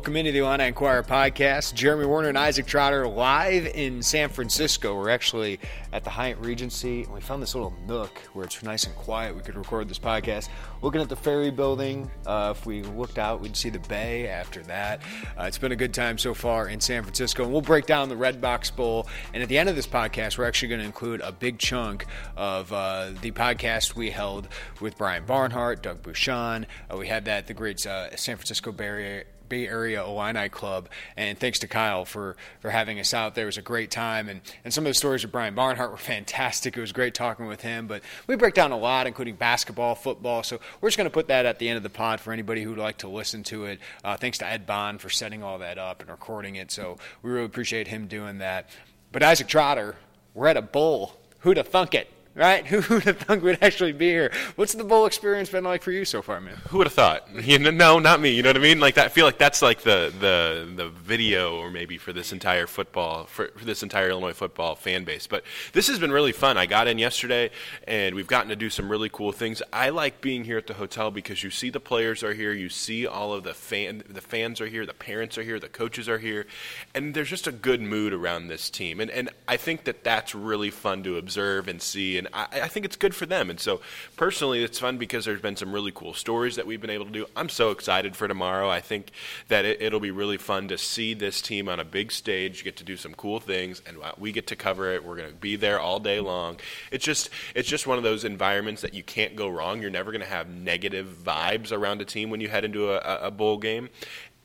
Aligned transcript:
Welcome 0.00 0.16
into 0.16 0.32
the 0.32 0.38
Illini 0.38 0.68
Inquirer 0.68 1.02
podcast. 1.02 1.74
Jeremy 1.74 2.06
Werner 2.06 2.30
and 2.30 2.38
Isaac 2.38 2.64
Trotter 2.64 3.06
live 3.06 3.66
in 3.66 4.02
San 4.02 4.30
Francisco. 4.30 4.96
We're 4.96 5.10
actually 5.10 5.60
at 5.92 6.04
the 6.04 6.08
Hyatt 6.08 6.38
Regency, 6.38 7.02
and 7.02 7.12
we 7.12 7.20
found 7.20 7.42
this 7.42 7.54
little 7.54 7.74
nook 7.86 8.16
where 8.32 8.46
it's 8.46 8.62
nice 8.62 8.84
and 8.84 8.96
quiet. 8.96 9.36
We 9.36 9.42
could 9.42 9.56
record 9.56 9.90
this 9.90 9.98
podcast. 9.98 10.48
Looking 10.80 11.02
at 11.02 11.10
the 11.10 11.16
ferry 11.16 11.50
building, 11.50 12.10
uh, 12.24 12.54
if 12.56 12.64
we 12.64 12.82
looked 12.82 13.18
out, 13.18 13.42
we'd 13.42 13.54
see 13.54 13.68
the 13.68 13.78
bay 13.78 14.26
after 14.26 14.62
that. 14.62 15.02
Uh, 15.38 15.42
it's 15.42 15.58
been 15.58 15.72
a 15.72 15.76
good 15.76 15.92
time 15.92 16.16
so 16.16 16.32
far 16.32 16.68
in 16.68 16.80
San 16.80 17.02
Francisco, 17.02 17.42
and 17.42 17.52
we'll 17.52 17.60
break 17.60 17.84
down 17.84 18.08
the 18.08 18.14
Redbox 18.14 18.74
Bowl. 18.74 19.06
And 19.34 19.42
at 19.42 19.50
the 19.50 19.58
end 19.58 19.68
of 19.68 19.76
this 19.76 19.86
podcast, 19.86 20.38
we're 20.38 20.46
actually 20.46 20.68
going 20.68 20.80
to 20.80 20.86
include 20.86 21.20
a 21.20 21.30
big 21.30 21.58
chunk 21.58 22.06
of 22.38 22.72
uh, 22.72 23.10
the 23.20 23.32
podcast 23.32 23.96
we 23.96 24.08
held 24.08 24.48
with 24.80 24.96
Brian 24.96 25.26
Barnhart, 25.26 25.82
Doug 25.82 26.02
Bucshon. 26.02 26.64
Uh, 26.90 26.96
we 26.96 27.06
had 27.06 27.26
that 27.26 27.48
the 27.48 27.52
great 27.52 27.86
uh, 27.86 28.16
San 28.16 28.36
Francisco 28.36 28.74
Area 28.78 29.24
Bay 29.50 29.68
Area 29.68 30.02
Illini 30.02 30.48
Club. 30.48 30.88
And 31.18 31.38
thanks 31.38 31.58
to 31.58 31.68
Kyle 31.68 32.06
for, 32.06 32.36
for 32.60 32.70
having 32.70 32.98
us 32.98 33.12
out 33.12 33.34
there. 33.34 33.44
It 33.44 33.48
was 33.48 33.58
a 33.58 33.62
great 33.62 33.90
time. 33.90 34.30
And, 34.30 34.40
and 34.64 34.72
some 34.72 34.86
of 34.86 34.90
the 34.90 34.94
stories 34.94 35.24
of 35.24 35.30
Brian 35.30 35.54
Barnhart 35.54 35.90
were 35.90 35.96
fantastic. 35.98 36.78
It 36.78 36.80
was 36.80 36.92
great 36.92 37.12
talking 37.12 37.46
with 37.46 37.60
him. 37.60 37.86
But 37.86 38.02
we 38.26 38.36
break 38.36 38.54
down 38.54 38.72
a 38.72 38.78
lot, 38.78 39.06
including 39.06 39.34
basketball, 39.34 39.94
football. 39.94 40.42
So 40.42 40.58
we're 40.80 40.88
just 40.88 40.96
going 40.96 41.10
to 41.10 41.12
put 41.12 41.28
that 41.28 41.44
at 41.44 41.58
the 41.58 41.68
end 41.68 41.76
of 41.76 41.82
the 41.82 41.90
pod 41.90 42.20
for 42.20 42.32
anybody 42.32 42.62
who'd 42.62 42.78
like 42.78 42.98
to 42.98 43.08
listen 43.08 43.42
to 43.44 43.66
it. 43.66 43.80
Uh, 44.02 44.16
thanks 44.16 44.38
to 44.38 44.46
Ed 44.46 44.66
Bond 44.66 45.02
for 45.02 45.10
setting 45.10 45.42
all 45.42 45.58
that 45.58 45.76
up 45.76 46.00
and 46.00 46.08
recording 46.08 46.54
it. 46.54 46.70
So 46.70 46.96
we 47.22 47.30
really 47.30 47.44
appreciate 47.44 47.88
him 47.88 48.06
doing 48.06 48.38
that. 48.38 48.70
But 49.12 49.22
Isaac 49.22 49.48
Trotter, 49.48 49.96
we're 50.32 50.46
at 50.46 50.56
a 50.56 50.62
bowl. 50.62 51.16
Who'd 51.40 51.56
have 51.56 51.68
thunk 51.68 51.94
it? 51.94 52.08
Right? 52.34 52.66
Who 52.70 52.94
would 52.94 53.04
have 53.04 53.18
thunk 53.18 53.42
we'd 53.42 53.58
actually 53.62 53.92
be 53.92 54.08
here? 54.08 54.32
What's 54.56 54.72
the 54.72 54.84
bowl 54.84 55.06
experience 55.06 55.50
been 55.50 55.64
like 55.64 55.82
for 55.82 55.92
you 55.92 56.04
so 56.04 56.22
far, 56.22 56.40
man? 56.40 56.56
Who 56.68 56.78
would 56.78 56.86
have 56.86 56.94
thought? 56.94 57.28
No, 57.80 57.98
not 57.98 58.20
me. 58.20 58.30
You 58.30 58.42
know 58.42 58.48
what 58.48 58.56
I 58.56 58.60
mean? 58.60 58.80
Like 58.80 58.94
that. 58.94 59.06
I 59.06 59.08
feel 59.08 59.24
like 59.26 59.38
that's 59.38 59.62
like 59.62 59.82
the 59.82 60.12
the 60.18 60.70
the 60.74 60.88
video, 60.88 61.56
or 61.56 61.70
maybe 61.70 61.98
for 61.98 62.12
this 62.12 62.32
entire 62.32 62.66
football, 62.66 63.24
for, 63.24 63.48
for 63.56 63.64
this 63.64 63.82
entire 63.82 64.10
Illinois 64.10 64.32
football 64.32 64.74
fan 64.74 65.04
base. 65.04 65.26
But 65.26 65.44
this 65.72 65.88
has 65.88 65.98
been 65.98 66.12
really 66.12 66.32
fun. 66.32 66.56
I 66.56 66.66
got 66.66 66.88
in 66.88 66.98
yesterday, 66.98 67.50
and 67.86 68.14
we've 68.14 68.26
gotten 68.26 68.48
to 68.48 68.56
do 68.56 68.70
some 68.70 68.90
really 68.90 69.08
cool 69.08 69.32
things. 69.32 69.62
I 69.72 69.90
like 69.90 70.20
being 70.20 70.44
here 70.44 70.58
at 70.58 70.66
the 70.66 70.74
hotel 70.74 71.10
because 71.10 71.42
you 71.42 71.50
see 71.50 71.70
the 71.70 71.80
players 71.80 72.22
are 72.22 72.34
here, 72.34 72.52
you 72.52 72.68
see 72.68 73.06
all 73.06 73.32
of 73.32 73.44
the 73.44 73.54
fan, 73.54 74.02
the 74.08 74.20
fans 74.20 74.60
are 74.60 74.66
here, 74.66 74.84
the 74.84 74.94
parents 74.94 75.38
are 75.38 75.42
here, 75.42 75.58
the 75.58 75.68
coaches 75.68 76.08
are 76.08 76.18
here, 76.18 76.46
and 76.94 77.14
there's 77.14 77.30
just 77.30 77.46
a 77.46 77.52
good 77.52 77.80
mood 77.80 78.12
around 78.12 78.48
this 78.48 78.68
team. 78.70 79.00
And 79.00 79.10
and 79.10 79.30
I 79.48 79.56
think 79.56 79.84
that 79.84 80.04
that's 80.04 80.34
really 80.34 80.70
fun 80.70 81.02
to 81.04 81.16
observe 81.16 81.68
and 81.68 81.80
see. 81.80 82.19
And 82.20 82.28
I, 82.34 82.62
I, 82.62 82.68
think 82.68 82.84
it's 82.84 82.96
good 82.96 83.14
for 83.14 83.26
them. 83.26 83.50
And 83.50 83.58
so, 83.58 83.80
personally, 84.16 84.62
it's 84.62 84.78
fun 84.78 84.98
because 84.98 85.24
there's 85.24 85.40
been 85.40 85.56
some 85.56 85.72
really 85.72 85.90
cool 85.90 86.14
stories 86.14 86.56
that 86.56 86.66
we've 86.66 86.80
been 86.80 86.90
able 86.90 87.06
to 87.06 87.10
do. 87.10 87.26
I'm 87.34 87.48
so 87.48 87.70
excited 87.70 88.14
for 88.14 88.28
tomorrow. 88.28 88.68
I 88.68 88.80
think 88.80 89.10
that 89.48 89.64
it, 89.64 89.92
will 89.92 90.00
be 90.00 90.10
really 90.10 90.36
fun 90.36 90.68
to 90.68 90.78
see 90.78 91.14
this 91.14 91.40
team 91.40 91.68
on 91.68 91.80
a 91.80 91.84
big 91.84 92.12
stage, 92.12 92.62
get 92.62 92.76
to 92.76 92.84
do 92.84 92.96
some 92.96 93.14
cool 93.14 93.40
things, 93.40 93.82
and 93.86 93.96
we 94.18 94.32
get 94.32 94.46
to 94.48 94.56
cover 94.56 94.92
it. 94.92 95.04
We're 95.04 95.16
going 95.16 95.30
to 95.30 95.34
be 95.34 95.56
there 95.56 95.80
all 95.80 95.98
day 95.98 96.20
long. 96.20 96.58
It's 96.90 97.04
just, 97.04 97.30
it's 97.54 97.68
just 97.68 97.86
one 97.86 97.96
of 97.96 98.04
those 98.04 98.24
environments 98.24 98.82
that 98.82 98.94
you 98.94 99.02
can't 99.02 99.34
go 99.34 99.48
wrong. 99.48 99.80
You're 99.80 99.90
never 99.90 100.12
going 100.12 100.22
to 100.22 100.28
have 100.28 100.48
negative 100.48 101.16
vibes 101.24 101.72
around 101.72 102.02
a 102.02 102.04
team 102.04 102.28
when 102.28 102.40
you 102.40 102.48
head 102.48 102.64
into 102.64 102.92
a, 102.92 103.26
a 103.26 103.30
bowl 103.30 103.56
game 103.56 103.88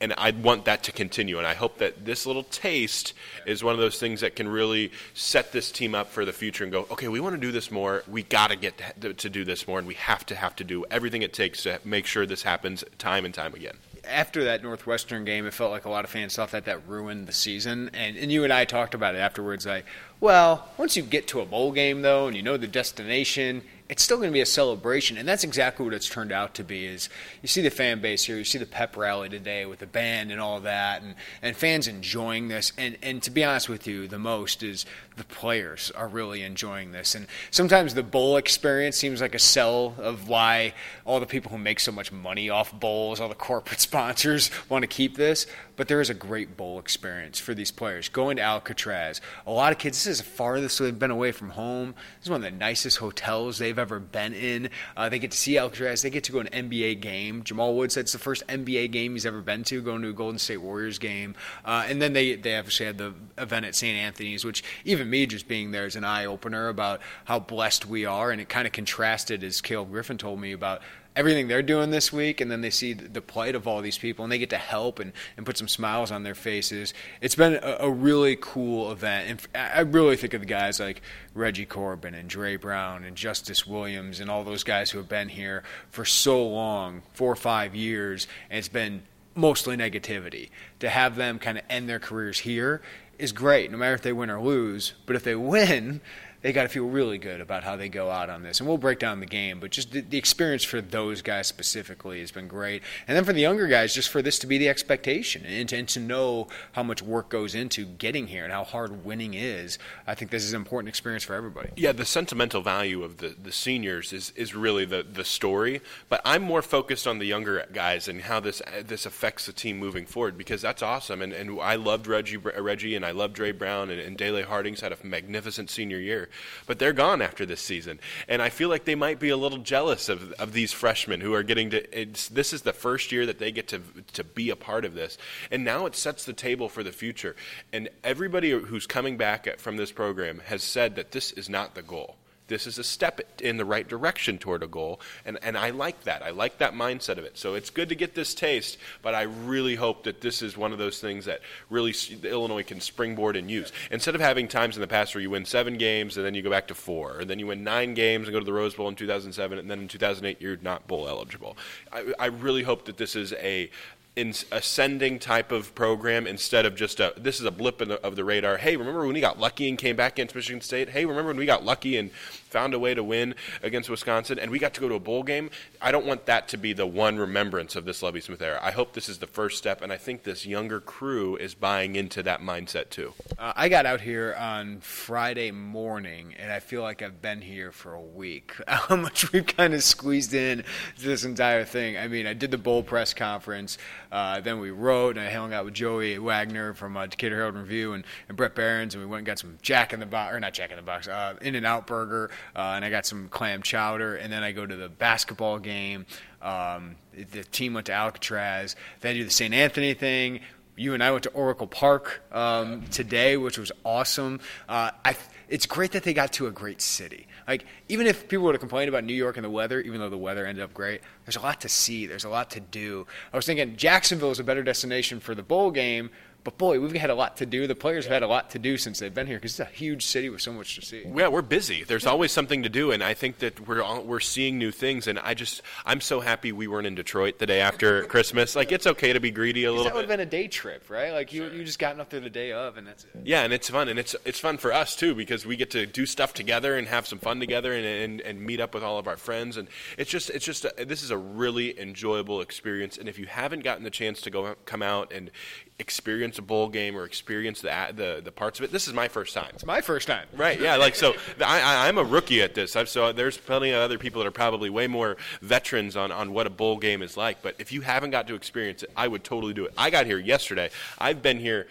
and 0.00 0.12
I 0.18 0.30
want 0.30 0.66
that 0.66 0.82
to 0.84 0.92
continue. 0.92 1.38
And 1.38 1.46
I 1.46 1.54
hope 1.54 1.78
that 1.78 2.04
this 2.04 2.26
little 2.26 2.42
taste 2.44 3.14
is 3.46 3.64
one 3.64 3.72
of 3.72 3.80
those 3.80 3.98
things 3.98 4.20
that 4.20 4.36
can 4.36 4.46
really 4.46 4.92
set 5.14 5.52
this 5.52 5.72
team 5.72 5.94
up 5.94 6.10
for 6.10 6.24
the 6.24 6.32
future 6.32 6.64
and 6.64 6.72
go, 6.72 6.86
okay, 6.90 7.08
we 7.08 7.18
want 7.18 7.34
to 7.34 7.40
do 7.40 7.50
this 7.50 7.70
more. 7.70 8.02
We 8.06 8.22
got 8.22 8.50
to 8.50 8.56
get 8.56 8.76
to 9.00 9.30
do 9.30 9.44
this 9.44 9.66
more, 9.66 9.78
and 9.78 9.88
we 9.88 9.94
have 9.94 10.26
to 10.26 10.34
have 10.34 10.54
to 10.56 10.64
do 10.64 10.84
everything 10.90 11.22
it 11.22 11.32
takes 11.32 11.62
to 11.62 11.80
make 11.84 12.04
sure 12.04 12.26
this 12.26 12.42
happens 12.42 12.84
time 12.98 13.24
and 13.24 13.32
time 13.32 13.54
again. 13.54 13.76
After 14.04 14.44
that 14.44 14.62
Northwestern 14.62 15.24
game, 15.24 15.46
it 15.46 15.54
felt 15.54 15.72
like 15.72 15.84
a 15.84 15.90
lot 15.90 16.04
of 16.04 16.10
fans 16.10 16.36
thought 16.36 16.50
that 16.52 16.66
that 16.66 16.86
ruined 16.86 17.26
the 17.26 17.32
season. 17.32 17.90
And, 17.92 18.16
and 18.16 18.30
you 18.30 18.44
and 18.44 18.52
I 18.52 18.64
talked 18.64 18.94
about 18.94 19.14
it 19.14 19.18
afterwards. 19.18 19.66
Like, 19.66 19.86
well, 20.20 20.68
once 20.76 20.96
you 20.96 21.02
get 21.02 21.26
to 21.28 21.40
a 21.40 21.46
bowl 21.46 21.72
game, 21.72 22.02
though, 22.02 22.26
and 22.26 22.36
you 22.36 22.42
know 22.42 22.56
the 22.56 22.68
destination, 22.68 23.62
it's 23.88 24.02
still 24.02 24.16
going 24.16 24.30
to 24.30 24.32
be 24.32 24.40
a 24.40 24.46
celebration, 24.46 25.16
and 25.16 25.28
that's 25.28 25.44
exactly 25.44 25.84
what 25.84 25.94
it's 25.94 26.08
turned 26.08 26.32
out 26.32 26.54
to 26.54 26.64
be. 26.64 26.86
Is 26.86 27.08
you 27.40 27.48
see 27.48 27.62
the 27.62 27.70
fan 27.70 28.00
base 28.00 28.24
here, 28.24 28.36
you 28.36 28.44
see 28.44 28.58
the 28.58 28.66
pep 28.66 28.96
rally 28.96 29.28
today 29.28 29.64
with 29.64 29.78
the 29.78 29.86
band 29.86 30.32
and 30.32 30.40
all 30.40 30.60
that, 30.60 31.02
and, 31.02 31.14
and 31.40 31.56
fans 31.56 31.86
enjoying 31.86 32.48
this. 32.48 32.72
And 32.76 32.98
and 33.02 33.22
to 33.22 33.30
be 33.30 33.44
honest 33.44 33.68
with 33.68 33.86
you, 33.86 34.08
the 34.08 34.18
most 34.18 34.62
is 34.62 34.86
the 35.16 35.24
players 35.24 35.90
are 35.92 36.08
really 36.08 36.42
enjoying 36.42 36.92
this. 36.92 37.14
And 37.14 37.26
sometimes 37.50 37.94
the 37.94 38.02
bowl 38.02 38.36
experience 38.36 38.96
seems 38.96 39.20
like 39.20 39.34
a 39.34 39.38
sell 39.38 39.94
of 39.98 40.28
why 40.28 40.74
all 41.04 41.20
the 41.20 41.26
people 41.26 41.50
who 41.50 41.58
make 41.58 41.80
so 41.80 41.90
much 41.90 42.12
money 42.12 42.50
off 42.50 42.78
bowls, 42.78 43.20
all 43.20 43.28
the 43.28 43.34
corporate 43.34 43.80
sponsors 43.86 44.50
want 44.68 44.82
to 44.82 44.88
keep 44.88 45.16
this. 45.16 45.46
But 45.76 45.88
there 45.88 46.00
is 46.00 46.10
a 46.10 46.14
great 46.14 46.56
bowl 46.56 46.78
experience 46.78 47.38
for 47.38 47.54
these 47.54 47.70
players. 47.70 48.08
Going 48.08 48.36
to 48.36 48.42
Alcatraz, 48.42 49.20
a 49.46 49.52
lot 49.52 49.72
of 49.72 49.78
kids. 49.78 50.04
This 50.04 50.06
is 50.06 50.18
the 50.18 50.30
farthest 50.30 50.78
they've 50.78 50.98
been 50.98 51.10
away 51.10 51.32
from 51.32 51.50
home. 51.50 51.94
This 52.18 52.26
is 52.26 52.30
one 52.30 52.44
of 52.44 52.50
the 52.50 52.58
nicest 52.58 52.98
hotels 52.98 53.58
they've 53.58 53.75
ever 53.78 53.98
been 54.00 54.32
in. 54.32 54.70
Uh, 54.96 55.08
they 55.08 55.18
get 55.18 55.30
to 55.30 55.38
see 55.38 55.58
Alcatraz. 55.58 56.02
They 56.02 56.10
get 56.10 56.24
to 56.24 56.32
go 56.32 56.42
to 56.42 56.52
an 56.52 56.70
NBA 56.70 57.00
game. 57.00 57.42
Jamal 57.42 57.74
Woods 57.74 57.94
said 57.94 58.02
it's 58.02 58.12
the 58.12 58.18
first 58.18 58.46
NBA 58.46 58.90
game 58.90 59.12
he's 59.12 59.26
ever 59.26 59.40
been 59.40 59.64
to, 59.64 59.80
going 59.82 60.02
to 60.02 60.10
a 60.10 60.12
Golden 60.12 60.38
State 60.38 60.58
Warriors 60.58 60.98
game. 60.98 61.34
Uh, 61.64 61.84
and 61.88 62.00
then 62.00 62.12
they 62.12 62.36
they 62.36 62.56
obviously 62.56 62.86
had 62.86 62.98
the 62.98 63.14
event 63.38 63.66
at 63.66 63.74
St. 63.74 63.96
Anthony's, 63.96 64.44
which 64.44 64.62
even 64.84 65.08
me 65.08 65.26
just 65.26 65.48
being 65.48 65.70
there 65.70 65.86
is 65.86 65.96
an 65.96 66.04
eye 66.04 66.24
opener 66.24 66.68
about 66.68 67.00
how 67.24 67.38
blessed 67.38 67.86
we 67.86 68.04
are. 68.04 68.30
And 68.30 68.40
it 68.40 68.48
kind 68.48 68.66
of 68.66 68.72
contrasted, 68.72 69.42
as 69.42 69.60
Caleb 69.60 69.90
Griffin 69.90 70.18
told 70.18 70.40
me, 70.40 70.52
about 70.52 70.82
everything 71.16 71.48
they're 71.48 71.62
doing 71.62 71.90
this 71.90 72.12
week, 72.12 72.40
and 72.40 72.50
then 72.50 72.60
they 72.60 72.70
see 72.70 72.92
the 72.92 73.22
plight 73.22 73.54
of 73.54 73.66
all 73.66 73.80
these 73.80 73.98
people, 73.98 74.24
and 74.24 74.30
they 74.30 74.38
get 74.38 74.50
to 74.50 74.58
help 74.58 75.00
and, 75.00 75.12
and 75.36 75.46
put 75.46 75.56
some 75.56 75.66
smiles 75.66 76.12
on 76.12 76.22
their 76.22 76.34
faces. 76.34 76.92
It's 77.20 77.34
been 77.34 77.54
a, 77.54 77.76
a 77.80 77.90
really 77.90 78.36
cool 78.38 78.92
event, 78.92 79.48
and 79.54 79.62
I 79.74 79.80
really 79.80 80.16
think 80.16 80.34
of 80.34 80.42
the 80.42 80.46
guys 80.46 80.78
like 80.78 81.00
Reggie 81.34 81.66
Corbin 81.66 82.14
and 82.14 82.28
Dre 82.28 82.56
Brown 82.56 83.02
and 83.02 83.16
Justice 83.16 83.66
Williams 83.66 84.20
and 84.20 84.30
all 84.30 84.44
those 84.44 84.62
guys 84.62 84.90
who 84.90 84.98
have 84.98 85.08
been 85.08 85.30
here 85.30 85.64
for 85.88 86.04
so 86.04 86.46
long, 86.46 87.02
four 87.14 87.32
or 87.32 87.36
five 87.36 87.74
years, 87.74 88.28
and 88.50 88.58
it's 88.58 88.68
been 88.68 89.02
mostly 89.34 89.76
negativity. 89.76 90.50
To 90.80 90.90
have 90.90 91.16
them 91.16 91.38
kind 91.38 91.58
of 91.58 91.64
end 91.70 91.88
their 91.88 91.98
careers 91.98 92.40
here 92.40 92.82
is 93.18 93.32
great, 93.32 93.70
no 93.70 93.78
matter 93.78 93.94
if 93.94 94.02
they 94.02 94.12
win 94.12 94.30
or 94.30 94.40
lose. 94.40 94.92
But 95.06 95.16
if 95.16 95.24
they 95.24 95.34
win, 95.34 96.02
they 96.42 96.52
got 96.52 96.62
to 96.62 96.68
feel 96.68 96.86
really 96.86 97.18
good 97.18 97.40
about 97.40 97.64
how 97.64 97.76
they 97.76 97.88
go 97.88 98.10
out 98.10 98.30
on 98.30 98.42
this. 98.42 98.60
And 98.60 98.68
we'll 98.68 98.78
break 98.78 98.98
down 98.98 99.20
the 99.20 99.26
game, 99.26 99.60
but 99.60 99.70
just 99.70 99.92
the, 99.92 100.00
the, 100.00 100.18
experience 100.18 100.64
for 100.64 100.80
those 100.80 101.22
guys 101.22 101.46
specifically 101.46 102.20
has 102.20 102.30
been 102.30 102.48
great. 102.48 102.82
And 103.06 103.16
then 103.16 103.24
for 103.24 103.32
the 103.32 103.40
younger 103.40 103.66
guys, 103.66 103.94
just 103.94 104.08
for 104.08 104.22
this 104.22 104.38
to 104.40 104.46
be 104.46 104.58
the 104.58 104.68
expectation 104.68 105.44
and 105.44 105.68
to, 105.68 105.76
and 105.76 105.88
to 105.88 106.00
know 106.00 106.48
how 106.72 106.82
much 106.82 107.02
work 107.02 107.28
goes 107.28 107.54
into 107.54 107.84
getting 107.84 108.26
here 108.26 108.44
and 108.44 108.52
how 108.52 108.64
hard 108.64 109.04
winning 109.04 109.34
is, 109.34 109.78
I 110.06 110.14
think 110.14 110.30
this 110.30 110.44
is 110.44 110.52
an 110.52 110.56
important 110.56 110.88
experience 110.88 111.24
for 111.24 111.34
everybody. 111.34 111.70
Yeah, 111.76 111.92
the 111.92 112.04
sentimental 112.04 112.62
value 112.62 113.02
of 113.02 113.18
the, 113.18 113.34
the 113.40 113.52
seniors 113.52 114.12
is, 114.12 114.32
is 114.36 114.54
really 114.54 114.84
the, 114.84 115.02
the 115.02 115.24
story, 115.24 115.80
but 116.08 116.20
I'm 116.24 116.42
more 116.42 116.62
focused 116.62 117.06
on 117.06 117.18
the 117.18 117.26
younger 117.26 117.66
guys 117.72 118.08
and 118.08 118.22
how 118.22 118.40
this 118.40 118.62
this 118.84 119.06
affects 119.06 119.46
the 119.46 119.52
team 119.52 119.78
moving 119.78 120.06
forward 120.06 120.36
because 120.38 120.62
that's 120.62 120.82
awesome. 120.82 121.22
And, 121.22 121.32
and 121.32 121.60
I 121.60 121.76
loved 121.76 122.06
Reggie, 122.06 122.36
Reggie 122.36 122.94
and 122.94 123.04
I 123.04 123.10
loved 123.10 123.34
Dre 123.34 123.52
Brown 123.52 123.90
and, 123.90 124.00
and 124.00 124.16
Dele 124.16 124.42
Harding's 124.42 124.80
had 124.80 124.92
a 124.92 124.96
magnificent 125.02 125.70
senior 125.70 125.98
year. 125.98 126.25
But 126.66 126.78
they're 126.78 126.92
gone 126.92 127.22
after 127.22 127.46
this 127.46 127.60
season. 127.60 128.00
And 128.28 128.42
I 128.42 128.48
feel 128.48 128.68
like 128.68 128.84
they 128.84 128.94
might 128.94 129.20
be 129.20 129.30
a 129.30 129.36
little 129.36 129.58
jealous 129.58 130.08
of, 130.08 130.32
of 130.32 130.52
these 130.52 130.72
freshmen 130.72 131.20
who 131.20 131.34
are 131.34 131.42
getting 131.42 131.70
to. 131.70 132.06
this 132.30 132.52
is 132.52 132.62
the 132.62 132.72
first 132.72 133.12
year 133.12 133.26
that 133.26 133.38
they 133.38 133.52
get 133.52 133.68
to, 133.68 133.80
to 134.14 134.24
be 134.24 134.50
a 134.50 134.56
part 134.56 134.84
of 134.84 134.94
this. 134.94 135.18
And 135.50 135.64
now 135.64 135.86
it 135.86 135.94
sets 135.94 136.24
the 136.24 136.32
table 136.32 136.68
for 136.68 136.82
the 136.82 136.92
future. 136.92 137.36
And 137.72 137.88
everybody 138.04 138.50
who's 138.50 138.86
coming 138.86 139.16
back 139.16 139.58
from 139.58 139.76
this 139.76 139.92
program 139.92 140.40
has 140.46 140.62
said 140.62 140.96
that 140.96 141.12
this 141.12 141.32
is 141.32 141.48
not 141.48 141.74
the 141.74 141.82
goal 141.82 142.16
this 142.48 142.66
is 142.66 142.78
a 142.78 142.84
step 142.84 143.20
in 143.40 143.56
the 143.56 143.64
right 143.64 143.86
direction 143.86 144.38
toward 144.38 144.62
a 144.62 144.66
goal. 144.66 145.00
And, 145.24 145.38
and 145.42 145.56
I 145.56 145.70
like 145.70 146.04
that. 146.04 146.22
I 146.22 146.30
like 146.30 146.58
that 146.58 146.74
mindset 146.74 147.18
of 147.18 147.24
it. 147.24 147.36
So 147.36 147.54
it's 147.54 147.70
good 147.70 147.88
to 147.88 147.94
get 147.94 148.14
this 148.14 148.34
taste, 148.34 148.78
but 149.02 149.14
I 149.14 149.22
really 149.22 149.74
hope 149.74 150.04
that 150.04 150.20
this 150.20 150.42
is 150.42 150.56
one 150.56 150.72
of 150.72 150.78
those 150.78 151.00
things 151.00 151.24
that 151.24 151.40
really 151.70 151.94
Illinois 152.22 152.62
can 152.62 152.80
springboard 152.80 153.36
and 153.36 153.50
use. 153.50 153.72
Instead 153.90 154.14
of 154.14 154.20
having 154.20 154.48
times 154.48 154.76
in 154.76 154.80
the 154.80 154.86
past 154.86 155.14
where 155.14 155.22
you 155.22 155.30
win 155.30 155.44
seven 155.44 155.76
games 155.76 156.16
and 156.16 156.24
then 156.24 156.34
you 156.34 156.42
go 156.42 156.50
back 156.50 156.68
to 156.68 156.74
four, 156.74 157.20
and 157.20 157.30
then 157.30 157.38
you 157.38 157.46
win 157.46 157.64
nine 157.64 157.94
games 157.94 158.28
and 158.28 158.32
go 158.32 158.38
to 158.38 158.44
the 158.44 158.52
Rose 158.52 158.74
Bowl 158.74 158.88
in 158.88 158.94
2007, 158.94 159.58
and 159.58 159.70
then 159.70 159.80
in 159.80 159.88
2008 159.88 160.40
you're 160.40 160.56
not 160.58 160.86
bowl 160.86 161.08
eligible. 161.08 161.56
I, 161.92 162.12
I 162.18 162.26
really 162.26 162.62
hope 162.62 162.84
that 162.86 162.96
this 162.96 163.16
is 163.16 163.32
a, 163.34 163.70
in 164.16 164.32
ascending 164.50 165.18
type 165.18 165.52
of 165.52 165.74
program 165.74 166.26
instead 166.26 166.64
of 166.64 166.74
just 166.74 167.00
a 167.00 167.12
this 167.18 167.38
is 167.38 167.44
a 167.44 167.50
blip 167.50 167.78
the, 167.78 168.00
of 168.02 168.16
the 168.16 168.24
radar. 168.24 168.56
Hey, 168.56 168.74
remember 168.76 169.00
when 169.00 169.12
we 169.12 169.20
got 169.20 169.38
lucky 169.38 169.68
and 169.68 169.76
came 169.76 169.94
back 169.94 170.14
against 170.14 170.34
Michigan 170.34 170.62
State? 170.62 170.88
Hey, 170.88 171.04
remember 171.04 171.28
when 171.28 171.36
we 171.36 171.44
got 171.44 171.66
lucky 171.66 171.98
and 171.98 172.10
found 172.10 172.72
a 172.72 172.78
way 172.78 172.94
to 172.94 173.04
win 173.04 173.34
against 173.62 173.90
Wisconsin 173.90 174.38
and 174.38 174.50
we 174.50 174.58
got 174.58 174.72
to 174.72 174.80
go 174.80 174.88
to 174.88 174.94
a 174.94 175.00
bowl 175.00 175.22
game? 175.22 175.50
I 175.82 175.92
don't 175.92 176.06
want 176.06 176.24
that 176.26 176.48
to 176.48 176.56
be 176.56 176.72
the 176.72 176.86
one 176.86 177.18
remembrance 177.18 177.76
of 177.76 177.84
this 177.84 178.02
Lovie 178.02 178.22
Smith 178.22 178.40
era. 178.40 178.58
I 178.62 178.70
hope 178.70 178.94
this 178.94 179.10
is 179.10 179.18
the 179.18 179.26
first 179.26 179.58
step, 179.58 179.82
and 179.82 179.92
I 179.92 179.98
think 179.98 180.22
this 180.22 180.46
younger 180.46 180.80
crew 180.80 181.36
is 181.36 181.54
buying 181.54 181.94
into 181.94 182.22
that 182.22 182.40
mindset 182.40 182.88
too. 182.88 183.12
Uh, 183.38 183.52
I 183.54 183.68
got 183.68 183.84
out 183.84 184.00
here 184.00 184.34
on 184.38 184.80
Friday 184.80 185.50
morning, 185.50 186.34
and 186.38 186.50
I 186.50 186.60
feel 186.60 186.80
like 186.80 187.02
I've 187.02 187.20
been 187.20 187.42
here 187.42 187.70
for 187.70 187.92
a 187.92 188.00
week. 188.00 188.52
How 188.68 188.96
much 188.96 189.30
we've 189.32 189.46
kind 189.46 189.74
of 189.74 189.82
squeezed 189.82 190.32
in 190.32 190.64
to 190.98 191.04
this 191.04 191.24
entire 191.24 191.66
thing. 191.66 191.98
I 191.98 192.08
mean, 192.08 192.26
I 192.26 192.32
did 192.32 192.50
the 192.50 192.58
bowl 192.58 192.82
press 192.82 193.12
conference. 193.12 193.76
Uh, 194.10 194.40
then 194.40 194.60
we 194.60 194.70
wrote, 194.70 195.16
and 195.16 195.26
I 195.26 195.30
hung 195.30 195.52
out 195.52 195.64
with 195.64 195.74
Joey 195.74 196.18
Wagner 196.18 196.74
from 196.74 196.96
uh, 196.96 197.06
Decatur 197.06 197.36
Herald 197.36 197.56
Review 197.56 197.92
and, 197.92 198.04
and 198.28 198.36
Brett 198.36 198.54
Behrens, 198.54 198.94
and 198.94 199.02
we 199.02 199.08
went 199.08 199.20
and 199.20 199.26
got 199.26 199.38
some 199.38 199.58
Jack 199.62 199.92
in 199.92 200.00
the 200.00 200.06
Box, 200.06 200.34
or 200.34 200.40
not 200.40 200.54
Jack 200.54 200.70
in 200.70 200.76
the 200.76 200.82
Box, 200.82 201.08
uh, 201.08 201.34
In 201.40 201.54
and 201.54 201.66
Out 201.66 201.86
Burger, 201.86 202.30
uh, 202.54 202.72
and 202.76 202.84
I 202.84 202.90
got 202.90 203.06
some 203.06 203.28
clam 203.28 203.62
chowder, 203.62 204.16
and 204.16 204.32
then 204.32 204.42
I 204.42 204.52
go 204.52 204.64
to 204.66 204.76
the 204.76 204.88
basketball 204.88 205.58
game. 205.58 206.06
Um, 206.42 206.96
the 207.12 207.44
team 207.44 207.74
went 207.74 207.86
to 207.86 207.92
Alcatraz. 207.92 208.76
Then 209.00 209.12
I 209.12 209.18
do 209.18 209.24
the 209.24 209.30
St. 209.30 209.52
Anthony 209.52 209.94
thing. 209.94 210.40
You 210.76 210.92
and 210.92 211.02
I 211.02 211.10
went 211.10 211.22
to 211.24 211.30
Oracle 211.30 211.66
Park 211.66 212.22
um, 212.32 212.82
today, 212.90 213.36
which 213.36 213.58
was 213.58 213.72
awesome. 213.84 214.40
Uh, 214.68 214.90
I, 215.04 215.16
it's 215.48 215.66
great 215.66 215.92
that 215.92 216.02
they 216.02 216.12
got 216.12 216.32
to 216.34 216.46
a 216.46 216.50
great 216.50 216.80
city. 216.80 217.26
Like 217.46 217.64
even 217.88 218.06
if 218.06 218.28
people 218.28 218.44
were 218.44 218.52
to 218.52 218.58
complain 218.58 218.88
about 218.88 219.04
New 219.04 219.14
York 219.14 219.36
and 219.36 219.44
the 219.44 219.50
weather, 219.50 219.80
even 219.80 220.00
though 220.00 220.10
the 220.10 220.18
weather 220.18 220.46
ended 220.46 220.64
up 220.64 220.74
great, 220.74 221.00
there's 221.24 221.36
a 221.36 221.40
lot 221.40 221.60
to 221.60 221.68
see. 221.68 222.06
There's 222.06 222.24
a 222.24 222.28
lot 222.28 222.50
to 222.52 222.60
do. 222.60 223.06
I 223.32 223.36
was 223.36 223.46
thinking 223.46 223.76
Jacksonville 223.76 224.30
is 224.30 224.40
a 224.40 224.44
better 224.44 224.62
destination 224.62 225.20
for 225.20 225.34
the 225.34 225.42
bowl 225.42 225.70
game 225.70 226.10
but 226.46 226.58
boy, 226.58 226.78
we've 226.78 226.94
had 226.94 227.10
a 227.10 227.14
lot 227.16 227.38
to 227.38 227.44
do. 227.44 227.66
The 227.66 227.74
players 227.74 228.04
have 228.04 228.12
had 228.12 228.22
a 228.22 228.28
lot 228.28 228.50
to 228.50 228.60
do 228.60 228.76
since 228.76 229.00
they've 229.00 229.12
been 229.12 229.26
here 229.26 229.38
because 229.38 229.58
it's 229.58 229.68
a 229.68 229.74
huge 229.74 230.06
city 230.06 230.30
with 230.30 230.40
so 230.40 230.52
much 230.52 230.76
to 230.76 230.82
see. 230.82 231.02
Yeah, 231.04 231.26
we're 231.26 231.42
busy. 231.42 231.82
There's 231.82 232.06
always 232.06 232.30
something 232.30 232.62
to 232.62 232.68
do, 232.68 232.92
and 232.92 233.02
I 233.02 233.14
think 233.14 233.40
that 233.40 233.66
we're 233.66 233.82
all, 233.82 234.04
we're 234.04 234.20
seeing 234.20 234.56
new 234.56 234.70
things. 234.70 235.08
And 235.08 235.18
I 235.18 235.34
just 235.34 235.60
I'm 235.84 236.00
so 236.00 236.20
happy 236.20 236.52
we 236.52 236.68
weren't 236.68 236.86
in 236.86 236.94
Detroit 236.94 237.40
the 237.40 237.46
day 237.46 237.60
after 237.60 238.04
Christmas. 238.04 238.54
Like 238.54 238.70
it's 238.70 238.86
okay 238.86 239.12
to 239.12 239.18
be 239.18 239.32
greedy 239.32 239.64
a 239.64 239.70
little. 239.70 239.82
Bit. 239.82 239.88
That 239.88 239.94
would 239.96 240.08
have 240.08 240.18
been 240.18 240.20
a 240.20 240.30
day 240.30 240.46
trip, 240.46 240.88
right? 240.88 241.10
Like 241.10 241.32
you 241.32 241.46
you 241.46 241.64
just 241.64 241.80
gotten 241.80 242.00
up 242.00 242.10
there 242.10 242.20
the 242.20 242.30
day 242.30 242.52
of, 242.52 242.76
and 242.76 242.86
that's 242.86 243.02
it. 243.02 243.22
Yeah, 243.24 243.42
and 243.42 243.52
it's 243.52 243.68
fun, 243.68 243.88
and 243.88 243.98
it's 243.98 244.14
it's 244.24 244.38
fun 244.38 244.56
for 244.56 244.72
us 244.72 244.94
too 244.94 245.16
because 245.16 245.44
we 245.44 245.56
get 245.56 245.72
to 245.72 245.84
do 245.84 246.06
stuff 246.06 246.32
together 246.32 246.78
and 246.78 246.86
have 246.86 247.08
some 247.08 247.18
fun 247.18 247.40
together, 247.40 247.72
and 247.72 247.84
and, 247.84 248.20
and 248.20 248.40
meet 248.40 248.60
up 248.60 248.72
with 248.72 248.84
all 248.84 249.00
of 249.00 249.08
our 249.08 249.16
friends, 249.16 249.56
and 249.56 249.66
it's 249.98 250.12
just 250.12 250.30
it's 250.30 250.44
just 250.44 250.64
a, 250.64 250.84
this 250.84 251.02
is 251.02 251.10
a 251.10 251.18
really 251.18 251.76
enjoyable 251.80 252.40
experience. 252.40 252.98
And 252.98 253.08
if 253.08 253.18
you 253.18 253.26
haven't 253.26 253.64
gotten 253.64 253.82
the 253.82 253.90
chance 253.90 254.20
to 254.20 254.30
go 254.30 254.54
come 254.64 254.82
out 254.82 255.12
and 255.12 255.32
experience 255.78 256.38
a 256.38 256.42
bowl 256.42 256.68
game 256.68 256.96
or 256.96 257.04
experience 257.04 257.60
the, 257.60 257.92
the 257.94 258.20
the 258.24 258.32
parts 258.32 258.58
of 258.58 258.64
it. 258.64 258.72
This 258.72 258.88
is 258.88 258.94
my 258.94 259.08
first 259.08 259.34
time. 259.34 259.50
It's 259.54 259.66
my 259.66 259.80
first 259.80 260.06
time. 260.06 260.26
Right? 260.34 260.60
Yeah. 260.60 260.76
Like 260.76 260.94
so, 260.94 261.14
I, 261.44 261.88
am 261.88 261.98
a 261.98 262.04
rookie 262.04 262.42
at 262.42 262.54
this. 262.54 262.76
I've, 262.76 262.88
so 262.88 263.12
there's 263.12 263.36
plenty 263.36 263.70
of 263.70 263.80
other 263.80 263.98
people 263.98 264.22
that 264.22 264.28
are 264.28 264.32
probably 264.32 264.70
way 264.70 264.86
more 264.86 265.16
veterans 265.42 265.96
on 265.96 266.10
on 266.12 266.32
what 266.32 266.46
a 266.46 266.50
bowl 266.50 266.78
game 266.78 267.02
is 267.02 267.16
like. 267.16 267.42
But 267.42 267.56
if 267.58 267.72
you 267.72 267.82
haven't 267.82 268.10
got 268.10 268.26
to 268.28 268.34
experience 268.34 268.82
it, 268.82 268.90
I 268.96 269.08
would 269.08 269.24
totally 269.24 269.54
do 269.54 269.66
it. 269.66 269.74
I 269.76 269.90
got 269.90 270.06
here 270.06 270.18
yesterday. 270.18 270.70
I've 270.98 271.22
been 271.22 271.38
here 271.38 271.66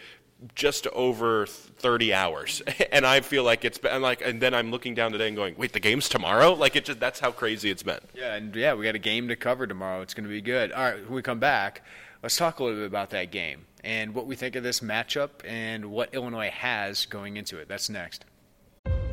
just 0.54 0.86
over 0.88 1.46
30 1.46 2.14
hours 2.14 2.62
and 2.92 3.06
i 3.06 3.22
feel 3.22 3.44
like 3.44 3.64
it's 3.64 3.78
been 3.78 4.02
like 4.02 4.22
and 4.22 4.42
then 4.42 4.54
i'm 4.54 4.70
looking 4.70 4.94
down 4.94 5.12
today 5.12 5.28
and 5.28 5.36
going 5.36 5.56
wait 5.58 5.72
the 5.72 5.80
game's 5.80 6.10
tomorrow 6.10 6.54
like 6.54 6.76
it 6.76 6.86
just 6.86 7.00
that's 7.00 7.22
how 7.22 7.32
crazy 7.32 7.72
it's 7.72 7.84
been 7.84 8.00
yeah 8.14 8.36
and 8.36 8.54
yeah 8.54 8.74
we 8.74 8.84
got 8.84 8.96
a 8.96 9.00
game 9.00 9.30
to 9.30 9.36
cover 9.36 9.66
tomorrow 9.66 10.02
it's 10.02 10.14
going 10.14 10.26
to 10.26 10.30
be 10.30 10.42
good 10.42 10.74
all 10.74 10.84
right 10.84 11.02
when 11.06 11.14
we 11.14 11.22
come 11.22 11.40
back 11.40 11.84
let's 12.22 12.36
talk 12.36 12.60
a 12.60 12.64
little 12.64 12.80
bit 12.80 12.86
about 12.86 13.10
that 13.12 13.32
game 13.32 13.66
and 13.86 14.16
what 14.16 14.26
we 14.26 14.36
think 14.36 14.56
of 14.56 14.64
this 14.64 14.80
matchup 14.80 15.30
and 15.46 15.86
what 15.86 16.14
Illinois 16.14 16.50
has 16.50 17.06
going 17.06 17.38
into 17.38 17.58
it. 17.60 17.70
That's 17.70 17.90
next. 17.90 18.26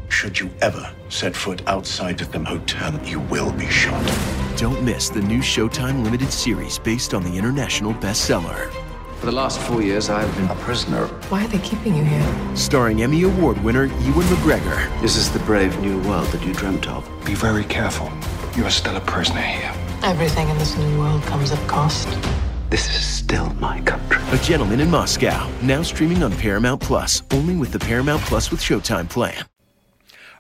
Should 0.08 0.40
you 0.40 0.50
ever 0.60 0.92
set 1.08 1.36
foot 1.36 1.66
outside 1.68 2.20
of 2.20 2.32
the 2.32 2.40
hotel, 2.40 2.98
you 3.04 3.20
will 3.20 3.52
be 3.52 3.68
shot. 3.68 4.04
Don't 4.56 4.82
miss 4.82 5.08
the 5.08 5.20
new 5.20 5.40
Showtime 5.40 6.02
limited 6.02 6.32
series 6.32 6.78
based 6.78 7.14
on 7.14 7.22
the 7.22 7.36
international 7.36 7.94
bestseller. 7.94 8.70
For 9.20 9.26
the 9.26 9.32
last 9.32 9.60
four 9.60 9.82
years, 9.82 10.10
I've 10.10 10.34
been 10.36 10.48
a 10.48 10.54
prisoner. 10.56 11.06
Why 11.28 11.44
are 11.44 11.48
they 11.48 11.58
keeping 11.60 11.94
you 11.94 12.04
here? 12.04 12.56
Starring 12.56 13.02
Emmy 13.02 13.22
Award 13.22 13.62
winner 13.62 13.84
Ewan 13.84 14.26
McGregor. 14.26 15.00
This 15.00 15.16
is 15.16 15.30
the 15.30 15.38
brave 15.40 15.78
new 15.80 16.00
world 16.08 16.26
that 16.28 16.44
you 16.44 16.52
dreamt 16.52 16.88
of. 16.88 17.08
Be 17.24 17.34
very 17.34 17.64
careful. 17.64 18.10
You 18.56 18.64
are 18.64 18.70
still 18.70 18.96
a 18.96 19.00
prisoner 19.00 19.40
here. 19.40 19.72
Everything 20.02 20.48
in 20.48 20.58
this 20.58 20.76
new 20.76 20.98
world 20.98 21.22
comes 21.22 21.52
at 21.52 21.68
cost. 21.68 22.08
This 22.72 22.88
is 22.88 23.04
still 23.04 23.52
my 23.56 23.82
country. 23.82 24.16
A 24.30 24.42
Gentleman 24.42 24.80
in 24.80 24.90
Moscow, 24.90 25.46
now 25.60 25.82
streaming 25.82 26.22
on 26.22 26.32
Paramount 26.32 26.80
Plus, 26.80 27.22
only 27.30 27.54
with 27.54 27.70
the 27.70 27.78
Paramount 27.78 28.22
Plus 28.22 28.50
with 28.50 28.60
Showtime 28.60 29.10
plan. 29.10 29.44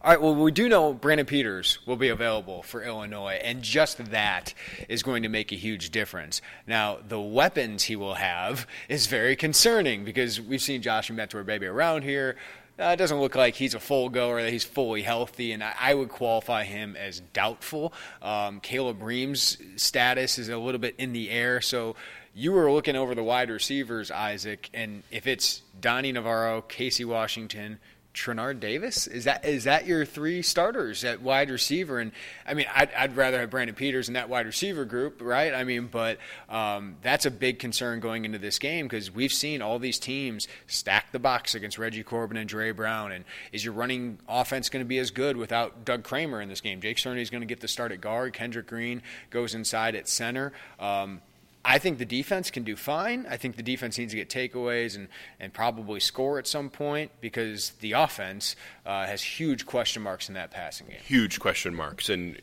All 0.02 0.12
right, 0.12 0.18
well, 0.18 0.34
we 0.34 0.50
do 0.50 0.66
know 0.66 0.94
Brandon 0.94 1.26
Peters 1.26 1.80
will 1.84 1.96
be 1.96 2.08
available 2.08 2.62
for 2.62 2.82
Illinois, 2.82 3.38
and 3.44 3.60
just 3.60 4.02
that 4.12 4.54
is 4.88 5.02
going 5.02 5.24
to 5.24 5.28
make 5.28 5.52
a 5.52 5.56
huge 5.56 5.90
difference. 5.90 6.40
Now, 6.66 7.00
the 7.06 7.20
weapons 7.20 7.82
he 7.82 7.96
will 7.96 8.14
have 8.14 8.66
is 8.88 9.08
very 9.08 9.36
concerning 9.36 10.02
because 10.02 10.40
we've 10.40 10.62
seen 10.62 10.80
Josh 10.80 11.10
Imatorbhebhe 11.10 11.70
around 11.70 12.00
here. 12.00 12.36
Uh, 12.80 12.84
it 12.84 12.96
doesn't 12.96 13.20
look 13.20 13.34
like 13.34 13.56
he's 13.56 13.74
a 13.74 13.78
full 13.78 14.08
goer, 14.08 14.42
that 14.42 14.50
he's 14.50 14.64
fully 14.64 15.02
healthy, 15.02 15.52
and 15.52 15.62
I, 15.62 15.74
I 15.78 15.92
would 15.92 16.08
qualify 16.08 16.64
him 16.64 16.96
as 16.96 17.20
doubtful. 17.34 17.92
Um, 18.22 18.60
Caleb 18.60 19.02
Ream's 19.02 19.58
status 19.76 20.38
is 20.38 20.48
a 20.48 20.56
little 20.56 20.80
bit 20.80 20.94
in 20.96 21.12
the 21.12 21.28
air, 21.28 21.60
so 21.60 21.94
you 22.34 22.52
were 22.52 22.70
looking 22.70 22.96
over 22.96 23.14
the 23.14 23.22
wide 23.22 23.50
receivers, 23.50 24.10
Isaac, 24.10 24.70
and 24.72 25.02
if 25.10 25.26
it's 25.26 25.62
Donny 25.80 26.12
Navarro, 26.12 26.62
Casey 26.62 27.04
Washington, 27.04 27.78
Trenard 28.14 28.60
Davis? 28.60 29.06
Is 29.06 29.24
that 29.24 29.44
is 29.44 29.64
that 29.64 29.86
your 29.86 30.04
three 30.04 30.42
starters 30.42 31.02
at 31.04 31.22
wide 31.22 31.50
receiver? 31.50 31.98
And 31.98 32.12
I 32.46 32.54
mean, 32.54 32.66
I'd, 32.74 32.92
I'd 32.92 33.16
rather 33.16 33.40
have 33.40 33.50
Brandon 33.50 33.74
Peters 33.74 34.08
in 34.08 34.14
that 34.14 34.28
wide 34.28 34.46
receiver 34.46 34.84
group, 34.84 35.20
right? 35.22 35.54
I 35.54 35.64
mean, 35.64 35.86
but 35.86 36.18
um, 36.48 36.96
that's 37.02 37.24
a 37.24 37.30
big 37.30 37.58
concern 37.58 38.00
going 38.00 38.24
into 38.24 38.38
this 38.38 38.58
game 38.58 38.86
because 38.86 39.10
we've 39.10 39.32
seen 39.32 39.62
all 39.62 39.78
these 39.78 39.98
teams 39.98 40.46
stack 40.66 41.10
the 41.12 41.18
box 41.18 41.54
against 41.54 41.78
Reggie 41.78 42.02
Corbin 42.02 42.36
and 42.36 42.48
Dre 42.48 42.70
Brown. 42.72 43.12
And 43.12 43.24
is 43.50 43.64
your 43.64 43.74
running 43.74 44.18
offense 44.28 44.68
going 44.68 44.84
to 44.84 44.88
be 44.88 44.98
as 44.98 45.10
good 45.10 45.36
without 45.36 45.84
Doug 45.84 46.02
Kramer 46.04 46.42
in 46.42 46.48
this 46.48 46.60
game? 46.60 46.80
Jake 46.80 46.98
Cerny 46.98 47.20
is 47.20 47.30
going 47.30 47.42
to 47.42 47.46
get 47.46 47.60
the 47.60 47.68
start 47.68 47.92
at 47.92 48.00
guard. 48.00 48.34
Kendrick 48.34 48.66
Green 48.66 49.02
goes 49.30 49.54
inside 49.54 49.94
at 49.94 50.06
center. 50.06 50.52
Um, 50.78 51.22
I 51.64 51.78
think 51.78 51.98
the 51.98 52.04
defense 52.04 52.50
can 52.50 52.64
do 52.64 52.74
fine. 52.74 53.24
I 53.28 53.36
think 53.36 53.56
the 53.56 53.62
defense 53.62 53.96
needs 53.96 54.12
to 54.12 54.16
get 54.16 54.28
takeaways 54.28 54.96
and, 54.96 55.08
and 55.38 55.52
probably 55.52 56.00
score 56.00 56.38
at 56.38 56.46
some 56.46 56.70
point 56.70 57.12
because 57.20 57.70
the 57.80 57.92
offense 57.92 58.56
uh, 58.84 59.06
has 59.06 59.22
huge 59.22 59.64
question 59.64 60.02
marks 60.02 60.28
in 60.28 60.34
that 60.34 60.50
passing 60.50 60.88
game. 60.88 60.98
Huge 61.04 61.38
question 61.38 61.74
marks. 61.74 62.08
And 62.08 62.36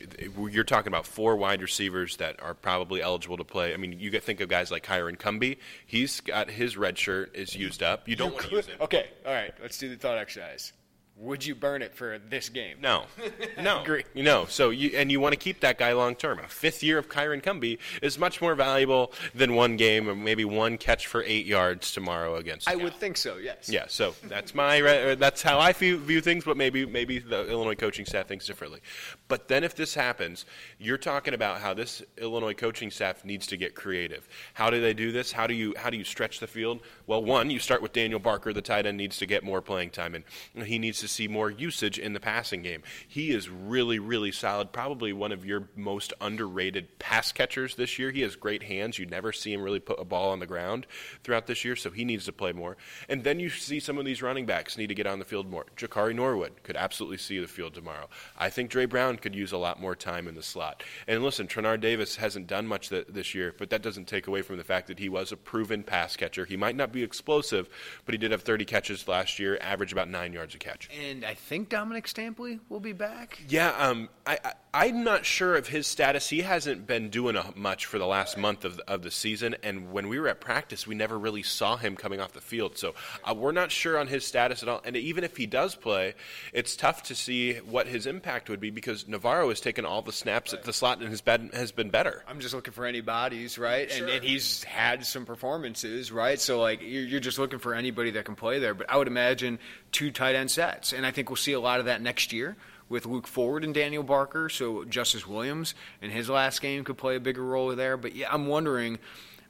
you're 0.50 0.64
talking 0.64 0.88
about 0.88 1.06
four 1.06 1.36
wide 1.36 1.60
receivers 1.60 2.16
that 2.16 2.42
are 2.42 2.54
probably 2.54 3.02
eligible 3.02 3.36
to 3.36 3.44
play. 3.44 3.74
I 3.74 3.76
mean, 3.76 3.98
you 3.98 4.10
think 4.20 4.40
of 4.40 4.48
guys 4.48 4.70
like 4.70 4.86
Kyron 4.86 5.18
Cumby. 5.18 5.58
He's 5.86 6.20
got 6.20 6.50
his 6.50 6.76
red 6.76 6.96
shirt 6.96 7.36
is 7.36 7.54
used 7.54 7.82
up. 7.82 8.08
You 8.08 8.16
don't 8.16 8.32
want 8.32 8.46
to 8.46 8.56
use 8.56 8.68
it. 8.68 8.80
Okay, 8.80 9.10
all 9.26 9.34
right. 9.34 9.52
Let's 9.60 9.78
do 9.78 9.88
the 9.90 9.96
thought 9.96 10.16
exercise 10.16 10.72
would 11.20 11.44
you 11.44 11.54
burn 11.54 11.82
it 11.82 11.94
for 11.94 12.18
this 12.18 12.48
game? 12.48 12.78
No, 12.80 13.04
no, 13.60 13.82
agree. 13.82 14.04
You 14.14 14.22
know, 14.22 14.46
so 14.48 14.70
you 14.70 14.90
and 14.96 15.12
you 15.12 15.20
want 15.20 15.34
to 15.34 15.38
keep 15.38 15.60
that 15.60 15.78
guy 15.78 15.92
long 15.92 16.16
term. 16.16 16.38
A 16.38 16.48
fifth 16.48 16.82
year 16.82 16.98
of 16.98 17.08
Kyron 17.08 17.42
Cumby 17.42 17.78
is 18.02 18.18
much 18.18 18.40
more 18.40 18.54
valuable 18.54 19.12
than 19.34 19.54
one 19.54 19.76
game 19.76 20.08
or 20.08 20.14
maybe 20.14 20.44
one 20.44 20.78
catch 20.78 21.06
for 21.06 21.22
eight 21.24 21.46
yards 21.46 21.92
tomorrow 21.92 22.36
against. 22.36 22.68
I 22.68 22.76
would 22.76 22.94
think 22.94 23.16
so. 23.16 23.36
Yes. 23.36 23.68
Yeah. 23.68 23.84
So 23.88 24.14
that's 24.24 24.54
my 24.54 24.80
that's 25.14 25.42
how 25.42 25.58
I 25.58 25.72
view, 25.72 25.98
view 25.98 26.20
things, 26.20 26.44
but 26.44 26.56
maybe 26.56 26.86
maybe 26.86 27.18
the 27.18 27.48
Illinois 27.50 27.74
coaching 27.74 28.06
staff 28.06 28.26
thinks 28.26 28.46
differently. 28.46 28.80
But 29.30 29.46
then 29.46 29.62
if 29.62 29.76
this 29.76 29.94
happens, 29.94 30.44
you're 30.80 30.98
talking 30.98 31.34
about 31.34 31.60
how 31.60 31.72
this 31.72 32.02
Illinois 32.18 32.52
coaching 32.52 32.90
staff 32.90 33.24
needs 33.24 33.46
to 33.46 33.56
get 33.56 33.76
creative. 33.76 34.28
How 34.54 34.70
do 34.70 34.80
they 34.80 34.92
do 34.92 35.12
this? 35.12 35.30
How 35.30 35.46
do 35.46 35.54
you 35.54 35.72
how 35.76 35.88
do 35.88 35.96
you 35.96 36.02
stretch 36.02 36.40
the 36.40 36.48
field? 36.48 36.80
Well, 37.06 37.22
one, 37.22 37.48
you 37.48 37.60
start 37.60 37.80
with 37.80 37.92
Daniel 37.92 38.18
Barker, 38.18 38.52
the 38.52 38.60
tight 38.60 38.86
end 38.86 38.96
needs 38.96 39.18
to 39.18 39.26
get 39.26 39.44
more 39.44 39.62
playing 39.62 39.90
time, 39.90 40.16
and 40.16 40.64
he 40.64 40.80
needs 40.80 40.98
to 41.00 41.06
see 41.06 41.28
more 41.28 41.48
usage 41.48 41.96
in 41.96 42.12
the 42.12 42.18
passing 42.18 42.62
game. 42.62 42.82
He 43.06 43.30
is 43.30 43.48
really, 43.48 44.00
really 44.00 44.32
solid. 44.32 44.72
Probably 44.72 45.12
one 45.12 45.30
of 45.30 45.46
your 45.46 45.68
most 45.76 46.12
underrated 46.20 46.98
pass 46.98 47.30
catchers 47.30 47.76
this 47.76 48.00
year. 48.00 48.10
He 48.10 48.22
has 48.22 48.34
great 48.34 48.64
hands. 48.64 48.98
You 48.98 49.06
never 49.06 49.30
see 49.30 49.52
him 49.52 49.62
really 49.62 49.78
put 49.78 50.00
a 50.00 50.04
ball 50.04 50.30
on 50.30 50.40
the 50.40 50.46
ground 50.46 50.88
throughout 51.22 51.46
this 51.46 51.64
year, 51.64 51.76
so 51.76 51.92
he 51.92 52.04
needs 52.04 52.24
to 52.24 52.32
play 52.32 52.50
more. 52.52 52.76
And 53.08 53.22
then 53.22 53.38
you 53.38 53.48
see 53.48 53.78
some 53.78 53.96
of 53.96 54.04
these 54.04 54.22
running 54.22 54.44
backs 54.44 54.76
need 54.76 54.88
to 54.88 54.94
get 54.96 55.06
on 55.06 55.20
the 55.20 55.24
field 55.24 55.48
more. 55.48 55.66
Jakari 55.76 56.16
Norwood 56.16 56.64
could 56.64 56.76
absolutely 56.76 57.18
see 57.18 57.38
the 57.38 57.46
field 57.46 57.74
tomorrow. 57.74 58.08
I 58.36 58.50
think 58.50 58.70
Dre 58.70 58.86
Brown 58.86 59.18
could 59.20 59.34
use 59.34 59.52
a 59.52 59.58
lot 59.58 59.80
more 59.80 59.94
time 59.94 60.26
in 60.26 60.34
the 60.34 60.42
slot. 60.42 60.82
And 61.06 61.22
listen, 61.22 61.46
Trenard 61.46 61.80
Davis 61.80 62.16
hasn't 62.16 62.46
done 62.46 62.66
much 62.66 62.88
th- 62.88 63.06
this 63.08 63.34
year, 63.34 63.54
but 63.56 63.70
that 63.70 63.82
doesn't 63.82 64.06
take 64.06 64.26
away 64.26 64.42
from 64.42 64.56
the 64.56 64.64
fact 64.64 64.88
that 64.88 64.98
he 64.98 65.08
was 65.08 65.32
a 65.32 65.36
proven 65.36 65.82
pass 65.82 66.16
catcher. 66.16 66.44
He 66.44 66.56
might 66.56 66.76
not 66.76 66.92
be 66.92 67.02
explosive, 67.02 67.68
but 68.04 68.14
he 68.14 68.18
did 68.18 68.30
have 68.30 68.42
30 68.42 68.64
catches 68.64 69.06
last 69.06 69.38
year, 69.38 69.58
average 69.60 69.92
about 69.92 70.08
nine 70.08 70.32
yards 70.32 70.54
a 70.54 70.58
catch. 70.58 70.88
And 71.06 71.24
I 71.24 71.34
think 71.34 71.68
Dominic 71.68 72.06
Stampley 72.06 72.60
will 72.68 72.80
be 72.80 72.92
back. 72.92 73.38
Yeah, 73.48 73.70
um, 73.78 74.08
I, 74.26 74.38
I, 74.44 74.52
I'm 74.72 75.02
not 75.02 75.24
sure 75.26 75.56
of 75.56 75.66
his 75.66 75.88
status. 75.88 76.28
He 76.28 76.42
hasn't 76.42 76.86
been 76.86 77.08
doing 77.08 77.34
a, 77.34 77.52
much 77.56 77.86
for 77.86 77.98
the 77.98 78.06
last 78.06 78.38
month 78.38 78.64
of, 78.64 78.78
of 78.86 79.02
the 79.02 79.10
season, 79.10 79.56
and 79.64 79.90
when 79.90 80.08
we 80.08 80.20
were 80.20 80.28
at 80.28 80.40
practice, 80.40 80.86
we 80.86 80.94
never 80.94 81.18
really 81.18 81.42
saw 81.42 81.76
him 81.76 81.96
coming 81.96 82.20
off 82.20 82.32
the 82.32 82.40
field. 82.40 82.78
So 82.78 82.94
uh, 83.24 83.34
we're 83.34 83.50
not 83.50 83.72
sure 83.72 83.98
on 83.98 84.06
his 84.06 84.24
status 84.24 84.62
at 84.62 84.68
all. 84.68 84.80
And 84.84 84.96
even 84.96 85.24
if 85.24 85.36
he 85.36 85.46
does 85.46 85.74
play, 85.74 86.14
it's 86.52 86.76
tough 86.76 87.02
to 87.04 87.16
see 87.16 87.54
what 87.54 87.88
his 87.88 88.06
impact 88.06 88.48
would 88.48 88.60
be 88.60 88.70
because 88.70 89.08
Navarro 89.08 89.48
has 89.48 89.60
taken 89.60 89.84
all 89.84 90.02
the 90.02 90.12
snaps 90.12 90.52
at 90.52 90.62
the 90.62 90.72
slot 90.72 91.00
and 91.00 91.08
has 91.08 91.20
been, 91.20 91.48
has 91.48 91.72
been 91.72 91.90
better. 91.90 92.22
I'm 92.28 92.38
just 92.38 92.54
looking 92.54 92.72
for 92.72 92.86
any 92.86 93.00
bodies, 93.00 93.58
right? 93.58 93.90
And, 93.90 94.08
and 94.08 94.22
he's 94.22 94.62
had 94.62 95.04
some 95.04 95.26
performances, 95.26 96.12
right? 96.12 96.40
So 96.40 96.60
like 96.60 96.80
you're, 96.80 97.02
you're 97.02 97.20
just 97.20 97.40
looking 97.40 97.58
for 97.58 97.74
anybody 97.74 98.12
that 98.12 98.24
can 98.24 98.36
play 98.36 98.60
there. 98.60 98.74
But 98.74 98.88
I 98.88 98.96
would 98.96 99.08
imagine 99.08 99.58
two 99.90 100.12
tight 100.12 100.36
end 100.36 100.52
sets, 100.52 100.92
and 100.92 101.04
I 101.04 101.10
think 101.10 101.28
we'll 101.28 101.36
see 101.36 101.54
a 101.54 101.60
lot 101.60 101.80
of 101.80 101.86
that 101.86 102.00
next 102.00 102.32
year 102.32 102.56
with 102.90 103.06
Luke 103.06 103.26
Ford 103.26 103.64
and 103.64 103.72
Daniel 103.72 104.02
Barker. 104.02 104.50
So 104.50 104.84
Justice 104.84 105.26
Williams 105.26 105.74
in 106.02 106.10
his 106.10 106.28
last 106.28 106.60
game 106.60 106.84
could 106.84 106.98
play 106.98 107.16
a 107.16 107.20
bigger 107.20 107.44
role 107.44 107.74
there. 107.74 107.96
But 107.96 108.14
yeah, 108.14 108.30
I'm 108.30 108.46
wondering. 108.46 108.98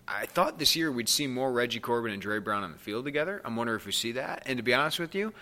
I 0.07 0.27
thought 0.27 0.59
this 0.59 0.75
year 0.75 0.91
we'd 0.91 1.09
see 1.09 1.29
more 1.29 1.53
Reggie 1.53 1.79
Corbin 1.79 2.13
and 2.13 2.21
Dre 2.21 2.41
Brown 2.41 2.65
on 2.65 2.73
the 2.73 2.79
field 2.79 3.05
together. 3.05 3.41
I'm 3.45 3.55
wondering 3.55 3.79
if 3.79 3.87
we 3.87 3.93
see 3.93 4.13
that. 4.13 4.43
And 4.45 4.57
to 4.57 4.63
be 4.63 4.75
honest 4.75 4.99
with 4.99 5.15
you, 5.15 5.33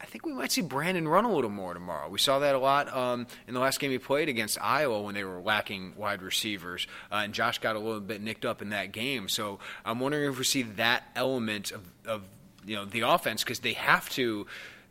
I 0.00 0.06
think 0.06 0.26
we 0.26 0.32
might 0.32 0.52
see 0.52 0.60
Brandon 0.60 1.08
run 1.08 1.24
a 1.24 1.32
little 1.32 1.50
more 1.50 1.74
tomorrow. 1.74 2.08
We 2.08 2.18
saw 2.18 2.38
that 2.40 2.54
a 2.54 2.58
lot 2.58 2.94
um, 2.94 3.26
in 3.46 3.54
the 3.54 3.60
last 3.60 3.80
game 3.80 3.90
he 3.90 3.98
played 3.98 4.28
against 4.28 4.58
Iowa 4.60 5.02
when 5.02 5.14
they 5.14 5.24
were 5.24 5.40
lacking 5.40 5.94
wide 5.96 6.22
receivers, 6.22 6.86
uh, 7.10 7.22
and 7.24 7.32
Josh 7.32 7.58
got 7.58 7.74
a 7.74 7.78
little 7.78 8.00
bit 8.00 8.20
nicked 8.22 8.44
up 8.44 8.62
in 8.62 8.70
that 8.70 8.92
game. 8.92 9.28
So 9.28 9.58
I'm 9.84 9.98
wondering 9.98 10.30
if 10.30 10.38
we 10.38 10.44
see 10.44 10.62
that 10.62 11.04
element 11.16 11.72
of, 11.72 11.80
of 12.06 12.22
you 12.64 12.76
know 12.76 12.84
the 12.84 13.00
offense 13.00 13.42
because 13.42 13.60
they 13.60 13.72
have 13.72 14.08
to 14.10 14.46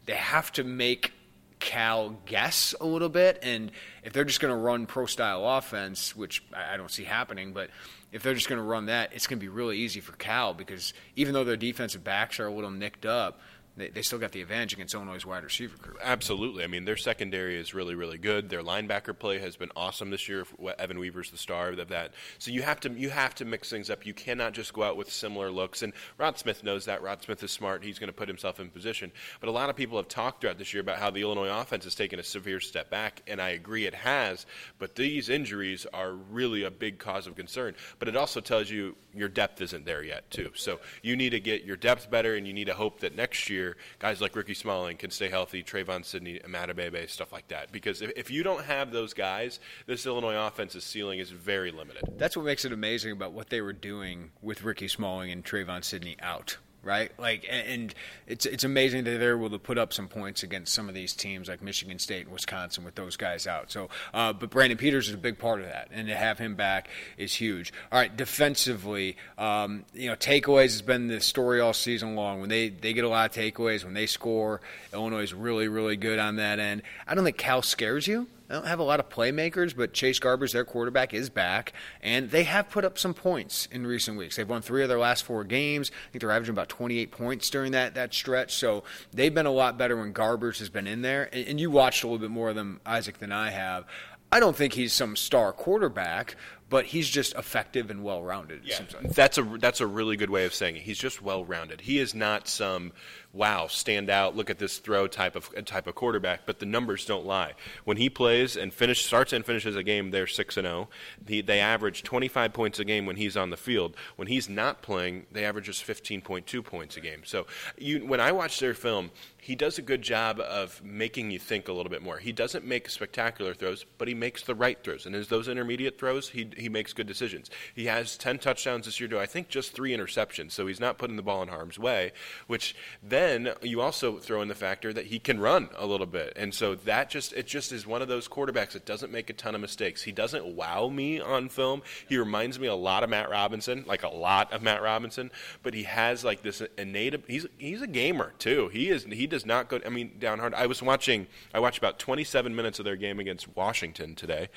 they 0.07 0.15
have 0.15 0.51
to 0.53 0.63
make 0.63 1.13
Cal 1.59 2.17
guess 2.25 2.75
a 2.79 2.85
little 2.85 3.09
bit, 3.09 3.39
and 3.41 3.71
if 4.03 4.13
they're 4.13 4.25
just 4.25 4.39
going 4.39 4.53
to 4.53 4.57
run 4.57 4.85
pro 4.85 5.05
style 5.05 5.47
offense, 5.47 6.15
which 6.15 6.43
I 6.53 6.77
don't 6.77 6.91
see 6.91 7.03
happening, 7.03 7.53
but 7.53 7.69
if 8.11 8.23
they're 8.23 8.33
just 8.33 8.47
going 8.47 8.57
to 8.59 8.63
run 8.63 8.85
that, 8.85 9.11
it's 9.13 9.27
going 9.27 9.39
to 9.39 9.43
be 9.43 9.49
really 9.49 9.77
easy 9.77 9.99
for 9.99 10.13
Cal 10.13 10.53
because 10.53 10.93
even 11.15 11.33
though 11.33 11.43
their 11.43 11.57
defensive 11.57 12.03
backs 12.03 12.39
are 12.39 12.47
a 12.47 12.53
little 12.53 12.71
nicked 12.71 13.05
up, 13.05 13.39
they, 13.77 13.89
they 13.89 14.01
still 14.01 14.17
got 14.17 14.31
the 14.31 14.41
advantage 14.41 14.73
against 14.73 14.93
Illinois' 14.95 15.25
wide 15.25 15.43
receiver 15.43 15.77
crew. 15.77 15.95
Absolutely. 16.01 16.63
I 16.63 16.67
mean, 16.67 16.85
their 16.85 16.97
secondary 16.97 17.59
is 17.59 17.73
really, 17.73 17.93
really 17.93 18.17
good. 18.17 18.49
Their 18.49 18.63
linebacker 18.63 19.17
play 19.17 19.39
has 19.39 19.55
been 19.55 19.71
awesome 19.75 20.09
this 20.09 20.27
year. 20.27 20.45
Evan 20.79 20.99
Weaver's 20.99 21.29
the 21.29 21.37
star 21.37 21.69
of 21.69 21.89
that. 21.89 22.13
So 22.39 22.51
you 22.51 22.63
have 22.63 22.79
to 22.81 22.91
you 22.91 23.09
have 23.09 23.35
to 23.35 23.45
mix 23.45 23.69
things 23.69 23.89
up. 23.89 24.05
You 24.05 24.13
cannot 24.13 24.53
just 24.53 24.73
go 24.73 24.83
out 24.83 24.97
with 24.97 25.11
similar 25.11 25.51
looks. 25.51 25.83
And 25.83 25.93
Rod 26.17 26.37
Smith 26.39 26.63
knows 26.63 26.85
that. 26.85 27.01
Rod 27.01 27.21
Smith 27.21 27.43
is 27.43 27.51
smart. 27.51 27.83
He's 27.83 27.99
going 27.99 28.07
to 28.07 28.13
put 28.13 28.27
himself 28.27 28.59
in 28.59 28.69
position. 28.69 29.11
But 29.39 29.49
a 29.49 29.51
lot 29.51 29.69
of 29.69 29.75
people 29.75 29.97
have 29.97 30.07
talked 30.07 30.41
throughout 30.41 30.57
this 30.57 30.73
year 30.73 30.81
about 30.81 30.97
how 30.97 31.11
the 31.11 31.21
Illinois 31.21 31.49
offense 31.49 31.83
has 31.83 31.93
taken 31.93 32.19
a 32.19 32.23
severe 32.23 32.59
step 32.59 32.89
back, 32.89 33.21
and 33.27 33.39
I 33.41 33.49
agree 33.49 33.85
it 33.85 33.93
has. 33.93 34.45
But 34.79 34.95
these 34.95 35.29
injuries 35.29 35.85
are 35.93 36.13
really 36.13 36.63
a 36.63 36.71
big 36.71 36.97
cause 36.97 37.27
of 37.27 37.35
concern. 37.35 37.75
But 37.99 38.07
it 38.07 38.15
also 38.15 38.41
tells 38.41 38.69
you 38.69 38.95
your 39.13 39.29
depth 39.29 39.61
isn't 39.61 39.85
there 39.85 40.03
yet, 40.03 40.29
too. 40.31 40.51
So 40.55 40.79
you 41.01 41.15
need 41.15 41.31
to 41.31 41.39
get 41.39 41.63
your 41.63 41.75
depth 41.75 42.09
better, 42.09 42.35
and 42.35 42.47
you 42.47 42.53
need 42.53 42.65
to 42.67 42.73
hope 42.73 43.01
that 43.01 43.15
next 43.15 43.49
year 43.49 43.66
guys 43.99 44.21
like 44.21 44.35
Ricky 44.35 44.53
Smalling 44.53 44.97
can 44.97 45.11
stay 45.11 45.29
healthy, 45.29 45.63
Trevon 45.63 46.05
Sidney, 46.05 46.39
Imatorbhebhe, 46.39 47.09
stuff 47.09 47.31
like 47.33 47.47
that. 47.49 47.71
Because 47.71 48.01
if, 48.01 48.11
if 48.15 48.31
you 48.31 48.43
don't 48.43 48.63
have 48.63 48.91
those 48.91 49.13
guys, 49.13 49.59
this 49.85 50.05
Illinois 50.05 50.47
offense's 50.47 50.83
ceiling 50.83 51.19
is 51.19 51.31
very 51.31 51.71
limited. 51.71 52.03
That's 52.17 52.37
what 52.37 52.45
makes 52.45 52.65
it 52.65 52.71
amazing 52.71 53.11
about 53.11 53.33
what 53.33 53.49
they 53.49 53.61
were 53.61 53.73
doing 53.73 54.31
with 54.41 54.63
Ricky 54.63 54.87
Smalling 54.87 55.31
and 55.31 55.43
Trevon 55.43 55.83
Sidney 55.83 56.15
out 56.21 56.57
right? 56.83 57.11
Like, 57.19 57.45
and 57.49 57.93
it's 58.27 58.45
it's 58.45 58.63
amazing 58.63 59.03
that 59.03 59.19
they're 59.19 59.35
able 59.35 59.49
to 59.49 59.59
put 59.59 59.77
up 59.77 59.93
some 59.93 60.07
points 60.07 60.43
against 60.43 60.73
some 60.73 60.87
of 60.87 60.95
these 60.95 61.13
teams 61.13 61.49
like 61.49 61.61
Michigan 61.61 61.99
State 61.99 62.23
and 62.25 62.33
Wisconsin 62.33 62.83
with 62.83 62.95
those 62.95 63.17
guys 63.17 63.45
out. 63.47 63.71
So, 63.71 63.89
uh, 64.13 64.33
but 64.33 64.49
Brandon 64.49 64.77
Peters 64.77 65.09
is 65.09 65.13
a 65.13 65.17
big 65.17 65.37
part 65.37 65.59
of 65.59 65.67
that, 65.67 65.89
and 65.91 66.07
to 66.07 66.15
have 66.15 66.39
him 66.39 66.55
back 66.55 66.89
is 67.17 67.33
huge. 67.33 67.73
All 67.91 67.99
right, 67.99 68.15
defensively, 68.15 69.17
um, 69.37 69.85
you 69.93 70.09
know, 70.09 70.15
takeaways 70.15 70.71
has 70.71 70.81
been 70.81 71.07
the 71.07 71.19
story 71.21 71.59
all 71.59 71.73
season 71.73 72.15
long. 72.15 72.39
When 72.39 72.49
they 72.49 72.69
they 72.69 72.93
get 72.93 73.03
a 73.03 73.09
lot 73.09 73.29
of 73.29 73.35
takeaways, 73.35 73.83
when 73.83 73.93
they 73.93 74.05
score, 74.05 74.61
Illinois 74.93 75.23
is 75.23 75.33
really 75.33 75.67
really 75.67 75.97
good 75.97 76.19
on 76.19 76.37
that 76.37 76.59
end. 76.59 76.83
I 77.07 77.15
don't 77.15 77.23
think 77.23 77.37
Cal 77.37 77.61
scares 77.61 78.07
you. 78.07 78.27
They 78.47 78.55
don't 78.55 78.67
have 78.67 78.79
a 78.79 78.83
lot 78.83 78.99
of 78.99 79.09
playmakers, 79.09 79.75
but 79.75 79.93
Chase 79.93 80.19
Garbers, 80.19 80.53
their 80.53 80.63
quarterback, 80.63 81.13
is 81.13 81.29
back, 81.29 81.73
and 82.01 82.31
they 82.31 82.43
have 82.43 82.69
put 82.69 82.85
up 82.85 82.97
some 82.97 83.13
points 83.13 83.67
in 83.71 83.85
recent 83.85 84.17
weeks. 84.17 84.37
They've 84.37 84.47
won 84.47 84.61
three 84.61 84.83
of 84.83 84.89
their 84.89 84.99
last 84.99 85.23
four 85.23 85.43
games. 85.43 85.91
I 85.91 86.11
think 86.11 86.21
they're 86.21 86.31
averaging 86.31 86.53
about 86.53 86.69
28 86.69 87.11
points 87.11 87.49
during 87.49 87.73
that 87.73 87.95
that 87.95 88.13
stretch. 88.13 88.55
So 88.55 88.83
they've 89.11 89.33
been 89.33 89.45
a 89.45 89.51
lot 89.51 89.77
better 89.77 89.97
when 89.97 90.13
Garbers 90.13 90.59
has 90.59 90.69
been 90.69 90.87
in 90.87 91.01
there. 91.01 91.29
And, 91.33 91.47
and 91.47 91.59
you 91.59 91.69
watched 91.69 92.03
a 92.03 92.07
little 92.07 92.19
bit 92.19 92.31
more 92.31 92.49
of 92.49 92.55
them, 92.55 92.79
Isaac, 92.85 93.19
than 93.19 93.31
I 93.31 93.49
have. 93.49 93.85
I 94.31 94.39
don't 94.39 94.55
think 94.55 94.73
he's 94.73 94.91
some 94.91 95.15
star 95.15 95.53
quarterback, 95.53 96.35
but 96.69 96.85
he's 96.85 97.09
just 97.09 97.33
effective 97.35 97.89
and 97.89 98.03
well 98.03 98.21
rounded. 98.21 98.61
Yeah, 98.65 98.79
that's 99.01 99.37
a 99.37 99.43
that's 99.59 99.79
a 99.79 99.87
really 99.87 100.17
good 100.17 100.29
way 100.29 100.45
of 100.45 100.53
saying 100.53 100.75
it. 100.75 100.81
He's 100.81 100.97
just 100.97 101.21
well 101.21 101.45
rounded. 101.45 101.81
He 101.81 101.99
is 101.99 102.13
not 102.13 102.47
some 102.47 102.91
wow 103.33 103.67
stand 103.67 104.09
out 104.09 104.35
look 104.35 104.49
at 104.49 104.57
this 104.57 104.79
throw 104.79 105.07
type 105.07 105.35
of 105.35 105.49
type 105.65 105.87
of 105.87 105.95
quarterback, 105.95 106.45
but 106.45 106.59
the 106.59 106.65
numbers 106.65 107.05
don't 107.05 107.25
lie. 107.25 107.53
When 107.83 107.97
he 107.97 108.09
plays 108.09 108.55
and 108.55 108.73
finish 108.73 109.05
starts 109.05 109.33
and 109.33 109.45
finishes 109.45 109.75
a 109.75 109.83
game, 109.83 110.11
they're 110.11 110.27
six 110.27 110.57
and 110.57 110.65
zero. 110.65 110.89
Oh. 110.89 111.41
They 111.41 111.59
average 111.59 112.03
twenty 112.03 112.27
five 112.27 112.53
points 112.53 112.79
a 112.79 112.85
game 112.85 113.05
when 113.05 113.15
he's 113.15 113.37
on 113.37 113.49
the 113.49 113.57
field. 113.57 113.95
When 114.15 114.27
he's 114.27 114.49
not 114.49 114.81
playing, 114.81 115.25
they 115.31 115.45
average 115.45 115.65
just 115.65 115.83
fifteen 115.83 116.21
point 116.21 116.47
two 116.47 116.63
points 116.63 116.97
a 116.97 117.01
game. 117.01 117.21
So 117.25 117.45
you, 117.77 118.05
when 118.05 118.19
I 118.19 118.31
watch 118.31 118.59
their 118.59 118.73
film, 118.73 119.11
he 119.47 119.55
does 119.55 119.77
a 119.77 119.81
good 119.81 120.01
job 120.01 120.39
of 120.41 120.83
making 120.83 121.31
you 121.31 121.39
think 121.39 121.67
a 121.67 121.73
little 121.73 121.89
bit 121.89 122.01
more. 122.01 122.17
He 122.17 122.33
doesn't 122.33 122.65
make 122.65 122.89
spectacular 122.89 123.53
throws, 123.53 123.85
but 123.97 124.07
he 124.07 124.13
makes 124.13 124.43
the 124.43 124.55
right 124.55 124.77
throws. 124.83 125.05
And 125.05 125.15
as 125.15 125.29
those 125.29 125.47
intermediate 125.47 125.97
throws, 125.97 126.27
he, 126.27 126.49
he 126.57 126.67
makes 126.67 126.91
good 126.91 127.07
decisions. 127.07 127.49
He 127.73 127.85
has 127.85 128.17
10 128.17 128.39
touchdowns 128.39 128.85
this 128.85 128.99
year 128.99 129.07
to, 129.07 129.19
I 129.19 129.25
think, 129.25 129.47
just 129.47 129.71
three 129.71 129.95
interceptions. 129.95 130.51
So 130.51 130.67
he's 130.67 130.81
not 130.81 130.97
putting 130.97 131.15
the 131.15 131.21
ball 131.21 131.41
in 131.43 131.47
harm's 131.47 131.79
way, 131.79 132.11
which 132.47 132.75
then 133.01 133.16
you 133.61 133.81
also 133.81 134.17
throw 134.17 134.41
in 134.41 134.47
the 134.47 134.55
factor 134.55 134.93
that 134.93 135.07
he 135.07 135.19
can 135.19 135.39
run 135.39 135.69
a 135.75 135.85
little 135.85 136.05
bit. 136.05 136.33
And 136.35 136.53
so 136.53 136.75
that 136.75 137.09
just, 137.09 137.33
it 137.33 137.47
just 137.47 137.71
is 137.71 137.85
one 137.85 138.01
of 138.01 138.07
those 138.07 138.27
quarterbacks 138.27 138.71
that 138.71 138.85
doesn't 138.85 139.11
make 139.11 139.29
a 139.29 139.33
ton 139.33 139.55
of 139.55 139.61
mistakes. 139.61 140.03
He 140.03 140.11
doesn't 140.11 140.45
wow 140.45 140.89
me 140.89 141.19
on 141.19 141.49
film. 141.49 141.81
He 142.07 142.17
reminds 142.17 142.59
me 142.59 142.67
a 142.67 142.75
lot 142.75 143.03
of 143.03 143.09
Matt 143.09 143.29
Robinson, 143.29 143.83
like 143.87 144.03
a 144.03 144.09
lot 144.09 144.51
of 144.53 144.61
Matt 144.61 144.81
Robinson, 144.81 145.31
but 145.63 145.73
he 145.73 145.83
has 145.83 146.23
like 146.23 146.41
this 146.41 146.61
innate, 146.77 147.23
he's, 147.27 147.45
he's 147.57 147.81
a 147.81 147.87
gamer 147.87 148.33
too. 148.39 148.69
He 148.69 148.89
is, 148.89 149.05
he 149.05 149.27
does 149.27 149.45
not 149.45 149.69
go, 149.69 149.79
I 149.85 149.89
mean, 149.89 150.13
down 150.19 150.39
hard. 150.39 150.53
I 150.53 150.65
was 150.65 150.81
watching, 150.81 151.27
I 151.53 151.59
watched 151.59 151.77
about 151.77 151.99
27 151.99 152.55
minutes 152.55 152.79
of 152.79 152.85
their 152.85 152.95
game 152.95 153.19
against 153.19 153.55
Washington 153.55 154.15
today, 154.15 154.49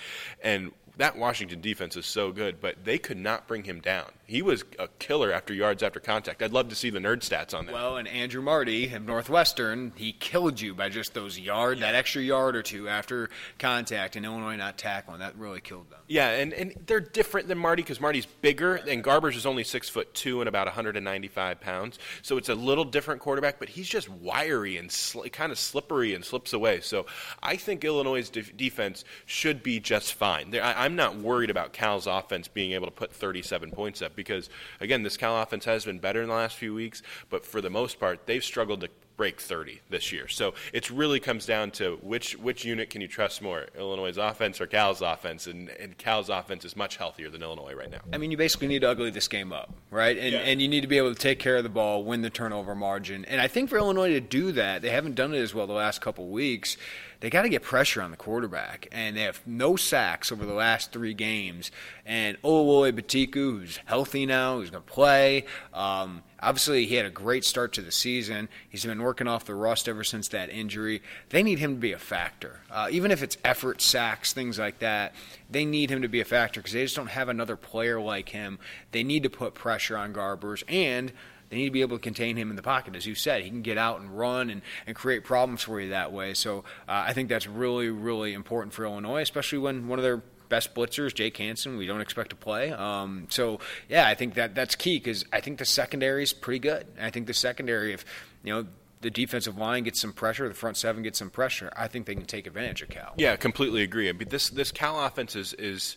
and 0.43 0.73
that 1.01 1.17
Washington 1.17 1.61
defense 1.61 1.97
is 1.97 2.07
so 2.07 2.33
good, 2.33 2.61
but 2.61 2.85
they 2.85 2.99
could 2.99 3.17
not 3.17 3.47
bring 3.47 3.65
him 3.65 3.81
down. 3.81 4.07
He 4.27 4.43
was 4.43 4.65
a 4.79 4.87
killer 5.01 5.33
after 5.33 5.53
yards 5.53 5.83
after 5.83 5.99
contact. 5.99 6.41
I'd 6.43 6.53
love 6.53 6.69
to 6.69 6.77
see 6.77 6.91
the 6.91 7.01
nerd 7.01 7.19
stats 7.19 7.57
on 7.57 7.67
that. 7.67 7.73
Well, 7.73 7.97
and 7.97 8.07
Andrew 8.07 8.43
Marty 8.43 8.93
of 8.93 9.05
Northwestern, 9.05 9.93
he 9.97 10.13
killed 10.13 10.61
you 10.61 10.73
by 10.73 10.89
just 10.89 11.15
those 11.15 11.39
yard, 11.39 11.79
yeah. 11.79 11.87
that 11.87 11.97
extra 11.97 12.23
yard 12.23 12.55
or 12.55 12.63
two 12.63 12.89
after 12.89 13.29
contact, 13.59 14.15
and 14.15 14.25
Illinois 14.25 14.57
not 14.57 14.79
tackling. 14.79 15.19
That 15.19 15.37
really 15.37 15.61
killed 15.61 15.91
them. 15.91 15.99
Yeah, 16.07 16.31
and, 16.31 16.53
and 16.53 16.75
they're 16.87 17.01
different 17.01 17.49
than 17.49 17.59
Marty 17.59 17.83
because 17.83 18.01
Marty's 18.01 18.27
bigger, 18.27 18.77
and 18.77 19.03
Garbers 19.03 19.37
is 19.37 19.47
only 19.47 19.65
six 19.65 19.89
foot 19.89 20.15
two 20.15 20.41
and 20.41 20.49
about 20.49 20.67
195 20.67 21.61
pounds. 21.61 21.99
So 22.23 22.37
it's 22.37 22.49
a 22.49 22.55
little 22.55 22.85
different 22.85 23.21
quarterback, 23.21 23.59
but 23.59 23.69
he's 23.69 23.89
just 23.89 24.09
wiry 24.09 24.77
and 24.77 24.93
sl- 24.93 25.23
kind 25.33 25.51
of 25.51 25.59
slippery 25.59 26.15
and 26.15 26.25
slips 26.25 26.53
away. 26.53 26.81
So 26.81 27.07
I 27.43 27.57
think 27.57 27.85
Illinois' 27.85 28.29
de- 28.29 28.43
defense 28.43 29.05
should 29.27 29.63
be 29.63 29.81
just 29.81 30.15
fine. 30.15 30.55
I, 30.55 30.85
I'm 30.85 30.90
not 30.97 31.17
worried 31.17 31.51
about 31.51 31.73
Cal's 31.73 32.07
offense 32.07 32.49
being 32.49 32.73
able 32.73 32.87
to 32.87 32.93
put 32.93 33.13
37 33.13 33.71
points 33.71 34.03
up 34.03 34.15
because, 34.17 34.49
again, 34.81 35.03
this 35.03 35.17
Cal 35.17 35.41
offense 35.41 35.65
has 35.65 35.85
been 35.85 35.99
better 35.99 36.23
in 36.23 36.29
the 36.29 36.35
last 36.35 36.57
few 36.57 36.75
weeks, 36.75 37.03
but 37.29 37.45
for 37.45 37.61
the 37.61 37.71
most 37.71 37.99
part, 38.01 38.27
they've 38.27 38.45
struggled 38.45 38.81
to 38.83 38.89
break 39.17 39.39
30 39.39 39.81
this 39.91 40.13
year. 40.13 40.29
So 40.29 40.55
it 40.73 40.89
really 40.91 41.21
comes 41.21 41.45
down 41.45 41.73
to 41.73 41.99
which 42.01 42.39
which 42.39 42.65
unit 42.65 42.89
can 42.89 43.03
you 43.03 43.07
trust 43.09 43.43
more, 43.43 43.67
Illinois' 43.79 44.17
offense 44.17 44.63
or 44.63 44.67
Cal's 44.67 45.03
offense, 45.03 45.47
and, 45.47 45.69
and 45.69 45.99
Cal's 45.99 46.31
offense 46.31 46.65
is 46.65 46.75
much 46.75 46.97
healthier 46.97 47.29
than 47.29 47.43
Illinois 47.43 47.75
right 47.75 47.91
now. 47.91 48.01
I 48.15 48.17
mean, 48.17 48.31
you 48.31 48.39
basically 48.39 48.69
need 48.69 48.81
to 48.81 48.89
ugly 48.89 49.11
this 49.11 49.29
game 49.29 49.53
up, 49.53 49.75
right? 49.91 50.17
And, 50.17 50.33
Yeah. 50.33 50.39
and 50.39 50.63
you 50.63 50.69
need 50.69 50.81
to 50.81 50.87
be 50.87 50.97
able 50.97 51.13
to 51.13 51.21
take 51.21 51.39
care 51.39 51.59
of 51.59 51.65
the 51.65 51.69
ball, 51.69 52.03
win 52.03 52.23
the 52.23 52.31
turnover 52.31 52.75
margin. 52.75 53.27
And 53.27 53.43
I 53.43 53.47
think 53.49 53.69
for 53.69 53.77
Illinois 53.77 54.09
to 54.15 54.21
do 54.21 54.53
that, 54.53 54.81
they 54.81 54.89
haven't 54.89 55.17
done 55.17 55.35
it 55.35 55.39
as 55.41 55.53
well 55.55 55.67
the 55.67 55.75
last 55.75 56.01
couple 56.01 56.27
weeks. 56.29 56.79
They 57.21 57.29
got 57.29 57.43
to 57.43 57.51
get 57.51 57.63
pressure 57.63 58.01
on 58.01 58.11
the 58.11 58.17
quarterback, 58.17 58.89
and 58.91 59.17
they 59.17 59.23
have 59.23 59.41
no 59.47 59.77
sacks 59.77 60.33
over 60.33 60.47
the 60.47 60.55
last 60.55 60.91
three 60.91 61.13
games. 61.13 61.71
And 62.07 62.41
Oluwole 62.43 62.93
Betiku, 62.93 63.61
who's 63.61 63.79
healthy 63.85 64.25
now, 64.25 64.57
who's 64.57 64.71
going 64.71 64.83
to 64.83 64.91
play. 64.91 65.45
Um, 65.75 66.23
obviously, 66.41 66.87
he 66.87 66.95
had 66.95 67.05
a 67.05 67.11
great 67.11 67.45
start 67.45 67.75
to 67.75 67.83
the 67.83 67.93
season. 67.93 68.49
He's 68.69 68.87
been 68.87 69.03
working 69.03 69.29
off 69.29 69.45
the 69.45 69.55
rust 69.55 69.87
ever 69.87 70.03
since 70.03 70.29
that 70.29 70.49
injury. 70.49 71.03
They 71.29 71.43
need 71.43 71.59
him 71.59 71.75
to 71.75 71.81
be 71.81 71.93
a 71.93 71.99
factor, 71.99 72.61
uh, 72.71 72.89
even 72.91 73.11
if 73.11 73.23
it's 73.23 73.37
effort, 73.45 73.83
sacks, 73.83 74.33
things 74.33 74.59
like 74.59 74.79
that. 74.79 75.15
They 75.51 75.67
need 75.67 75.91
him 75.91 76.01
to 76.01 76.09
be 76.09 76.23
a 76.23 76.25
factor 76.25 76.61
because 76.61 76.73
they 76.73 76.85
just 76.85 76.97
don't 76.97 77.09
have 77.09 77.29
another 77.29 77.57
player 77.57 78.01
like 78.01 78.31
him. 78.31 78.59
They 78.93 79.05
need 79.05 79.25
to 79.25 79.31
put 79.31 79.55
pressure 79.55 79.97
on 79.97 80.15
Garbers 80.15 80.63
and. 80.69 81.13
They 81.51 81.57
need 81.57 81.67
to 81.67 81.71
be 81.73 81.83
able 81.83 81.97
to 81.97 82.03
contain 82.03 82.37
him 82.37 82.51
in 82.51 82.57
the 82.57 82.63
pocket, 82.63 82.97
as 82.97 83.07
you 83.07 83.15
said. 83.15 83.43
He 83.43 83.51
can 83.51 83.63
get 83.63 83.77
out 83.77 84.01
and 84.01 84.17
run 84.17 84.51
and, 84.51 84.63
and 84.87 84.97
create 84.97 85.25
problems 85.25 85.63
for 85.63 85.81
you 85.81 85.91
that 85.91 86.13
way. 86.13 86.33
So 86.35 86.61
uh, 86.89 87.05
I 87.07 87.13
think 87.13 87.29
that's 87.29 87.47
really, 87.47 87.89
really 87.89 88.33
important 88.33 88.73
for 88.73 88.85
Illinois, 88.85 89.23
especially 89.23 89.59
when 89.59 89.89
one 89.89 89.99
of 89.99 90.05
their 90.05 90.23
best 90.49 90.75
blitzers, 90.75 91.15
Jake 91.15 91.37
Hansen, 91.37 91.77
we 91.77 91.87
don't 91.87 92.01
expect 92.01 92.31
to 92.31 92.37
play. 92.37 92.73
Um, 92.73 93.27
so 93.31 93.61
yeah, 93.89 94.07
I 94.07 94.15
think 94.15 94.35
that 94.35 94.55
that's 94.55 94.75
key 94.75 94.99
because 94.99 95.25
I 95.33 95.41
think 95.41 95.59
the 95.59 95.65
secondary 95.65 96.23
is 96.23 96.33
pretty 96.33 96.59
good. 96.59 96.87
I 97.01 97.11
think 97.11 97.27
the 97.27 97.35
secondary, 97.35 97.95
if 97.95 98.05
you 98.45 98.53
know 98.53 98.67
the 99.01 99.11
defensive 99.11 99.57
line 99.57 99.85
gets 99.85 100.01
some 100.01 100.13
pressure, 100.13 100.47
the 100.47 100.55
front 100.55 100.77
seven 100.77 101.03
gets 101.03 101.19
some 101.19 101.31
pressure, 101.31 101.73
I 101.77 101.89
think 101.89 102.07
they 102.07 102.15
can 102.15 102.27
take 102.27 102.47
advantage 102.47 102.83
of 102.83 102.91
Cal. 102.91 103.15
Yeah, 103.17 103.35
completely 103.37 103.83
agree. 103.83 104.09
I 104.09 104.13
mean, 104.13 104.29
this 104.29 104.51
this 104.51 104.71
Cal 104.71 105.05
offense 105.05 105.35
is 105.35 105.55
is 105.55 105.97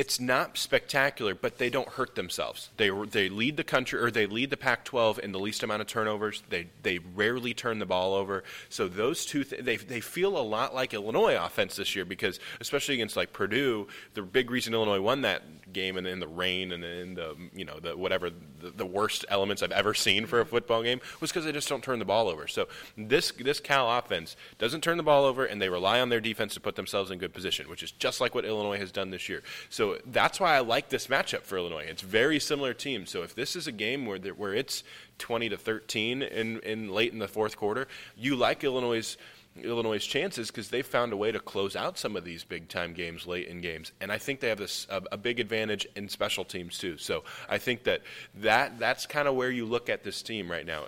it's 0.00 0.18
not 0.18 0.56
spectacular, 0.56 1.34
but 1.34 1.58
they 1.58 1.68
don't 1.68 1.90
hurt 1.90 2.14
themselves. 2.14 2.70
They 2.78 2.88
they 2.88 3.28
lead 3.28 3.58
the 3.58 3.64
country 3.64 4.00
or 4.00 4.10
they 4.10 4.24
lead 4.24 4.48
the 4.48 4.56
Pac-12 4.56 5.18
in 5.18 5.32
the 5.32 5.38
least 5.38 5.62
amount 5.62 5.82
of 5.82 5.88
turnovers. 5.88 6.42
They 6.48 6.68
they 6.82 7.00
rarely 7.14 7.52
turn 7.52 7.80
the 7.80 7.84
ball 7.84 8.14
over. 8.14 8.42
So 8.70 8.88
those 8.88 9.26
two 9.26 9.44
th- 9.44 9.62
they 9.62 9.76
they 9.76 10.00
feel 10.00 10.38
a 10.38 10.40
lot 10.40 10.74
like 10.74 10.94
Illinois 10.94 11.36
offense 11.36 11.76
this 11.76 11.94
year 11.94 12.06
because 12.06 12.40
especially 12.62 12.94
against 12.94 13.14
like 13.14 13.34
Purdue, 13.34 13.88
the 14.14 14.22
big 14.22 14.50
reason 14.50 14.72
Illinois 14.72 15.02
won 15.02 15.20
that 15.20 15.42
game 15.72 15.96
and 15.96 16.06
in 16.06 16.20
the 16.20 16.28
rain 16.28 16.72
and 16.72 16.84
in 16.84 17.14
the 17.14 17.36
you 17.54 17.64
know 17.64 17.78
the 17.80 17.96
whatever 17.96 18.30
the, 18.30 18.70
the 18.70 18.86
worst 18.86 19.24
elements 19.28 19.62
I've 19.62 19.72
ever 19.72 19.94
seen 19.94 20.26
for 20.26 20.40
a 20.40 20.46
football 20.46 20.82
game 20.82 21.00
was 21.20 21.30
because 21.30 21.44
they 21.44 21.52
just 21.52 21.68
don't 21.68 21.82
turn 21.82 21.98
the 21.98 22.04
ball 22.04 22.28
over. 22.28 22.46
So 22.46 22.68
this 22.96 23.32
this 23.32 23.60
Cal 23.60 23.90
offense 23.98 24.36
doesn't 24.58 24.82
turn 24.82 24.96
the 24.96 25.02
ball 25.02 25.24
over 25.24 25.44
and 25.44 25.60
they 25.60 25.68
rely 25.68 26.00
on 26.00 26.08
their 26.08 26.20
defense 26.20 26.54
to 26.54 26.60
put 26.60 26.76
themselves 26.76 27.10
in 27.10 27.18
good 27.18 27.34
position, 27.34 27.68
which 27.68 27.82
is 27.82 27.92
just 27.92 28.20
like 28.20 28.34
what 28.34 28.44
Illinois 28.44 28.78
has 28.78 28.92
done 28.92 29.10
this 29.10 29.28
year. 29.28 29.42
So 29.68 29.98
that's 30.06 30.40
why 30.40 30.56
I 30.56 30.60
like 30.60 30.88
this 30.88 31.06
matchup 31.06 31.42
for 31.42 31.56
Illinois. 31.56 31.86
It's 31.88 32.02
very 32.02 32.40
similar 32.40 32.74
team. 32.74 33.06
So 33.06 33.22
if 33.22 33.34
this 33.34 33.56
is 33.56 33.66
a 33.66 33.72
game 33.72 34.06
where 34.06 34.18
where 34.18 34.54
it's 34.54 34.82
20 35.18 35.50
to 35.50 35.56
13 35.56 36.22
in, 36.22 36.58
in 36.60 36.90
late 36.90 37.12
in 37.12 37.18
the 37.18 37.28
fourth 37.28 37.56
quarter, 37.56 37.86
you 38.16 38.36
like 38.36 38.64
Illinois' 38.64 39.16
Illinois' 39.56 40.04
chances 40.06 40.48
because 40.48 40.68
they've 40.68 40.86
found 40.86 41.12
a 41.12 41.16
way 41.16 41.32
to 41.32 41.40
close 41.40 41.74
out 41.74 41.98
some 41.98 42.16
of 42.16 42.24
these 42.24 42.44
big 42.44 42.68
time 42.68 42.92
games 42.92 43.26
late 43.26 43.48
in 43.48 43.60
games, 43.60 43.92
and 44.00 44.12
I 44.12 44.18
think 44.18 44.40
they 44.40 44.48
have 44.48 44.58
this 44.58 44.86
a, 44.90 45.02
a 45.12 45.16
big 45.16 45.40
advantage 45.40 45.86
in 45.96 46.08
special 46.08 46.44
teams 46.44 46.78
too. 46.78 46.98
So 46.98 47.24
I 47.48 47.58
think 47.58 47.84
that 47.84 48.02
that 48.36 48.78
that's 48.78 49.06
kind 49.06 49.26
of 49.26 49.34
where 49.34 49.50
you 49.50 49.66
look 49.66 49.88
at 49.88 50.04
this 50.04 50.22
team 50.22 50.50
right 50.50 50.64
now. 50.64 50.84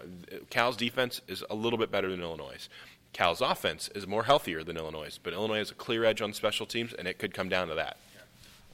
Cal's 0.50 0.76
defense 0.76 1.20
is 1.28 1.44
a 1.50 1.54
little 1.54 1.78
bit 1.78 1.90
better 1.90 2.08
than 2.08 2.20
Illinois'. 2.20 2.68
Cal's 3.12 3.40
offense 3.40 3.88
is 3.94 4.06
more 4.06 4.22
healthier 4.22 4.62
than 4.64 4.76
Illinois', 4.76 5.18
but 5.22 5.32
Illinois 5.32 5.58
has 5.58 5.70
a 5.70 5.74
clear 5.74 6.04
edge 6.04 6.22
on 6.22 6.32
special 6.32 6.64
teams, 6.64 6.92
and 6.94 7.06
it 7.06 7.18
could 7.18 7.34
come 7.34 7.48
down 7.48 7.68
to 7.68 7.74
that. 7.74 7.98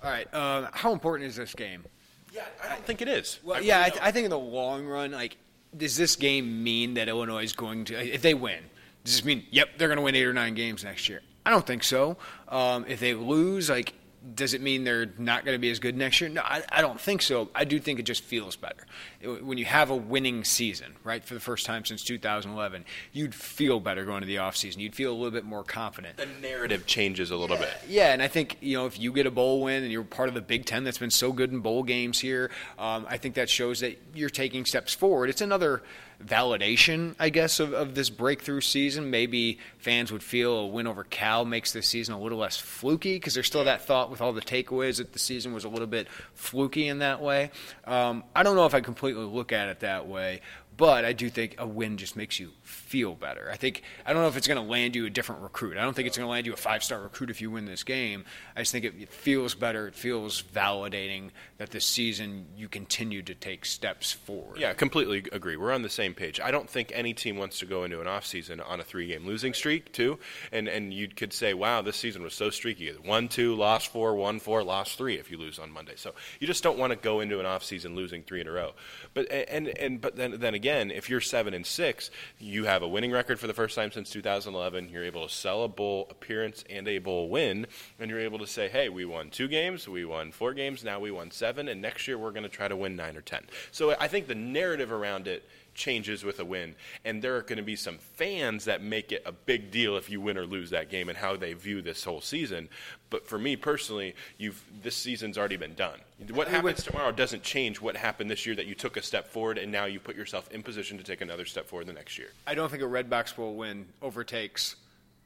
All 0.03 0.11
right, 0.11 0.33
uh, 0.33 0.69
how 0.73 0.93
important 0.93 1.29
is 1.29 1.35
this 1.35 1.55
game? 1.55 1.85
Yeah, 2.33 2.45
I 2.63 2.69
don't 2.69 2.85
think 2.85 3.03
it 3.03 3.09
is. 3.09 3.41
Well, 3.43 3.57
I 3.57 3.61
yeah, 3.61 3.79
really 3.79 3.87
I, 3.87 3.91
th- 3.91 4.03
I 4.05 4.13
think 4.13 4.25
in 4.27 4.31
the 4.31 4.39
long 4.39 4.87
run, 4.87 5.11
like, 5.11 5.39
does 5.77 5.97
this 5.97 6.15
game 6.15 6.63
mean 6.63 6.95
that 6.95 7.09
Illinois 7.09 7.43
is 7.43 7.53
going 7.53 7.87
to, 7.87 8.15
if 8.15 8.23
they 8.23 8.35
win, 8.35 8.61
does 9.09 9.17
this 9.17 9.25
mean, 9.25 9.45
yep, 9.51 9.71
they're 9.79 9.89
going 9.89 9.97
to 9.97 10.03
win 10.03 10.15
eight 10.15 10.25
or 10.27 10.33
nine 10.35 10.55
games 10.55 10.85
next 10.85 11.09
year? 11.09 11.23
I 11.47 11.51
don't 11.51 11.67
think 11.67 11.83
so. 11.83 12.19
Um, 12.49 12.85
if 12.89 13.01
they 13.01 13.15
lose, 13.15 13.71
like, 13.71 13.95
does 14.35 14.53
it 14.53 14.61
mean 14.61 14.85
they're 14.85 15.07
not 15.17 15.45
going 15.47 15.55
to 15.55 15.59
be 15.61 15.71
as 15.71 15.79
good 15.79 15.97
next 15.97 16.21
year? 16.21 16.29
No, 16.29 16.43
I, 16.45 16.63
I 16.71 16.83
don't 16.83 17.01
think 17.01 17.23
so. 17.23 17.49
I 17.55 17.65
do 17.65 17.79
think 17.79 17.99
it 17.99 18.03
just 18.03 18.23
feels 18.23 18.57
better. 18.57 18.85
It- 19.23 19.43
when 19.45 19.57
you 19.57 19.65
have 19.65 19.89
a 19.89 19.97
winning 19.97 20.45
season, 20.45 20.97
right, 21.05 21.25
for 21.25 21.33
the 21.33 21.41
first 21.41 21.65
time 21.65 21.87
since 21.87 22.03
2011, 22.05 22.85
you'd 23.13 23.35
feel 23.35 23.81
better 23.81 24.05
going 24.05 24.21
to 24.21 24.27
the 24.27 24.37
offseason. 24.37 24.79
You'd 24.79 24.95
feel 24.95 25.11
a 25.13 25.15
little 25.17 25.31
bit 25.31 25.45
more 25.45 25.63
confident. 25.65 26.19
the 26.19 26.27
narrative 26.43 26.85
changes 26.85 27.31
a 27.31 27.37
little 27.37 27.57
bit. 27.57 27.73
Yeah, 27.89 28.13
and 28.13 28.21
I 28.21 28.29
think 28.29 28.59
you 28.61 28.77
know 28.77 28.85
if 28.85 28.99
you 29.01 29.13
get 29.13 29.25
a 29.25 29.31
bowl 29.31 29.63
win 29.63 29.85
and 29.85 29.91
you're 29.91 30.03
part 30.05 30.29
of 30.29 30.35
the 30.35 30.43
Big 30.43 30.67
Ten 30.67 30.85
that's 30.85 30.99
been 30.99 31.11
so 31.11 31.33
good 31.33 31.51
in 31.53 31.61
bowl 31.61 31.83
games 31.83 32.19
here, 32.19 32.51
um, 32.79 33.07
I 33.09 33.17
think 33.17 33.37
that 33.37 33.49
shows 33.49 33.81
that 33.81 33.99
you're 34.15 34.29
taking 34.29 34.67
steps 34.67 34.93
forward. 34.93 35.31
It's 35.31 35.41
another 35.41 35.83
validation, 36.25 37.15
I 37.19 37.29
guess, 37.29 37.61
of, 37.61 37.73
of 37.73 37.95
this 37.95 38.11
breakthrough 38.11 38.61
season. 38.61 39.11
Maybe 39.11 39.59
fans 39.79 40.11
would 40.11 40.23
feel 40.23 40.53
a 40.53 40.67
win 40.67 40.87
over 40.87 41.05
Cal 41.05 41.45
makes 41.45 41.73
this 41.73 41.87
season 41.87 42.15
a 42.15 42.21
little 42.21 42.39
less 42.39 42.57
fluky 42.57 43.17
because 43.17 43.35
there's 43.35 43.47
still 43.47 43.65
that 43.65 43.83
thought 43.83 44.11
with 44.11 44.21
all 44.21 44.33
the 44.33 44.41
takeaways 44.41 44.99
that 44.99 45.13
the 45.13 45.19
season 45.19 45.53
was 45.53 45.65
a 45.65 45.69
little 45.69 45.87
bit 45.87 46.09
fluky 46.35 46.89
in 46.89 46.99
that 46.99 47.21
way. 47.21 47.51
Um, 47.85 48.25
I 48.35 48.43
don't 48.43 48.57
know 48.57 48.67
if 48.67 48.75
I 48.75 48.81
completely 48.81 49.25
look 49.25 49.53
at 49.53 49.69
it 49.69 49.81
that 49.81 50.09
way. 50.09 50.41
But 50.79 51.05
I 51.05 51.13
do 51.13 51.29
think 51.29 51.57
a 51.59 51.67
win 51.67 51.97
just 51.97 52.17
makes 52.17 52.39
you 52.39 52.53
feel 52.63 53.15
better. 53.15 53.51
I 53.53 53.57
think 53.57 53.83
I 54.07 54.13
don't 54.13 54.23
know 54.23 54.29
if 54.29 54.37
it's 54.37 54.47
going 54.47 54.65
to 54.65 54.67
land 54.67 54.95
you 54.95 55.05
a 55.07 55.11
different 55.11 55.43
recruit. 55.43 55.77
I 55.77 55.83
don't 55.83 55.93
think 55.93 56.07
it's 56.07 56.17
going 56.17 56.27
to 56.27 56.31
land 56.31 56.47
you 56.47 56.53
a 56.53 56.57
five-star 56.57 57.01
recruit 57.01 57.31
if 57.31 57.41
you 57.43 57.51
win 57.51 57.67
this 57.67 57.83
game. 57.83 58.25
I 58.55 58.61
just 58.61 58.71
think 58.71 58.85
it, 58.85 59.13
feels 59.13 59.57
better. 59.57 59.89
It 59.89 59.97
feels 59.97 60.41
validating 60.41 61.31
that 61.57 61.71
this 61.71 61.85
season 61.85 62.47
you 62.57 62.69
continue 62.69 63.23
to 63.23 63.35
take 63.35 63.65
steps 63.65 64.13
forward. 64.13 64.61
Yeah, 64.61 64.73
completely 64.73 65.25
agree. 65.33 65.57
We're 65.57 65.73
on 65.73 65.83
the 65.83 65.89
same 65.89 66.15
page. 66.15 66.39
I 66.41 66.53
don't 66.53 66.71
think 66.71 66.93
any 66.95 67.13
team 67.13 67.37
wants 67.39 67.59
to 67.59 67.67
go 67.67 67.83
into 67.83 68.01
an 68.01 68.07
offseason 68.07 68.65
on 68.65 68.79
a 68.79 68.85
three-game 68.85 69.27
losing 69.27 69.55
streak, 69.55 69.93
too. 69.93 70.21
And 70.53 70.69
and 70.69 70.95
you 70.95 71.09
could 71.09 71.33
say, 71.33 71.55
wow, 71.55 71.83
this 71.83 71.97
season 71.97 72.23
was 72.23 72.35
so 72.35 72.51
streaky. 72.51 72.89
One, 72.93 73.27
two, 73.27 73.57
lost 73.57 73.91
four, 73.91 74.15
one, 74.15 74.39
four, 74.39 74.63
lost 74.63 74.97
three 74.97 75.19
if 75.19 75.29
you 75.29 75.39
lose 75.39 75.59
on 75.59 75.73
Monday. 75.73 75.95
So 75.97 76.15
you 76.39 76.47
just 76.47 76.63
don't 76.63 76.79
want 76.79 76.93
to 76.93 76.97
go 76.97 77.19
into 77.19 77.41
an 77.41 77.47
offseason 77.47 77.97
losing 77.97 78.23
three 78.23 78.41
in 78.41 78.47
a 78.47 78.53
row. 78.53 78.75
But 79.13 79.27
and 79.33 79.67
and 79.67 80.01
but 80.01 80.15
then 80.15 80.37
then 80.39 80.55
again, 80.55 80.68
if 80.69 81.09
you're 81.09 81.21
seven 81.21 81.55
and 81.55 81.65
six, 81.65 82.11
you 82.39 82.65
have 82.65 82.83
a 82.83 82.89
winning 82.89 83.11
record 83.11 83.41
for 83.41 83.47
the 83.47 83.55
first 83.55 83.75
time 83.75 83.91
since 83.91 84.11
2011. 84.11 84.91
You're 84.91 85.05
able 85.05 85.27
to 85.27 85.33
sell 85.33 85.65
a 85.65 85.69
bowl 85.69 86.07
appearance 86.11 86.63
and 86.69 86.87
a 86.87 86.99
bowl 86.99 87.29
win, 87.29 87.67
and 87.99 88.11
you're 88.11 88.21
able 88.21 88.39
to 88.39 88.47
say, 88.47 88.69
hey, 88.69 88.89
we 88.89 89.05
won 89.05 89.31
two 89.31 89.49
games, 89.49 89.89
we 89.89 90.05
won 90.05 90.31
four 90.31 90.53
games, 90.53 90.85
now 90.85 91.01
we 91.01 91.11
won 91.11 91.31
seven, 91.31 91.69
and 91.69 91.81
next 91.81 92.07
year 92.07 92.19
we're 92.19 92.33
going 92.33 92.43
to 92.43 92.49
try 92.49 92.69
to 92.69 92.77
win 92.77 92.97
nine 92.97 93.17
or 93.17 93.23
ten. 93.23 93.45
So 93.73 93.97
I 93.99 94.09
think 94.09 94.27
the 94.27 94.35
narrative 94.35 94.93
around 94.93 95.27
it 95.27 95.49
changes 95.79 96.25
with 96.25 96.39
a 96.41 96.45
win, 96.45 96.75
and 97.05 97.23
there 97.23 97.37
are 97.37 97.43
going 97.43 97.57
to 97.57 97.63
be 97.63 97.77
some 97.77 97.97
fans 97.99 98.67
that 98.67 98.83
make 98.83 99.13
it 99.13 99.23
a 99.25 99.33
big 99.33 99.71
deal 99.71 99.97
if 99.97 100.11
you 100.11 100.21
win 100.21 100.37
or 100.37 100.45
lose 100.45 100.71
that 100.71 100.91
game 100.91 101.09
and 101.09 101.17
how 101.17 101.37
they 101.37 101.55
view 101.55 101.81
this 101.81 102.05
whole 102.05 102.21
season. 102.21 102.69
But 103.09 103.27
for 103.27 103.39
me 103.39 103.57
personally, 103.57 104.15
you've 104.37 104.63
this 104.83 104.97
season's 104.97 105.39
already 105.39 105.57
been 105.57 105.75
done. 105.75 106.01
What 106.33 106.49
happens 106.49 106.83
tomorrow 106.83 107.13
doesn't 107.13 107.43
change 107.43 107.81
what 107.81 107.97
happened 107.97 108.31
this 108.31 108.45
year 108.45 108.57
that 108.57 108.67
you 108.67 108.75
took 108.75 108.97
a 108.97 109.03
step 109.03 109.29
forward 109.29 109.57
and 109.57 109.73
now 109.73 109.87
you 109.87 110.01
put 110.01 110.17
yourself 110.17 110.51
in 110.53 110.63
position 110.63 110.99
to 110.99 111.05
take 111.05 111.21
another 111.21 111.47
step 111.47 111.67
forward 111.67 111.87
the 111.87 111.93
next 111.93 112.19
year. 112.19 112.29
I 112.47 112.55
don't 112.55 112.71
think 112.71 112.83
a 112.83 112.87
Redbox 112.87 113.37
Bowl 113.37 113.55
win 113.55 113.87
overtakes 114.03 114.77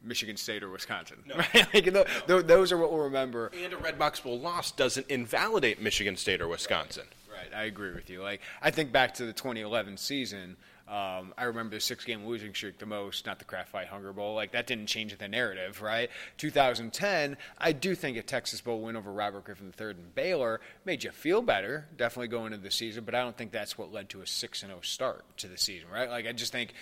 Michigan 0.05 0.37
State 0.37 0.63
or 0.63 0.71
Wisconsin. 0.71 1.19
Right? 1.35 1.49
Like, 1.75 1.93
th- 1.93 2.47
those 2.47 2.73
are 2.73 2.77
what 2.77 2.93
we'll 2.93 3.05
remember. 3.05 3.51
And 3.65 3.73
a 3.73 3.77
Redbox 3.77 4.23
Bowl 4.23 4.39
loss 4.39 4.71
doesn't 4.73 5.07
invalidate 5.09 5.81
Michigan 5.81 6.17
State 6.17 6.41
or 6.41 6.49
Wisconsin. 6.49 7.05
Right, 7.05 7.13
I 7.55 7.65
agree 7.65 7.93
with 7.93 8.11
you. 8.11 8.23
Like 8.23 8.41
I 8.61 8.71
think 8.71 8.93
back 8.93 9.15
to 9.15 9.27
the 9.27 9.33
2011 9.33 9.97
season. 9.97 10.57
Um, 10.89 11.33
I 11.39 11.45
remember 11.45 11.77
the 11.77 11.81
six-game 11.81 12.27
losing 12.27 12.53
streak 12.53 12.79
the 12.79 12.87
most, 12.87 13.25
not 13.25 13.39
the 13.39 13.47
Kraft 13.47 13.71
Fight 13.71 13.87
Hunger 13.87 14.13
Bowl. 14.13 14.35
Like 14.35 14.53
that 14.53 14.67
didn't 14.67 14.89
change 14.89 15.17
the 15.17 15.29
narrative, 15.29 15.81
right? 15.81 16.11
2010, 16.37 17.37
I 17.57 17.73
do 17.73 17.95
think 17.95 18.19
a 18.19 18.23
Texas 18.23 18.61
Bowl 18.61 18.81
win 18.83 18.97
over 18.97 19.11
Robert 19.11 19.45
Griffin 19.45 19.73
III 19.81 19.91
and 19.91 20.15
Baylor 20.15 20.61
made 20.85 21.03
you 21.05 21.11
feel 21.11 21.41
better, 21.41 21.89
definitely 21.97 22.29
going 22.29 22.53
into 22.53 22.65
the 22.65 22.71
season. 22.71 23.05
But 23.05 23.15
I 23.15 23.23
don't 23.23 23.37
think 23.37 23.53
that's 23.53 23.79
what 23.79 23.91
led 23.91 24.11
to 24.11 24.21
a 24.21 24.27
six 24.27 24.63
and 24.63 24.71
zero 24.71 24.81
start 24.83 25.25
to 25.39 25.49
the 25.49 25.57
season, 25.57 25.89
right? 25.91 26.11
Like 26.11 26.27
I 26.27 26.33
just 26.33 26.53
think 26.53 26.75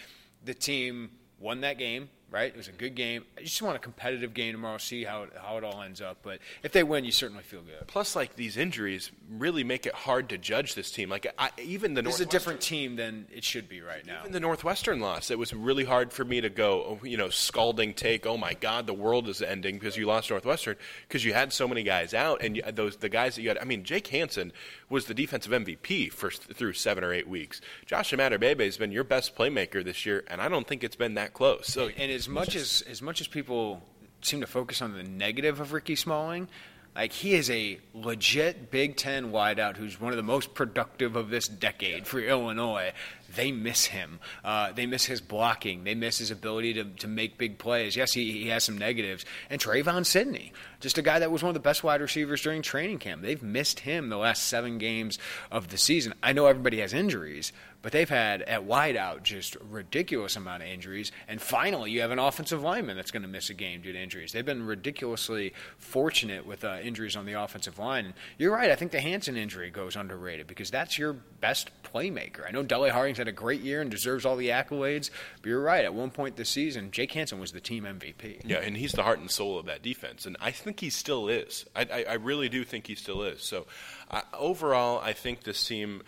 the 0.45 0.55
team 0.55 1.11
won 1.39 1.61
that 1.61 1.79
game, 1.79 2.09
right? 2.31 2.49
It 2.53 2.57
was 2.57 2.69
a 2.69 2.73
good 2.73 2.95
game. 2.95 3.25
I 3.37 3.43
just 3.43 3.61
want 3.63 3.77
a 3.77 3.79
competitive 3.81 4.35
game 4.35 4.53
tomorrow. 4.53 4.79
See 4.79 5.05
how 5.05 5.25
it, 5.25 5.33
how 5.41 5.57
it 5.59 5.65
all 5.65 5.83
ends 5.83 6.01
up. 6.01 6.19
But 6.23 6.39
if 6.63 6.73
they 6.73 6.83
win, 6.83 7.05
you 7.05 7.13
certainly 7.13 7.43
feel 7.43 7.63
good. 7.63 7.87
Plus, 7.87 8.15
like 8.15 8.37
these 8.37 8.57
injuries 8.57 9.11
really 9.37 9.65
make 9.65 9.87
it 9.87 9.95
hard 9.95 10.29
to 10.31 10.39
judge 10.39 10.75
this 10.75 10.91
team. 10.91 11.09
Like 11.09 11.27
I, 11.39 11.51
even 11.63 11.95
the 11.95 12.03
This 12.03 12.15
is 12.15 12.21
a 12.21 12.25
Northwestern- 12.25 12.31
different 12.41 12.61
team 12.61 12.97
than 12.97 13.27
it 13.33 13.45
should 13.45 13.69
be 13.69 13.81
right 13.81 14.07
now. 14.07 14.21
Even 14.21 14.33
the 14.33 14.41
Northwestern 14.41 15.01
loss, 15.01 15.31
it 15.31 15.39
was 15.39 15.53
really 15.53 15.85
hard 15.85 16.13
for 16.13 16.25
me 16.25 16.41
to 16.41 16.49
go, 16.49 16.99
oh, 17.03 17.05
you 17.05 17.17
know, 17.17 17.29
scalding 17.31 17.95
take. 17.95 18.27
Oh 18.27 18.37
my 18.37 18.55
God, 18.55 18.87
the 18.87 18.95
world 18.95 19.29
is 19.29 19.43
ending 19.43 19.77
because 19.79 19.97
you 19.97 20.07
lost 20.07 20.31
Northwestern 20.31 20.77
because 21.09 21.25
you 21.25 21.33
had 21.33 21.53
so 21.53 21.67
many 21.67 21.83
guys 21.83 22.15
out, 22.15 22.43
and 22.43 22.57
you, 22.57 22.63
those 22.73 22.97
the 22.97 23.09
guys 23.09 23.35
that 23.37 23.43
you 23.43 23.49
had. 23.49 23.59
I 23.59 23.65
mean, 23.65 23.85
Jake 23.85 24.07
Hansen 24.09 24.53
was 24.89 25.07
the 25.07 25.15
defensive 25.15 25.53
MVP 25.53 26.13
for 26.13 26.31
through 26.31 26.75
seven 26.75 27.03
or 27.05 27.13
eight 27.13 27.29
weeks. 27.29 27.61
Josh 27.87 28.13
Bebe 28.13 28.65
has 28.65 28.77
been 28.77 28.93
your 28.93 29.05
best 29.05 29.35
playmaker 29.37 29.85
this 29.85 30.05
year, 30.07 30.25
and 30.29 30.41
I 30.41 30.49
don't 30.49 30.67
think 30.67 30.85
it's 30.85 30.97
been 30.97 31.15
that 31.15 31.33
close. 31.33 31.67
So, 31.67 31.89
and 31.89 32.11
as 32.21 32.29
much 32.29 32.55
as 32.55 32.83
as 32.83 33.01
much 33.01 33.21
as 33.23 33.27
people 33.27 33.83
seem 34.21 34.43
to 34.43 34.47
focus 34.47 34.83
on 34.83 34.93
the 34.93 35.03
negative 35.03 35.59
of 35.59 35.73
Ricky 35.73 35.97
Smalling, 35.97 36.49
like 36.95 37.13
he 37.13 37.33
is 37.33 37.51
a 37.51 37.81
legit 37.95 38.71
Big 38.71 38.97
Ten 38.97 39.33
wideout 39.33 39.79
who's 39.79 39.99
one 39.99 40.13
of 40.13 40.19
the 40.19 40.23
most 40.23 40.53
productive 40.53 41.17
of 41.17 41.31
this 41.31 41.49
decade 41.49 42.07
for 42.07 42.21
Illinois. 42.21 42.93
They 43.35 43.53
miss 43.53 43.87
him. 43.87 44.21
Uh, 44.45 44.73
they 44.73 44.87
miss 44.87 45.05
his 45.05 45.21
blocking. 45.21 45.85
They 45.85 45.95
miss 45.95 46.19
his 46.19 46.31
ability 46.31 46.75
to, 46.75 46.85
to 46.85 47.09
make 47.09 47.39
big 47.39 47.59
plays. 47.59 47.97
Yes, 47.97 48.13
he, 48.13 48.33
he 48.33 48.49
has 48.49 48.65
some 48.65 48.79
negatives. 48.79 49.25
And 49.49 49.61
Trevon 49.61 50.05
Sidney, 50.05 50.53
just 50.81 50.99
a 50.99 51.03
guy 51.03 51.19
that 51.19 51.31
was 51.31 51.43
one 51.43 51.51
of 51.51 51.55
the 51.55 51.61
best 51.61 51.85
wide 51.85 52.01
receivers 52.01 52.43
during 52.43 52.63
training 52.63 52.99
camp. 52.99 53.23
They've 53.23 53.43
missed 53.43 53.81
him 53.81 54.09
the 54.09 54.17
last 54.17 54.45
seven 54.45 54.79
games 54.79 55.19
of 55.51 55.69
the 55.69 55.79
season. 55.79 56.15
I 56.23 56.33
know 56.33 56.47
everybody 56.47 56.81
has 56.81 56.93
injuries, 56.93 57.53
but 57.83 57.93
they've 57.93 58.09
had 58.09 58.43
at 58.43 58.67
wideout 58.67 59.23
just 59.23 59.57
ridiculous 59.57 60.37
amount 60.37 60.63
of 60.63 60.69
injuries. 60.69 61.13
And 61.29 61.41
finally, 61.41 61.91
you 61.91 62.01
have 62.03 62.11
an 62.11 62.19
offensive 62.19 62.63
lineman 62.63 62.97
that's 62.97 63.11
going 63.11 63.23
to 63.23 63.29
miss 63.29 63.51
a 63.51 63.55
game 63.55 63.81
due 63.81 63.93
to 63.93 63.99
injuries. 63.99 64.33
They've 64.33 64.45
been 64.45 64.67
ridiculously 64.67 65.55
fortunate 65.79 66.47
with 66.47 66.65
uh, 66.65 66.79
injuries 66.83 67.17
on 67.17 67.27
the 67.27 67.35
offensive 67.35 67.79
line. 67.79 68.07
And 68.07 68.15
you're 68.39 68.53
right. 68.55 68.71
I 68.71 68.77
think 68.77 68.93
the 68.93 69.01
Hansen 69.01 69.37
injury 69.37 69.71
goes 69.71 69.97
underrated 69.97 70.47
because 70.47 70.71
that's 70.71 70.99
your 70.99 71.13
best 71.13 71.71
playmaker. 71.83 72.47
I 72.47 72.51
know 72.51 72.63
Dele 72.63 72.91
Harding's 72.91 73.20
had 73.21 73.29
a 73.29 73.33
great 73.33 73.61
year 73.61 73.81
and 73.81 73.91
deserves 73.91 74.27
all 74.27 74.37
the 74.37 74.49
accolades, 74.49 75.11
but 75.41 75.49
you're 75.49 75.63
right. 75.63 75.85
At 75.85 75.95
one 75.95 76.11
point 76.11 76.37
this 76.37 76.51
season, 76.51 76.91
Jake 76.91 77.13
Hansen 77.13 77.39
was 77.39 77.53
the 77.53 77.61
team 77.61 77.85
MVP. 77.85 78.43
Yeah, 78.45 78.59
and 78.59 78.77
he's 78.77 78.93
the 78.93 79.03
heart 79.03 79.21
and 79.21 79.31
soul 79.31 79.59
of 79.59 79.67
that 79.67 79.83
defense, 79.83 80.27
and 80.27 80.37
I 80.41 80.51
think 80.51 80.81
he 80.81 80.91
still 80.91 81.29
is. 81.29 81.67
I, 81.75 81.83
I, 81.83 82.05
I 82.11 82.15
really 82.15 82.49
do 82.49 82.65
think 82.65 82.87
he 82.87 82.95
still 82.95 83.23
is. 83.23 83.43
So, 83.43 83.67
uh, 84.11 84.23
overall, 84.33 85.01
I 85.01 85.13
think 85.13 85.45
this 85.45 85.65
team 85.67 86.03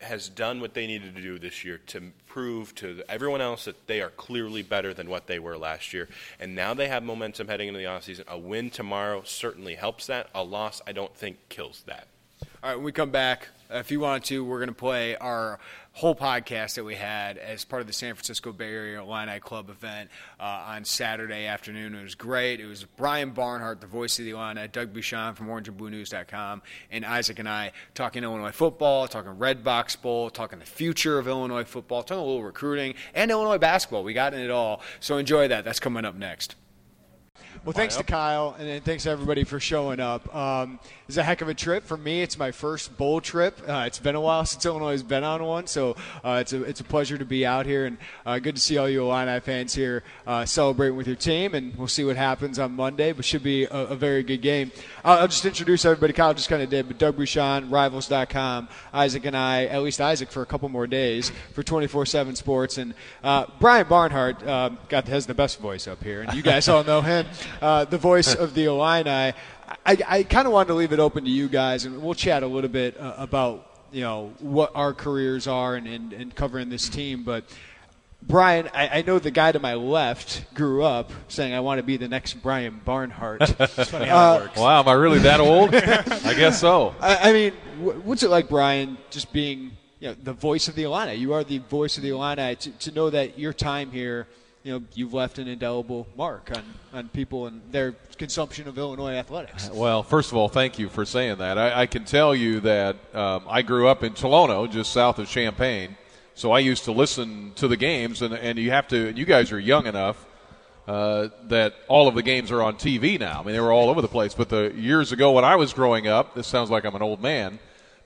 has 0.00 0.28
done 0.28 0.60
what 0.60 0.74
they 0.74 0.86
needed 0.86 1.14
to 1.16 1.22
do 1.22 1.38
this 1.38 1.64
year 1.64 1.78
to 1.86 2.12
prove 2.26 2.74
to 2.76 3.02
everyone 3.08 3.40
else 3.40 3.64
that 3.64 3.86
they 3.86 4.00
are 4.00 4.10
clearly 4.10 4.62
better 4.62 4.94
than 4.94 5.08
what 5.08 5.26
they 5.26 5.38
were 5.38 5.58
last 5.58 5.92
year. 5.92 6.08
And 6.38 6.54
now 6.54 6.74
they 6.74 6.88
have 6.88 7.02
momentum 7.02 7.48
heading 7.48 7.68
into 7.68 7.78
the 7.78 7.86
offseason. 7.86 8.26
A 8.28 8.38
win 8.38 8.70
tomorrow 8.70 9.22
certainly 9.24 9.74
helps 9.74 10.06
that. 10.06 10.28
A 10.34 10.42
loss, 10.42 10.80
I 10.86 10.92
don't 10.92 11.14
think, 11.14 11.48
kills 11.48 11.82
that. 11.86 12.08
All 12.62 12.70
right, 12.70 12.76
when 12.76 12.84
we 12.84 12.92
come 12.92 13.10
back, 13.10 13.48
if 13.70 13.90
you 13.90 14.00
want 14.00 14.24
to, 14.26 14.44
we're 14.44 14.58
going 14.58 14.68
to 14.68 14.74
play 14.74 15.16
our 15.16 15.58
whole 15.92 16.14
podcast 16.14 16.74
that 16.74 16.84
we 16.84 16.94
had 16.94 17.36
as 17.36 17.64
part 17.64 17.80
of 17.80 17.86
the 17.86 17.92
San 17.92 18.14
Francisco 18.14 18.52
Bay 18.52 18.72
Area 18.72 19.00
Illini 19.00 19.40
Club 19.40 19.70
event 19.70 20.08
uh, 20.38 20.64
on 20.68 20.84
Saturday 20.84 21.46
afternoon. 21.46 21.94
It 21.94 22.02
was 22.02 22.14
great. 22.14 22.60
It 22.60 22.66
was 22.66 22.84
Brian 22.84 23.30
Barnhart, 23.30 23.80
the 23.80 23.86
voice 23.86 24.18
of 24.18 24.24
the 24.24 24.30
Illini, 24.30 24.68
Doug 24.68 24.94
Bucshon 24.94 25.34
from 25.34 25.48
OrangeandBlueNews.com, 25.48 26.62
and 26.90 27.04
Isaac 27.04 27.38
and 27.38 27.48
I 27.48 27.72
talking 27.94 28.22
Illinois 28.22 28.52
football, 28.52 29.08
talking 29.08 29.32
Redbox 29.32 30.00
Bowl, 30.00 30.30
talking 30.30 30.58
the 30.58 30.64
future 30.64 31.18
of 31.18 31.26
Illinois 31.26 31.64
football, 31.64 32.02
talking 32.02 32.22
a 32.22 32.26
little 32.26 32.44
recruiting, 32.44 32.94
and 33.14 33.30
Illinois 33.30 33.58
basketball. 33.58 34.04
We 34.04 34.14
got 34.14 34.32
in 34.32 34.40
it 34.40 34.50
all. 34.50 34.82
So 35.00 35.18
enjoy 35.18 35.48
that. 35.48 35.64
That's 35.64 35.80
coming 35.80 36.04
up 36.04 36.14
next. 36.14 36.54
Well, 37.62 37.74
thanks 37.74 37.96
to 37.96 38.04
Kyle, 38.04 38.56
and 38.58 38.82
thanks 38.82 39.02
to 39.02 39.10
everybody 39.10 39.44
for 39.44 39.60
showing 39.60 40.00
up. 40.00 40.34
Um, 40.34 40.80
it's 41.10 41.16
a 41.16 41.22
heck 41.22 41.42
of 41.42 41.48
a 41.48 41.54
trip 41.54 41.84
for 41.84 41.96
me. 41.96 42.22
It's 42.22 42.38
my 42.38 42.52
first 42.52 42.96
bowl 42.96 43.20
trip. 43.20 43.60
Uh, 43.68 43.82
it's 43.84 43.98
been 43.98 44.14
a 44.14 44.20
while 44.20 44.46
since 44.46 44.64
Illinois 44.64 44.92
has 44.92 45.02
been 45.02 45.24
on 45.24 45.44
one, 45.44 45.66
so 45.66 45.96
uh, 46.24 46.38
it's 46.40 46.52
a 46.52 46.62
it's 46.62 46.78
a 46.78 46.84
pleasure 46.84 47.18
to 47.18 47.24
be 47.24 47.44
out 47.44 47.66
here, 47.66 47.86
and 47.86 47.98
uh, 48.24 48.38
good 48.38 48.54
to 48.54 48.60
see 48.62 48.78
all 48.78 48.88
you 48.88 49.02
Illini 49.02 49.40
fans 49.40 49.74
here 49.74 50.04
uh, 50.26 50.44
celebrating 50.44 50.96
with 50.96 51.08
your 51.08 51.16
team. 51.16 51.54
And 51.54 51.76
we'll 51.76 51.88
see 51.88 52.04
what 52.04 52.16
happens 52.16 52.60
on 52.60 52.76
Monday, 52.76 53.12
but 53.12 53.24
should 53.24 53.42
be 53.42 53.64
a, 53.64 53.88
a 53.88 53.96
very 53.96 54.22
good 54.22 54.40
game. 54.40 54.70
I'll, 55.04 55.18
I'll 55.18 55.28
just 55.28 55.44
introduce 55.44 55.84
everybody. 55.84 56.12
Kyle 56.12 56.32
just 56.32 56.48
kind 56.48 56.62
of 56.62 56.70
did, 56.70 56.86
but 56.86 56.96
Doug 56.96 57.16
Bucshon, 57.16 57.72
Rivals.com, 57.72 58.68
Isaac 58.94 59.24
and 59.24 59.36
I, 59.36 59.64
at 59.64 59.82
least 59.82 60.00
Isaac 60.00 60.30
for 60.30 60.42
a 60.42 60.46
couple 60.46 60.68
more 60.68 60.86
days 60.86 61.32
for 61.54 61.64
24/7 61.64 62.36
Sports, 62.36 62.78
and 62.78 62.94
uh, 63.24 63.46
Brian 63.58 63.88
Barnhart 63.88 64.46
um, 64.46 64.78
got 64.88 65.08
has 65.08 65.26
the 65.26 65.34
best 65.34 65.58
voice 65.58 65.88
up 65.88 66.02
here, 66.04 66.22
and 66.22 66.34
you 66.34 66.42
guys 66.42 66.68
all 66.68 66.84
know 66.84 67.00
him, 67.00 67.26
uh, 67.62 67.84
the 67.84 67.98
voice 67.98 68.34
of 68.34 68.54
the 68.54 68.64
Illini. 68.64 69.34
I, 69.86 69.96
I 70.06 70.22
kind 70.24 70.46
of 70.46 70.52
wanted 70.52 70.68
to 70.68 70.74
leave 70.74 70.92
it 70.92 70.98
open 70.98 71.24
to 71.24 71.30
you 71.30 71.48
guys, 71.48 71.84
and 71.84 72.02
we'll 72.02 72.14
chat 72.14 72.42
a 72.42 72.46
little 72.46 72.70
bit 72.70 72.98
uh, 72.98 73.14
about 73.16 73.66
you 73.92 74.02
know 74.02 74.32
what 74.40 74.72
our 74.74 74.92
careers 74.92 75.46
are 75.46 75.74
and, 75.74 75.86
and, 75.86 76.12
and 76.12 76.34
covering 76.34 76.68
this 76.68 76.88
team. 76.88 77.24
But 77.24 77.44
Brian, 78.22 78.68
I, 78.74 78.98
I 78.98 79.02
know 79.02 79.18
the 79.18 79.30
guy 79.30 79.52
to 79.52 79.58
my 79.58 79.74
left 79.74 80.52
grew 80.54 80.82
up 80.82 81.10
saying, 81.28 81.54
"I 81.54 81.60
want 81.60 81.78
to 81.78 81.82
be 81.82 81.96
the 81.96 82.08
next 82.08 82.34
Brian 82.34 82.80
Barnhart." 82.84 83.40
It's 83.60 83.90
funny 83.90 84.06
how 84.06 84.38
that 84.38 84.42
works. 84.42 84.58
Wow, 84.58 84.80
am 84.80 84.88
I 84.88 84.92
really 84.92 85.20
that 85.20 85.40
old? 85.40 85.74
I 85.74 86.34
guess 86.34 86.60
so. 86.60 86.94
I, 87.00 87.30
I 87.30 87.32
mean, 87.32 87.52
wh- 87.78 88.06
what's 88.06 88.22
it 88.22 88.30
like, 88.30 88.48
Brian, 88.48 88.98
just 89.10 89.32
being 89.32 89.72
you 90.00 90.08
know 90.08 90.16
the 90.22 90.32
voice 90.32 90.68
of 90.68 90.74
the 90.74 90.82
Illini? 90.82 91.14
You 91.14 91.32
are 91.32 91.44
the 91.44 91.58
voice 91.58 91.96
of 91.96 92.02
the 92.02 92.10
Illini. 92.10 92.56
To, 92.56 92.70
to 92.70 92.92
know 92.92 93.10
that 93.10 93.38
your 93.38 93.52
time 93.52 93.90
here, 93.90 94.26
you 94.62 94.72
know, 94.72 94.84
you've 94.94 95.14
left 95.14 95.38
an 95.38 95.48
indelible 95.48 96.06
mark 96.16 96.50
on, 96.54 96.62
on 96.92 97.08
people 97.08 97.46
and 97.46 97.62
their 97.70 97.92
consumption 98.18 98.68
of 98.68 98.76
Illinois 98.76 99.14
athletics. 99.14 99.70
Well, 99.70 100.02
first 100.02 100.30
of 100.30 100.36
all, 100.36 100.48
thank 100.48 100.78
you 100.78 100.88
for 100.88 101.04
saying 101.04 101.38
that. 101.38 101.56
I, 101.56 101.82
I 101.82 101.86
can 101.86 102.04
tell 102.04 102.34
you 102.34 102.60
that 102.60 102.96
um, 103.14 103.44
I 103.48 103.62
grew 103.62 103.88
up 103.88 104.02
in 104.02 104.12
Tolono, 104.12 104.70
just 104.70 104.92
south 104.92 105.18
of 105.18 105.28
Champaign, 105.28 105.96
so 106.34 106.52
I 106.52 106.58
used 106.58 106.84
to 106.84 106.92
listen 106.92 107.52
to 107.56 107.68
the 107.68 107.76
games, 107.76 108.22
and, 108.22 108.34
and 108.34 108.58
you 108.58 108.70
have 108.70 108.88
to. 108.88 109.12
You 109.16 109.24
guys 109.24 109.50
are 109.52 109.58
young 109.58 109.86
enough 109.86 110.26
uh, 110.86 111.28
that 111.44 111.74
all 111.88 112.08
of 112.08 112.14
the 112.14 112.22
games 112.22 112.50
are 112.50 112.62
on 112.62 112.74
TV 112.74 113.18
now. 113.18 113.40
I 113.40 113.44
mean, 113.44 113.54
they 113.54 113.60
were 113.60 113.72
all 113.72 113.88
over 113.88 114.02
the 114.02 114.08
place. 114.08 114.34
But 114.34 114.48
the 114.48 114.72
years 114.74 115.12
ago 115.12 115.32
when 115.32 115.44
I 115.44 115.56
was 115.56 115.72
growing 115.72 116.06
up, 116.06 116.34
this 116.34 116.46
sounds 116.46 116.70
like 116.70 116.84
I'm 116.84 116.94
an 116.94 117.02
old 117.02 117.22
man, 117.22 117.58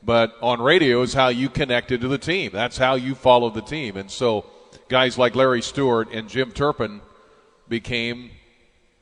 but 0.02 0.36
on 0.40 0.60
radio 0.60 1.02
is 1.02 1.14
how 1.14 1.28
you 1.28 1.48
connected 1.48 2.00
to 2.02 2.08
the 2.08 2.18
team. 2.18 2.50
That's 2.52 2.78
how 2.78 2.94
you 2.94 3.14
followed 3.14 3.54
the 3.54 3.62
team, 3.62 3.96
and 3.96 4.10
so 4.10 4.44
guys 4.88 5.16
like 5.18 5.34
Larry 5.34 5.62
Stewart 5.62 6.08
and 6.12 6.28
Jim 6.28 6.52
Turpin 6.52 7.00
became 7.68 8.30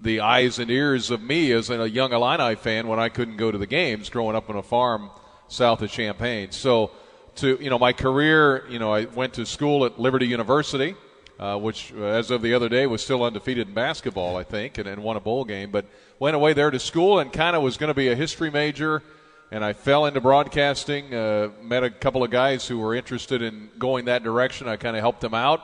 the 0.00 0.20
eyes 0.20 0.58
and 0.58 0.70
ears 0.70 1.10
of 1.10 1.22
me 1.22 1.52
as 1.52 1.70
a 1.70 1.88
young 1.88 2.12
Illini 2.12 2.54
fan 2.56 2.88
when 2.88 2.98
I 2.98 3.08
couldn't 3.08 3.36
go 3.36 3.50
to 3.50 3.58
the 3.58 3.66
games 3.66 4.10
growing 4.10 4.34
up 4.34 4.50
on 4.50 4.56
a 4.56 4.62
farm 4.62 5.10
south 5.48 5.82
of 5.82 5.90
Champaign. 5.90 6.50
So, 6.50 6.90
to 7.36 7.58
you 7.60 7.70
know, 7.70 7.78
my 7.78 7.92
career, 7.92 8.64
you 8.68 8.78
know, 8.78 8.92
I 8.92 9.04
went 9.04 9.34
to 9.34 9.46
school 9.46 9.84
at 9.84 9.98
Liberty 9.98 10.26
University, 10.26 10.96
uh, 11.38 11.56
which 11.58 11.92
uh, 11.96 12.02
as 12.02 12.30
of 12.30 12.42
the 12.42 12.54
other 12.54 12.68
day 12.68 12.86
was 12.86 13.02
still 13.02 13.22
undefeated 13.22 13.68
in 13.68 13.74
basketball, 13.74 14.36
I 14.36 14.42
think, 14.42 14.78
and, 14.78 14.88
and 14.88 15.02
won 15.02 15.16
a 15.16 15.20
bowl 15.20 15.44
game. 15.44 15.70
But 15.70 15.86
went 16.18 16.36
away 16.36 16.52
there 16.52 16.70
to 16.70 16.78
school 16.78 17.20
and 17.20 17.32
kind 17.32 17.56
of 17.56 17.62
was 17.62 17.76
going 17.76 17.88
to 17.88 17.94
be 17.94 18.08
a 18.08 18.16
history 18.16 18.50
major. 18.50 19.02
And 19.50 19.64
I 19.64 19.72
fell 19.72 20.06
into 20.06 20.20
broadcasting. 20.20 21.14
Uh, 21.14 21.50
met 21.62 21.84
a 21.84 21.90
couple 21.90 22.24
of 22.24 22.30
guys 22.30 22.66
who 22.66 22.78
were 22.78 22.94
interested 22.94 23.42
in 23.42 23.68
going 23.78 24.06
that 24.06 24.22
direction. 24.22 24.66
I 24.66 24.76
kind 24.76 24.96
of 24.96 25.02
helped 25.02 25.20
them 25.20 25.34
out. 25.34 25.62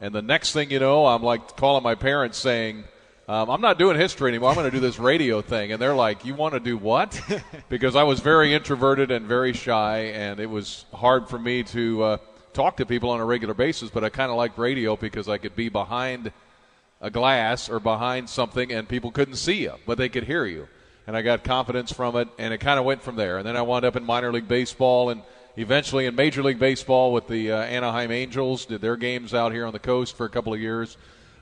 And 0.00 0.14
the 0.14 0.22
next 0.22 0.52
thing 0.52 0.70
you 0.70 0.78
know, 0.78 1.06
I'm 1.06 1.22
like 1.22 1.56
calling 1.56 1.82
my 1.82 1.94
parents 1.94 2.38
saying, 2.38 2.84
um, 3.28 3.50
I'm 3.50 3.60
not 3.60 3.78
doing 3.78 3.98
history 3.98 4.30
anymore. 4.30 4.50
I'm 4.50 4.54
going 4.54 4.70
to 4.70 4.74
do 4.74 4.80
this 4.80 4.98
radio 4.98 5.42
thing. 5.42 5.72
And 5.72 5.82
they're 5.82 5.94
like, 5.94 6.24
You 6.24 6.34
want 6.34 6.54
to 6.54 6.60
do 6.60 6.78
what? 6.78 7.20
because 7.68 7.94
I 7.94 8.04
was 8.04 8.20
very 8.20 8.54
introverted 8.54 9.10
and 9.10 9.26
very 9.26 9.52
shy, 9.52 9.98
and 10.14 10.40
it 10.40 10.48
was 10.48 10.86
hard 10.94 11.28
for 11.28 11.38
me 11.38 11.62
to 11.64 12.02
uh, 12.02 12.16
talk 12.54 12.78
to 12.78 12.86
people 12.86 13.10
on 13.10 13.20
a 13.20 13.24
regular 13.24 13.54
basis. 13.54 13.90
But 13.90 14.02
I 14.02 14.08
kind 14.08 14.30
of 14.30 14.36
liked 14.36 14.56
radio 14.56 14.96
because 14.96 15.28
I 15.28 15.36
could 15.36 15.54
be 15.54 15.68
behind 15.68 16.32
a 17.00 17.10
glass 17.10 17.68
or 17.68 17.78
behind 17.78 18.28
something 18.28 18.72
and 18.72 18.88
people 18.88 19.10
couldn't 19.10 19.36
see 19.36 19.62
you, 19.62 19.74
but 19.86 19.98
they 19.98 20.08
could 20.08 20.24
hear 20.24 20.44
you. 20.44 20.68
And 21.06 21.16
I 21.16 21.22
got 21.22 21.42
confidence 21.42 21.92
from 21.92 22.16
it, 22.16 22.28
and 22.38 22.52
it 22.52 22.58
kind 22.58 22.78
of 22.78 22.84
went 22.84 23.02
from 23.02 23.16
there. 23.16 23.38
And 23.38 23.46
then 23.46 23.56
I 23.56 23.62
wound 23.62 23.84
up 23.84 23.96
in 23.96 24.04
minor 24.04 24.30
league 24.30 24.48
baseball 24.48 25.08
and 25.10 25.22
eventually 25.58 26.06
in 26.06 26.14
Major 26.14 26.40
League 26.44 26.60
Baseball 26.60 27.12
with 27.12 27.26
the 27.26 27.50
uh, 27.50 27.56
Anaheim 27.56 28.12
Angels, 28.12 28.64
did 28.64 28.80
their 28.80 28.96
games 28.96 29.34
out 29.34 29.50
here 29.50 29.66
on 29.66 29.72
the 29.72 29.80
coast 29.80 30.16
for 30.16 30.24
a 30.24 30.28
couple 30.28 30.54
of 30.54 30.60
years. 30.60 30.96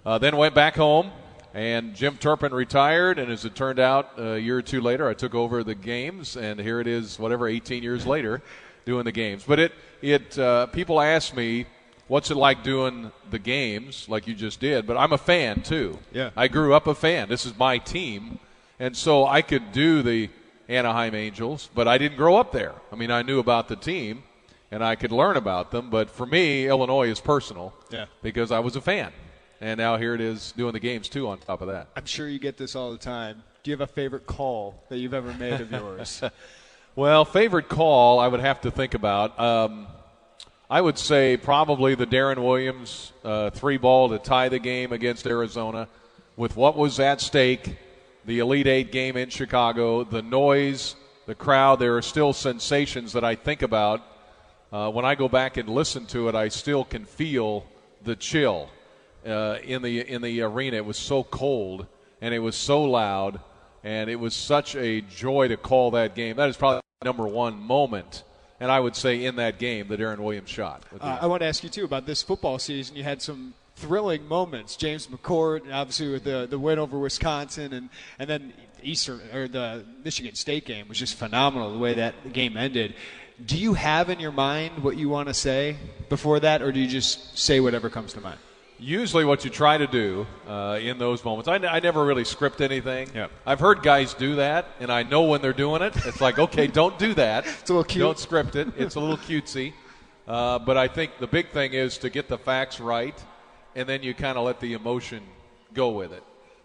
Uh, 0.07 0.17
then 0.17 0.39
went 0.39 0.55
back 0.55 0.75
home, 0.75 1.11
and 1.53 1.95
Jim 1.95 2.17
Turpin 2.17 2.55
retired. 2.55 3.19
And 3.19 3.31
as 3.31 3.45
it 3.45 3.55
turned 3.55 3.79
out, 3.79 4.19
a 4.19 4.39
year 4.39 4.57
or 4.57 4.63
two 4.63 4.81
later, 4.81 5.07
I 5.07 5.13
took 5.13 5.35
over 5.35 5.63
the 5.63 5.75
games, 5.75 6.35
and 6.35 6.59
here 6.59 6.81
it 6.81 6.87
is, 6.87 7.19
whatever, 7.19 7.47
18 7.47 7.83
years 7.83 8.07
later, 8.07 8.41
doing 8.87 9.05
the 9.05 9.13
games. 9.13 9.45
But 9.47 9.59
it, 9.59 9.73
it, 10.01 10.39
uh, 10.39 10.67
people 10.69 10.99
ask 10.99 11.37
me, 11.37 11.67
what's 12.09 12.31
it 12.31 12.39
like 12.39 12.65
doing 12.65 13.13
the 13.31 13.39
games 13.39 14.09
like 14.09 14.27
you 14.27 14.35
just 14.35 14.61
did? 14.61 14.87
But 14.87 14.97
I'm 14.97 15.13
a 15.13 15.19
fan 15.19 15.61
too. 15.61 15.99
Yeah. 16.11 16.31
I 16.35 16.49
grew 16.49 16.73
up 16.73 16.87
a 16.87 16.95
fan. 16.95 17.29
This 17.29 17.45
is 17.45 17.59
my 17.59 17.77
team, 17.77 18.39
and 18.79 18.97
so 18.97 19.27
I 19.27 19.43
could 19.43 19.73
do 19.73 20.03
the 20.03 20.31
Anaheim 20.69 21.15
Angels, 21.15 21.71
but 21.75 21.87
I 21.89 21.99
didn't 21.99 22.17
grow 22.17 22.37
up 22.37 22.53
there. 22.53 22.75
I 22.93 22.97
mean, 22.97 23.11
I 23.11 23.23
knew 23.23 23.39
about 23.39 23.69
the 23.69 23.77
team 23.77 24.23
and 24.71 24.83
I 24.83 24.97
could 24.97 25.13
learn 25.13 25.37
about 25.37 25.71
them, 25.71 25.91
but 25.91 26.11
for 26.11 26.27
me, 26.27 26.67
Illinois 26.67 27.09
is 27.09 27.21
personal 27.21 27.73
Yeah. 27.91 28.07
because 28.23 28.51
I 28.51 28.59
was 28.59 28.75
a 28.77 28.81
fan. 28.81 29.13
and 29.61 29.79
now 29.79 29.97
here 29.97 30.15
it 30.15 30.21
is 30.21 30.53
doing 30.53 30.73
the 30.75 30.81
games 30.81 31.09
too 31.09 31.29
on 31.29 31.39
top 31.39 31.63
of 31.63 31.69
that. 31.69 31.89
I'm 31.97 32.05
sure 32.05 32.29
you 32.29 32.39
get 32.39 32.57
this 32.59 32.75
all 32.77 32.91
the 32.93 32.99
time. 32.99 33.43
Do 33.63 33.71
you 33.71 33.77
have 33.77 33.81
a 33.81 33.87
favorite 33.93 34.27
call 34.27 34.83
that 34.91 34.99
you've 34.99 35.15
ever 35.15 35.33
made 35.35 35.61
of 35.61 35.71
yours? 35.73 36.23
well, 36.97 37.25
favorite 37.25 37.69
call 37.69 38.19
I 38.19 38.29
would 38.29 38.41
have 38.41 38.61
to 38.63 38.71
think 38.71 38.93
about. 38.95 39.39
Um, 39.41 39.87
I 40.69 40.81
would 40.81 40.99
say 40.99 41.37
probably 41.37 41.95
the 41.95 42.07
Deron 42.07 42.39
Williams 42.45 43.13
uh, 43.25 43.51
three 43.51 43.77
ball 43.79 44.09
to 44.11 44.19
tie 44.19 44.49
the 44.49 44.59
game 44.59 44.93
against 44.93 45.27
Arizona 45.27 45.89
with 46.37 46.57
what 46.57 46.77
was 46.77 46.99
at 47.01 47.21
stake, 47.21 47.77
the 48.27 48.41
Elite 48.41 48.67
Eight 48.67 48.93
game 48.93 49.17
in 49.17 49.31
Chicago, 49.31 50.05
the 50.05 50.23
noise, 50.23 50.97
the 51.27 51.35
crowd. 51.35 51.79
There 51.79 51.97
are 51.97 52.03
still 52.03 52.33
sensations 52.33 53.13
that 53.13 53.25
I 53.25 53.35
think 53.35 53.63
about. 53.63 54.03
Uh, 54.73 54.91
when 54.91 55.05
I 55.05 55.15
go 55.15 55.29
back 55.29 55.57
and 55.57 55.69
listen 55.69 56.07
to 56.07 56.29
it, 56.29 56.35
I 56.35 56.49
still 56.49 56.85
can 56.85 57.05
feel 57.05 57.67
the 58.03 58.17
chill 58.17 58.69
uh, 59.25 59.59
in 59.65 59.83
the 59.83 60.01
in 60.01 60.23
the 60.23 60.43
arena. 60.43 60.77
It 60.77 60.85
was 60.85 60.99
so 60.99 61.23
cold 61.23 61.87
and 62.21 62.35
it 62.35 62.41
was 62.41 62.57
so 62.57 62.83
loud, 62.83 63.41
and 63.85 64.11
it 64.11 64.17
was 64.17 64.35
such 64.35 64.75
a 64.75 65.01
joy 65.03 65.49
to 65.49 65.57
call 65.57 65.93
that 65.93 66.15
game. 66.15 66.37
That 66.37 66.49
is 66.49 66.57
probably 66.57 66.83
number 67.05 67.27
one 67.27 67.59
moment 67.59 68.25
and 68.61 68.71
I 68.71 68.81
would 68.81 68.97
say 68.97 69.25
in 69.25 69.37
that 69.37 69.59
game, 69.59 69.89
the 69.89 69.97
Deron 69.97 70.19
Williams 70.19 70.49
shot. 70.49 70.83
Uh, 71.01 71.19
I 71.21 71.27
want 71.27 71.43
to 71.43 71.47
ask 71.47 71.63
you 71.63 71.69
too 71.69 71.85
about 71.85 72.07
this 72.07 72.23
football 72.23 72.59
season. 72.59 72.97
You 72.97 73.05
had 73.05 73.21
some 73.21 73.55
thrilling 73.77 74.27
moments. 74.27 74.77
James 74.77 75.07
McCourt, 75.07 75.73
obviously 75.73 76.11
with 76.11 76.25
the 76.25 76.47
the 76.49 76.59
win 76.59 76.79
over 76.79 76.99
Wisconsin, 76.99 77.73
and 77.73 77.89
and 78.19 78.29
then 78.29 78.53
Eastern 78.83 79.21
or 79.33 79.49
the 79.49 79.85
Michigan 80.05 80.35
State 80.35 80.65
game 80.65 80.89
was 80.89 80.99
just 80.99 81.15
phenomenal. 81.15 81.73
The 81.73 81.79
way 81.79 81.95
that 81.95 82.33
game 82.33 82.57
ended. 82.57 82.95
Do 83.45 83.59
you 83.59 83.75
have 83.75 84.09
in 84.09 84.19
your 84.19 84.33
mind 84.33 84.83
what 84.83 84.97
you 84.97 85.11
want 85.11 85.29
to 85.29 85.35
say 85.35 85.77
before 86.09 86.41
that, 86.41 86.63
or 86.63 86.73
do 86.73 86.81
you 86.81 86.89
just 86.89 87.39
say 87.39 87.61
whatever 87.61 87.91
comes 87.91 88.15
to 88.15 88.21
mind? 88.21 88.39
usually 88.79 89.25
what 89.25 89.45
you 89.45 89.51
try 89.51 89.79
to 89.79 89.87
do 89.87 90.27
uh, 90.49 90.79
in 90.81 90.99
those 90.99 91.25
moments. 91.25 91.49
I, 91.49 91.57
n- 91.57 91.65
I 91.65 91.81
never 91.81 92.05
really 92.05 92.25
script 92.25 92.61
anything. 92.61 93.09
Yep. 93.15 93.31
I've 93.47 93.61
heard 93.61 93.83
guys 93.83 94.15
do 94.15 94.37
that, 94.37 94.67
and 94.81 94.91
I 94.91 95.03
know 95.03 95.23
when 95.23 95.43
they're 95.43 95.53
doing 95.53 95.83
it. 95.83 95.95
It's 96.05 96.21
like, 96.21 96.39
okay, 96.39 96.67
don't 96.81 96.99
do 96.99 97.15
that. 97.15 97.47
It's 97.47 97.71
a 97.71 97.73
little 97.73 97.85
cute. 97.85 98.03
Don't 98.03 98.19
script 98.19 98.57
it. 98.57 98.69
It's 98.77 98.95
a 98.95 99.01
little 99.01 99.17
cutesy. 99.17 99.73
Uh, 100.27 100.59
but 100.59 100.77
I 100.77 100.89
think 100.89 101.19
the 101.19 101.27
big 101.27 101.51
thing 101.51 101.73
is 101.73 101.99
to 101.99 102.11
get 102.11 102.29
the 102.29 102.39
facts 102.39 102.81
right, 102.81 103.15
and 103.77 103.87
then 103.89 104.03
you 104.03 104.15
kind 104.15 104.37
of 104.37 104.45
let 104.45 104.59
the 104.59 104.73
emotion 104.73 105.23
go 105.75 105.91
with 105.91 106.13
it. 106.13 106.25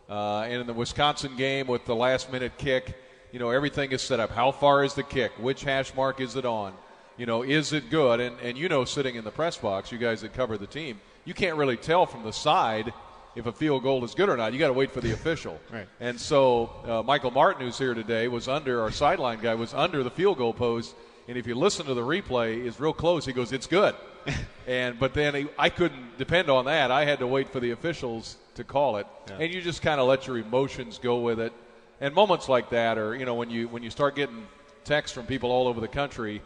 Uh, 0.09 0.41
and 0.41 0.61
in 0.61 0.67
the 0.67 0.73
Wisconsin 0.73 1.35
game 1.35 1.67
with 1.67 1.85
the 1.85 1.95
last 1.95 2.31
minute 2.31 2.57
kick, 2.57 2.97
you 3.31 3.39
know, 3.39 3.49
everything 3.49 3.91
is 3.91 4.01
set 4.01 4.19
up. 4.19 4.31
How 4.31 4.51
far 4.51 4.83
is 4.83 4.93
the 4.93 5.03
kick? 5.03 5.31
Which 5.37 5.63
hash 5.63 5.93
mark 5.93 6.19
is 6.21 6.35
it 6.35 6.45
on? 6.45 6.73
You 7.17 7.25
know, 7.25 7.43
is 7.43 7.73
it 7.73 7.89
good? 7.89 8.19
And, 8.21 8.39
and 8.39 8.57
you 8.57 8.69
know, 8.69 8.85
sitting 8.85 9.15
in 9.15 9.23
the 9.25 9.31
press 9.31 9.57
box, 9.57 9.91
you 9.91 9.97
guys 9.97 10.21
that 10.21 10.33
cover 10.33 10.57
the 10.57 10.67
team, 10.67 11.01
you 11.25 11.33
can't 11.33 11.57
really 11.57 11.77
tell 11.77 12.05
from 12.05 12.23
the 12.23 12.33
side 12.33 12.93
if 13.35 13.45
a 13.45 13.51
field 13.51 13.83
goal 13.83 14.03
is 14.03 14.15
good 14.15 14.29
or 14.29 14.37
not. 14.37 14.53
You 14.53 14.59
got 14.59 14.67
to 14.67 14.73
wait 14.73 14.91
for 14.91 15.01
the 15.01 15.11
official. 15.19 15.59
Right. 15.71 15.87
And 15.99 16.19
so 16.19 16.71
uh, 16.87 17.03
Michael 17.03 17.31
Martin, 17.31 17.65
who's 17.65 17.77
here 17.77 17.93
today, 17.93 18.29
was 18.29 18.47
under 18.47 18.81
our 18.81 18.91
sideline 18.91 19.39
guy 19.41 19.55
was 19.55 19.73
under 19.73 20.01
the 20.01 20.11
field 20.11 20.37
goal 20.37 20.53
post. 20.53 20.95
And 21.27 21.37
if 21.37 21.45
you 21.45 21.55
listen 21.55 21.85
to 21.85 21.93
the 21.93 22.01
replay, 22.01 22.65
is 22.65 22.79
real 22.79 22.93
close. 22.93 23.25
He 23.25 23.33
goes, 23.33 23.51
"It's 23.51 23.67
good," 23.67 23.95
and 24.67 24.99
but 24.99 25.13
then 25.13 25.35
he, 25.35 25.47
I 25.57 25.69
couldn't 25.69 26.17
depend 26.17 26.49
on 26.49 26.65
that. 26.65 26.91
I 26.91 27.05
had 27.05 27.19
to 27.19 27.27
wait 27.27 27.49
for 27.49 27.59
the 27.59 27.71
officials 27.71 28.37
to 28.55 28.63
call 28.63 28.97
it, 28.97 29.07
Yeah. 29.29 29.37
and 29.39 29.53
you 29.53 29.61
just 29.61 29.81
kind 29.81 29.99
of 29.99 30.07
let 30.07 30.27
your 30.27 30.37
emotions 30.37 30.99
go 31.01 31.19
with 31.19 31.39
it. 31.39 31.53
And 31.99 32.13
moments 32.15 32.49
like 32.49 32.69
that 32.71 32.97
or 32.97 33.15
you 33.15 33.25
know, 33.25 33.35
when 33.35 33.49
you 33.49 33.67
when 33.67 33.83
you 33.83 33.89
start 33.89 34.15
getting 34.15 34.45
texts 34.83 35.13
from 35.15 35.25
people 35.25 35.51
all 35.51 35.67
over 35.67 35.79
the 35.79 35.87
country 35.87 36.41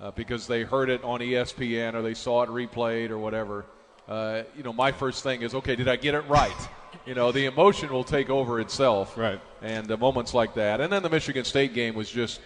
uh, 0.00 0.10
because 0.12 0.46
they 0.46 0.62
heard 0.62 0.88
it 0.88 1.02
on 1.04 1.20
ESPN 1.20 1.94
or 1.94 2.02
they 2.02 2.14
saw 2.14 2.42
it 2.42 2.48
replayed 2.48 3.10
or 3.10 3.18
whatever. 3.18 3.64
Uh, 4.08 4.42
you 4.56 4.62
know, 4.62 4.72
my 4.72 4.90
first 4.92 5.22
thing 5.22 5.42
is, 5.42 5.54
okay, 5.54 5.76
did 5.76 5.88
I 5.88 5.96
get 5.96 6.14
it 6.14 6.22
right? 6.28 6.68
you 7.06 7.14
know, 7.14 7.32
the 7.32 7.46
emotion 7.46 7.92
will 7.92 8.04
take 8.04 8.30
over 8.30 8.60
itself. 8.60 9.16
Right. 9.16 9.40
And 9.62 9.90
uh, 9.90 9.96
moments 9.96 10.32
like 10.34 10.54
that. 10.54 10.80
And 10.80 10.92
then 10.92 11.02
the 11.02 11.10
Michigan 11.10 11.44
State 11.44 11.74
game 11.74 11.94
was 11.94 12.10
just, 12.10 12.40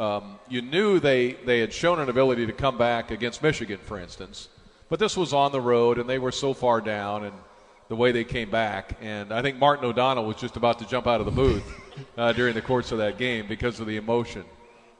um, 0.00 0.38
you 0.48 0.62
knew 0.62 0.98
they, 0.98 1.32
they 1.44 1.60
had 1.60 1.72
shown 1.72 2.00
an 2.00 2.08
ability 2.08 2.46
to 2.46 2.52
come 2.52 2.78
back 2.78 3.10
against 3.10 3.42
Michigan, 3.42 3.78
for 3.82 3.98
instance. 3.98 4.48
But 4.88 4.98
this 4.98 5.16
was 5.16 5.32
on 5.32 5.52
the 5.52 5.60
road, 5.60 5.98
and 5.98 6.08
they 6.08 6.18
were 6.18 6.32
so 6.32 6.54
far 6.54 6.80
down, 6.80 7.24
and 7.24 7.34
the 7.88 7.96
way 7.96 8.10
they 8.10 8.24
came 8.24 8.50
back. 8.50 8.96
And 9.02 9.32
I 9.32 9.42
think 9.42 9.58
Martin 9.58 9.84
O'Donnell 9.84 10.24
was 10.24 10.36
just 10.36 10.56
about 10.56 10.78
to 10.78 10.86
jump 10.86 11.06
out 11.06 11.20
of 11.20 11.26
the 11.26 11.32
booth 11.32 11.64
uh, 12.18 12.32
during 12.32 12.54
the 12.54 12.62
course 12.62 12.92
of 12.92 12.98
that 12.98 13.18
game 13.18 13.46
because 13.46 13.78
of 13.78 13.86
the 13.86 13.96
emotion. 13.96 14.44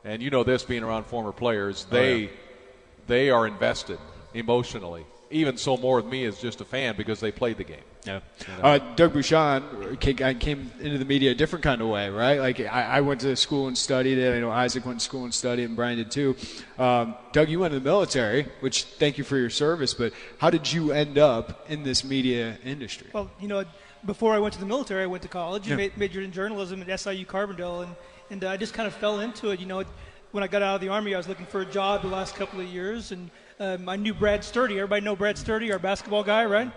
And 0.04 0.22
you 0.22 0.30
know 0.30 0.44
this 0.44 0.62
being 0.64 0.82
around 0.82 1.04
former 1.06 1.32
players, 1.32 1.86
Oh, 1.88 1.94
they 1.94 2.18
yeah. 2.22 2.28
they 3.06 3.30
are 3.30 3.46
invested 3.46 3.98
emotionally. 4.34 5.06
Even 5.30 5.56
so 5.56 5.76
more 5.76 5.96
with 5.96 6.06
me 6.06 6.24
as 6.24 6.40
just 6.40 6.60
a 6.60 6.64
fan 6.64 6.96
because 6.96 7.20
they 7.20 7.30
played 7.32 7.56
the 7.56 7.64
game. 7.64 7.78
Yeah. 8.06 8.20
Uh, 8.62 8.78
Doug 8.96 9.12
Bucshon 9.12 9.98
came 10.40 10.70
into 10.80 10.96
the 10.98 11.04
media 11.04 11.32
a 11.32 11.34
different 11.34 11.62
kind 11.62 11.82
of 11.82 11.88
way, 11.88 12.08
right? 12.08 12.38
Like 12.40 12.60
I, 12.60 12.82
I 12.84 13.00
went 13.02 13.20
to 13.20 13.36
school 13.36 13.68
and 13.68 13.76
studied 13.76 14.16
it. 14.18 14.34
I 14.34 14.40
know 14.40 14.50
Isaac 14.50 14.86
went 14.86 15.00
to 15.00 15.04
school 15.04 15.24
and 15.24 15.34
studied, 15.34 15.64
and 15.64 15.76
Brian 15.76 15.98
did 15.98 16.10
too. 16.10 16.34
Um, 16.78 17.14
Doug, 17.32 17.48
you 17.50 17.60
went 17.60 17.72
to 17.74 17.78
the 17.78 17.84
military, 17.84 18.46
which 18.60 18.84
thank 18.84 19.18
you 19.18 19.24
for 19.24 19.36
your 19.36 19.50
service. 19.50 19.92
But 19.92 20.12
how 20.38 20.48
did 20.50 20.72
you 20.72 20.92
end 20.92 21.18
up 21.18 21.66
in 21.70 21.82
this 21.82 22.02
media 22.02 22.56
industry? 22.64 23.08
Well, 23.12 23.30
you 23.38 23.48
know, 23.48 23.64
before 24.06 24.32
I 24.34 24.38
went 24.38 24.54
to 24.54 24.60
the 24.60 24.66
military, 24.66 25.02
I 25.02 25.06
went 25.06 25.22
to 25.24 25.28
college 25.28 25.70
and 25.70 25.78
Yeah. 25.78 25.88
majored 25.96 26.24
in 26.24 26.32
journalism 26.32 26.80
at 26.82 26.88
SIU 27.00 27.26
Carbondale, 27.26 27.82
and 27.84 27.94
and 28.30 28.44
uh, 28.44 28.50
I 28.50 28.56
just 28.56 28.72
kind 28.74 28.86
of 28.86 28.94
fell 28.94 29.20
into 29.20 29.50
it. 29.50 29.60
You 29.60 29.66
know, 29.66 29.84
when 30.32 30.42
I 30.42 30.46
got 30.46 30.62
out 30.62 30.76
of 30.76 30.80
the 30.80 30.88
army, 30.88 31.14
I 31.14 31.18
was 31.18 31.28
looking 31.28 31.46
for 31.46 31.60
a 31.60 31.66
job 31.66 32.00
the 32.02 32.08
last 32.08 32.34
couple 32.36 32.60
of 32.60 32.66
years, 32.66 33.12
and 33.12 33.30
um, 33.58 33.88
I 33.88 33.96
knew 33.96 34.14
Brad 34.14 34.42
Sturdy. 34.44 34.76
Everybody 34.76 35.04
know 35.04 35.16
Brad 35.16 35.36
Sturdy, 35.36 35.70
our 35.70 35.78
basketball 35.78 36.22
guy, 36.22 36.46
right? 36.46 36.70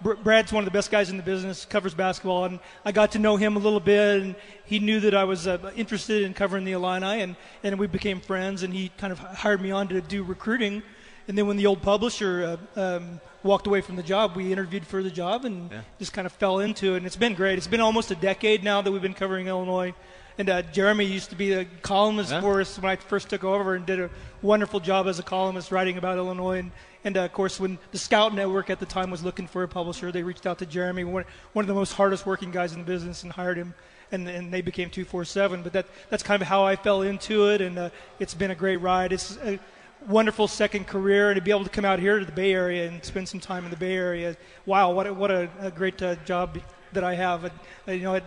Br- 0.00 0.14
Brad's 0.14 0.52
one 0.52 0.62
of 0.62 0.64
the 0.64 0.76
best 0.76 0.90
guys 0.90 1.10
in 1.10 1.16
the 1.16 1.22
business, 1.22 1.64
covers 1.64 1.94
basketball, 1.94 2.44
and 2.44 2.60
I 2.84 2.92
got 2.92 3.12
to 3.12 3.18
know 3.18 3.36
him 3.36 3.56
a 3.56 3.58
little 3.58 3.80
bit, 3.80 4.22
and 4.22 4.34
he 4.64 4.78
knew 4.78 5.00
that 5.00 5.14
I 5.14 5.24
was 5.24 5.46
uh, 5.46 5.72
interested 5.76 6.22
in 6.22 6.34
covering 6.34 6.64
the 6.64 6.72
Illini, 6.72 7.22
and, 7.22 7.36
and 7.62 7.78
we 7.78 7.86
became 7.86 8.20
friends, 8.20 8.62
and 8.62 8.72
he 8.72 8.90
kind 8.98 9.12
of 9.12 9.18
hired 9.18 9.60
me 9.60 9.70
on 9.70 9.88
to 9.88 10.00
do 10.00 10.22
recruiting. 10.22 10.82
And 11.26 11.36
then 11.36 11.46
when 11.46 11.56
the 11.56 11.66
old 11.66 11.82
publisher 11.82 12.58
uh, 12.76 12.80
um, 12.96 13.20
walked 13.42 13.66
away 13.66 13.80
from 13.82 13.96
the 13.96 14.02
job, 14.02 14.34
we 14.34 14.50
interviewed 14.50 14.86
for 14.86 15.02
the 15.02 15.10
job 15.10 15.44
and 15.44 15.70
just 15.98 16.14
kind 16.14 16.26
of 16.26 16.32
fell 16.32 16.60
into 16.60 16.94
it. 16.94 16.98
And 16.98 17.06
it's 17.06 17.16
been 17.16 17.34
great. 17.34 17.58
It's 17.58 17.66
been 17.66 17.82
almost 17.82 18.10
a 18.10 18.14
decade 18.14 18.64
now 18.64 18.80
that 18.80 18.90
we've 18.90 19.02
been 19.02 19.12
covering 19.12 19.46
Illinois. 19.46 19.92
And 20.38 20.48
uh, 20.48 20.62
Jeremy 20.62 21.04
used 21.04 21.28
to 21.30 21.36
be 21.36 21.52
a 21.52 21.66
columnist 21.82 22.30
Yeah. 22.30 22.40
for 22.40 22.62
us 22.62 22.78
when 22.78 22.90
I 22.90 22.96
first 22.96 23.28
took 23.28 23.44
over 23.44 23.74
and 23.74 23.84
did 23.84 24.00
a 24.00 24.08
wonderful 24.40 24.80
job 24.80 25.06
as 25.06 25.18
a 25.18 25.22
columnist 25.22 25.70
writing 25.70 25.98
about 25.98 26.16
Illinois. 26.16 26.60
And, 26.60 26.70
and 27.04 27.16
uh, 27.16 27.20
of 27.20 27.32
course, 27.32 27.60
when 27.60 27.78
the 27.92 27.98
Scout 27.98 28.34
Network 28.34 28.70
at 28.70 28.80
the 28.80 28.86
time 28.86 29.10
was 29.10 29.22
looking 29.22 29.46
for 29.46 29.62
a 29.62 29.68
publisher, 29.68 30.10
they 30.10 30.22
reached 30.22 30.46
out 30.46 30.58
to 30.58 30.66
Jeremy, 30.66 31.04
one, 31.04 31.24
one 31.52 31.62
of 31.62 31.68
the 31.68 31.74
most 31.74 31.92
hardest 31.92 32.26
working 32.26 32.50
guys 32.50 32.72
in 32.72 32.80
the 32.80 32.84
business, 32.84 33.22
and 33.22 33.32
hired 33.32 33.56
him. 33.56 33.74
And, 34.10 34.26
and 34.26 34.52
they 34.52 34.62
became 34.62 34.88
247. 34.88 35.62
But 35.62 35.74
that, 35.74 35.86
that's 36.08 36.22
kind 36.22 36.40
of 36.40 36.48
how 36.48 36.64
I 36.64 36.76
fell 36.76 37.02
into 37.02 37.50
it. 37.50 37.60
And 37.60 37.78
uh, 37.78 37.90
it's 38.18 38.34
been 38.34 38.50
a 38.50 38.54
great 38.54 38.78
ride. 38.78 39.12
It's 39.12 39.36
a 39.44 39.58
wonderful 40.06 40.48
second 40.48 40.86
career. 40.86 41.30
And 41.30 41.36
to 41.36 41.42
be 41.42 41.50
able 41.50 41.64
to 41.64 41.70
come 41.70 41.84
out 41.84 41.98
here 41.98 42.18
to 42.18 42.24
the 42.24 42.32
Bay 42.32 42.54
Area 42.54 42.88
and 42.88 43.04
spend 43.04 43.28
some 43.28 43.38
time 43.38 43.64
in 43.64 43.70
the 43.70 43.76
Bay 43.76 43.94
Area, 43.94 44.34
wow, 44.64 44.92
what 44.92 45.06
a, 45.06 45.12
what 45.12 45.30
a, 45.30 45.50
a 45.60 45.70
great 45.70 46.00
uh, 46.02 46.16
job 46.24 46.58
that 46.94 47.04
I 47.04 47.14
have. 47.14 47.44
Uh, 47.44 47.92
you 47.92 48.02
know, 48.02 48.14
it, 48.14 48.24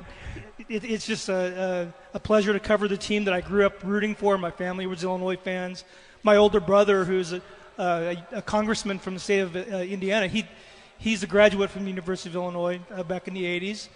it, 0.70 0.84
it's 0.84 1.06
just 1.06 1.30
a, 1.30 1.92
a, 2.14 2.18
a 2.18 2.20
pleasure 2.20 2.54
to 2.54 2.60
cover 2.60 2.88
the 2.88 2.98
team 2.98 3.26
that 3.26 3.34
I 3.34 3.42
grew 3.42 3.66
up 3.66 3.84
rooting 3.84 4.16
for. 4.16 4.38
My 4.38 4.52
family 4.52 4.86
was 4.86 5.04
Illinois 5.04 5.38
fans. 5.38 5.84
My 6.24 6.36
older 6.36 6.60
brother, 6.60 7.06
who's 7.06 7.34
a, 7.34 7.42
uh, 7.78 8.16
a, 8.32 8.38
a 8.38 8.42
congressman 8.42 9.00
from 9.00 9.14
the 9.14 9.20
state 9.20 9.40
of 9.40 9.56
uh, 9.56 9.60
Indiana, 9.60 10.28
he 10.28 10.46
he's 11.02 11.24
a 11.24 11.28
graduate 11.28 11.70
from 11.70 11.84
the 11.84 11.90
University 11.90 12.30
of 12.30 12.36
Illinois 12.36 12.80
uh, 12.94 13.04
back 13.04 13.28
in 13.28 13.34
the 13.34 13.44
80s. 13.44 13.90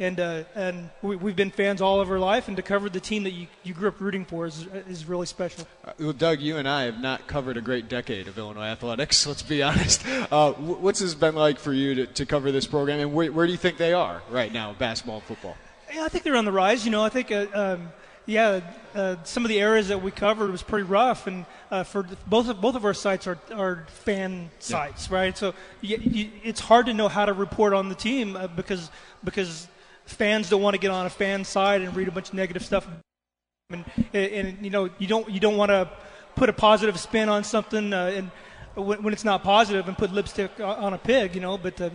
And, 0.00 0.18
uh, 0.18 0.42
and 0.56 0.90
we, 1.02 1.14
we've 1.14 1.36
been 1.36 1.52
fans 1.52 1.80
all 1.80 2.00
of 2.00 2.10
our 2.10 2.18
life, 2.18 2.48
and 2.48 2.56
to 2.56 2.64
cover 2.64 2.88
the 2.88 2.98
team 2.98 3.22
that 3.24 3.30
you, 3.30 3.46
you 3.62 3.74
grew 3.74 3.86
up 3.88 4.00
rooting 4.00 4.24
for 4.24 4.44
is, 4.44 4.66
is 4.88 5.06
really 5.06 5.26
special. 5.26 5.68
Well, 6.00 6.12
Doug, 6.12 6.40
you 6.40 6.56
and 6.56 6.68
I 6.68 6.82
have 6.82 7.00
not 7.00 7.28
covered 7.28 7.56
a 7.56 7.60
great 7.60 7.88
decade 7.88 8.26
of 8.26 8.36
Illinois 8.36 8.64
athletics. 8.64 9.24
Let's 9.26 9.42
be 9.42 9.62
honest. 9.62 10.04
Uh, 10.32 10.52
what's 10.52 10.98
this 10.98 11.14
been 11.14 11.36
like 11.36 11.60
for 11.60 11.72
you 11.72 11.94
to, 11.94 12.06
to 12.06 12.26
cover 12.26 12.50
this 12.50 12.66
program, 12.66 12.98
and 12.98 13.14
where, 13.14 13.30
where 13.30 13.46
do 13.46 13.52
you 13.52 13.58
think 13.58 13.76
they 13.76 13.92
are 13.92 14.20
right 14.30 14.52
now, 14.52 14.72
basketball 14.72 15.16
and 15.16 15.24
football? 15.24 15.56
Yeah, 15.94 16.04
I 16.04 16.08
think 16.08 16.24
they're 16.24 16.36
on 16.36 16.44
the 16.44 16.52
rise. 16.52 16.84
You 16.84 16.90
know, 16.90 17.04
I 17.04 17.08
think, 17.08 17.30
uh, 17.30 17.46
um, 17.54 17.92
yeah, 18.26 18.60
uh, 18.94 19.16
some 19.24 19.44
of 19.44 19.48
the 19.48 19.60
areas 19.60 19.88
that 19.88 20.02
we 20.02 20.10
covered 20.10 20.50
was 20.50 20.62
pretty 20.62 20.84
rough, 20.84 21.26
and 21.26 21.44
uh, 21.70 21.82
for 21.84 22.02
th- 22.02 22.18
both 22.26 22.48
of, 22.48 22.60
both 22.60 22.74
of 22.74 22.84
our 22.84 22.94
sites 22.94 23.26
are, 23.26 23.38
are 23.52 23.86
fan 23.88 24.50
sites, 24.60 25.10
right? 25.10 25.36
So 25.36 25.54
y 25.82 25.98
y 26.04 26.30
it's 26.42 26.60
hard 26.60 26.86
to 26.86 26.94
know 26.94 27.08
how 27.08 27.26
to 27.26 27.32
report 27.32 27.74
on 27.74 27.88
the 27.88 27.94
team 27.94 28.36
uh, 28.36 28.46
because 28.46 28.90
because 29.22 29.68
fans 30.06 30.48
don't 30.48 30.62
want 30.62 30.74
to 30.74 30.80
get 30.80 30.90
on 30.90 31.06
a 31.06 31.10
fan 31.10 31.44
side 31.44 31.82
and 31.82 31.94
read 31.94 32.08
a 32.08 32.12
bunch 32.12 32.28
of 32.28 32.34
negative 32.34 32.64
stuff, 32.64 32.88
and, 33.70 33.84
and 34.14 34.64
you 34.64 34.70
know 34.70 34.88
you 34.98 35.06
don't 35.06 35.28
you 35.28 35.40
don't 35.40 35.56
want 35.56 35.70
to 35.70 35.88
put 36.34 36.48
a 36.48 36.52
positive 36.52 36.98
spin 36.98 37.28
on 37.28 37.44
something 37.44 37.92
uh, 37.92 38.10
and 38.14 38.30
when, 38.74 39.02
when 39.02 39.12
it's 39.12 39.24
not 39.24 39.42
positive 39.42 39.86
and 39.88 39.96
put 39.96 40.12
lipstick 40.12 40.58
on 40.60 40.94
a 40.94 40.98
pig, 40.98 41.34
you 41.34 41.40
know, 41.40 41.56
but 41.56 41.80
uh, 41.80 41.90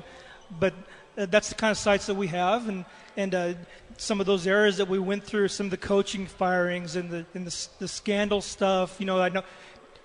but 0.60 0.74
uh, 1.18 1.26
that's 1.26 1.50
the 1.50 1.56
kind 1.56 1.72
of 1.72 1.78
sites 1.78 2.06
that 2.06 2.15
we 2.15 2.28
have, 2.28 2.70
and 2.70 2.86
and 3.18 3.36
uh, 3.36 3.54
some 4.00 4.20
of 4.20 4.26
those 4.26 4.48
areas 4.48 4.78
that 4.78 4.88
we 4.88 4.98
went 4.98 5.24
through, 5.24 5.50
some 5.50 5.68
of 5.68 5.72
the 5.72 5.78
coaching 5.78 6.26
firings 6.26 6.96
and 6.96 7.10
the 7.10 7.26
and 7.34 7.46
the, 7.46 7.68
the 7.80 7.88
scandal 7.88 8.42
stuff. 8.42 8.96
You 9.00 9.06
know, 9.06 9.22
I 9.22 9.30
know 9.30 9.44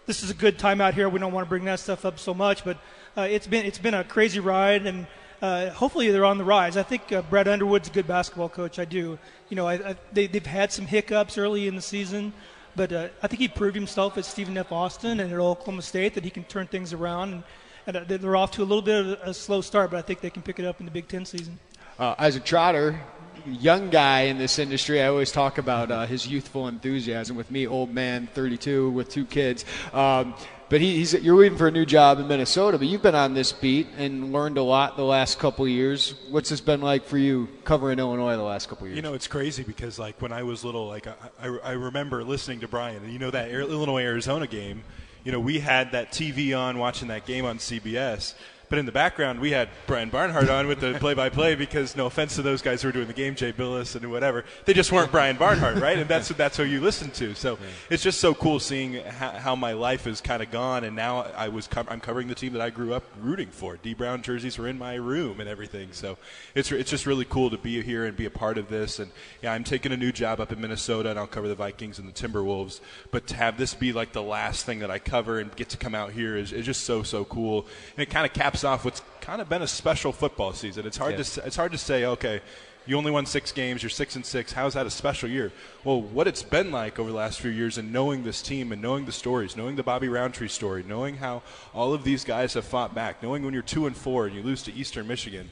this 0.07 0.23
is 0.23 0.31
a 0.31 0.35
good 0.35 0.59
time 0.59 0.81
out 0.81 0.95
here. 0.95 1.09
We 1.09 1.19
don't 1.19 1.33
want 1.33 1.47
to 1.47 1.49
bring 1.49 1.65
that 1.65 1.81
stuff 1.81 2.05
up 2.05 2.19
so 2.19 2.35
much, 2.35 2.65
but 2.65 2.79
uh, 3.17 3.23
it's 3.23 3.47
been 3.47 3.65
it's 3.65 3.79
been 3.79 3.95
a 3.95 4.05
crazy 4.05 4.41
ride, 4.41 4.87
and 4.87 5.07
uh, 5.41 5.71
hopefully 5.71 6.11
they're 6.11 6.25
on 6.25 6.39
the 6.39 6.45
rise. 6.45 6.77
I 6.77 6.83
think 6.83 7.13
uh, 7.13 7.23
Brad 7.23 7.49
Underwood's 7.49 7.89
a 7.89 7.93
good 7.93 8.07
basketball 8.07 8.49
coach. 8.49 8.79
I 8.79 8.85
do. 8.85 9.19
You 9.49 9.57
know, 9.57 9.67
I, 9.67 9.75
I, 9.75 9.97
they, 10.13 10.27
they've 10.27 10.45
had 10.45 10.73
some 10.73 10.87
hiccups 10.87 11.39
early 11.39 11.69
in 11.69 11.77
the 11.77 11.83
season, 11.83 12.33
but 12.77 12.93
uh, 12.93 13.09
I 13.23 13.29
think 13.29 13.41
he 13.41 13.49
proved 13.49 13.77
himself 13.77 14.19
at 14.19 14.25
Stephen 14.25 14.57
F. 14.57 14.73
Austin 14.73 15.21
and 15.21 15.33
at 15.33 15.39
Oklahoma 15.39 15.83
State 15.83 16.15
that 16.15 16.25
he 16.25 16.31
can 16.31 16.45
turn 16.45 16.67
things 16.67 16.93
around. 16.93 17.33
And, 17.33 17.43
and 17.87 17.97
uh, 17.97 18.05
they're 18.07 18.37
off 18.37 18.51
to 18.53 18.63
a 18.63 18.65
little 18.65 18.83
bit 18.83 19.07
of 19.07 19.29
a 19.29 19.35
slow 19.35 19.61
start, 19.61 19.91
but 19.91 19.99
I 19.99 20.03
think 20.03 20.21
they 20.21 20.31
can 20.31 20.43
pick 20.43 20.59
it 20.59 20.65
up 20.65 20.81
in 20.81 20.87
the 20.87 20.93
Big 20.93 21.09
Ten 21.09 21.25
season. 21.25 21.59
Uh, 21.99 22.15
a 22.19 22.41
trotter, 22.41 23.01
young 23.47 23.91
guy 23.91 24.23
in 24.23 24.39
this 24.39 24.59
industry, 24.59 25.03
I 25.03 25.09
always 25.09 25.33
talk 25.33 25.59
about 25.59 25.91
uh, 25.91 26.07
his 26.07 26.27
youthful 26.27 26.69
enthusiasm. 26.69 27.37
With 27.37 27.51
me, 27.51 27.67
old 27.67 27.93
man, 27.93 28.29
32, 28.35 28.91
with 28.91 29.09
two 29.09 29.25
kids. 29.25 29.65
Um, 29.93 30.35
but 30.69 30.81
he, 30.81 30.97
he's 30.97 31.13
you're 31.15 31.37
waiting 31.37 31.59
for 31.59 31.69
a 31.69 31.71
new 31.71 31.85
job 31.85 32.19
in 32.19 32.27
Minnesota. 32.27 32.79
But 32.79 32.89
you've 32.89 33.03
been 33.03 33.15
on 33.15 33.35
this 33.35 33.53
beat 33.53 33.87
and 33.97 34.33
learned 34.33 34.59
a 34.59 34.63
lot 34.63 34.97
the 34.97 35.05
last 35.05 35.39
couple 35.39 35.69
years. 35.69 36.15
What's 36.31 36.51
this 36.51 36.61
been 36.61 36.81
like 36.81 37.05
for 37.05 37.19
you 37.19 37.49
covering 37.65 37.99
Illinois 37.99 38.37
the 38.37 38.43
last 38.43 38.69
couple 38.69 38.87
years? 38.87 38.97
You 38.97 39.03
know, 39.03 39.15
it's 39.15 39.27
crazy 39.29 39.63
because 39.63 39.99
like 39.99 40.21
when 40.21 40.33
I 40.33 40.43
was 40.43 40.65
little, 40.65 40.89
like 40.89 41.07
I, 41.07 41.15
I, 41.41 41.47
I 41.47 41.73
remember 41.73 42.25
listening 42.25 42.61
to 42.61 42.69
Brian, 42.69 43.11
you 43.11 43.19
know 43.19 43.31
that 43.31 43.51
Illinois 43.51 44.03
Arizona 44.03 44.47
game. 44.47 44.83
You 45.23 45.33
know, 45.33 45.41
we 45.41 45.59
had 45.59 45.93
that 45.93 46.13
TV 46.13 46.59
on 46.59 46.79
watching 46.79 47.09
that 47.09 47.25
game 47.25 47.47
on 47.47 47.59
CBS. 47.59 48.35
But 48.75 48.81
in 48.81 48.87
the 48.87 48.91
background, 48.91 49.39
we 49.39 49.53
had 49.53 49.69
Brian 49.87 50.11
Barnhart 50.11 50.51
on 50.51 50.67
with 50.67 50.81
the 50.81 50.95
play-by-play 50.95 51.55
because, 51.55 51.95
no 51.95 52.07
offense 52.07 52.35
to 52.35 52.43
those 52.43 52.61
guys 52.61 52.83
who 52.83 52.89
were 52.89 52.93
doing 52.93 53.07
the 53.07 53.13
game, 53.13 53.37
Jay 53.37 53.53
Bilas 53.53 53.95
and 53.95 54.11
whatever, 54.11 54.45
they 54.65 54.75
just 54.75 54.91
weren't 54.91 55.13
Brian 55.13 55.37
Barnhart, 55.37 55.77
right? 55.77 55.97
And 55.97 56.11
that's 56.11 56.31
that's 56.31 56.57
who 56.57 56.65
you 56.65 56.81
listen 56.81 57.13
to. 57.13 57.37
So 57.37 57.53
yeah. 57.53 57.69
it's 57.89 58.03
just 58.03 58.19
so 58.19 58.35
cool 58.35 58.59
seeing 58.59 58.95
how, 58.95 59.31
how 59.31 59.55
my 59.55 59.75
life 59.75 60.07
has 60.07 60.21
kind 60.21 60.43
of 60.43 60.51
gone, 60.51 60.83
and 60.83 60.97
now 60.97 61.21
I 61.37 61.51
was 61.51 61.69
co- 61.69 61.85
I'm 61.87 62.01
covering 62.01 62.27
the 62.27 62.35
team 62.35 62.53
that 62.55 62.61
I 62.61 62.71
grew 62.71 62.93
up 62.95 63.05
rooting 63.21 63.47
for. 63.47 63.77
Dee 63.77 63.95
Brown 63.95 64.23
jerseys 64.23 64.59
were 64.59 64.67
in 64.67 64.77
my 64.77 64.95
room 64.95 65.39
and 65.39 65.49
everything. 65.49 65.91
So 65.93 66.19
it's 66.57 66.73
it's 66.73 66.91
just 66.91 67.07
really 67.07 67.25
cool 67.25 67.51
to 67.51 67.59
be 67.59 67.81
here 67.81 68.05
and 68.05 68.17
be 68.17 68.27
a 68.27 68.31
part 68.31 68.59
of 68.59 68.71
this. 68.71 68.99
And 68.99 69.13
yeah, 69.41 69.53
I'm 69.53 69.63
taking 69.63 69.93
a 69.93 69.97
new 69.97 70.11
job 70.11 70.41
up 70.41 70.51
in 70.51 70.61
Minnesota, 70.61 71.11
and 71.11 71.19
I'll 71.21 71.29
cover 71.29 71.47
the 71.47 71.55
Vikings 71.55 72.01
and 72.01 72.09
the 72.09 72.13
Timberwolves. 72.13 72.81
But 73.13 73.29
to 73.29 73.37
have 73.37 73.57
this 73.57 73.73
be 73.73 73.93
like 73.93 74.15
the 74.15 74.23
last 74.23 74.67
thing 74.67 74.81
that 74.81 74.91
I 74.91 74.99
cover 74.99 75.39
and 75.39 75.55
get 75.55 75.69
to 75.69 75.77
come 75.77 75.95
out 75.95 76.11
here 76.11 76.37
is, 76.37 76.53
is 76.53 76.67
just 76.67 76.83
so 76.83 77.05
so 77.05 77.25
cool, 77.25 77.69
and 77.97 78.03
it 78.03 78.11
kind 78.11 78.27
of 78.27 78.33
caps 78.33 78.63
off 78.64 78.85
what's 78.85 79.03
kind 79.20 79.40
of 79.40 79.48
been 79.48 79.62
a 79.62 79.66
special 79.66 80.12
football 80.12 80.53
season. 80.53 80.87
It's 80.87 80.96
hard 80.96 81.16
to 81.16 81.46
it's 81.46 81.57
hard 81.57 81.72
to 81.72 81.79
say, 81.79 82.05
okay, 82.05 82.40
you 82.87 82.96
only 82.98 83.11
won 83.11 83.24
six 83.24 83.53
games, 83.53 83.83
you're 83.83 83.90
six 83.90 84.16
and 84.16 84.24
six. 84.24 84.53
How's 84.53 84.74
that 84.74 84.87
a 84.87 84.90
special 84.90 85.29
year? 85.29 85.53
Well, 85.85 86.03
what 86.03 86.29
it's 86.29 86.42
been 86.42 86.70
like 86.70 86.98
over 86.98 87.11
the 87.11 87.16
last 87.16 87.40
few 87.40 87.50
years, 87.50 87.79
and 87.79 87.92
knowing 87.92 88.24
this 88.24 88.42
team, 88.42 88.72
and 88.72 88.83
knowing 88.83 89.07
the 89.07 89.12
stories, 89.12 89.57
knowing 89.57 89.77
the 89.77 89.83
Bobby 89.83 90.09
Roundtree 90.09 90.48
story, 90.48 90.85
knowing 90.87 91.16
how 91.16 91.42
all 91.72 91.94
of 91.94 92.05
these 92.05 92.24
guys 92.24 92.55
have 92.55 92.64
fought 92.64 92.94
back, 92.94 93.22
knowing 93.22 93.42
when 93.44 93.55
you're 93.55 93.62
two 93.62 93.87
and 93.87 93.96
four 93.96 94.27
and 94.27 94.37
you 94.37 94.42
lose 94.42 94.62
to 94.64 94.72
Eastern 94.72 95.07
Michigan, 95.07 95.48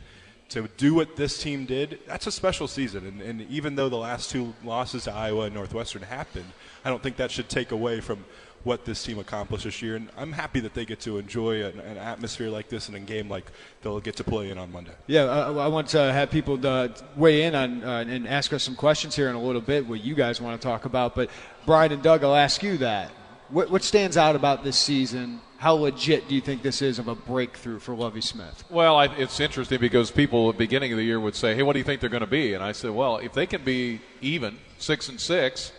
to 0.51 0.69
do 0.77 0.93
what 0.93 1.17
this 1.17 1.43
team 1.43 1.65
did, 1.65 1.99
that's 2.07 2.27
a 2.27 2.33
special 2.33 2.69
season. 2.69 3.07
And, 3.07 3.23
and 3.23 3.51
even 3.51 3.75
though 3.75 3.89
the 3.89 3.97
last 3.97 4.31
two 4.31 4.53
losses 4.63 5.05
to 5.05 5.13
Iowa 5.13 5.47
and 5.47 5.55
Northwestern 5.55 6.03
happened, 6.03 6.53
I 6.85 6.91
don't 6.91 7.03
think 7.03 7.17
that 7.17 7.31
should 7.31 7.49
take 7.49 7.73
away 7.73 8.01
from 8.01 8.27
what 8.65 8.85
this 8.85 9.03
team 9.03 9.19
accomplished 9.19 9.65
this 9.65 9.83
year. 9.83 9.97
And 9.97 10.09
I'm 10.17 10.33
happy 10.33 10.61
that 10.61 10.75
they 10.75 10.85
get 10.85 11.01
to 11.01 11.19
enjoy 11.19 11.65
an, 11.65 11.81
an 11.81 11.97
atmosphere 11.97 12.49
like 12.49 12.69
this 12.69 12.89
and 12.89 12.97
a 12.97 13.01
game 13.01 13.29
like 13.29 13.51
they'll 13.83 14.01
get 14.01 14.17
to 14.17 14.25
play 14.25 14.51
in 14.51 14.59
on 14.59 14.73
Monday. 14.73 14.93
Yeah, 15.07 15.25
I, 15.25 15.53
I 15.53 15.67
want 15.69 15.89
to 15.89 16.13
have 16.13 16.31
people 16.31 16.65
uh, 16.67 16.89
weigh 17.17 17.43
in 17.43 17.55
on 17.55 17.85
uh, 17.85 18.05
and 18.07 18.29
ask 18.29 18.53
us 18.53 18.63
some 18.63 18.77
questions 18.77 19.17
here 19.17 19.29
in 19.29 19.35
a 19.35 19.43
little 19.43 19.61
bit, 19.61 19.87
what 19.87 20.03
you 20.03 20.15
guys 20.15 20.41
want 20.41 20.61
to 20.61 20.67
talk 20.67 20.85
about. 20.85 21.15
But 21.15 21.31
Brian 21.67 21.93
and 21.93 22.03
Doug, 22.03 22.25
I'll 22.25 22.35
ask 22.35 22.63
you 22.63 22.79
that. 22.79 23.11
What, 23.49 23.71
what 23.71 23.83
stands 23.83 24.17
out 24.17 24.35
about 24.35 24.65
this 24.65 24.79
season? 24.79 25.41
How 25.59 25.75
legit 25.75 26.27
do 26.27 26.35
you 26.35 26.41
think 26.41 26.63
this 26.63 26.83
is 26.83 26.99
of 26.99 27.07
a 27.07 27.15
breakthrough 27.15 27.79
for 27.79 27.95
Lovie 27.95 28.23
Smith? 28.23 28.65
Well, 28.71 28.97
I, 28.97 29.07
it's 29.07 29.39
interesting 29.39 29.79
because 29.79 30.11
people 30.11 30.49
at 30.49 30.55
the 30.55 30.59
beginning 30.59 30.91
of 30.93 30.99
the 30.99 31.05
year 31.05 31.21
would 31.21 31.37
say, 31.37 31.55
"Hey, 31.55 31.63
what 31.63 31.75
do 31.75 31.79
you 31.79 31.85
think 31.85 32.01
they're 32.01 32.11
going 32.11 32.23
to 32.23 32.27
be?" 32.27 32.55
And 32.55 32.65
I 32.65 32.73
said, 32.73 32.91
"Well, 32.91 33.19
if 33.19 33.33
they 33.35 33.47
can 33.47 33.63
be 33.63 34.01
even 34.21 34.59
six 34.79 35.09
and 35.09 35.21
six, 35.21 35.71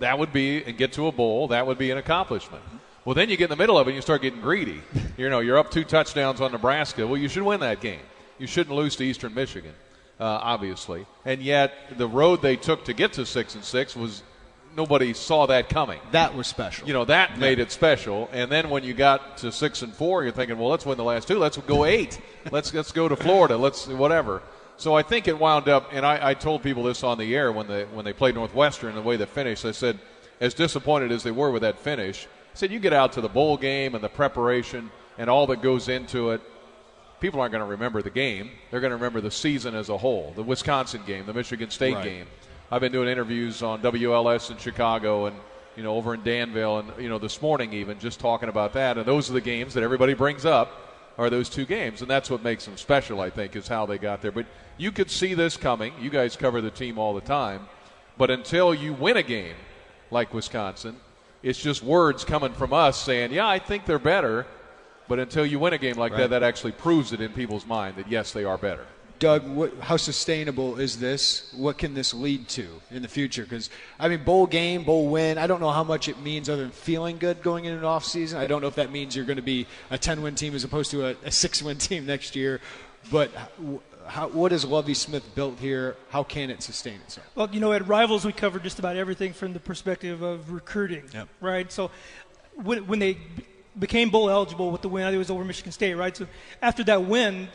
that 0.00 0.18
would 0.18 0.32
be 0.32 0.62
and 0.64 0.76
get 0.76 0.92
to 0.94 1.06
a 1.06 1.12
bowl. 1.12 1.48
That 1.48 1.66
would 1.66 1.78
be 1.78 1.90
an 1.90 1.98
accomplishment. 1.98 2.62
Well, 3.04 3.14
then 3.14 3.30
you 3.30 3.36
get 3.36 3.44
in 3.44 3.50
the 3.50 3.56
middle 3.56 3.78
of 3.78 3.86
it 3.86 3.90
and 3.90 3.96
you 3.96 4.02
start 4.02 4.22
getting 4.22 4.40
greedy. 4.40 4.82
You 5.18 5.28
know, 5.28 5.40
you're 5.40 5.58
up 5.58 5.72
two 5.72 5.82
touchdowns 5.82 6.40
on 6.40 6.52
Nebraska. 6.52 7.04
Well, 7.04 7.16
you 7.16 7.28
should 7.28 7.42
win 7.42 7.58
that 7.58 7.80
game. 7.80 7.98
You 8.38 8.46
shouldn't 8.46 8.76
lose 8.76 8.94
to 8.94 9.04
Eastern 9.04 9.34
Michigan, 9.34 9.74
uh, 10.20 10.24
obviously. 10.24 11.06
And 11.24 11.42
yet, 11.42 11.74
the 11.96 12.06
road 12.06 12.40
they 12.40 12.54
took 12.54 12.84
to 12.84 12.92
get 12.92 13.14
to 13.14 13.26
six 13.26 13.56
and 13.56 13.64
six 13.64 13.96
was 13.96 14.22
nobody 14.76 15.12
saw 15.12 15.46
that 15.46 15.68
coming. 15.68 15.98
That 16.12 16.36
was 16.36 16.46
special. 16.46 16.86
You 16.86 16.94
know, 16.94 17.04
that 17.06 17.30
yeah. 17.30 17.36
made 17.36 17.58
it 17.58 17.72
special. 17.72 18.30
And 18.32 18.48
then 18.48 18.70
when 18.70 18.84
you 18.84 18.94
got 18.94 19.38
to 19.38 19.50
six 19.50 19.82
and 19.82 19.92
four, 19.92 20.22
you're 20.22 20.30
thinking, 20.30 20.56
well, 20.56 20.68
let's 20.68 20.86
win 20.86 20.96
the 20.96 21.02
last 21.02 21.26
two. 21.26 21.38
Let's 21.38 21.56
go 21.56 21.84
eight. 21.84 22.20
let's 22.52 22.72
let's 22.72 22.92
go 22.92 23.08
to 23.08 23.16
Florida. 23.16 23.56
Let's 23.56 23.88
whatever. 23.88 24.40
So 24.78 24.94
I 24.94 25.02
think 25.02 25.26
it 25.26 25.36
wound 25.36 25.68
up, 25.68 25.90
and 25.92 26.06
I, 26.06 26.30
I, 26.30 26.34
told 26.34 26.62
people 26.62 26.84
this 26.84 27.02
on 27.02 27.18
the 27.18 27.34
air 27.34 27.50
when 27.50 27.66
they 27.66 27.84
when 27.86 28.04
they 28.04 28.12
played 28.12 28.36
Northwestern, 28.36 28.94
the 28.94 29.02
way 29.02 29.16
they 29.16 29.26
finished. 29.26 29.64
I 29.64 29.72
said, 29.72 29.98
as 30.40 30.54
disappointed 30.54 31.10
as 31.10 31.24
they 31.24 31.32
were 31.32 31.50
with 31.50 31.62
that 31.62 31.80
finish, 31.80 32.26
I 32.26 32.56
said 32.56 32.70
you 32.70 32.78
get 32.78 32.92
out 32.92 33.12
to 33.14 33.20
the 33.20 33.28
bowl 33.28 33.56
game 33.56 33.96
and 33.96 34.04
the 34.04 34.08
preparation 34.08 34.88
and 35.18 35.28
all 35.28 35.48
that 35.48 35.62
goes 35.62 35.88
into 35.88 36.30
it. 36.30 36.40
People 37.20 37.40
aren't 37.40 37.50
going 37.50 37.64
to 37.64 37.70
remember 37.70 38.02
the 38.02 38.10
game; 38.10 38.52
they're 38.70 38.80
going 38.80 38.92
to 38.92 38.96
remember 38.96 39.20
the 39.20 39.32
season 39.32 39.74
as 39.74 39.88
a 39.88 39.98
whole. 39.98 40.32
The 40.36 40.44
Wisconsin 40.44 41.02
game, 41.04 41.26
the 41.26 41.34
Michigan 41.34 41.70
State 41.70 41.96
right. 41.96 42.04
game. 42.04 42.26
I've 42.70 42.80
been 42.80 42.92
doing 42.92 43.08
interviews 43.08 43.62
on 43.62 43.82
WLS 43.82 44.52
in 44.52 44.58
Chicago 44.58 45.26
and 45.26 45.36
you 45.74 45.82
know 45.82 45.96
over 45.96 46.14
in 46.14 46.22
Danville, 46.22 46.78
and 46.78 46.92
you 47.00 47.08
know 47.08 47.18
this 47.18 47.42
morning 47.42 47.72
even 47.72 47.98
just 47.98 48.20
talking 48.20 48.48
about 48.48 48.74
that. 48.74 48.96
And 48.96 49.04
those 49.04 49.28
are 49.28 49.32
the 49.32 49.40
games 49.40 49.74
that 49.74 49.82
everybody 49.82 50.14
brings 50.14 50.44
up 50.44 50.70
are 51.18 51.30
those 51.30 51.48
two 51.48 51.66
games, 51.66 52.00
and 52.00 52.08
that's 52.08 52.30
what 52.30 52.44
makes 52.44 52.64
them 52.64 52.76
special. 52.76 53.20
I 53.20 53.30
think 53.30 53.56
is 53.56 53.66
how 53.66 53.86
they 53.86 53.98
got 53.98 54.22
there. 54.22 54.30
But 54.30 54.46
you 54.78 54.92
could 54.92 55.10
see 55.10 55.34
this 55.34 55.56
coming. 55.56 55.92
You 56.00 56.08
guys 56.08 56.36
cover 56.36 56.60
the 56.60 56.70
team 56.70 56.98
all 56.98 57.14
the 57.14 57.20
time, 57.20 57.68
but 58.16 58.30
until 58.30 58.74
you 58.74 58.94
win 58.94 59.16
a 59.16 59.22
game 59.22 59.56
like 60.10 60.32
Wisconsin, 60.32 60.96
it's 61.42 61.60
just 61.60 61.82
words 61.82 62.24
coming 62.24 62.52
from 62.52 62.72
us 62.72 62.96
saying, 63.00 63.32
"Yeah, 63.32 63.46
I 63.46 63.58
think 63.58 63.84
they're 63.84 63.98
better." 63.98 64.46
But 65.08 65.18
until 65.18 65.46
you 65.46 65.58
win 65.58 65.72
a 65.72 65.78
game 65.78 65.96
like 65.96 66.12
right. 66.12 66.18
that, 66.18 66.30
that 66.30 66.42
actually 66.42 66.72
proves 66.72 67.12
it 67.12 67.20
in 67.20 67.32
people's 67.32 67.66
mind 67.66 67.96
that 67.96 68.10
yes, 68.10 68.32
they 68.32 68.44
are 68.44 68.58
better. 68.58 68.86
Doug, 69.18 69.48
what, 69.48 69.76
how 69.80 69.96
sustainable 69.96 70.78
is 70.78 71.00
this? 71.00 71.52
What 71.56 71.76
can 71.76 71.94
this 71.94 72.14
lead 72.14 72.46
to 72.50 72.80
in 72.90 73.02
the 73.02 73.08
future? 73.08 73.42
Because 73.42 73.68
I 73.98 74.08
mean, 74.08 74.22
bowl 74.22 74.46
game, 74.46 74.84
bowl 74.84 75.08
win. 75.08 75.38
I 75.38 75.48
don't 75.48 75.60
know 75.60 75.70
how 75.70 75.82
much 75.82 76.08
it 76.08 76.20
means 76.20 76.48
other 76.48 76.62
than 76.62 76.70
feeling 76.70 77.18
good 77.18 77.42
going 77.42 77.64
into 77.64 77.78
an 77.78 77.84
off 77.84 78.04
season. 78.04 78.38
I 78.38 78.46
don't 78.46 78.60
know 78.60 78.68
if 78.68 78.76
that 78.76 78.92
means 78.92 79.16
you're 79.16 79.24
going 79.24 79.36
to 79.36 79.42
be 79.42 79.66
a 79.90 79.98
10 79.98 80.22
win 80.22 80.36
team 80.36 80.54
as 80.54 80.62
opposed 80.62 80.92
to 80.92 81.06
a, 81.06 81.16
a 81.24 81.32
six 81.32 81.62
win 81.62 81.78
team 81.78 82.06
next 82.06 82.36
year. 82.36 82.60
But 83.10 83.32
how, 84.08 84.28
what 84.28 84.52
has 84.52 84.64
Lovie 84.64 84.94
Smith 84.94 85.34
built 85.34 85.58
here? 85.58 85.96
How 86.08 86.22
can 86.22 86.50
it 86.50 86.62
sustain 86.62 86.94
itself? 86.94 87.26
Well, 87.34 87.48
you 87.52 87.60
know, 87.60 87.72
at 87.72 87.86
Rivals 87.86 88.24
we 88.24 88.32
covered 88.32 88.62
just 88.62 88.78
about 88.78 88.96
everything 88.96 89.32
from 89.32 89.52
the 89.52 89.60
perspective 89.60 90.22
of 90.22 90.50
recruiting, 90.50 91.04
yep. 91.12 91.28
right? 91.40 91.70
So 91.70 91.90
when, 92.56 92.86
when 92.86 92.98
they 92.98 93.18
became 93.78 94.10
bowl 94.10 94.30
eligible 94.30 94.70
with 94.70 94.82
the 94.82 94.88
win, 94.88 95.04
I 95.04 95.08
think 95.08 95.16
it 95.16 95.18
was 95.18 95.30
over 95.30 95.44
Michigan 95.44 95.72
State, 95.72 95.94
right? 95.94 96.16
So 96.16 96.26
after 96.62 96.82
that 96.84 97.04
win, 97.04 97.48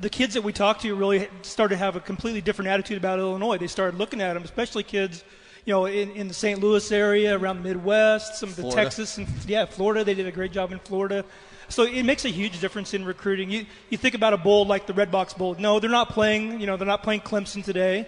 the 0.00 0.10
kids 0.10 0.34
that 0.34 0.42
we 0.42 0.52
talked 0.52 0.82
to 0.82 0.94
really 0.94 1.28
started 1.42 1.74
to 1.74 1.78
have 1.78 1.96
a 1.96 2.00
completely 2.00 2.40
different 2.40 2.68
attitude 2.68 2.98
about 2.98 3.18
Illinois. 3.18 3.58
They 3.58 3.66
started 3.66 3.98
looking 3.98 4.20
at 4.20 4.34
them, 4.34 4.42
especially 4.44 4.82
kids, 4.82 5.24
you 5.64 5.72
know, 5.72 5.86
in, 5.86 6.10
in 6.12 6.28
the 6.28 6.34
St. 6.34 6.58
Louis 6.60 6.90
area, 6.92 7.38
around 7.38 7.62
the 7.62 7.68
Midwest, 7.68 8.36
some 8.36 8.48
of 8.48 8.56
the 8.56 8.62
Florida. 8.62 8.82
Texas 8.82 9.18
and 9.18 9.28
yeah, 9.46 9.66
Florida. 9.66 10.04
They 10.04 10.14
did 10.14 10.26
a 10.26 10.32
great 10.32 10.52
job 10.52 10.72
in 10.72 10.78
Florida. 10.78 11.24
So 11.70 11.84
it 11.84 12.02
makes 12.02 12.24
a 12.24 12.28
huge 12.28 12.60
difference 12.60 12.94
in 12.94 13.04
recruiting. 13.04 13.48
You 13.48 13.64
you 13.90 13.96
think 13.96 14.16
about 14.16 14.32
a 14.32 14.36
bowl 14.36 14.66
like 14.66 14.86
the 14.86 14.92
Redbox 14.92 15.36
Bowl. 15.38 15.54
No, 15.56 15.78
they're 15.78 15.88
not 15.88 16.10
playing. 16.10 16.60
You 16.60 16.66
know, 16.66 16.76
they're 16.76 16.86
not 16.86 17.04
playing 17.04 17.20
Clemson 17.20 17.64
today, 17.64 18.06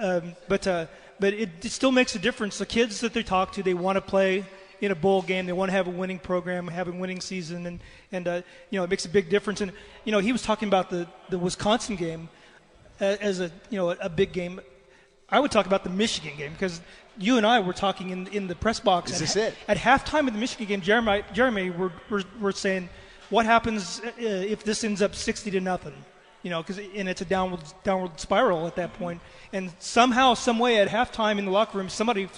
um, 0.00 0.34
but 0.48 0.66
uh, 0.66 0.86
but 1.20 1.32
it, 1.32 1.50
it 1.64 1.70
still 1.70 1.92
makes 1.92 2.16
a 2.16 2.18
difference. 2.18 2.58
The 2.58 2.66
kids 2.66 3.00
that 3.00 3.14
they 3.14 3.22
talk 3.22 3.52
to, 3.52 3.62
they 3.62 3.74
want 3.74 3.96
to 3.96 4.00
play 4.00 4.44
in 4.80 4.90
a 4.90 4.96
bowl 4.96 5.22
game. 5.22 5.46
They 5.46 5.52
want 5.52 5.68
to 5.68 5.72
have 5.72 5.86
a 5.86 5.90
winning 5.90 6.18
program, 6.18 6.66
have 6.66 6.88
a 6.88 6.92
winning 6.92 7.20
season, 7.20 7.66
and 7.66 7.80
and 8.10 8.26
uh, 8.26 8.42
you 8.70 8.78
know 8.80 8.84
it 8.84 8.90
makes 8.90 9.04
a 9.04 9.08
big 9.08 9.30
difference. 9.30 9.60
And 9.60 9.70
you 10.04 10.10
know 10.10 10.18
he 10.18 10.32
was 10.32 10.42
talking 10.42 10.66
about 10.66 10.90
the 10.90 11.06
the 11.30 11.38
Wisconsin 11.38 11.94
game 11.94 12.28
as 12.98 13.38
a 13.38 13.52
you 13.70 13.78
know 13.78 13.90
a 13.90 14.08
big 14.08 14.32
game. 14.32 14.60
I 15.28 15.40
would 15.40 15.50
talk 15.50 15.66
about 15.66 15.82
the 15.82 15.90
Michigan 15.90 16.36
game 16.36 16.52
because 16.52 16.80
you 17.18 17.36
and 17.36 17.46
I 17.46 17.60
were 17.60 17.72
talking 17.72 18.10
in 18.10 18.26
in 18.28 18.46
the 18.46 18.54
press 18.54 18.80
box. 18.80 19.10
Is 19.10 19.16
at, 19.16 19.20
this 19.20 19.36
it? 19.36 19.54
At 19.66 19.76
halftime 19.76 20.26
of 20.28 20.34
the 20.34 20.38
Michigan 20.38 20.66
game, 20.66 20.80
Jeremy 20.80 21.24
Jeremy 21.32 21.70
were 21.70 21.92
were, 22.10 22.22
were 22.40 22.52
saying, 22.52 22.88
what 23.30 23.46
happens 23.46 24.00
uh, 24.04 24.10
if 24.18 24.62
this 24.62 24.84
ends 24.84 25.02
up 25.02 25.14
sixty 25.14 25.50
to 25.50 25.60
nothing? 25.60 25.94
You 26.42 26.50
know, 26.50 26.62
because 26.62 26.78
and 26.78 27.08
it's 27.08 27.22
a 27.22 27.24
downward 27.24 27.60
downward 27.82 28.20
spiral 28.20 28.66
at 28.66 28.76
that 28.76 28.92
point. 28.94 29.20
And 29.52 29.72
somehow, 29.80 30.34
some 30.34 30.60
way, 30.60 30.78
at 30.78 30.88
halftime 30.88 31.38
in 31.38 31.44
the 31.44 31.50
locker 31.50 31.78
room, 31.78 31.88
somebody 31.88 32.28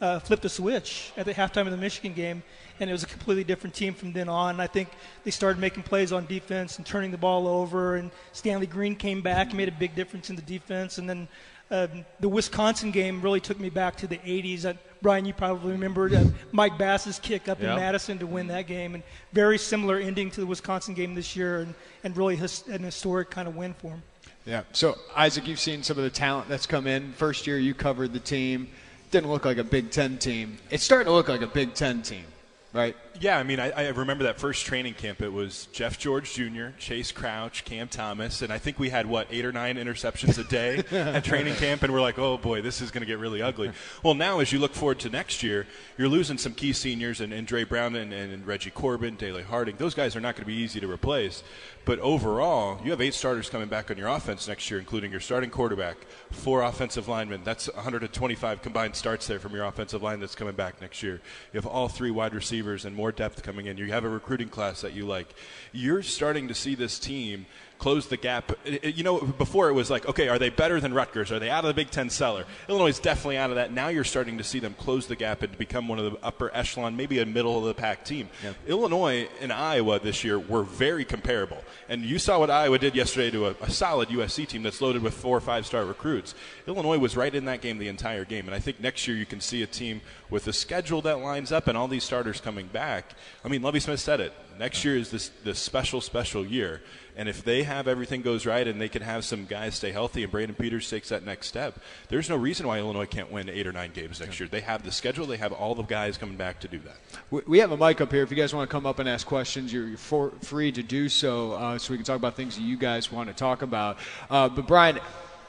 uh, 0.00 0.20
flipped 0.20 0.44
a 0.44 0.48
switch 0.48 1.12
at 1.16 1.26
the 1.26 1.34
halftime 1.34 1.66
of 1.66 1.72
the 1.72 1.76
Michigan 1.76 2.12
game, 2.12 2.44
and 2.78 2.88
it 2.88 2.92
was 2.92 3.02
a 3.02 3.06
completely 3.06 3.42
different 3.42 3.74
team 3.74 3.92
from 3.92 4.12
then 4.12 4.28
on. 4.28 4.60
I 4.60 4.68
think 4.68 4.88
they 5.24 5.32
started 5.32 5.58
making 5.58 5.82
plays 5.82 6.12
on 6.12 6.26
defense 6.26 6.76
and 6.76 6.86
turning 6.86 7.10
the 7.10 7.18
ball 7.18 7.48
over, 7.48 7.96
and 7.96 8.12
Stanley 8.32 8.66
Green 8.66 8.94
came 8.94 9.20
back 9.20 9.48
and 9.48 9.56
made 9.56 9.68
a 9.68 9.72
big 9.72 9.96
difference 9.96 10.30
in 10.30 10.36
the 10.36 10.42
defense. 10.42 10.98
And 10.98 11.08
then 11.08 11.26
um, 11.70 12.04
the 12.20 12.28
Wisconsin 12.28 12.90
game 12.90 13.20
really 13.20 13.40
took 13.40 13.58
me 13.58 13.70
back 13.70 13.96
to 13.96 14.06
the 14.06 14.18
80s. 14.18 14.64
Uh, 14.64 14.74
Brian, 15.02 15.24
you 15.24 15.32
probably 15.34 15.72
remember 15.72 16.08
uh, 16.14 16.24
Mike 16.52 16.78
Bass's 16.78 17.18
kick 17.18 17.48
up 17.48 17.60
Yeah. 17.60 17.74
in 17.74 17.80
Madison 17.80 18.18
to 18.18 18.26
win 18.26 18.46
that 18.48 18.66
game, 18.66 18.94
and 18.94 19.02
very 19.32 19.58
similar 19.58 19.98
ending 19.98 20.30
to 20.32 20.40
the 20.40 20.46
Wisconsin 20.46 20.94
game 20.94 21.14
this 21.14 21.36
year, 21.36 21.60
and, 21.60 21.74
and 22.04 22.16
really 22.16 22.36
his, 22.36 22.64
an 22.68 22.82
historic 22.82 23.30
kind 23.30 23.46
of 23.48 23.56
win 23.56 23.74
for 23.74 23.88
him. 23.88 24.02
Yeah. 24.44 24.62
So, 24.72 24.96
Isaac, 25.16 25.46
you've 25.48 25.58
seen 25.60 25.82
some 25.82 25.98
of 25.98 26.04
the 26.04 26.10
talent 26.10 26.48
that's 26.48 26.66
come 26.66 26.86
in. 26.86 27.12
First 27.12 27.46
year 27.46 27.58
you 27.58 27.74
covered 27.74 28.12
the 28.12 28.20
team. 28.20 28.68
Didn't 29.10 29.30
look 29.30 29.44
like 29.44 29.58
a 29.58 29.64
Big 29.64 29.90
Ten 29.90 30.18
team. 30.18 30.58
It's 30.70 30.82
starting 30.84 31.06
to 31.06 31.12
look 31.12 31.28
like 31.28 31.40
a 31.42 31.46
Big 31.46 31.74
Ten 31.74 32.02
team, 32.02 32.24
right? 32.72 32.96
Yeah, 33.20 33.38
I 33.38 33.44
mean, 33.44 33.60
I, 33.60 33.70
I 33.70 33.88
remember 33.88 34.24
that 34.24 34.38
first 34.38 34.66
training 34.66 34.94
camp. 34.94 35.22
It 35.22 35.32
was 35.32 35.68
Jeff 35.72 35.98
George 35.98 36.34
Jr., 36.34 36.68
Chase 36.78 37.12
Crouch, 37.12 37.64
Cam 37.64 37.88
Thomas, 37.88 38.42
and 38.42 38.52
I 38.52 38.58
think 38.58 38.78
we 38.78 38.90
had 38.90 39.06
what 39.06 39.28
eight 39.30 39.44
or 39.44 39.52
nine 39.52 39.76
interceptions 39.76 40.38
a 40.38 40.44
day 40.44 40.84
at 40.90 41.24
training 41.24 41.54
camp, 41.54 41.82
and 41.82 41.92
we're 41.92 42.00
like, 42.00 42.18
oh 42.18 42.36
boy, 42.36 42.62
this 42.62 42.80
is 42.80 42.90
going 42.90 43.00
to 43.00 43.06
get 43.06 43.18
really 43.18 43.40
ugly. 43.40 43.70
Well, 44.02 44.14
now 44.14 44.40
as 44.40 44.52
you 44.52 44.58
look 44.58 44.74
forward 44.74 44.98
to 45.00 45.10
next 45.10 45.42
year, 45.42 45.66
you're 45.96 46.08
losing 46.08 46.36
some 46.36 46.52
key 46.52 46.72
seniors, 46.72 47.20
and, 47.20 47.32
and 47.32 47.46
Dre 47.46 47.64
Brown 47.64 47.94
and, 47.96 48.12
and 48.12 48.46
Reggie 48.46 48.70
Corbin, 48.70 49.16
Dele 49.16 49.42
Harding. 49.42 49.76
Those 49.76 49.94
guys 49.94 50.14
are 50.14 50.20
not 50.20 50.34
going 50.34 50.44
to 50.44 50.46
be 50.46 50.54
easy 50.54 50.80
to 50.80 50.90
replace. 50.90 51.42
But 51.86 52.00
overall, 52.00 52.80
you 52.84 52.90
have 52.90 53.00
eight 53.00 53.14
starters 53.14 53.48
coming 53.48 53.68
back 53.68 53.92
on 53.92 53.96
your 53.96 54.08
offense 54.08 54.48
next 54.48 54.68
year, 54.72 54.80
including 54.80 55.12
your 55.12 55.20
starting 55.20 55.50
quarterback, 55.50 55.96
four 56.32 56.62
offensive 56.62 57.06
linemen. 57.06 57.42
That's 57.44 57.72
125 57.72 58.60
combined 58.60 58.96
starts 58.96 59.28
there 59.28 59.38
from 59.38 59.54
your 59.54 59.64
offensive 59.64 60.02
line 60.02 60.18
that's 60.18 60.34
coming 60.34 60.56
back 60.56 60.80
next 60.80 61.00
year. 61.04 61.20
You 61.52 61.58
have 61.58 61.66
all 61.66 61.86
three 61.88 62.10
wide 62.10 62.34
receivers 62.34 62.84
and 62.84 62.96
more 62.96 63.05
depth 63.12 63.42
coming 63.42 63.66
in. 63.66 63.76
You 63.76 63.92
have 63.92 64.04
a 64.04 64.08
recruiting 64.08 64.48
class 64.48 64.80
that 64.80 64.92
you 64.92 65.06
like. 65.06 65.34
You're 65.72 66.02
starting 66.02 66.48
to 66.48 66.54
see 66.54 66.74
this 66.74 66.98
team 66.98 67.46
close 67.78 68.06
the 68.06 68.16
gap. 68.16 68.52
You 68.82 69.04
know, 69.04 69.20
before 69.20 69.68
it 69.68 69.72
was 69.72 69.90
like, 69.90 70.06
okay, 70.08 70.28
are 70.28 70.38
they 70.38 70.50
better 70.50 70.80
than 70.80 70.94
Rutgers? 70.94 71.30
Are 71.30 71.38
they 71.38 71.50
out 71.50 71.64
of 71.64 71.68
the 71.68 71.74
Big 71.74 71.90
Ten 71.90 72.10
cellar? 72.10 72.44
Illinois 72.68 72.88
is 72.88 72.98
definitely 72.98 73.36
out 73.36 73.50
of 73.50 73.56
that. 73.56 73.72
Now 73.72 73.88
you're 73.88 74.04
starting 74.04 74.38
to 74.38 74.44
see 74.44 74.58
them 74.58 74.74
close 74.74 75.06
the 75.06 75.16
gap 75.16 75.42
and 75.42 75.56
become 75.58 75.88
one 75.88 75.98
of 75.98 76.10
the 76.10 76.18
upper 76.22 76.54
echelon, 76.54 76.96
maybe 76.96 77.18
a 77.18 77.26
middle 77.26 77.58
of 77.58 77.64
the 77.64 77.74
pack 77.74 78.04
team. 78.04 78.28
Illinois 78.66 79.28
and 79.40 79.52
Iowa 79.52 80.00
this 80.00 80.24
year 80.24 80.38
were 80.38 80.62
very 80.62 81.04
comparable. 81.04 81.62
And 81.88 82.02
you 82.02 82.18
saw 82.18 82.38
what 82.38 82.50
Iowa 82.50 82.78
did 82.78 82.94
yesterday 82.94 83.30
to 83.30 83.48
a, 83.48 83.56
a 83.60 83.70
solid 83.70 84.08
USC 84.08 84.48
team 84.48 84.62
that's 84.62 84.80
loaded 84.80 85.02
with 85.02 85.14
four 85.14 85.36
or 85.36 85.40
five 85.40 85.66
star 85.66 85.84
recruits. 85.84 86.34
Illinois 86.66 86.98
was 86.98 87.16
right 87.16 87.34
in 87.34 87.44
that 87.46 87.60
game 87.60 87.78
the 87.78 87.88
entire 87.88 88.24
game. 88.24 88.46
And 88.46 88.54
I 88.54 88.58
think 88.58 88.80
next 88.80 89.06
year 89.06 89.16
you 89.16 89.26
can 89.26 89.40
see 89.40 89.62
a 89.62 89.66
team 89.66 90.00
with 90.30 90.46
a 90.46 90.52
schedule 90.52 91.02
that 91.02 91.18
lines 91.18 91.52
up 91.52 91.68
and 91.68 91.76
all 91.76 91.88
these 91.88 92.04
starters 92.04 92.40
coming 92.40 92.66
back. 92.66 93.14
I 93.44 93.48
mean, 93.48 93.62
Lovie 93.62 93.80
Smith 93.80 94.00
said 94.00 94.20
it. 94.20 94.32
Next 94.58 94.84
year 94.84 94.96
is 94.96 95.10
this, 95.10 95.30
this 95.44 95.58
special, 95.58 96.00
special 96.00 96.44
year. 96.44 96.82
And 97.16 97.28
if 97.28 97.42
they 97.42 97.62
have 97.62 97.88
everything 97.88 98.20
goes 98.20 98.44
right 98.44 98.66
and 98.66 98.78
they 98.78 98.90
can 98.90 99.00
have 99.00 99.24
some 99.24 99.46
guys 99.46 99.76
stay 99.76 99.90
healthy 99.90 100.22
and 100.22 100.30
Brandon 100.30 100.54
Peters 100.54 100.88
takes 100.90 101.08
that 101.08 101.24
next 101.24 101.46
step, 101.46 101.78
there's 102.08 102.28
no 102.28 102.36
reason 102.36 102.66
why 102.66 102.78
Illinois 102.78 103.06
can't 103.06 103.32
win 103.32 103.48
eight 103.48 103.66
or 103.66 103.72
nine 103.72 103.92
games 103.92 104.20
next 104.20 104.38
year. 104.38 104.48
They 104.48 104.60
have 104.60 104.82
the 104.82 104.92
schedule, 104.92 105.26
they 105.26 105.38
have 105.38 105.52
all 105.52 105.74
the 105.74 105.82
guys 105.82 106.18
coming 106.18 106.36
back 106.36 106.60
to 106.60 106.68
do 106.68 106.78
that. 106.80 107.44
We- 107.46 107.58
have 107.58 107.72
a 107.72 107.76
mic 107.76 108.02
up 108.02 108.12
here. 108.12 108.22
If 108.22 108.30
you 108.30 108.36
guys 108.36 108.54
want 108.54 108.68
to 108.68 108.72
come 108.72 108.84
up 108.84 108.98
and 108.98 109.08
ask 109.08 109.26
questions, 109.26 109.72
you're, 109.72 109.96
for, 109.96 110.30
free 110.42 110.70
to 110.72 110.82
do 110.82 111.08
so, 111.08 111.52
uh, 111.52 111.78
so 111.78 111.92
we 111.92 111.96
can 111.96 112.04
talk 112.04 112.16
about 112.16 112.36
things 112.36 112.56
that 112.56 112.62
you 112.62 112.76
guys 112.76 113.10
want 113.10 113.28
to 113.30 113.34
talk 113.34 113.62
about. 113.62 113.96
Uh, 114.28 114.48
but 114.50 114.66
Brian, 114.66 115.00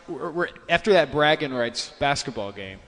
we're, 0.08 0.32
we're, 0.32 0.50
after 0.70 0.94
that 0.94 1.12
bragging 1.12 1.54
rights 1.54 1.92
basketball 2.00 2.54
game, 2.54 2.80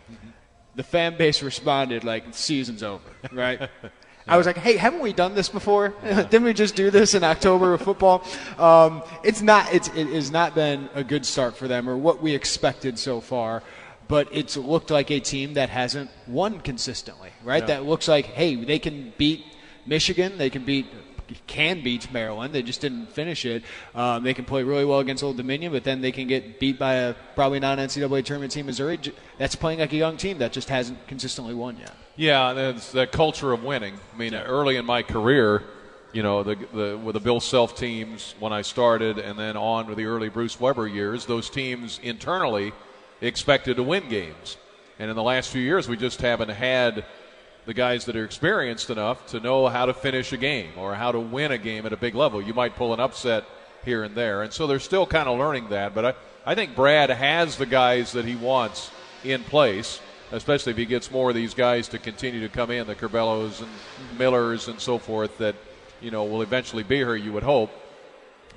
the 0.76 0.84
fan 0.84 1.18
base 1.18 1.44
responded 1.44 2.06
like 2.06 2.28
the 2.28 2.38
season's 2.38 2.82
over, 2.82 3.04
right? 3.34 3.70
I 4.30 4.38
was 4.38 4.46
like, 4.46 4.58
"Hey, 4.58 4.78
haven't 4.78 5.02
we 5.02 5.14
done 5.14 5.36
this 5.36 5.50
before? 5.50 5.90
Didn't 6.04 6.44
we 6.44 6.54
just 6.54 6.76
do 6.76 6.90
this 6.92 7.14
in 7.14 7.24
October 7.24 7.72
with 7.74 7.82
football?" 7.82 8.24
Um, 8.58 9.04
it's 9.24 9.42
not. 9.42 9.74
It's, 9.74 9.88
it 9.90 10.08
has 10.08 10.32
not 10.32 10.56
been 10.56 10.90
a 10.94 11.04
good 11.04 11.26
start 11.26 11.58
for 11.58 11.68
them, 11.68 11.90
or 11.90 11.98
what 11.98 12.22
we 12.22 12.34
expected 12.34 13.00
so 13.00 13.22
far. 13.22 13.64
But 14.08 14.28
it's 14.32 14.58
looked 14.58 14.90
like 14.90 15.12
a 15.12 15.20
team 15.20 15.54
that 15.54 15.70
hasn't 15.70 16.10
won 16.28 16.62
consistently, 16.62 17.30
right? 17.44 17.62
Yeah. 17.62 17.68
That 17.68 17.86
looks 17.86 18.08
like, 18.08 18.26
hey, 18.26 18.56
they 18.56 18.80
can 18.80 19.14
beat 19.20 19.46
Michigan, 19.86 20.40
they 20.40 20.50
can 20.50 20.66
beat 20.66 20.88
can 21.48 21.84
beat 21.84 22.12
Maryland. 22.12 22.54
They 22.54 22.62
just 22.62 22.82
didn't 22.82 23.08
finish 23.08 23.46
it. 23.46 23.64
Um, 23.96 24.24
they 24.24 24.34
can 24.34 24.46
play 24.46 24.64
really 24.64 24.86
well 24.86 25.00
against 25.00 25.24
Old 25.24 25.38
Dominion, 25.38 25.72
but 25.72 25.84
then 25.84 26.02
they 26.02 26.12
can 26.12 26.28
get 26.28 26.60
beat 26.60 26.80
by 26.80 26.96
a 26.96 27.14
probably 27.36 27.60
non 27.60 27.78
NCAA 27.78 28.24
tournament 28.26 28.52
team, 28.52 28.66
Missouri. 28.66 29.00
That's 29.38 29.56
playing 29.56 29.80
like 29.80 29.94
a 29.94 29.98
young 29.98 30.18
team 30.18 30.40
that 30.40 30.52
just 30.52 30.70
hasn't 30.70 31.08
consistently 31.08 31.54
won 31.54 31.78
yet. 31.78 31.94
Yeah, 32.20 32.52
that's 32.52 32.92
the 32.92 33.08
culture 33.08 33.54
of 33.54 33.64
winning. 33.64 33.98
I 34.14 34.18
mean, 34.18 34.36
early 34.36 34.76
in 34.76 34.86
my 34.86 35.04
career, 35.04 35.64
you 36.12 36.22
know, 36.22 36.44
the, 36.44 36.56
the 36.74 36.98
with 36.98 37.14
the 37.14 37.22
Bill 37.22 37.40
Self 37.40 37.78
teams 37.78 38.36
when 38.42 38.52
I 38.52 38.62
started, 38.62 39.20
and 39.20 39.40
then 39.40 39.56
on 39.56 39.88
with 39.88 39.96
the 39.96 40.04
early 40.04 40.28
Bruce 40.28 40.60
Weber 40.60 40.86
years, 40.86 41.26
those 41.26 41.50
teams 41.50 41.98
internally 42.04 42.74
expected 43.22 43.78
to 43.78 43.84
win 43.84 44.10
games. 44.10 44.58
And 45.00 45.10
in 45.10 45.16
the 45.16 45.24
last 45.24 45.50
few 45.50 45.62
years, 45.62 45.88
we 45.88 45.96
just 45.96 46.20
haven't 46.20 46.50
had 46.50 47.06
the 47.66 47.74
guys 47.74 48.04
that 48.04 48.18
are 48.18 48.26
experienced 48.26 48.90
enough 48.90 49.26
to 49.28 49.40
know 49.40 49.70
how 49.70 49.86
to 49.86 49.94
finish 49.94 50.34
a 50.34 50.38
game 50.38 50.72
or 50.76 50.96
how 50.96 51.14
to 51.14 51.22
win 51.22 51.54
a 51.54 51.58
game 51.58 51.86
at 51.86 51.94
a 51.94 51.98
big 51.98 52.16
level. 52.16 52.42
You 52.42 52.54
might 52.54 52.76
pull 52.76 52.94
an 52.94 53.00
upset 53.00 53.46
here 53.86 54.04
and 54.04 54.14
there. 54.14 54.44
And 54.44 54.52
so 54.52 54.68
they're 54.68 54.80
still 54.80 55.06
kind 55.06 55.30
of 55.30 55.40
learning 55.40 55.70
that. 55.70 55.96
But 55.96 56.04
I, 56.04 56.14
I 56.46 56.56
think 56.56 56.76
Brad 56.76 57.12
has 57.12 57.56
the 57.56 57.66
guys 57.66 58.12
that 58.12 58.26
he 58.26 58.36
wants 58.36 58.92
in 59.24 59.42
place, 59.46 60.02
especially 60.32 60.72
if 60.72 60.78
he 60.78 60.86
gets 60.86 61.12
more 61.12 61.30
of 61.30 61.36
these 61.36 61.54
guys 61.54 61.88
to 61.90 61.98
continue 62.00 62.42
to 62.42 62.50
come 62.50 62.72
in, 62.72 62.88
the 62.88 62.96
Curbellos 62.96 63.62
and 63.62 63.70
Millers 64.18 64.68
and 64.68 64.80
so 64.80 64.98
forth, 64.98 65.38
that, 65.40 65.56
you 66.02 66.12
know, 66.12 66.24
will 66.24 66.42
eventually 66.42 66.84
be 66.84 66.98
here, 66.98 67.16
you 67.16 67.34
would 67.34 67.44
hope. 67.44 67.72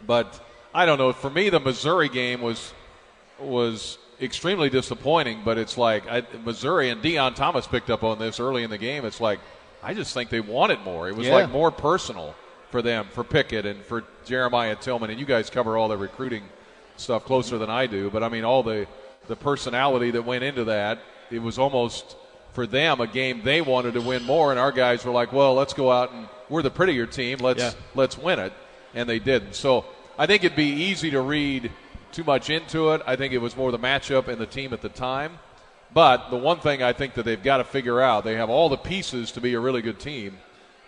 But 0.07 0.41
I 0.75 0.87
don't 0.87 0.99
know. 0.99 1.13
For 1.13 1.31
me, 1.31 1.49
the 1.51 1.61
Missouri 1.61 2.09
game 2.09 2.41
was 2.41 2.73
was 3.39 3.99
extremely 4.21 4.71
disappointing. 4.71 5.43
But 5.45 5.59
it's 5.59 5.77
like 5.79 6.07
I, 6.11 6.23
Missouri 6.45 6.91
and 6.91 7.03
Deon 7.03 7.35
Thomas 7.35 7.67
picked 7.67 7.91
up 7.91 8.03
on 8.05 8.19
this 8.19 8.39
early 8.41 8.63
in 8.63 8.71
the 8.71 8.79
game. 8.79 9.05
It's 9.05 9.21
like 9.21 9.41
I 9.83 9.95
just 9.95 10.15
think 10.15 10.31
they 10.31 10.41
wanted 10.41 10.81
more. 10.81 11.09
It 11.09 11.17
was 11.17 11.27
Yeah. 11.27 11.35
like 11.35 11.51
more 11.51 11.71
personal 11.71 12.35
for 12.71 12.83
them, 12.83 13.07
for 13.13 13.23
Pickett 13.25 13.67
and 13.67 13.85
for 13.85 14.05
Jeremiah 14.25 14.77
Tilmon. 14.77 15.11
And 15.11 15.19
you 15.21 15.27
guys 15.27 15.51
cover 15.51 15.77
all 15.77 15.89
the 15.89 15.97
recruiting 15.97 16.45
stuff 16.97 17.25
closer 17.25 17.59
than 17.59 17.69
I 17.71 17.87
do. 17.87 18.11
But 18.11 18.23
I 18.23 18.29
mean, 18.29 18.45
all 18.45 18.63
the 18.63 18.87
the 19.29 19.37
personality 19.37 20.11
that 20.13 20.23
went 20.25 20.43
into 20.45 20.65
that. 20.65 20.99
It 21.33 21.43
was 21.43 21.59
almost 21.59 22.17
for 22.53 22.67
them 22.67 23.01
a 23.01 23.07
game 23.07 23.41
they 23.45 23.61
wanted 23.63 23.95
to 23.95 24.01
win 24.01 24.23
more, 24.25 24.51
and 24.51 24.61
our 24.61 24.73
guys 24.73 25.05
were 25.05 25.13
like, 25.13 25.33
"Well, 25.33 25.55
let's 25.55 25.73
go 25.73 25.91
out 25.91 26.13
and 26.13 26.29
we're 26.49 26.63
the 26.63 26.71
prettier 26.71 27.07
team. 27.07 27.39
Let's 27.39 27.63
Yeah. 27.63 27.73
let's 27.95 28.19
win 28.19 28.39
it," 28.39 28.53
and 28.95 29.09
they 29.09 29.19
didn't. 29.19 29.55
So 29.55 29.85
I 30.19 30.27
think 30.27 30.45
it'd 30.45 30.57
be 30.57 30.65
easy 30.71 31.11
to 31.13 31.21
read 31.23 31.71
too 32.13 32.25
much 32.25 32.51
into 32.51 32.91
it. 32.91 33.01
I 33.07 33.17
think 33.17 33.33
it 33.33 33.39
was 33.39 33.57
more 33.57 33.73
the 33.73 33.79
matchup 33.79 34.29
and 34.29 34.39
the 34.39 34.47
team 34.47 34.73
at 34.75 34.83
the 34.83 34.91
time. 34.91 35.39
But 35.95 36.31
the 36.31 36.37
one 36.37 36.59
thing 36.59 36.83
I 36.83 36.93
think 36.93 37.15
that 37.15 37.25
they've 37.25 37.43
got 37.43 37.59
to 37.59 37.65
figure 37.65 38.01
out, 38.01 38.25
they 38.25 38.35
have 38.37 38.51
all 38.51 38.69
the 38.69 38.77
pieces 38.79 39.33
to 39.33 39.41
be 39.41 39.55
a 39.55 39.61
really 39.61 39.83
good 39.83 39.99
team. 39.99 40.39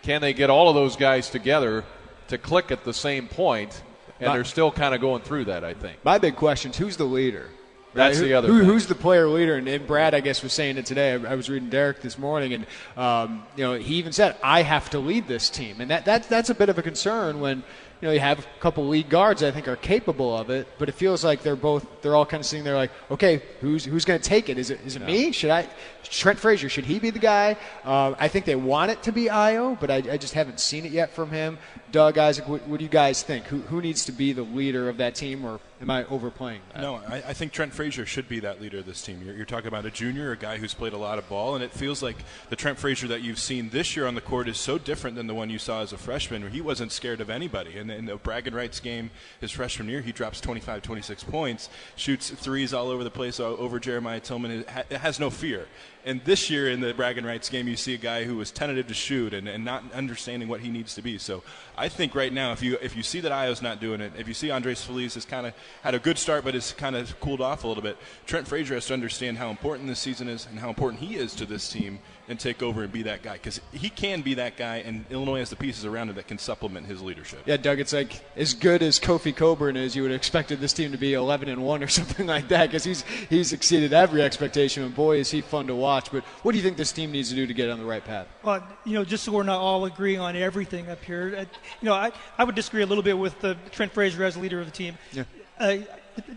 Can 0.03 0.21
they 0.21 0.33
get 0.33 0.49
all 0.51 0.69
of 0.69 0.75
those 0.75 0.95
guys 0.95 1.29
together 1.29 1.83
to 2.27 2.37
click 2.37 2.71
at 2.71 2.83
the 2.83 2.93
same 2.93 3.27
point? 3.27 3.81
And 4.19 4.27
My- 4.29 4.35
they're 4.35 4.43
still 4.45 4.71
kind 4.71 4.95
of 4.95 5.01
going 5.01 5.21
through 5.23 5.45
that, 5.45 5.63
I 5.63 5.73
think. 5.73 5.97
My 6.03 6.17
big 6.19 6.35
question 6.35 6.71
is 6.71 6.77
who's 6.77 6.97
the 6.97 7.05
leader? 7.05 7.49
That's 7.95 8.19
Who- 8.19 8.25
the 8.25 8.33
other 8.33 8.47
Who, 8.49 8.63
who's 8.63 8.87
the 8.87 8.95
player 8.95 9.27
leader? 9.27 9.55
And, 9.55 9.67
and 9.67 9.87
Brad, 9.87 10.13
I 10.13 10.19
guess, 10.19 10.43
was 10.43 10.51
saying 10.51 10.77
it 10.77 10.85
today. 10.85 11.13
I, 11.13 11.31
I 11.31 11.35
was 11.35 11.49
reading 11.49 11.69
Derek 11.69 12.01
this 12.01 12.17
morning, 12.17 12.53
and 12.53 12.65
um, 12.97 13.43
you 13.55 13.63
know 13.63 13.73
he 13.73 13.95
even 13.95 14.11
said, 14.11 14.35
"I 14.43 14.61
have 14.61 14.89
to 14.91 14.99
lead 14.99 15.27
this 15.27 15.49
team," 15.49 15.79
and 15.79 15.89
that, 15.89 16.05
that 16.05 16.27
that's 16.29 16.49
a 16.49 16.55
bit 16.55 16.69
of 16.69 16.77
a 16.77 16.81
concern 16.81 17.39
when 17.39 17.63
you 18.01 18.07
know 18.07 18.11
you 18.11 18.19
have 18.19 18.39
a 18.39 18.59
couple 18.59 18.85
lead 18.87 19.09
guards 19.09 19.41
I 19.43 19.51
think 19.51 19.69
are 19.69 19.77
capable 19.77 20.37
of 20.37 20.49
it, 20.49 20.67
but 20.77 20.89
it 20.89 20.95
feels 20.95 21.23
like 21.23 21.41
they're 21.41 21.55
both 21.55 21.87
they're 22.01 22.15
all 22.15 22.25
kind 22.25 22.41
of 22.41 22.45
sitting 22.45 22.65
there 22.65 22.75
like, 22.75 22.91
"Okay, 23.09 23.41
who's 23.61 23.85
who's 23.85 24.03
going 24.03 24.19
to 24.19 24.29
take 24.29 24.49
it? 24.49 24.57
Is 24.57 24.69
it 24.69 24.81
is 24.85 24.97
it 24.97 25.01
me? 25.01 25.31
Should 25.31 25.51
I? 25.51 25.67
Trent 26.09 26.39
Frazier 26.39 26.69
should 26.69 26.85
he 26.85 26.99
be 26.99 27.09
the 27.09 27.19
guy?" 27.19 27.57
Um, 27.83 28.15
I 28.19 28.27
think 28.27 28.45
they 28.45 28.55
want 28.55 28.91
it 28.91 29.03
to 29.03 29.11
be 29.11 29.25
Ayo, 29.25 29.79
but 29.79 29.91
I, 29.91 29.95
I 29.95 30.17
just 30.17 30.33
haven't 30.33 30.59
seen 30.59 30.85
it 30.85 30.91
yet 30.91 31.11
from 31.11 31.31
him. 31.31 31.57
Doug 31.91 32.17
Isaac, 32.17 32.47
what, 32.47 32.67
what 32.67 32.79
do 32.79 32.83
you 32.83 32.89
guys 32.89 33.23
think? 33.23 33.45
Who 33.45 33.59
who 33.61 33.81
needs 33.81 34.05
to 34.05 34.11
be 34.11 34.33
the 34.33 34.43
leader 34.43 34.89
of 34.89 34.97
that 34.97 35.15
team, 35.15 35.45
or 35.45 35.59
am 35.81 35.89
I 35.89 36.05
overplaying 36.05 36.61
that? 36.73 36.81
No, 36.81 36.95
I, 36.95 37.15
I 37.27 37.33
think 37.33 37.51
Trent 37.51 37.73
Frazier 37.73 38.05
should 38.05 38.27
be 38.27 38.39
that 38.41 38.61
leader 38.61 38.79
of 38.79 38.85
this 38.85 39.01
team. 39.01 39.21
You're, 39.23 39.35
you're 39.35 39.45
talking 39.45 39.67
about 39.67 39.85
a 39.85 39.91
junior, 39.91 40.31
a 40.31 40.37
guy 40.37 40.57
who's 40.57 40.73
played 40.73 40.93
a 40.93 40.97
lot 40.97 41.17
of 41.17 41.27
ball, 41.29 41.55
and 41.55 41.63
it 41.63 41.71
feels 41.71 42.03
like 42.03 42.17
the 42.49 42.55
Trent 42.55 42.77
Frazier 42.77 43.07
that 43.07 43.21
you've 43.21 43.39
seen 43.39 43.69
this 43.69 43.95
year 43.95 44.07
on 44.07 44.15
the 44.15 44.21
court 44.21 44.47
is 44.47 44.57
so 44.57 44.77
different 44.77 45.15
than 45.15 45.27
the 45.27 45.33
one 45.33 45.49
you 45.49 45.59
saw 45.59 45.81
as 45.81 45.93
a 45.93 45.97
freshman, 45.97 46.41
where 46.41 46.51
he 46.51 46.61
wasn't 46.61 46.91
scared 46.91 47.21
of 47.21 47.29
anybody. 47.29 47.77
And 47.77 47.89
in 47.89 48.05
the 48.05 48.15
bragging 48.15 48.53
rights 48.53 48.79
game 48.79 49.11
his 49.39 49.51
freshman 49.51 49.89
year, 49.89 50.01
he 50.01 50.11
drops 50.11 50.41
25, 50.41 50.81
26 50.81 51.23
points, 51.23 51.69
shoots 51.95 52.29
threes 52.29 52.73
all 52.73 52.89
over 52.89 53.03
the 53.03 53.11
place 53.11 53.39
over 53.39 53.79
Jeremiah 53.79 54.19
Tilmon. 54.19 54.65
It 54.89 54.97
has 54.97 55.19
no 55.19 55.29
fear. 55.29 55.67
And 56.05 56.23
this 56.23 56.51
year 56.51 56.69
in 56.69 56.81
the 56.81 56.93
bragging 56.93 57.25
rights 57.25 57.49
game, 57.49 57.67
you 57.67 57.75
see 57.75 57.95
a 57.95 57.97
guy 57.97 58.25
who 58.25 58.35
was 58.35 58.51
tentative 58.51 58.85
to 58.87 58.93
shoot 58.93 59.33
and, 59.33 59.47
and 59.47 59.65
not 59.65 59.91
understanding 59.91 60.47
what 60.47 60.59
he 60.59 60.69
needs 60.69 60.93
to 60.95 61.01
be. 61.01 61.17
So 61.17 61.41
I 61.75 61.89
think 61.89 62.13
right 62.13 62.31
now, 62.31 62.51
if 62.51 62.61
you 62.61 62.77
if 62.79 62.95
you 62.95 63.01
see 63.01 63.21
that 63.21 63.31
Ayo's 63.31 63.63
not 63.63 63.81
doing 63.81 64.01
it, 64.01 64.13
if 64.15 64.27
you 64.27 64.35
see 64.35 64.51
Andres 64.51 64.83
Feliz 64.83 65.15
has 65.15 65.25
kind 65.25 65.47
of 65.47 65.53
had 65.81 65.95
a 65.95 65.99
good 65.99 66.19
start 66.19 66.43
but 66.43 66.53
has 66.53 66.73
kind 66.73 66.95
of 66.95 67.19
cooled 67.19 67.41
off 67.41 67.63
a 67.63 67.67
little 67.67 67.81
bit, 67.81 67.97
Trent 68.27 68.47
Frazier 68.47 68.75
has 68.75 68.85
to 68.85 68.93
understand 68.93 69.39
how 69.39 69.49
important 69.49 69.87
this 69.87 69.99
season 69.99 70.27
is 70.27 70.45
and 70.45 70.59
how 70.59 70.69
important 70.69 71.01
he 71.01 71.15
is 71.15 71.33
to 71.35 71.45
this 71.47 71.71
team. 71.71 71.97
And 72.27 72.39
take 72.39 72.63
over 72.63 72.81
and 72.83 72.91
be 72.91 73.03
that 73.03 73.21
guy 73.21 73.33
because 73.33 73.61
he 73.71 73.89
can 73.89 74.21
be 74.21 74.33
that 74.35 74.57
guy, 74.57 74.77
and 74.77 75.05
Illinois 75.11 75.39
has 75.39 75.51
the 75.51 75.55
pieces 75.55 75.85
around 75.85 76.09
him 76.09 76.15
that 76.15 76.27
can 76.27 76.39
supplement 76.39 76.87
his 76.87 77.01
leadership. 77.01 77.43
Yeah, 77.45 77.57
Doug, 77.57 77.79
it's 77.79 77.93
like 77.93 78.25
as 78.35 78.55
good 78.55 78.81
as 78.81 78.99
Kofi 78.99 79.35
Cockburn 79.35 79.77
is, 79.77 79.95
you 79.95 80.01
would 80.01 80.09
have 80.09 80.17
expected 80.17 80.59
this 80.59 80.73
team 80.73 80.91
to 80.91 80.97
be 80.97 81.13
11 81.13 81.49
and 81.49 81.63
one 81.63 81.83
or 81.83 81.87
something 81.99 82.25
like 82.25 82.47
that 82.47 82.67
because 82.67 82.83
he's 82.83 83.03
he's 83.29 83.53
exceeded 83.53 83.93
every 83.93 84.21
expectation, 84.23 84.83
and 84.83 84.95
boy, 84.95 85.17
is 85.17 85.29
he 85.29 85.41
fun 85.41 85.67
to 85.67 85.75
watch. 85.75 86.11
But 86.11 86.23
what 86.41 86.53
do 86.53 86.57
you 86.57 86.63
think 86.63 86.77
this 86.77 86.91
team 86.91 87.11
needs 87.11 87.29
to 87.29 87.35
do 87.35 87.45
to 87.45 87.53
get 87.53 87.69
on 87.69 87.77
the 87.77 87.85
right 87.85 88.03
path? 88.03 88.27
Well, 88.43 88.65
you 88.85 88.93
know, 88.93 89.05
just 89.05 89.23
so 89.23 89.31
we're 89.31 89.43
not 89.43 89.59
all 89.59 89.85
agreeing 89.85 90.19
on 90.19 90.35
everything 90.35 90.89
up 90.89 91.03
here, 91.03 91.35
uh, 91.37 91.45
you 91.81 91.85
know, 91.85 91.93
I, 91.93 92.11
I 92.37 92.43
would 92.43 92.55
disagree 92.55 92.81
a 92.81 92.87
little 92.87 93.03
bit 93.03 93.17
with 93.17 93.43
uh, 93.43 93.55
Trent 93.71 93.91
Frazier 93.91 94.23
as 94.23 94.35
leader 94.35 94.59
of 94.59 94.65
the 94.65 94.71
team. 94.71 94.97
Yeah. 95.13 95.23
Uh, 95.59 95.77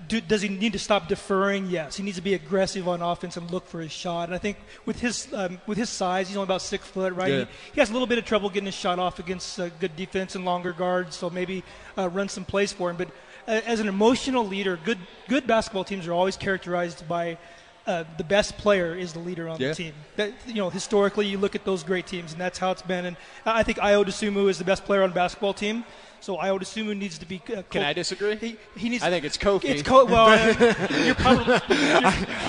do, 0.09 0.21
does 0.21 0.43
he 0.43 0.49
need 0.49 0.73
to 0.73 0.79
stop 0.79 1.09
deferring? 1.09 1.67
Yes, 1.67 1.97
he 1.97 2.03
needs 2.03 2.17
to 2.17 2.23
be 2.23 2.35
aggressive 2.35 2.89
on 2.89 3.03
offense 3.03 3.37
and 3.37 3.51
look 3.51 3.67
for 3.67 3.81
his 3.81 3.93
shot. 3.93 4.29
And 4.29 4.35
I 4.35 4.39
think 4.39 4.57
with 4.87 5.01
his 5.01 5.33
um, 5.33 5.61
with 5.67 5.79
his 5.79 5.89
size, 5.91 6.29
he's 6.29 6.37
only 6.37 6.45
about 6.47 6.63
six 6.63 6.87
foot, 6.87 7.13
right? 7.15 7.33
Yeah. 7.33 7.39
He, 7.41 7.47
he 7.75 7.81
has 7.81 7.91
a 7.91 7.93
little 7.93 8.09
bit 8.09 8.19
of 8.19 8.25
trouble 8.25 8.49
getting 8.51 8.67
his 8.67 8.75
shot 8.75 8.99
off 8.99 9.19
against 9.19 9.59
uh, 9.61 9.69
good 9.81 9.95
defense 9.97 10.35
and 10.35 10.45
longer 10.45 10.73
guards. 10.73 11.17
So 11.17 11.31
maybe 11.31 11.63
uh, 11.97 12.09
run 12.09 12.29
some 12.29 12.45
plays 12.45 12.73
for 12.73 12.91
him. 12.91 12.97
But 12.97 13.09
uh, 13.47 13.61
as 13.67 13.81
an 13.81 13.89
emotional 13.89 14.47
leader, 14.47 14.79
good 14.85 14.99
good 15.29 15.47
basketball 15.47 15.85
teams 15.85 16.07
are 16.07 16.13
always 16.13 16.37
characterized 16.37 17.07
by. 17.09 17.39
Uh, 17.87 18.05
the 18.19 18.25
best 18.25 18.59
player 18.59 18.95
is 18.95 19.15
the 19.15 19.19
leader 19.19 19.49
on 19.49 19.59
Yeah. 19.59 19.69
the 19.69 19.75
team. 19.75 19.95
That, 20.17 20.35
you 20.47 20.57
know, 20.57 20.69
historically, 20.69 21.27
you 21.27 21.39
look 21.39 21.55
at 21.55 21.65
those 21.65 21.83
great 21.83 22.07
teams, 22.07 22.33
and 22.33 22.41
that's 22.41 22.59
how 22.59 22.71
it's 22.71 22.83
been. 22.83 23.07
And 23.07 23.17
I 23.47 23.63
think 23.63 23.79
Ayo 23.79 24.05
Dosunmu 24.05 24.51
is 24.51 24.59
the 24.59 24.65
best 24.65 24.85
player 24.85 25.03
on 25.03 25.09
the 25.09 25.15
basketball 25.15 25.55
team. 25.55 25.87
So 26.21 26.37
I 26.37 26.51
would 26.51 26.63
assume 26.63 26.89
Dosunmu 26.89 26.99
needs 26.99 27.19
to 27.19 27.27
be. 27.27 27.41
Uh, 27.55 27.63
Can 27.71 27.83
I 27.83 27.93
disagree? 27.93 28.37
He, 28.37 28.57
he 28.77 28.89
needs. 28.89 29.03
I 29.03 29.11
think 29.11 29.25
it's 29.25 29.39
Kofi. 29.39 29.65
It's 29.65 29.83
Co- 29.83 30.05
well, 30.05 30.29
uh, 30.29 30.87
you're 31.05 31.15
probably. 31.15 31.55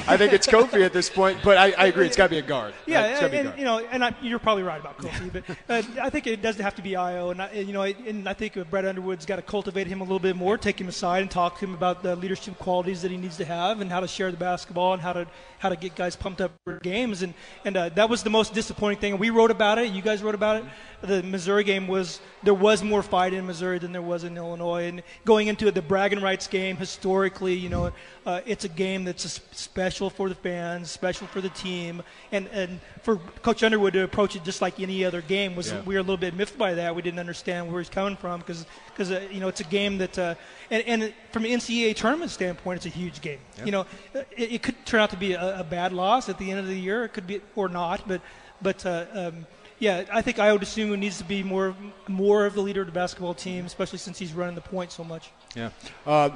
I 0.08 0.18
think 0.18 0.34
it's 0.34 0.48
Kofi 0.48 0.86
at 0.86 0.94
this 0.94 1.10
point, 1.10 1.40
but 1.44 1.58
I, 1.58 1.72
I 1.72 1.86
agree. 1.88 2.06
It's 2.06 2.18
got 2.18 2.26
to 2.26 2.30
be 2.30 2.40
a 2.40 2.42
guard. 2.42 2.74
Yeah, 2.86 3.04
a 3.04 3.28
and, 3.28 3.48
guard. 3.48 3.60
you 3.60 3.66
know, 3.66 3.80
and 3.80 4.04
I, 4.04 4.16
you're 4.22 4.40
probably 4.40 4.64
right 4.64 4.80
about 4.80 4.98
Kofi, 4.98 5.32
but 5.32 5.44
uh, 5.70 5.84
I 6.02 6.10
think 6.10 6.28
it 6.28 6.42
doesn't 6.42 6.62
have 6.62 6.76
to 6.76 6.82
be 6.82 6.92
Ayo, 6.92 7.32
and 7.32 7.42
I, 7.42 7.52
you 7.52 7.74
know, 7.74 7.84
and 7.84 8.28
I 8.28 8.34
think 8.34 8.58
Brad 8.70 8.86
Underwood's 8.86 9.26
got 9.26 9.38
to 9.38 9.42
cultivate 9.42 9.88
him 9.88 10.02
a 10.02 10.04
little 10.04 10.20
bit 10.20 10.36
more, 10.36 10.58
take 10.58 10.80
him 10.80 10.88
aside, 10.88 11.22
and 11.22 11.32
talk 11.32 11.60
to 11.60 11.66
him 11.66 11.74
about 11.74 12.04
the 12.04 12.16
leadership 12.16 12.58
qualities 12.58 13.02
that 13.02 13.12
he 13.12 13.18
needs 13.18 13.38
to 13.38 13.46
have, 13.46 13.82
and 13.82 13.92
how 13.92 14.00
to 14.00 14.08
share 14.08 14.32
the 14.32 14.38
basketball, 14.38 14.94
and 14.94 15.02
how 15.02 15.14
to 15.14 15.28
how 15.60 15.70
to 15.70 15.76
get 15.76 15.96
guys 15.96 16.16
pumped 16.16 16.42
up 16.42 16.52
for 16.64 16.80
games, 16.80 17.22
and 17.22 17.34
and 17.64 17.78
uh, 17.78 17.90
that 17.90 18.10
was 18.10 18.24
the 18.24 18.30
most 18.30 18.54
disappointing 18.54 19.00
thing. 19.00 19.18
We 19.20 19.30
wrote 19.30 19.52
about 19.52 19.78
it, 19.78 19.92
you 19.92 20.02
guys 20.02 20.24
wrote 20.24 20.36
about 20.36 20.58
it. 20.58 20.66
The 21.02 21.22
Missouri 21.24 21.64
game 21.64 21.88
was 21.88 22.20
there 22.44 22.54
was 22.54 22.84
more 22.84 23.04
fight 23.04 23.34
in 23.34 23.46
Missouri 23.46 23.78
than 23.80 23.92
there 23.92 24.02
was 24.02 24.24
in 24.24 24.36
Illinois, 24.36 24.86
and 24.88 25.04
going 25.26 25.48
into 25.48 25.70
the 25.72 25.82
bragging 25.82 26.22
rights 26.22 26.48
game 26.48 26.78
historically, 26.78 27.54
you 27.54 27.70
know, 27.70 27.92
uh, 28.30 28.42
it's 28.46 28.64
a 28.64 28.70
game 28.70 29.04
that's 29.06 29.42
special 29.52 30.10
for 30.10 30.30
the 30.30 30.36
fans, 30.36 30.92
special 30.92 31.26
for 31.28 31.42
the 31.42 31.50
team, 31.50 32.04
and 32.32 32.48
and 32.50 32.80
for 33.02 33.18
Coach 33.42 33.64
Underwood 33.64 33.94
to 33.94 34.04
approach 34.04 34.36
it 34.36 34.44
just 34.44 34.62
like 34.62 34.80
any 34.80 35.04
other 35.04 35.22
game 35.22 35.56
was 35.56 35.72
Yeah. 35.72 35.82
we 35.82 35.96
were 35.96 36.00
a 36.00 36.04
little 36.04 36.24
bit 36.28 36.36
miffed 36.36 36.58
by 36.58 36.76
that. 36.76 36.96
We 36.96 37.02
didn't 37.02 37.20
understand 37.20 37.72
where 37.72 37.82
he's 37.82 37.90
coming 37.90 38.16
from 38.18 38.40
because 38.42 38.66
because 38.90 39.12
uh, 39.12 39.28
you 39.32 39.40
know 39.40 39.48
it's 39.48 39.62
a 39.62 39.70
game 39.80 39.98
that 39.98 40.18
uh, 40.20 40.36
and 40.70 40.84
and 40.86 41.14
from 41.32 41.46
an 41.46 41.52
NCAA 41.52 41.96
tournament 41.96 42.32
standpoint, 42.32 42.78
it's 42.78 42.86
a 42.96 42.98
huge 42.98 43.22
game. 43.22 43.40
You 43.66 43.72
know, 43.72 43.86
it, 44.14 44.52
it 44.56 44.62
could 44.64 44.78
turn 44.86 45.00
out 45.00 45.10
to 45.10 45.18
be 45.18 45.34
a, 45.34 45.60
a 45.62 45.64
bad 45.64 45.92
loss 45.92 46.30
at 46.30 46.38
the 46.38 46.52
end 46.52 46.60
of 46.60 46.68
the 46.68 46.80
year. 46.80 47.04
It 47.06 47.14
could 47.16 47.28
be 47.28 47.42
or 47.56 47.68
not, 47.68 48.08
but 48.08 48.22
but. 48.62 48.86
Uh, 48.86 49.06
um, 49.14 49.48
yeah, 49.82 50.04
I 50.12 50.22
think 50.22 50.36
Ayo 50.38 50.60
Dosunmu 50.60 51.00
needs 51.00 51.20
to 51.20 51.24
be 51.24 51.42
more 51.42 51.74
more 52.08 52.46
of 52.46 52.54
the 52.54 52.60
leader 52.62 52.82
of 52.82 52.88
the 52.88 52.92
basketball 52.92 53.34
team, 53.34 53.66
especially 53.66 53.98
since 54.00 54.20
he's 54.20 54.34
running 54.34 54.56
the 54.56 54.68
point 54.76 54.92
so 54.92 55.06
much. 55.06 55.32
Yeah. 55.56 55.70
Uh, 56.06 56.32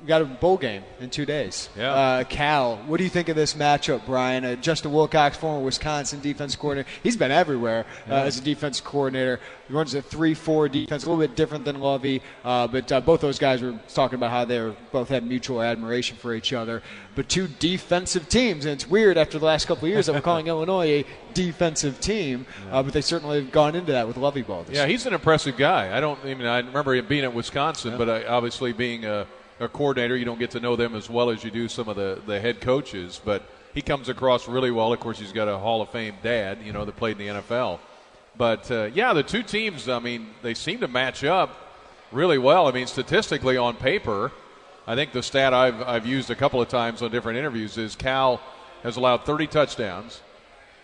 we 0.00 0.06
got 0.06 0.22
a 0.22 0.24
bowl 0.24 0.56
game 0.56 0.82
in 1.00 1.10
two 1.10 1.26
days. 1.26 1.68
Yeah. 1.76 1.92
Uh, 1.92 2.24
Cal, 2.24 2.76
what 2.86 2.96
do 2.96 3.04
you 3.04 3.10
think 3.10 3.28
of 3.28 3.36
this 3.36 3.54
matchup, 3.54 4.06
Brian? 4.06 4.44
Uh, 4.44 4.54
Justin 4.56 4.92
Wilcox, 4.92 5.36
former 5.36 5.62
Wisconsin 5.62 6.20
defense 6.20 6.56
coordinator, 6.56 6.88
he's 7.02 7.16
been 7.16 7.30
everywhere 7.30 7.84
uh, 8.08 8.14
Yeah. 8.14 8.22
as 8.22 8.38
a 8.38 8.42
defense 8.42 8.80
coordinator. 8.80 9.40
He 9.68 9.74
runs 9.74 9.94
a 9.94 10.00
3 10.02 10.34
4 10.34 10.68
defense, 10.68 11.04
a 11.04 11.10
little 11.10 11.22
bit 11.22 11.36
different 11.36 11.64
than 11.64 11.80
Lovie, 11.80 12.22
uh, 12.44 12.66
but 12.66 12.90
uh, 12.90 13.00
both 13.00 13.20
those 13.20 13.38
guys 13.38 13.60
were 13.62 13.78
talking 13.92 14.14
about 14.16 14.30
how 14.30 14.44
they 14.44 14.58
were, 14.58 14.74
both 14.90 15.08
had 15.10 15.24
mutual 15.26 15.60
admiration 15.62 16.16
for 16.16 16.34
each 16.34 16.52
other. 16.52 16.82
But 17.14 17.28
two 17.28 17.46
defensive 17.46 18.28
teams, 18.28 18.64
and 18.64 18.72
it's 18.72 18.88
weird 18.88 19.18
after 19.18 19.38
the 19.38 19.44
last 19.44 19.66
couple 19.66 19.84
of 19.84 19.90
years 19.92 20.06
that 20.06 20.14
we're 20.14 20.22
calling 20.22 20.46
Illinois 20.48 20.86
a 20.86 21.04
defensive 21.34 22.00
team, 22.00 22.46
uh, 22.70 22.82
but 22.82 22.92
they 22.94 23.00
certainly 23.02 23.42
have 23.42 23.52
gone 23.52 23.74
into 23.76 23.92
that 23.92 24.08
with 24.08 24.16
Lovie 24.16 24.42
ball. 24.42 24.64
This 24.64 24.76
Yeah, 24.76 24.86
he's 24.86 25.04
an 25.06 25.12
impressive 25.14 25.56
guy. 25.56 25.96
I 25.96 26.00
don't. 26.00 26.18
I 26.24 26.34
mean, 26.34 26.46
I 26.46 26.58
remember 26.58 26.94
him 26.94 27.06
being 27.06 27.24
at 27.24 27.34
Wisconsin, 27.34 27.96
but 27.98 28.08
I, 28.08 28.24
obviously 28.24 28.72
being 28.72 29.04
a, 29.04 29.26
a 29.60 29.68
coordinator, 29.68 30.16
you 30.16 30.24
don't 30.24 30.38
get 30.38 30.50
to 30.52 30.60
know 30.60 30.74
them 30.74 30.96
as 30.96 31.08
well 31.08 31.30
as 31.30 31.44
you 31.44 31.50
do 31.50 31.68
some 31.68 31.88
of 31.88 31.96
the 31.96 32.20
the 32.26 32.40
head 32.40 32.60
coaches. 32.60 33.20
But 33.24 33.42
he 33.74 33.82
comes 33.82 34.08
across 34.08 34.48
really 34.48 34.70
well. 34.70 34.92
Of 34.92 35.00
course, 35.00 35.18
he's 35.18 35.32
got 35.32 35.48
a 35.48 35.58
Hall 35.58 35.82
of 35.82 35.90
Fame 35.90 36.16
dad, 36.22 36.58
you 36.64 36.72
know, 36.72 36.84
that 36.84 36.96
played 36.96 37.20
in 37.20 37.26
the 37.34 37.40
NFL. 37.40 37.78
But 38.36 38.70
uh, 38.70 38.90
yeah, 38.94 39.12
the 39.12 39.22
two 39.22 39.42
teams. 39.42 39.88
I 39.88 39.98
mean, 39.98 40.30
they 40.42 40.54
seem 40.54 40.80
to 40.80 40.88
match 40.88 41.22
up 41.24 41.56
really 42.10 42.38
well. 42.38 42.66
I 42.66 42.72
mean, 42.72 42.86
statistically 42.86 43.56
on 43.56 43.76
paper, 43.76 44.32
I 44.86 44.94
think 44.94 45.12
the 45.12 45.22
stat 45.22 45.54
I've 45.54 45.80
I've 45.82 46.06
used 46.06 46.30
a 46.30 46.36
couple 46.36 46.60
of 46.60 46.68
times 46.68 47.02
on 47.02 47.10
different 47.10 47.38
interviews 47.38 47.78
is 47.78 47.94
Cal 47.94 48.40
has 48.82 48.96
allowed 48.96 49.26
30 49.26 49.46
touchdowns 49.46 50.20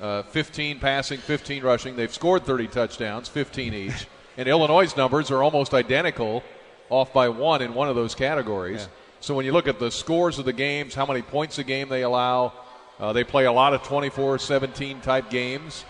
uh, 0.00 0.22
15 0.22 0.78
passing, 0.78 1.18
15 1.18 1.62
rushing. 1.62 1.96
They've 1.96 2.12
scored 2.12 2.44
30 2.44 2.68
touchdowns, 2.68 3.28
15 3.28 3.74
each. 3.74 4.06
And 4.36 4.48
Illinois' 4.48 4.94
numbers 4.96 5.30
are 5.30 5.42
almost 5.42 5.72
identical, 5.72 6.42
off 6.88 7.12
by 7.12 7.28
one 7.28 7.62
in 7.62 7.74
one 7.74 7.88
of 7.88 7.96
those 7.96 8.14
categories. 8.14 8.88
So 9.20 9.34
when 9.34 9.44
you 9.44 9.52
look 9.52 9.66
at 9.66 9.78
the 9.78 9.90
scores 9.90 10.38
of 10.38 10.44
the 10.44 10.52
games, 10.52 10.94
how 10.94 11.06
many 11.06 11.22
points 11.22 11.58
a 11.58 11.64
game 11.64 11.88
they 11.88 12.02
allow, 12.02 12.52
uh, 13.00 13.12
they 13.12 13.24
play 13.24 13.46
a 13.46 13.52
lot 13.52 13.74
of 13.74 13.82
24-17 13.82 15.02
type 15.02 15.30
games. 15.30 15.84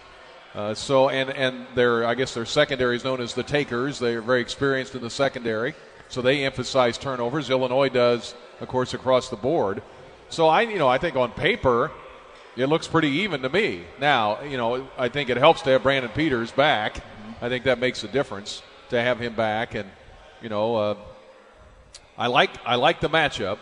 Uh, 0.55 0.73
so 0.73 1.11
and 1.11 1.29
and 1.31 1.67
their 1.75 2.07
I 2.07 2.15
guess 2.15 2.33
their 2.33 2.47
secondary 2.47 2.97
is 2.97 3.05
known 3.05 3.21
as 3.21 3.35
the 3.35 3.43
takers. 3.43 3.99
They 3.99 4.15
are 4.15 4.23
very 4.23 4.41
experienced 4.41 4.95
in 4.95 5.03
the 5.03 5.11
secondary, 5.11 5.75
so 6.09 6.23
they 6.23 6.47
emphasize 6.47 6.97
turnovers. 6.97 7.51
Illinois 7.51 7.91
does, 7.91 8.35
of 8.63 8.69
course, 8.69 8.95
across 8.95 9.29
the 9.29 9.37
board. 9.37 9.83
So 10.31 10.49
I 10.49 10.63
you 10.63 10.79
know 10.79 10.89
I 10.89 10.97
think 10.97 11.15
on 11.15 11.31
paper 11.33 11.91
it 12.57 12.67
looks 12.67 12.89
pretty 12.89 13.11
even 13.11 13.43
to 13.43 13.51
me. 13.51 13.85
Now, 14.01 14.41
you 14.43 14.57
know, 14.57 14.89
I 14.97 15.11
think 15.11 15.29
it 15.29 15.37
helps 15.37 15.61
to 15.63 15.71
have 15.71 15.83
Brandon 15.83 16.11
Peters 16.15 16.53
back. 16.53 17.05
I 17.43 17.51
think 17.51 17.65
that 17.65 17.79
makes 17.79 18.03
a 18.03 18.09
difference 18.09 18.63
to 18.89 19.03
have 19.03 19.21
him 19.21 19.35
back, 19.35 19.75
and 19.75 19.91
you 20.43 20.49
know, 20.49 20.77
uh, 20.77 20.95
I 22.19 22.27
like 22.29 22.51
I 22.65 22.77
like 22.77 23.01
the 23.01 23.09
matchup. 23.09 23.59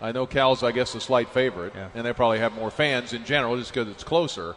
I 0.00 0.10
know 0.10 0.26
Cal's, 0.26 0.62
I 0.64 0.72
guess, 0.72 0.94
a 0.96 1.00
slight 1.00 1.28
favorite, 1.28 1.74
and 1.94 2.04
they 2.04 2.12
probably 2.12 2.40
have 2.40 2.52
more 2.54 2.70
fans 2.72 3.12
in 3.12 3.24
general 3.24 3.56
just 3.56 3.72
because 3.72 3.88
it's 3.88 4.02
closer. 4.02 4.56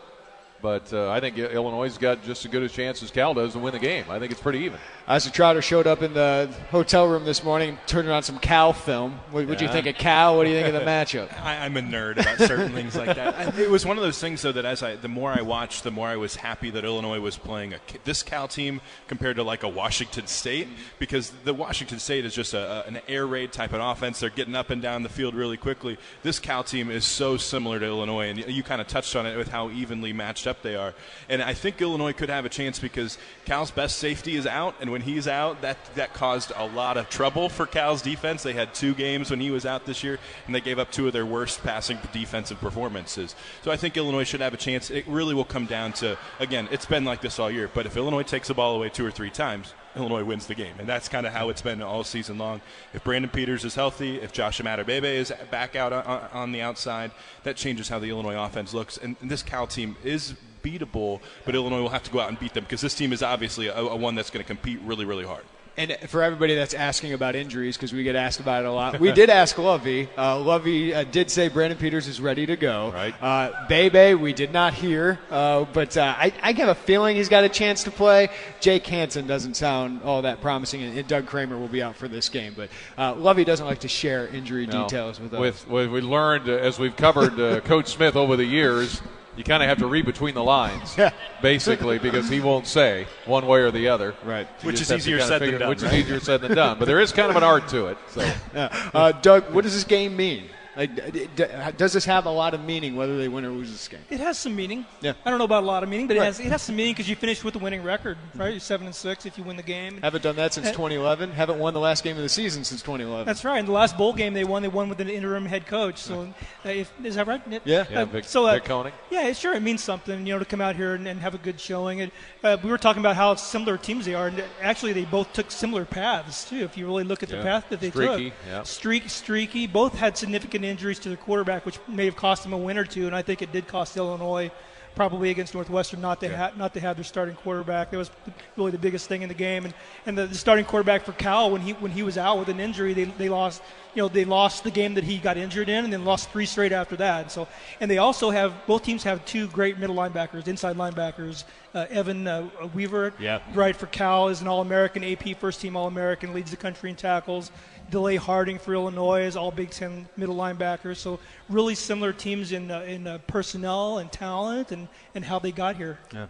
But 0.66 0.91
uh, 0.91 1.11
I 1.11 1.20
think 1.20 1.38
Illinois 1.38 1.84
has 1.84 1.99
got 1.99 2.24
just 2.24 2.43
as 2.43 2.49
good 2.51 2.63
a 2.63 2.68
chance 2.70 3.03
as 3.03 3.11
Cal 3.11 3.36
does 3.36 3.53
to 3.53 3.59
win 3.59 3.74
the 3.74 3.78
game. 3.80 4.05
I 4.09 4.18
think 4.18 4.32
it's 4.32 4.41
pretty 4.41 4.61
even. 4.61 4.80
Asa 5.07 5.32
Trotter 5.32 5.61
showed 5.61 5.86
up 5.86 6.01
in 6.01 6.16
the 6.16 6.49
hotel 6.72 7.07
room 7.07 7.24
this 7.24 7.43
morning, 7.43 7.78
turning 7.86 8.09
on 8.09 8.24
some 8.24 8.39
Cal 8.39 8.74
film. 8.74 9.20
What 9.30 9.45
would 9.45 9.61
you 9.61 9.68
think 9.68 9.86
of 9.86 9.93
Cal? 9.93 10.36
What 10.36 10.45
do 10.45 10.49
you 10.49 10.55
think 10.59 10.74
of 10.74 10.74
the 10.74 10.88
matchup? 10.88 11.32
I, 11.43 11.63
I'm 11.63 11.78
a 11.78 11.82
nerd 11.82 12.13
about 12.20 12.39
certain 12.39 12.74
things 12.74 12.95
like 12.95 13.16
that. 13.16 13.36
I, 13.36 13.61
it 13.61 13.70
was 13.70 13.86
one 13.86 13.95
of 13.97 14.03
those 14.03 14.18
things, 14.18 14.41
though, 14.41 14.53
that 14.53 14.66
as 14.66 14.82
I, 14.82 14.95
the 14.95 15.07
more 15.07 15.32
I 15.32 15.43
watched, 15.43 15.84
the 15.84 15.91
more 15.91 16.07
I 16.07 16.16
was 16.16 16.38
happy 16.38 16.72
that 16.72 16.84
Illinois 16.84 17.20
was 17.20 17.38
playing 17.38 17.76
a, 17.76 17.80
this 18.03 18.24
Cal 18.24 18.47
team 18.47 18.82
compared 19.07 19.36
to 19.36 19.43
like 19.43 19.61
a 19.61 19.70
Washington 19.70 20.26
State, 20.26 20.68
because 20.97 21.30
the 21.43 21.53
Washington 21.53 21.99
State 21.99 22.26
is 22.26 22.34
just 22.34 22.55
a, 22.55 22.84
a- 22.84 22.88
an 22.88 22.99
air 23.07 23.28
raid 23.28 23.51
type 23.51 23.72
of 23.74 23.82
offense. 23.82 24.20
They're 24.20 24.32
getting 24.32 24.55
up 24.55 24.72
and 24.72 24.82
down 24.82 25.03
the 25.03 25.09
field 25.09 25.36
really 25.36 25.57
quickly. 25.57 25.99
This 26.24 26.39
Cal 26.39 26.63
team 26.63 26.89
is 26.89 27.05
so 27.05 27.38
similar 27.38 27.78
to 27.80 27.86
Illinois, 27.86 28.30
and 28.30 28.39
you, 28.39 28.45
you 28.47 28.63
kind 28.63 28.82
of 28.82 28.88
touched 28.88 29.16
on 29.16 29.28
it 29.28 29.38
with 29.38 29.49
how 29.49 29.70
evenly 29.70 30.11
matched 30.11 30.47
up 30.47 30.55
they 30.64 30.76
are. 30.76 30.93
And 31.30 31.41
I 31.41 31.53
think 31.53 31.82
Illinois 31.82 32.14
could 32.14 32.30
have 32.30 32.45
a 32.45 32.49
chance 32.49 32.80
because 32.80 33.18
Cal's 33.45 33.72
best 33.72 33.97
safety 33.97 34.36
is 34.36 34.45
out, 34.45 34.76
and 34.82 34.91
when 34.91 35.01
he's 35.01 35.28
out, 35.28 35.62
that 35.62 35.78
that 35.95 36.14
caused 36.14 36.51
a 36.56 36.66
lot 36.66 36.97
of 36.97 37.10
trouble 37.10 37.49
for 37.49 37.66
Cal's 37.66 38.01
defense. 38.01 38.43
They 38.43 38.53
had 38.53 38.74
two 38.74 38.93
games 38.93 39.30
when 39.30 39.39
he 39.39 39.51
was 39.51 39.66
out 39.66 39.86
this 39.86 40.03
year, 40.03 40.20
and 40.45 40.56
they 40.56 40.62
gave 40.62 40.80
up 40.80 40.91
two 40.91 41.08
of 41.08 41.14
their 41.14 41.26
worst 41.26 41.64
passing 41.64 41.97
defensive 42.12 42.60
performances. 42.60 43.36
So 43.64 43.72
I 43.72 43.78
think 43.78 43.97
Illinois 43.97 44.24
should 44.24 44.41
have 44.41 44.53
a 44.53 44.58
chance. 44.58 44.89
It 44.89 45.08
really 45.08 45.34
will 45.34 45.45
come 45.45 45.66
down 45.66 45.93
to 45.93 46.18
again, 46.39 46.68
it's 46.72 46.86
been 46.86 47.06
like 47.06 47.22
this 47.22 47.39
all 47.39 47.51
year. 47.51 47.70
But 47.74 47.86
if 47.86 47.97
Illinois 47.97 48.24
takes 48.24 48.47
the 48.47 48.53
ball 48.53 48.76
away 48.76 48.89
two 48.89 49.06
or 49.06 49.12
three 49.12 49.30
times, 49.30 49.74
Illinois 49.96 50.24
wins 50.24 50.48
the 50.48 50.56
game, 50.56 50.74
and 50.80 50.88
that's 50.88 51.08
kind 51.08 51.26
of 51.26 51.34
how 51.34 51.50
it's 51.50 51.62
been 51.62 51.82
all 51.82 52.04
season 52.04 52.38
long. 52.38 52.62
If 52.93 53.04
Brandon 53.04 53.30
Peters 53.30 53.64
is 53.64 53.76
healthy, 53.76 54.18
if 54.18 54.32
Josh 54.32 54.60
Imatorbhebhe 54.60 55.04
is 55.04 55.34
back 55.52 55.76
out 55.76 55.93
on, 55.93 56.30
on 56.34 56.52
the 56.52 56.62
outside, 56.62 57.12
that 57.43 57.56
changes 57.56 57.89
how 57.89 58.00
the 58.00 58.10
Illinois 58.10 58.38
offense 58.38 58.74
looks. 58.74 58.98
And, 58.98 59.16
and 59.22 59.32
this 59.32 59.43
Cal 59.43 59.68
team 59.68 59.96
is 60.04 60.36
beatable, 60.64 61.22
but 61.46 61.56
Illinois 61.56 61.82
will 61.82 61.89
have 61.89 62.04
to 62.04 62.12
go 62.12 62.20
out 62.20 62.30
and 62.30 62.39
beat 62.39 62.54
them 62.54 62.64
because 62.64 62.82
this 62.82 62.96
team 62.96 63.14
is 63.14 63.22
obviously 63.24 63.68
a, 63.68 63.78
a 63.78 63.96
one 63.96 64.16
that's 64.16 64.30
going 64.30 64.43
to 64.43 64.48
compete 64.48 64.80
really, 64.84 65.06
really 65.06 65.26
hard. 65.26 65.43
And 65.78 65.97
for 66.07 66.23
everybody 66.23 66.55
that's 66.55 66.73
asking 66.73 67.11
about 67.11 67.36
injuries, 67.36 67.76
because 67.76 67.91
we 67.91 68.03
get 68.03 68.15
asked 68.15 68.39
about 68.39 68.63
it 68.63 68.67
a 68.67 68.71
lot, 68.71 68.97
we 68.97 69.11
did 69.11 69.30
ask 69.30 69.57
Lovie. 69.57 70.07
Uh, 70.17 70.39
Lovie 70.39 70.93
uh, 70.93 71.03
did 71.03 71.30
say 71.30 71.49
Brandon 71.49 71.78
Peters 71.78 72.07
is 72.07 72.21
ready 72.21 72.45
to 72.45 72.55
go. 72.55 72.91
Right. 72.93 73.13
Uh, 73.21 73.67
Bebe, 73.67 74.13
we 74.13 74.32
did 74.32 74.53
not 74.53 74.73
hear, 74.73 75.19
uh, 75.30 75.65
but 75.73 75.97
uh, 75.97 76.15
I, 76.17 76.32
I 76.41 76.53
have 76.53 76.69
a 76.69 76.76
feeling 76.76 77.17
he's 77.17 77.28
got 77.28 77.43
a 77.43 77.49
chance 77.49 77.84
to 77.84 77.91
play. 77.91 78.30
Jake 78.61 78.88
Hansen 78.88 79.28
doesn't 79.28 79.55
sound 79.55 80.01
all 80.03 80.21
that 80.21 80.39
promising, 80.39 80.82
and, 80.82 80.97
and 80.97 81.07
Doug 81.09 81.26
Kramer 81.26 81.57
will 81.57 81.67
be 81.67 81.84
out 81.84 81.97
for 81.97 82.07
this 82.07 82.30
game. 82.30 82.53
But 82.55 82.69
uh, 82.97 83.13
Lovie 83.15 83.43
doesn't 83.43 83.65
like 83.65 83.80
to 83.80 83.89
share 83.89 84.28
injury 84.28 84.67
No. 84.67 84.84
details 84.84 85.19
with 85.19 85.34
us. 85.34 85.39
With, 85.39 85.67
with 85.67 85.89
we 85.89 85.99
learned 85.99 86.47
uh, 86.47 86.53
as 86.53 86.80
we've 86.80 86.95
covered 86.95 87.38
uh, 87.38 87.59
Coach 87.59 87.88
Smith 87.88 88.15
over 88.15 88.38
the 88.38 88.45
years, 88.45 89.01
you 89.36 89.44
kind 89.44 89.62
of 89.62 89.70
have 89.70 89.80
to 89.80 89.88
read 89.88 90.06
between 90.06 90.34
the 90.34 90.44
lines, 90.44 90.96
Yeah. 90.98 91.12
basically, 91.42 92.00
because 92.00 92.30
he 92.30 92.40
won't 92.40 92.68
say 92.68 93.06
one 93.26 93.46
way 93.48 93.60
or 93.60 93.72
the 93.72 93.88
other. 93.90 94.16
Right. 94.24 94.48
You 94.62 94.68
Which 94.68 94.82
is 94.82 94.92
easier 94.92 95.18
kinda 95.18 95.28
said 95.28 95.42
than 95.42 95.60
done, 95.60 95.70
Which 95.70 95.82
right? 95.84 95.94
is 95.94 96.00
easier 96.06 96.20
said 96.20 96.42
than 96.42 96.56
done. 96.56 96.78
But 96.80 96.86
there 96.86 97.00
is 97.00 97.12
kind 97.12 97.30
of 97.30 97.36
an 97.36 97.44
art 97.44 97.68
to 97.70 97.88
it. 97.88 97.98
So 98.10 98.26
Yeah. 98.54 98.70
Uh, 98.94 99.12
Doug, 99.12 99.52
what 99.54 99.64
does 99.64 99.74
this 99.74 99.84
game 99.84 100.16
mean? 100.16 100.50
Like, 100.76 100.95
d- 101.11 101.28
d- 101.36 101.45
does 101.78 101.93
this 101.93 102.05
have 102.05 102.26
a 102.26 102.30
lot 102.30 102.53
of 102.53 102.63
meaning 102.63 102.95
whether 102.95 103.17
they 103.17 103.28
win 103.28 103.45
or 103.45 103.49
lose 103.49 103.71
this 103.71 103.88
game? 103.88 104.01
It 104.09 104.19
has 104.19 104.38
some 104.38 104.55
meaning. 104.55 104.86
Yeah. 105.01 105.13
I 105.26 105.30
don't 105.30 105.39
know 105.39 105.45
about 105.45 105.63
a 105.63 105.65
lot 105.65 105.84
of 105.84 105.89
meaning, 105.89 106.07
but 106.07 106.17
Right. 106.17 106.23
it 106.23 106.26
has 106.26 106.39
it 106.39 106.47
has 106.51 106.61
some 106.61 106.76
meaning 106.76 106.93
because 106.93 107.09
you 107.09 107.15
finished 107.15 107.43
with 107.43 107.55
a 107.55 107.59
winning 107.59 107.82
record, 107.84 108.17
right? 108.36 108.51
You're 108.51 108.59
seven 108.59 108.86
and 108.88 108.95
six 108.95 109.26
if 109.26 109.38
you 109.38 109.43
win 109.43 109.55
the 109.57 109.63
game. 109.63 109.99
Haven't 110.01 110.23
done 110.23 110.36
that 110.36 110.53
since 110.53 110.67
Uh, 110.67 110.71
2011. 110.71 111.32
Haven't 111.32 111.59
won 111.59 111.73
the 111.73 111.80
last 111.80 112.03
game 112.03 112.17
of 112.17 112.23
the 112.23 112.30
season 112.30 112.63
since 112.63 112.82
2011. 112.82 113.26
That's 113.26 113.45
right. 113.45 113.59
In 113.59 113.65
the 113.65 113.71
last 113.71 113.97
bowl 113.97 114.13
game 114.13 114.34
they 114.34 114.43
won, 114.43 114.61
they 114.61 114.67
won 114.67 114.89
with 114.89 114.99
an 114.99 115.09
interim 115.09 115.45
head 115.45 115.65
coach. 115.65 115.97
So, 115.97 116.34
uh, 116.65 116.69
if, 116.69 116.91
is 117.03 117.15
that 117.15 117.28
right? 117.28 117.45
Nick? 117.47 117.61
Yeah. 117.65 117.86
Yeah, 117.89 118.01
Uh, 118.01 118.05
Vic- 118.05 118.26
so, 118.26 118.47
uh, 118.47 118.53
Vic 118.55 118.65
Koenning. 118.65 118.91
Yeah, 119.11 119.32
sure. 119.34 119.53
It 119.53 119.61
means 119.61 119.82
something, 119.84 120.26
you 120.28 120.34
know, 120.34 120.39
to 120.39 120.45
come 120.45 120.59
out 120.61 120.76
here 120.76 120.95
and, 120.95 121.07
and 121.07 121.21
have 121.21 121.34
a 121.36 121.38
good 121.38 121.59
showing. 121.59 122.01
And 122.01 122.11
uh, 122.43 122.57
we 122.63 122.69
were 122.69 122.78
talking 122.78 122.99
about 123.01 123.15
how 123.15 123.34
similar 123.36 123.78
teams 123.78 124.05
they 124.05 124.13
are, 124.13 124.28
and 124.28 124.43
actually 124.61 124.91
they 124.93 125.05
both 125.05 125.32
took 125.34 125.51
similar 125.51 125.86
paths 125.86 126.49
too. 126.49 126.63
If 126.63 126.78
you 126.78 126.86
really 126.86 127.03
look 127.05 127.23
at 127.23 127.30
the 127.30 127.38
Yeah. 127.38 127.43
path 127.43 127.65
that 127.69 127.80
they 127.80 127.91
Streaky, 127.91 128.30
took, 128.32 128.34
yeah. 128.47 128.63
streak, 128.63 129.09
streaky. 129.09 129.67
Both 129.67 129.95
had 129.97 130.17
significant 130.17 130.64
injuries 130.70 130.99
to 130.99 131.09
the 131.09 131.18
quarterback, 131.18 131.66
which 131.66 131.80
may 131.88 132.05
have 132.05 132.16
cost 132.16 132.43
them 132.43 132.53
a 132.53 132.57
win 132.57 132.78
or 132.78 132.86
two. 132.86 133.07
And 133.07 133.16
I 133.16 133.22
think 133.22 133.41
it 133.41 133.51
did 133.51 133.68
cost 133.68 133.95
Illinois. 133.97 134.51
Probably 134.95 135.30
against 135.30 135.53
Northwestern, 135.53 135.99
not 135.99 136.22
to 136.22 136.34
ha- 136.34 136.53
not 136.55 136.74
to 136.76 136.80
have 136.80 136.95
their 136.95 137.03
starting 137.03 137.36
quarterback. 137.36 137.91
That 137.91 137.97
was 137.97 138.09
really 138.55 138.72
the 138.72 138.78
biggest 138.78 139.09
thing 139.09 139.24
in 139.24 139.28
the 139.28 139.36
game. 139.36 139.66
And 139.66 139.74
and 140.05 140.18
the, 140.18 140.26
the 140.26 140.36
starting 140.36 140.63
quarterback 140.63 141.03
for 141.03 141.11
Cal 141.11 141.51
when 141.51 141.59
he 141.59 141.74
when 141.74 141.91
he 141.91 142.01
was 142.01 142.18
out 142.18 142.39
with 142.39 142.47
an 142.47 142.61
injury, 142.61 142.93
they, 142.93 143.03
they 143.03 143.28
lost 143.28 143.61
you 143.93 144.01
know 144.01 144.07
they 144.07 144.24
lost 144.24 144.63
the 144.63 144.72
game 144.72 144.93
that 144.93 145.03
he 145.03 145.18
got 145.18 145.36
injured 145.36 145.68
in, 145.68 145.84
and 145.84 145.91
then 145.91 146.05
lost 146.05 146.30
three 146.32 146.45
straight 146.45 146.72
after 146.72 146.95
that. 146.95 147.30
So 147.30 147.45
and 147.82 147.91
they 147.91 147.97
also 147.97 148.30
have 148.30 148.53
both 148.68 148.84
teams 148.84 149.03
have 149.03 149.26
two 149.26 149.47
great 149.47 149.78
middle 149.80 149.97
linebackers, 149.97 150.47
inside 150.47 150.78
linebackers. 150.78 151.43
Uh, 151.74 151.86
Evan 151.89 152.26
uh, 152.26 152.47
Weaver, 152.74 153.13
Yeah. 153.20 153.41
right 153.53 153.76
for 153.76 153.88
Cal, 153.88 154.30
is 154.30 154.39
an 154.39 154.47
All-American, 154.47 155.03
AP 155.03 155.38
first 155.38 155.59
team 155.59 155.76
All-American, 155.76 156.34
leads 156.34 156.49
the 156.49 156.55
country 156.55 156.89
in 156.89 156.95
tackles. 156.95 157.51
Dele 157.90 158.16
Harding 158.16 158.58
for 158.60 158.74
Illinois 158.74 159.24
is 159.24 159.36
all 159.36 159.52
Big 159.52 159.70
Ten 159.70 160.08
middle 160.18 160.36
linebackers. 160.36 160.98
So 160.98 161.20
really 161.50 161.76
similar 161.76 162.14
teams 162.14 162.52
in 162.52 162.72
uh, 162.72 162.82
in 162.82 163.08
uh, 163.08 163.18
personnel 163.28 164.00
and 164.00 164.12
talent 164.12 164.72
and, 164.72 164.88
and 165.14 165.24
how 165.24 165.40
they 165.40 165.52
got 165.52 165.76
here. 165.76 166.00
Yeah. 166.14 166.28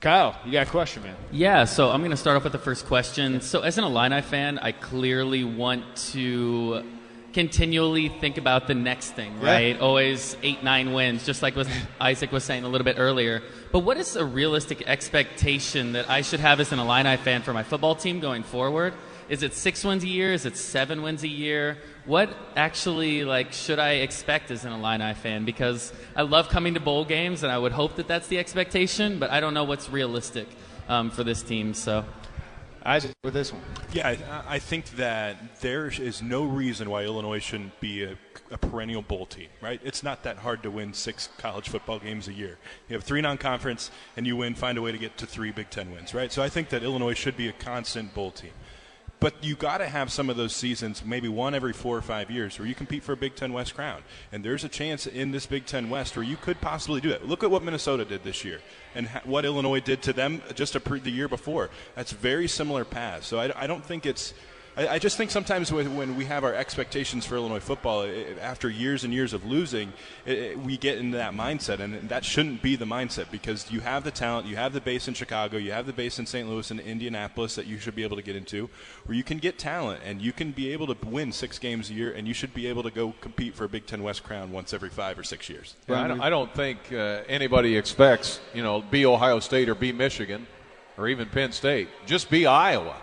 Kyle, 0.00 0.36
you 0.44 0.52
got 0.52 0.66
a 0.66 0.70
question, 0.70 1.02
man? 1.02 1.16
Yeah, 1.32 1.64
so 1.64 1.90
I'm 1.90 2.00
going 2.00 2.10
to 2.10 2.16
start 2.16 2.36
off 2.36 2.44
with 2.44 2.52
the 2.52 2.58
first 2.58 2.84
question. 2.84 3.40
So, 3.40 3.60
as 3.62 3.78
an 3.78 3.84
Illini 3.84 4.20
fan, 4.20 4.58
I 4.58 4.72
clearly 4.72 5.44
want 5.44 5.96
to 6.12 6.84
continually 7.32 8.10
think 8.10 8.36
about 8.36 8.66
the 8.66 8.74
next 8.74 9.12
thing, 9.12 9.34
Yeah. 9.40 9.50
right? 9.52 9.80
Always 9.80 10.36
eight, 10.42 10.62
nine 10.62 10.92
wins, 10.92 11.24
just 11.24 11.42
like 11.42 11.56
what 11.56 11.68
Isaac 12.00 12.32
was 12.32 12.44
saying 12.44 12.64
a 12.64 12.68
little 12.68 12.84
bit 12.84 12.96
earlier. 12.98 13.42
But 13.72 13.78
what 13.80 13.96
is 13.96 14.14
a 14.16 14.24
realistic 14.26 14.86
expectation 14.86 15.92
that 15.92 16.10
I 16.10 16.20
should 16.20 16.40
have 16.40 16.60
as 16.60 16.70
an 16.70 16.78
Illini 16.80 17.16
fan 17.16 17.40
for 17.42 17.54
my 17.54 17.62
football 17.62 17.94
team 17.94 18.20
going 18.20 18.42
forward? 18.42 18.92
Is 19.28 19.42
it 19.42 19.54
six 19.54 19.84
wins 19.84 20.04
a 20.04 20.08
year? 20.08 20.32
Is 20.32 20.46
it 20.46 20.56
seven 20.56 21.02
wins 21.02 21.22
a 21.22 21.28
year? 21.28 21.78
What 22.04 22.34
actually 22.56 23.24
like 23.24 23.52
should 23.52 23.78
I 23.78 23.92
expect 23.94 24.50
as 24.50 24.64
an 24.64 24.72
Illini 24.72 25.14
fan? 25.14 25.44
Because 25.44 25.92
I 26.14 26.22
love 26.22 26.48
coming 26.48 26.74
to 26.74 26.80
bowl 26.80 27.04
games, 27.04 27.42
and 27.42 27.50
I 27.50 27.58
would 27.58 27.72
hope 27.72 27.96
that 27.96 28.08
that's 28.08 28.28
the 28.28 28.38
expectation. 28.38 29.18
But 29.18 29.30
I 29.30 29.40
don't 29.40 29.54
know 29.54 29.64
what's 29.64 29.88
realistic 29.88 30.48
um, 30.88 31.10
for 31.10 31.24
this 31.24 31.42
team. 31.42 31.74
So 31.74 32.04
Isaac, 32.86 33.12
with 33.22 33.32
this 33.32 33.50
one. 33.50 33.62
Yeah, 33.92 34.08
I, 34.08 34.56
I 34.56 34.58
think 34.58 34.90
that 34.96 35.60
there 35.60 35.86
is 35.86 36.20
no 36.20 36.44
reason 36.44 36.90
why 36.90 37.04
Illinois 37.04 37.38
shouldn't 37.38 37.80
be 37.80 38.04
a, 38.04 38.18
a 38.50 38.58
perennial 38.58 39.00
bowl 39.00 39.24
team, 39.24 39.48
right? 39.62 39.80
It's 39.82 40.02
not 40.02 40.22
that 40.24 40.36
hard 40.36 40.62
to 40.64 40.70
win 40.70 40.92
six 40.92 41.30
college 41.38 41.70
football 41.70 41.98
games 41.98 42.28
a 42.28 42.34
year. 42.34 42.58
You 42.88 42.96
have 42.96 43.04
three 43.04 43.22
non-conference, 43.22 43.90
and 44.18 44.26
you 44.26 44.36
win, 44.36 44.54
find 44.54 44.76
a 44.76 44.82
way 44.82 44.92
to 44.92 44.98
get 44.98 45.16
to 45.18 45.26
three 45.26 45.50
Big 45.50 45.70
Ten 45.70 45.92
wins, 45.92 46.12
right? 46.12 46.30
So 46.30 46.42
I 46.42 46.50
think 46.50 46.68
that 46.70 46.82
Illinois 46.82 47.14
should 47.14 47.38
be 47.38 47.48
a 47.48 47.52
constant 47.52 48.12
bowl 48.12 48.32
team. 48.32 48.52
But 49.24 49.42
you 49.42 49.54
got 49.54 49.78
to 49.78 49.86
have 49.86 50.12
some 50.12 50.28
of 50.28 50.36
those 50.36 50.54
seasons, 50.54 51.02
maybe 51.02 51.30
one 51.30 51.54
every 51.54 51.72
four 51.72 51.96
or 51.96 52.02
five 52.02 52.30
years, 52.30 52.58
where 52.58 52.68
you 52.68 52.74
compete 52.74 53.02
for 53.02 53.12
a 53.12 53.16
Big 53.16 53.34
Ten 53.34 53.54
West 53.54 53.74
crown. 53.74 54.02
And 54.32 54.44
there's 54.44 54.64
a 54.64 54.68
chance 54.68 55.06
in 55.06 55.30
this 55.30 55.46
Big 55.46 55.64
Ten 55.64 55.88
West 55.88 56.14
where 56.14 56.22
you 56.22 56.36
could 56.36 56.60
possibly 56.60 57.00
do 57.00 57.08
it. 57.08 57.26
Look 57.26 57.42
at 57.42 57.50
what 57.50 57.62
Minnesota 57.62 58.04
did 58.04 58.22
this 58.22 58.44
year 58.44 58.60
and 58.94 59.08
ha- 59.08 59.22
what 59.24 59.46
Illinois 59.46 59.80
did 59.80 60.02
to 60.02 60.12
them 60.12 60.42
just 60.54 60.78
pre- 60.84 61.00
the 61.00 61.10
year 61.10 61.26
before. 61.26 61.70
That's 61.94 62.12
very 62.12 62.46
similar 62.46 62.84
paths. 62.84 63.26
So 63.26 63.38
I, 63.40 63.62
I 63.62 63.66
don't 63.66 63.82
think 63.82 64.04
it's. 64.04 64.34
I, 64.76 64.88
I 64.88 64.98
just 64.98 65.16
think 65.16 65.30
sometimes 65.30 65.72
when, 65.72 66.16
we 66.16 66.24
have 66.24 66.42
our 66.44 66.54
expectations 66.54 67.24
for 67.24 67.36
Illinois 67.36 67.60
football, 67.60 68.02
i 68.02 68.08
i- 68.08 68.40
after 68.40 68.68
years 68.68 69.04
and 69.04 69.12
years 69.12 69.32
of 69.32 69.44
losing, 69.44 69.92
i 70.26 70.30
i 70.30 70.54
we 70.56 70.76
get 70.76 70.98
into 70.98 71.16
that 71.18 71.32
mindset, 71.32 71.80
and 71.80 72.08
that 72.08 72.24
shouldn't 72.24 72.60
be 72.62 72.74
the 72.76 72.84
mindset 72.84 73.30
because 73.30 73.70
you 73.70 73.80
have 73.80 74.02
the 74.04 74.10
talent, 74.10 74.46
you 74.46 74.56
have 74.56 74.72
the 74.72 74.80
base 74.80 75.06
in 75.08 75.14
Chicago, 75.14 75.56
you 75.58 75.72
have 75.72 75.86
the 75.86 75.92
base 75.92 76.18
in 76.18 76.26
St. 76.26 76.48
Louis 76.48 76.70
and 76.70 76.80
Indianapolis 76.80 77.54
that 77.54 77.66
you 77.66 77.78
should 77.78 77.94
be 77.94 78.02
able 78.02 78.16
to 78.16 78.22
get 78.22 78.36
into, 78.36 78.68
where 79.06 79.16
you 79.16 79.24
can 79.24 79.38
get 79.38 79.58
talent 79.58 80.00
and 80.04 80.20
you 80.20 80.32
can 80.32 80.50
be 80.52 80.72
able 80.72 80.86
to 80.92 80.96
win 81.06 81.30
six 81.32 81.58
games 81.58 81.90
a 81.90 81.94
year, 81.94 82.12
and 82.12 82.26
you 82.26 82.34
should 82.34 82.52
be 82.54 82.66
able 82.66 82.82
to 82.82 82.90
go 82.90 83.14
compete 83.20 83.54
for 83.54 83.64
a 83.64 83.68
Big 83.68 83.86
Ten 83.86 84.02
West 84.02 84.24
crown 84.24 84.50
once 84.52 84.72
every 84.74 84.90
five 84.90 85.18
or 85.18 85.22
six 85.24 85.48
years. 85.48 85.76
Yeah, 85.88 86.02
I, 86.04 86.08
don't, 86.08 86.20
I 86.20 86.30
don't 86.30 86.52
think 86.54 86.78
uh, 86.92 87.22
anybody 87.28 87.76
expects, 87.76 88.40
you 88.52 88.62
know, 88.62 88.82
be 88.82 89.06
Ohio 89.06 89.40
State 89.40 89.68
or 89.68 89.74
be 89.74 89.92
Michigan 89.92 90.46
or 90.96 91.08
even 91.08 91.28
Penn 91.28 91.52
State. 91.52 91.88
Just 92.06 92.30
be 92.30 92.46
Iowa. 92.46 92.96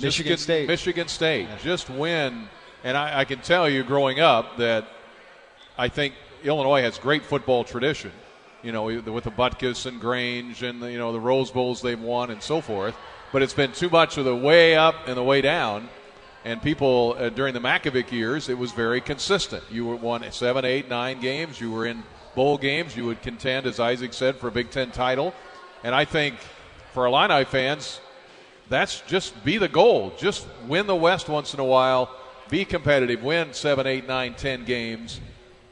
Michigan 0.00 0.36
State. 0.38 0.68
Michigan 0.68 1.08
State. 1.08 1.48
Just 1.62 1.90
win. 1.90 2.48
And 2.82 2.96
I, 2.96 3.20
I 3.20 3.24
can 3.24 3.40
tell 3.40 3.68
you 3.68 3.82
growing 3.82 4.20
up 4.20 4.58
that 4.58 4.86
I 5.78 5.88
think 5.88 6.14
Illinois 6.42 6.82
has 6.82 6.98
great 6.98 7.24
football 7.24 7.64
tradition. 7.64 8.12
You 8.62 8.72
know, 8.72 8.84
with 8.84 9.24
the 9.24 9.30
Butkus 9.30 9.86
and 9.86 10.00
Grange 10.00 10.62
and 10.62 10.82
the, 10.82 10.90
you 10.90 10.98
know 10.98 11.12
the 11.12 11.20
Rose 11.20 11.50
Bowls 11.50 11.82
they've 11.82 12.00
won 12.00 12.30
and 12.30 12.42
so 12.42 12.60
forth. 12.60 12.96
But 13.30 13.42
it's 13.42 13.52
been 13.52 13.72
too 13.72 13.90
much 13.90 14.16
of 14.16 14.24
the 14.24 14.34
way 14.34 14.74
up 14.74 15.06
and 15.06 15.16
the 15.16 15.22
way 15.22 15.40
down. 15.40 15.88
And 16.44 16.62
people 16.62 17.16
uh, 17.18 17.30
during 17.30 17.54
the 17.54 17.60
Mackovic 17.60 18.12
years, 18.12 18.48
it 18.48 18.56
was 18.56 18.72
very 18.72 19.00
consistent. 19.00 19.64
You 19.70 19.86
were 19.86 19.96
won 19.96 20.24
seven, 20.30 20.64
eight, 20.64 20.88
nine 20.88 21.20
games. 21.20 21.60
You 21.60 21.70
were 21.70 21.86
in 21.86 22.02
bowl 22.34 22.58
games. 22.58 22.96
You 22.96 23.06
would 23.06 23.22
contend, 23.22 23.66
as 23.66 23.80
Isaac 23.80 24.12
said, 24.12 24.36
for 24.36 24.48
a 24.48 24.52
Big 24.52 24.70
Ten 24.70 24.90
title. 24.90 25.34
And 25.82 25.94
I 25.94 26.04
think 26.04 26.36
for 26.92 27.06
Illini 27.06 27.44
fans, 27.44 28.00
that's 28.68 29.00
just 29.02 29.44
be 29.44 29.58
the 29.58 29.68
goal. 29.68 30.12
Just 30.18 30.46
win 30.66 30.86
the 30.86 30.96
West 30.96 31.28
once 31.28 31.54
in 31.54 31.60
a 31.60 31.64
while. 31.64 32.10
Be 32.50 32.64
competitive. 32.64 33.22
Win 33.22 33.52
seven, 33.52 33.86
eight, 33.86 34.06
nine, 34.06 34.34
ten 34.34 34.64
games. 34.64 35.20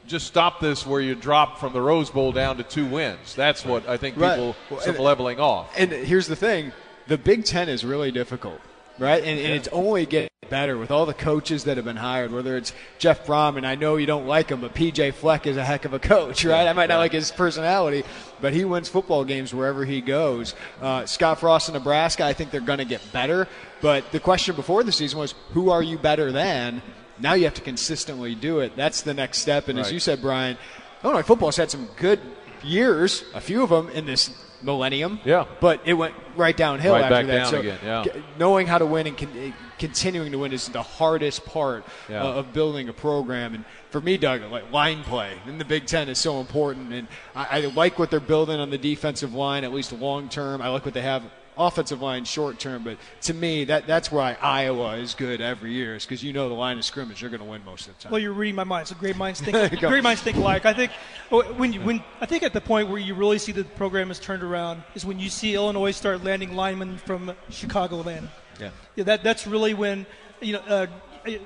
Just 0.05 0.27
stop 0.27 0.59
this 0.59 0.85
where 0.85 0.99
you 0.99 1.15
drop 1.15 1.59
from 1.59 1.71
the 1.71 1.81
Rose 1.81 2.09
Bowl 2.09 2.31
down 2.31 2.57
to 2.57 2.63
two 2.63 2.85
wins. 2.85 3.35
That's 3.35 3.63
what 3.63 3.87
I 3.87 3.95
think 3.97 4.17
Right. 4.17 4.31
people 4.35 4.55
Well, 4.69 4.79
some 4.81 4.95
and- 4.95 5.03
leveling 5.03 5.39
off. 5.39 5.69
And 5.77 5.91
here's 5.91 6.27
the 6.27 6.35
thing: 6.35 6.71
the 7.07 7.17
Big 7.17 7.45
Ten 7.45 7.69
is 7.69 7.85
really 7.85 8.11
difficult, 8.11 8.59
right? 8.99 9.23
And, 9.23 9.39
and 9.39 9.53
it's 9.53 9.67
only 9.69 10.05
getting 10.05 10.29
better 10.49 10.77
with 10.77 10.91
all 10.91 11.05
the 11.05 11.13
coaches 11.13 11.63
that 11.63 11.77
have 11.77 11.85
been 11.85 11.95
hired. 11.95 12.31
Whether 12.31 12.57
it's 12.57 12.73
Jeff 12.99 13.25
Brohm, 13.25 13.57
and 13.57 13.65
I 13.65 13.75
know 13.75 13.95
you 13.95 14.05
don't 14.05 14.27
like 14.27 14.49
him, 14.49 14.61
but 14.61 14.73
PJ 14.73 15.13
Fleck 15.15 15.47
is 15.47 15.57
a 15.57 15.65
heck 15.65 15.85
of 15.85 15.93
a 15.93 15.99
coach, 15.99 16.45
right? 16.45 16.67
I 16.67 16.73
might 16.73 16.89
not 16.89 16.97
like 16.97 17.11
his 17.11 17.31
personality, 17.31 18.03
but 18.41 18.53
he 18.53 18.65
wins 18.65 18.89
football 18.89 19.23
games 19.25 19.53
wherever 19.53 19.85
he 19.85 20.01
goes. 20.01 20.55
Uh, 20.81 21.05
Scott 21.05 21.39
Frost 21.39 21.69
in 21.69 21.73
Nebraska, 21.73 22.23
I 22.23 22.33
think 22.33 22.51
they're 22.51 22.61
going 22.61 22.79
to 22.79 22.85
get 22.85 23.01
better. 23.11 23.47
But 23.81 24.11
the 24.11 24.19
question 24.19 24.55
before 24.55 24.83
the 24.83 24.91
season 24.91 25.19
was, 25.19 25.33
who 25.51 25.69
are 25.69 25.83
you 25.83 25.97
better 25.97 26.31
than? 26.31 26.81
Now 27.19 27.33
you 27.33 27.45
have 27.45 27.53
to 27.55 27.61
consistently 27.61 28.35
do 28.35 28.59
it. 28.59 28.75
That's 28.75 29.01
the 29.01 29.13
next 29.13 29.39
step. 29.39 29.67
And 29.67 29.79
as 29.79 29.91
you 29.91 29.99
said, 29.99 30.21
Brian, 30.21 30.57
Illinois 31.03 31.21
football's 31.21 31.57
had 31.57 31.69
some 31.69 31.87
good 31.97 32.19
years, 32.63 33.23
a 33.33 33.41
few 33.41 33.61
of 33.63 33.69
them 33.69 33.89
in 33.89 34.05
this 34.05 34.29
millennium. 34.63 35.19
Yeah. 35.25 35.45
But 35.59 35.81
it 35.85 35.93
went 35.93 36.13
right 36.35 36.55
downhill 36.55 36.93
Right 36.93 37.03
after 37.11 37.27
that. 37.27 37.47
so 37.47 37.59
again, 37.59 37.79
yeah. 37.83 38.03
g- 38.03 38.11
knowing 38.39 38.65
how 38.67 38.77
to 38.77 38.85
win 38.85 39.07
and 39.07 39.17
con- 39.17 39.31
eh, 39.37 39.51
continuing 39.77 40.31
to 40.31 40.39
win 40.39 40.53
is 40.53 40.67
the 40.69 40.81
hardest 40.81 41.45
part 41.45 41.83
Yeah. 42.09 42.23
uh, 42.23 42.33
of 42.33 42.53
building 42.53 42.89
a 42.89 42.93
program. 42.93 43.53
And 43.53 43.65
for 43.91 44.01
me, 44.01 44.17
Doug, 44.17 44.41
like 44.51 44.71
line 44.71 45.03
play 45.03 45.33
in 45.47 45.57
the 45.57 45.65
Big 45.65 45.85
Ten 45.85 46.09
is 46.09 46.17
so 46.17 46.39
important. 46.39 46.93
And 46.93 47.07
I, 47.35 47.47
I 47.51 47.59
like 47.67 47.99
what 47.99 48.09
they're 48.09 48.19
building 48.19 48.59
on 48.59 48.69
the 48.69 48.77
defensive 48.77 49.33
line, 49.33 49.63
at 49.63 49.73
least 49.73 49.91
long 49.93 50.29
term. 50.29 50.61
I 50.61 50.69
like 50.69 50.85
what 50.85 50.93
they 50.93 51.01
have 51.01 51.23
offensive 51.57 52.01
line 52.01 52.25
short 52.25 52.59
term. 52.59 52.83
But 52.83 52.97
to 53.21 53.33
me, 53.33 53.65
that 53.65 53.87
that's 53.87 54.11
why 54.11 54.37
Iowa 54.41 54.95
is 54.97 55.13
good 55.13 55.41
every 55.41 55.73
year, 55.73 55.95
is 55.95 56.05
because 56.05 56.23
you 56.23 56.33
know 56.33 56.49
the 56.49 56.55
line 56.55 56.77
of 56.77 56.85
scrimmage, 56.85 57.21
you're 57.21 57.29
going 57.29 57.41
to 57.41 57.47
win 57.47 57.63
most 57.65 57.87
of 57.87 57.95
the 57.97 58.03
time. 58.03 58.11
Well, 58.11 58.21
you're 58.21 58.33
reading 58.33 58.55
my 58.55 58.63
mind. 58.63 58.87
So 58.87 58.95
great 58.95 59.17
minds 59.17 59.41
think. 59.41 59.79
Great 59.79 60.03
minds 60.03 60.21
think 60.21 60.37
alike. 60.37 60.65
I 60.65 60.73
think 60.73 60.91
oh, 61.31 61.43
when 61.53 61.73
you, 61.73 61.81
when 61.81 62.03
I 62.21 62.25
think 62.25 62.43
at 62.43 62.53
the 62.53 62.61
point 62.61 62.89
where 62.89 62.99
you 62.99 63.13
really 63.13 63.37
see 63.37 63.51
the 63.51 63.63
program 63.63 64.11
is 64.11 64.19
turned 64.19 64.43
around 64.43 64.83
is 64.95 65.05
when 65.05 65.19
you 65.19 65.29
see 65.29 65.55
Illinois 65.55 65.91
start 65.91 66.23
landing 66.23 66.55
linemen 66.55 66.97
from 66.97 67.33
Chicagoland. 67.49 68.29
Yeah. 68.59 68.69
Yeah, 68.95 69.03
that 69.05 69.23
that's 69.23 69.47
really 69.47 69.73
when 69.73 70.05
you 70.41 70.53
know 70.53 70.59
uh, 70.59 70.87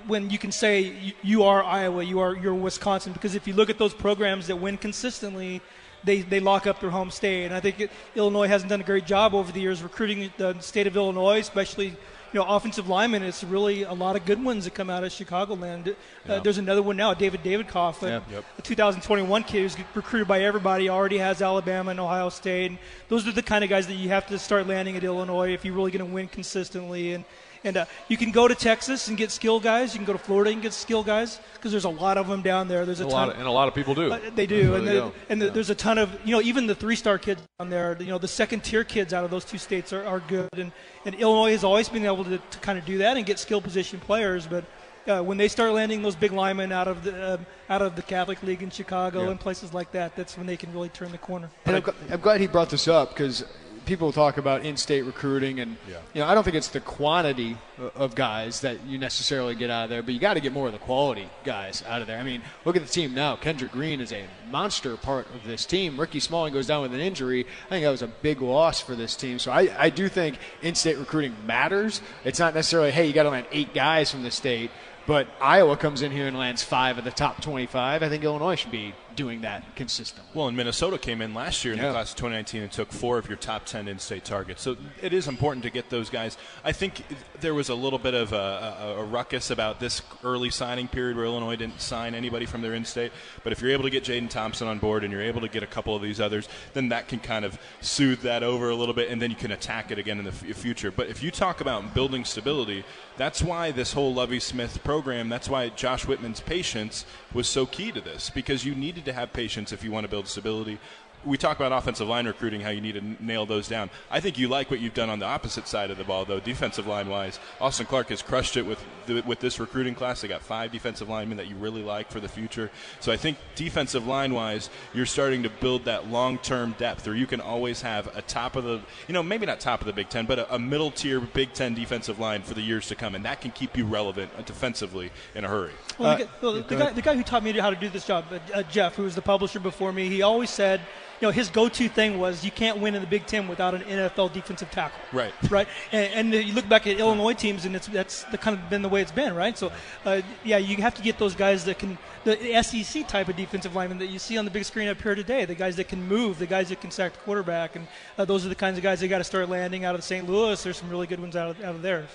when 0.07 0.29
you 0.29 0.37
can 0.37 0.51
say 0.51 0.81
you, 0.81 1.13
you 1.21 1.43
are 1.43 1.63
Iowa, 1.63 2.03
you 2.03 2.19
are 2.19 2.35
you're 2.35 2.55
Wisconsin. 2.55 3.13
Because 3.13 3.35
if 3.35 3.47
you 3.47 3.53
look 3.53 3.69
at 3.69 3.77
those 3.77 3.93
programs 3.93 4.47
that 4.47 4.55
win 4.55 4.77
consistently, 4.77 5.61
they 6.07 6.21
they 6.21 6.39
lock 6.39 6.65
up 6.65 6.79
their 6.79 6.89
home 6.89 7.11
state. 7.11 7.45
And 7.45 7.53
I 7.53 7.59
think 7.59 7.79
it, 7.79 7.91
Illinois 8.15 8.47
hasn't 8.47 8.69
done 8.69 8.81
a 8.81 8.83
great 8.83 9.05
job 9.05 9.35
over 9.35 9.51
the 9.51 9.59
years 9.61 9.83
recruiting 9.83 10.31
the 10.37 10.59
state 10.61 10.87
of 10.87 10.95
Illinois, 10.95 11.39
especially. 11.39 11.93
You 12.33 12.41
know, 12.41 12.45
offensive 12.45 12.89
linemen, 12.89 13.23
it's 13.23 13.41
really 13.41 13.83
a 13.83 13.93
lot 13.93 14.17
of 14.17 14.25
good 14.25 14.43
ones 14.43 14.65
that 14.65 14.73
come 14.75 14.89
out 14.89 15.01
of 15.05 15.13
Chicagoland. 15.13 15.87
Uh, 15.87 15.93
Yeah. 16.27 16.39
there's 16.39 16.57
another 16.57 16.81
one 16.83 16.97
now, 16.97 17.13
David 17.13 17.41
Davidkov, 17.41 18.03
a, 18.03 18.07
Yeah. 18.07 18.19
Yep. 18.29 18.43
a 18.59 18.61
2021 18.61 19.43
kid 19.45 19.61
who's 19.61 19.77
recruited 19.95 20.27
by 20.27 20.41
everybody, 20.41 20.89
already 20.89 21.19
has 21.19 21.41
Alabama 21.41 21.91
and 21.91 22.01
Ohio 22.01 22.27
State. 22.27 22.71
And 22.71 22.79
those 23.07 23.25
are 23.29 23.31
the 23.31 23.41
kind 23.41 23.63
of 23.63 23.69
guys 23.69 23.87
that 23.87 23.93
you 23.93 24.09
have 24.09 24.27
to 24.27 24.37
start 24.37 24.67
landing 24.67 24.97
at 24.97 25.05
Illinois 25.05 25.53
if 25.53 25.63
you're 25.63 25.73
really 25.73 25.89
going 25.89 26.05
to 26.05 26.13
win 26.13 26.27
consistently. 26.27 27.13
And 27.13 27.23
and 27.63 27.77
uh, 27.77 27.85
you 28.07 28.17
can 28.17 28.31
go 28.31 28.47
to 28.47 28.55
Texas 28.55 29.07
and 29.07 29.17
get 29.17 29.31
skill 29.31 29.59
guys. 29.59 29.93
You 29.93 29.99
can 29.99 30.05
go 30.05 30.13
to 30.13 30.19
Florida 30.19 30.51
and 30.51 30.61
get 30.61 30.73
skill 30.73 31.03
guys 31.03 31.39
because 31.55 31.71
there's 31.71 31.85
a 31.85 31.89
lot 31.89 32.17
of 32.17 32.27
them 32.27 32.41
down 32.41 32.67
there. 32.67 32.85
There's 32.85 32.99
a, 33.01 33.05
A 33.05 33.09
ton. 33.09 33.13
lot 33.13 33.29
of- 33.29 33.37
and 33.39 33.47
a 33.47 33.51
lot 33.51 33.67
of 33.67 33.73
people 33.75 33.95
do. 33.95 34.11
Uh, 34.11 34.19
they 34.35 34.45
do, 34.47 34.67
There 34.67 34.75
and, 34.77 34.87
they 34.87 34.93
the, 34.95 35.11
and 35.29 35.41
the, 35.41 35.49
there's 35.49 35.69
a 35.69 35.75
ton 35.75 35.97
of 35.97 36.09
you 36.25 36.31
know 36.33 36.41
even 36.41 36.67
the 36.67 36.75
three-star 36.75 37.17
kids 37.17 37.41
down 37.59 37.69
there. 37.69 37.97
You 37.99 38.07
know 38.07 38.17
the 38.17 38.27
second-tier 38.27 38.83
kids 38.83 39.13
out 39.13 39.23
of 39.23 39.31
those 39.31 39.45
two 39.45 39.57
states 39.57 39.93
are, 39.93 40.03
are 40.05 40.19
good, 40.27 40.49
and, 40.53 40.71
and 41.05 41.15
Illinois 41.15 41.51
has 41.51 41.63
always 41.63 41.89
been 41.89 42.05
able 42.05 42.23
to, 42.25 42.37
to 42.37 42.57
kind 42.59 42.77
of 42.79 42.85
do 42.85 42.97
that 42.99 43.17
and 43.17 43.25
get 43.25 43.39
skill 43.39 43.61
position 43.61 43.99
players. 43.99 44.47
But 44.47 44.63
uh, 45.07 45.21
when 45.23 45.37
they 45.37 45.47
start 45.47 45.71
landing 45.71 46.01
those 46.01 46.15
big 46.17 46.33
linemen 46.33 46.71
out 46.73 46.87
of 46.87 47.03
the 47.03 47.33
um 47.35 47.45
out 47.69 47.81
of 47.81 47.95
the 47.95 48.01
Catholic 48.01 48.41
League 48.43 48.61
in 48.61 48.69
Chicago 48.69 49.23
Yeah. 49.23 49.31
and 49.31 49.39
places 49.39 49.73
like 49.73 49.91
that, 49.93 50.15
that's 50.15 50.37
when 50.37 50.47
they 50.47 50.57
can 50.57 50.71
really 50.73 50.89
turn 50.89 51.11
the 51.11 51.17
corner. 51.17 51.49
And 51.65 51.77
I'm, 51.77 51.81
gl- 51.81 51.95
I'm 52.11 52.19
glad 52.21 52.39
he 52.41 52.47
brought 52.47 52.69
this 52.69 52.87
up 52.87 53.09
because 53.09 53.43
people 53.87 54.11
talk 54.11 54.37
about 54.37 54.65
in-state 54.65 55.03
recruiting, 55.03 55.59
and 55.59 55.77
you 56.13 56.21
know 56.21 56.27
I 56.27 56.35
don't 56.35 56.43
think 56.43 56.55
it's 56.55 56.67
the 56.67 56.79
quantity 56.81 57.57
of 57.95 58.13
guys 58.13 58.61
that 58.61 58.85
you 58.85 58.97
necessarily 58.99 59.55
get 59.55 59.71
out 59.71 59.85
of 59.85 59.89
there, 59.89 60.03
but 60.03 60.13
you 60.13 60.19
got 60.19 60.35
to 60.35 60.39
get 60.41 60.53
more 60.53 60.67
of 60.67 60.73
the 60.73 60.79
quality 60.79 61.27
guys 61.43 61.83
out 61.87 62.01
of 62.01 62.07
there. 62.07 62.19
I 62.19 62.23
mean, 62.23 62.41
look 62.65 62.75
at 62.75 62.83
the 62.83 62.91
team 62.91 63.15
now. 63.15 63.35
Kendrick 63.35 63.71
Green 63.71 64.01
is 64.01 64.11
a 64.11 64.25
monster 64.51 64.97
part 64.97 65.27
of 65.33 65.45
this 65.45 65.65
team. 65.65 65.99
Ricky 65.99 66.19
Smalling 66.19 66.53
goes 66.53 66.67
down 66.67 66.83
with 66.83 66.93
an 66.93 66.99
injury. 66.99 67.47
I 67.65 67.69
think 67.69 67.83
that 67.83 67.89
was 67.89 68.03
a 68.03 68.07
big 68.07 68.41
loss 68.41 68.81
for 68.81 68.93
this 68.93 69.15
team. 69.15 69.39
So 69.39 69.51
I, 69.51 69.69
I 69.77 69.89
do 69.89 70.09
think 70.09 70.37
in-state 70.61 70.97
recruiting 70.97 71.35
matters. 71.47 72.01
It's 72.23 72.39
not 72.39 72.53
necessarily 72.53 72.91
hey 72.91 73.07
you 73.07 73.13
got 73.13 73.23
to 73.23 73.29
land 73.29 73.47
eight 73.51 73.73
guys 73.73 74.11
from 74.11 74.21
the 74.21 74.31
state. 74.31 74.69
But 75.07 75.29
Iowa 75.39 75.77
comes 75.77 76.01
in 76.01 76.11
here 76.11 76.27
and 76.27 76.37
lands 76.37 76.63
five 76.63 76.97
of 76.97 77.05
the 77.05 77.11
top 77.11 77.41
25. 77.41 78.03
I 78.03 78.09
think 78.09 78.25
Illinois 78.25 78.55
should 78.55 78.71
be 78.71 78.93
doing 79.17 79.41
that 79.41 79.75
consistently. 79.75 80.29
Well, 80.33 80.47
and 80.47 80.55
Minnesota 80.55 80.97
came 80.97 81.21
in 81.21 81.33
last 81.33 81.65
year 81.65 81.73
in 81.73 81.79
Yeah. 81.79 81.87
the 81.87 81.93
class 81.93 82.11
of 82.11 82.15
2019 82.17 82.61
and 82.61 82.71
took 82.71 82.93
four 82.93 83.17
of 83.17 83.27
your 83.27 83.35
top 83.35 83.65
10 83.65 83.89
in-state 83.89 84.23
targets. 84.23 84.61
So 84.61 84.77
it 85.01 85.11
is 85.11 85.27
important 85.27 85.63
to 85.63 85.69
get 85.69 85.89
those 85.89 86.09
guys. 86.09 86.37
I 86.63 86.71
think 86.71 87.03
there 87.41 87.53
was 87.53 87.67
a 87.67 87.75
little 87.75 87.99
bit 87.99 88.13
of 88.13 88.31
a, 88.31 88.95
a, 88.97 89.01
a 89.01 89.03
ruckus 89.03 89.49
about 89.51 89.79
this 89.81 90.01
early 90.23 90.49
signing 90.51 90.87
period 90.87 91.17
where 91.17 91.25
Illinois 91.25 91.55
didn't 91.57 91.81
sign 91.81 92.15
anybody 92.15 92.45
from 92.45 92.61
their 92.61 92.73
in-state. 92.73 93.11
But 93.43 93.51
if 93.51 93.61
you're 93.61 93.71
able 93.71 93.83
to 93.83 93.89
get 93.89 94.03
Jaden 94.05 94.29
Thompson 94.29 94.67
on 94.67 94.77
board 94.79 95.03
and 95.03 95.11
you're 95.11 95.21
able 95.21 95.41
to 95.41 95.49
get 95.49 95.63
a 95.63 95.67
couple 95.67 95.95
of 95.95 96.01
these 96.01 96.21
others, 96.21 96.47
then 96.73 96.89
that 96.89 97.07
can 97.09 97.19
kind 97.19 97.43
of 97.43 97.59
soothe 97.81 98.21
that 98.21 98.43
over 98.43 98.69
a 98.69 98.75
little 98.75 98.93
bit, 98.93 99.09
and 99.09 99.21
then 99.21 99.31
you 99.31 99.35
can 99.35 99.51
attack 99.51 99.91
it 99.91 99.97
again 99.97 100.19
in 100.19 100.25
the 100.25 100.31
f- 100.31 100.55
future. 100.55 100.91
But 100.91 101.07
if 101.09 101.23
you 101.23 101.31
talk 101.31 101.59
about 101.59 101.93
building 101.93 102.23
stability, 102.23 102.83
that's 103.17 103.41
why 103.41 103.71
this 103.71 103.93
whole 103.93 104.13
Lovie 104.13 104.39
Smith 104.39 104.83
program, 104.83 105.27
that's 105.27 105.49
why 105.49 105.69
Josh 105.69 106.05
Whitman's 106.05 106.39
patience 106.39 107.03
was 107.33 107.47
so 107.47 107.65
key 107.65 107.91
to 107.91 107.99
this, 107.99 108.29
because 108.29 108.63
you 108.63 108.75
needed 108.75 109.06
to 109.07 109.13
have 109.13 109.33
patience 109.33 109.71
if 109.71 109.83
you 109.83 109.91
want 109.91 110.03
to 110.03 110.09
build 110.09 110.27
stability. 110.27 110.79
We 111.25 111.37
talk 111.37 111.57
about 111.57 111.71
offensive 111.71 112.07
line 112.07 112.27
recruiting, 112.27 112.61
how 112.61 112.69
you 112.69 112.79
need 112.79 112.93
to 112.93 112.99
n- 112.99 113.17
nail 113.19 113.45
those 113.45 113.67
down. 113.67 113.89
I 114.09 114.19
think 114.19 114.37
you 114.37 114.47
like 114.47 114.71
what 114.71 114.79
you've 114.79 114.93
done 114.93 115.09
on 115.09 115.19
the 115.19 115.25
opposite 115.25 115.67
side 115.67 115.91
of 115.91 115.97
the 115.97 116.03
ball, 116.03 116.25
though, 116.25 116.39
defensive 116.39 116.87
line 116.87 117.09
wise. 117.09 117.39
Austin 117.59 117.85
Clark 117.85 118.09
has 118.09 118.21
crushed 118.21 118.55
it 118.55 118.61
with 118.65 118.83
the, 119.07 119.21
with 119.21 119.39
this 119.39 119.59
recruiting 119.59 119.95
class. 119.95 120.21
They 120.21 120.27
got 120.27 120.41
five 120.41 120.71
defensive 120.71 121.09
linemen 121.09 121.37
that 121.37 121.47
you 121.47 121.55
really 121.55 121.81
like 121.81 122.11
for 122.11 122.19
the 122.19 122.29
future. 122.29 122.69
So 122.99 123.11
I 123.11 123.17
think 123.17 123.37
defensive 123.55 124.07
line 124.07 124.33
wise, 124.33 124.69
you're 124.93 125.05
starting 125.05 125.43
to 125.43 125.49
build 125.49 125.85
that 125.85 126.07
long 126.07 126.37
term 126.37 126.75
depth, 126.77 127.07
or 127.07 127.15
you 127.15 127.27
can 127.27 127.41
always 127.41 127.81
have 127.81 128.15
a 128.15 128.21
top 128.21 128.55
of 128.55 128.63
the, 128.63 128.81
you 129.07 129.13
know, 129.13 129.23
maybe 129.23 129.45
not 129.45 129.59
top 129.59 129.81
of 129.81 129.87
the 129.87 129.93
Big 129.93 130.09
Ten, 130.09 130.25
but 130.25 130.39
a, 130.39 130.55
a 130.55 130.59
middle 130.59 130.91
tier 130.91 131.19
Big 131.19 131.53
Ten 131.53 131.73
defensive 131.73 132.19
line 132.19 132.41
for 132.41 132.53
the 132.53 132.61
years 132.61 132.87
to 132.87 132.95
come, 132.95 133.15
and 133.15 133.25
that 133.25 133.41
can 133.41 133.51
keep 133.51 133.75
you 133.75 133.85
relevant 133.85 134.31
uh, 134.37 134.41
defensively 134.43 135.11
in 135.35 135.43
a 135.43 135.47
hurry. 135.47 135.71
Well, 135.97 136.17
the, 136.17 136.23
guy, 136.23 136.29
well, 136.41 136.53
the, 136.53 136.75
guy, 136.75 136.91
the 136.91 137.01
guy 137.01 137.15
who 137.15 137.23
taught 137.23 137.43
me 137.43 137.51
how 137.53 137.69
to 137.69 137.75
do 137.75 137.89
this 137.89 138.05
job, 138.05 138.25
uh, 138.31 138.39
uh, 138.53 138.63
Jeff, 138.63 138.95
who 138.95 139.03
was 139.03 139.15
the 139.15 139.21
publisher 139.21 139.59
before 139.59 139.91
me, 139.91 140.09
he 140.09 140.21
always 140.21 140.49
said, 140.49 140.81
you 141.19 141.27
know, 141.27 141.31
his 141.31 141.49
go-to 141.49 141.89
thing 141.89 142.19
was 142.19 142.45
you 142.45 142.51
can't 142.51 142.77
win 142.77 142.93
in 142.93 143.01
the 143.01 143.07
Big 143.07 143.25
Ten 143.25 143.47
without 143.47 143.73
an 143.73 143.81
NFL 143.81 144.33
defensive 144.33 144.69
tackle. 144.69 144.99
Right. 145.11 145.33
Right. 145.49 145.67
And, 145.91 146.33
and 146.33 146.45
you 146.45 146.53
look 146.53 146.69
back 146.69 146.85
at 146.85 146.99
Illinois 146.99 147.33
teams, 147.33 147.65
and 147.65 147.75
it's 147.75 147.87
that's 147.87 148.23
the 148.25 148.37
kind 148.37 148.57
of 148.57 148.69
been 148.69 148.81
the 148.83 148.89
way 148.89 149.01
it's 149.01 149.11
been, 149.11 149.33
right? 149.33 149.57
So, 149.57 149.71
uh, 150.05 150.21
yeah, 150.43 150.57
you 150.57 150.77
have 150.77 150.93
to 150.95 151.01
get 151.01 151.17
those 151.17 151.35
guys 151.35 151.65
that 151.65 151.79
can 151.79 151.97
the 152.23 152.61
SEC 152.61 153.07
type 153.07 153.29
of 153.29 153.35
defensive 153.35 153.73
lineman 153.73 153.97
that 153.99 154.07
you 154.07 154.19
see 154.19 154.37
on 154.37 154.45
the 154.45 154.51
big 154.51 154.65
screen 154.65 154.87
up 154.89 155.01
here 155.01 155.15
today, 155.15 155.45
the 155.45 155.55
guys 155.55 155.75
that 155.77 155.87
can 155.87 156.05
move, 156.07 156.37
the 156.39 156.45
guys 156.45 156.69
that 156.69 156.81
can 156.81 156.91
sack 156.91 157.13
the 157.13 157.19
quarterback, 157.19 157.75
and 157.75 157.87
uh, 158.17 158.25
those 158.25 158.45
are 158.45 158.49
the 158.49 158.55
kinds 158.55 158.77
of 158.77 158.83
guys 158.83 158.99
they 158.99 159.07
got 159.07 159.19
to 159.19 159.23
start 159.23 159.49
landing 159.49 159.85
out 159.85 159.95
of 159.95 160.03
St. 160.03 160.29
Louis. 160.29 160.61
There's 160.61 160.77
some 160.77 160.89
really 160.89 161.07
good 161.07 161.19
ones 161.19 161.35
out 161.35 161.51
of, 161.51 161.63
out 161.63 161.75
of 161.75 161.81
there. 161.81 162.05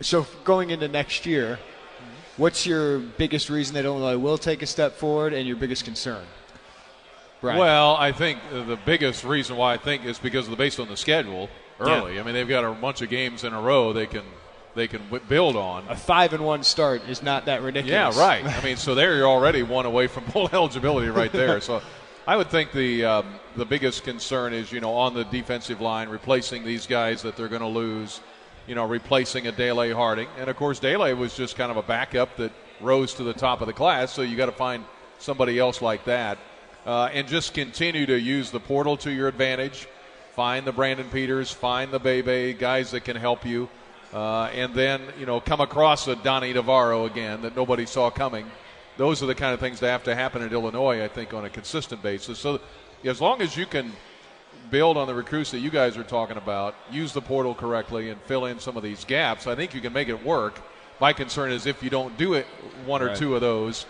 So 0.00 0.26
going 0.44 0.70
into 0.70 0.88
next 0.88 1.26
year, 1.26 1.58
what's 2.36 2.66
your 2.66 2.98
biggest 2.98 3.50
reason 3.50 3.74
that 3.74 3.84
Illinois 3.84 4.16
will 4.16 4.38
take 4.38 4.62
a 4.62 4.66
step 4.66 4.94
forward, 4.94 5.32
and 5.32 5.46
your 5.46 5.56
biggest 5.56 5.84
concern? 5.84 6.24
Brian. 7.42 7.58
Well, 7.58 7.96
I 7.96 8.12
think 8.12 8.38
the 8.50 8.78
biggest 8.86 9.24
reason 9.24 9.56
why 9.56 9.74
I 9.74 9.76
think 9.76 10.06
is 10.06 10.18
because 10.18 10.46
of 10.46 10.50
the 10.52 10.56
based 10.56 10.80
on 10.80 10.88
the 10.88 10.96
schedule 10.96 11.50
early. 11.78 12.18
I 12.18 12.22
mean, 12.22 12.32
they've 12.34 12.48
got 12.48 12.64
a 12.64 12.72
bunch 12.72 13.02
of 13.02 13.10
games 13.10 13.44
in 13.44 13.52
a 13.52 13.60
row 13.60 13.92
they 13.92 14.06
can 14.06 14.22
they 14.74 14.88
can 14.88 15.02
w- 15.04 15.22
build 15.28 15.54
on. 15.56 15.86
a 15.88 15.96
five 15.96 16.32
and 16.32 16.44
one 16.44 16.62
start 16.62 17.02
is 17.08 17.22
not 17.22 17.44
that 17.46 17.60
ridiculous. 17.62 18.16
Yeah, 18.16 18.18
right. 18.18 18.44
I 18.44 18.64
mean, 18.64 18.76
so 18.78 18.94
there 18.94 19.16
you're 19.16 19.26
already 19.28 19.62
one 19.62 19.84
away 19.84 20.06
from 20.06 20.24
bowl 20.32 20.48
eligibility 20.52 21.08
right 21.08 21.32
there. 21.32 21.60
So 21.60 21.82
I 22.26 22.36
would 22.36 22.48
think 22.48 22.72
the 22.72 23.04
um, 23.04 23.34
the 23.56 23.66
biggest 23.66 24.04
concern 24.04 24.54
is 24.54 24.72
you 24.72 24.80
know 24.80 24.94
on 24.94 25.12
the 25.12 25.24
defensive 25.24 25.80
line 25.80 26.08
replacing 26.08 26.64
these 26.64 26.86
guys 26.86 27.22
that 27.22 27.36
they're 27.36 27.48
going 27.48 27.60
to 27.62 27.66
lose. 27.68 28.20
You 28.68 28.76
know, 28.76 28.86
replacing 28.86 29.48
a 29.48 29.52
Dele 29.52 29.90
Harding, 29.92 30.28
and 30.38 30.48
of 30.48 30.54
course 30.54 30.78
Dele 30.78 31.12
was 31.14 31.36
just 31.36 31.56
kind 31.56 31.72
of 31.72 31.76
a 31.76 31.82
backup 31.82 32.36
that 32.36 32.52
rose 32.80 33.12
to 33.14 33.24
the 33.24 33.32
top 33.32 33.60
of 33.60 33.66
the 33.66 33.72
class. 33.72 34.12
So 34.12 34.22
you 34.22 34.36
got 34.36 34.46
to 34.46 34.52
find 34.52 34.84
somebody 35.18 35.58
else 35.58 35.82
like 35.82 36.04
that, 36.04 36.38
uh, 36.86 37.10
and 37.12 37.28
just 37.28 37.54
continue 37.54 38.06
to 38.06 38.18
use 38.18 38.50
the 38.50 38.60
portal 38.60 38.96
to 38.98 39.10
your 39.10 39.28
advantage. 39.28 39.86
Find 40.34 40.66
the 40.66 40.72
Brandon 40.72 41.08
Peters, 41.10 41.50
find 41.50 41.92
the 41.92 41.98
Bebe 41.98 42.54
guys 42.54 42.90
that 42.92 43.04
can 43.04 43.16
help 43.16 43.44
you. 43.44 43.68
Uh, 44.12 44.44
and 44.54 44.74
then 44.74 45.00
you 45.18 45.24
know 45.26 45.40
come 45.40 45.60
across 45.60 46.06
a 46.08 46.16
Donnie 46.16 46.52
Navarro 46.52 47.06
again 47.06 47.42
that 47.42 47.56
nobody 47.56 47.86
saw 47.86 48.10
coming. 48.10 48.50
Those 48.98 49.22
are 49.22 49.26
the 49.26 49.34
kind 49.34 49.54
of 49.54 49.60
things 49.60 49.80
that 49.80 49.90
have 49.90 50.04
to 50.04 50.14
happen 50.14 50.42
at 50.42 50.52
Illinois, 50.52 51.02
I 51.02 51.08
think, 51.08 51.32
on 51.32 51.44
a 51.46 51.50
consistent 51.50 52.02
basis. 52.02 52.38
So 52.38 52.60
as 53.04 53.20
long 53.20 53.40
as 53.40 53.56
you 53.56 53.64
can 53.64 53.92
build 54.70 54.96
on 54.96 55.06
the 55.06 55.14
recruits 55.14 55.50
that 55.52 55.60
you 55.60 55.70
guys 55.70 55.96
are 55.96 56.04
talking 56.04 56.36
about, 56.36 56.74
use 56.90 57.12
the 57.12 57.22
portal 57.22 57.54
correctly, 57.54 58.10
and 58.10 58.20
fill 58.22 58.44
in 58.46 58.58
some 58.58 58.76
of 58.76 58.82
these 58.82 59.04
gaps, 59.04 59.46
I 59.46 59.54
think 59.54 59.74
you 59.74 59.80
can 59.80 59.92
make 59.94 60.08
it 60.08 60.24
work. 60.24 60.60
My 61.00 61.12
concern 61.12 61.50
is 61.52 61.66
if 61.66 61.82
you 61.82 61.90
don't 61.90 62.16
do 62.16 62.34
it, 62.34 62.46
one 62.84 63.02
or 63.02 63.06
Right. 63.08 63.16
two 63.16 63.34
of 63.34 63.40
those, 63.40 63.86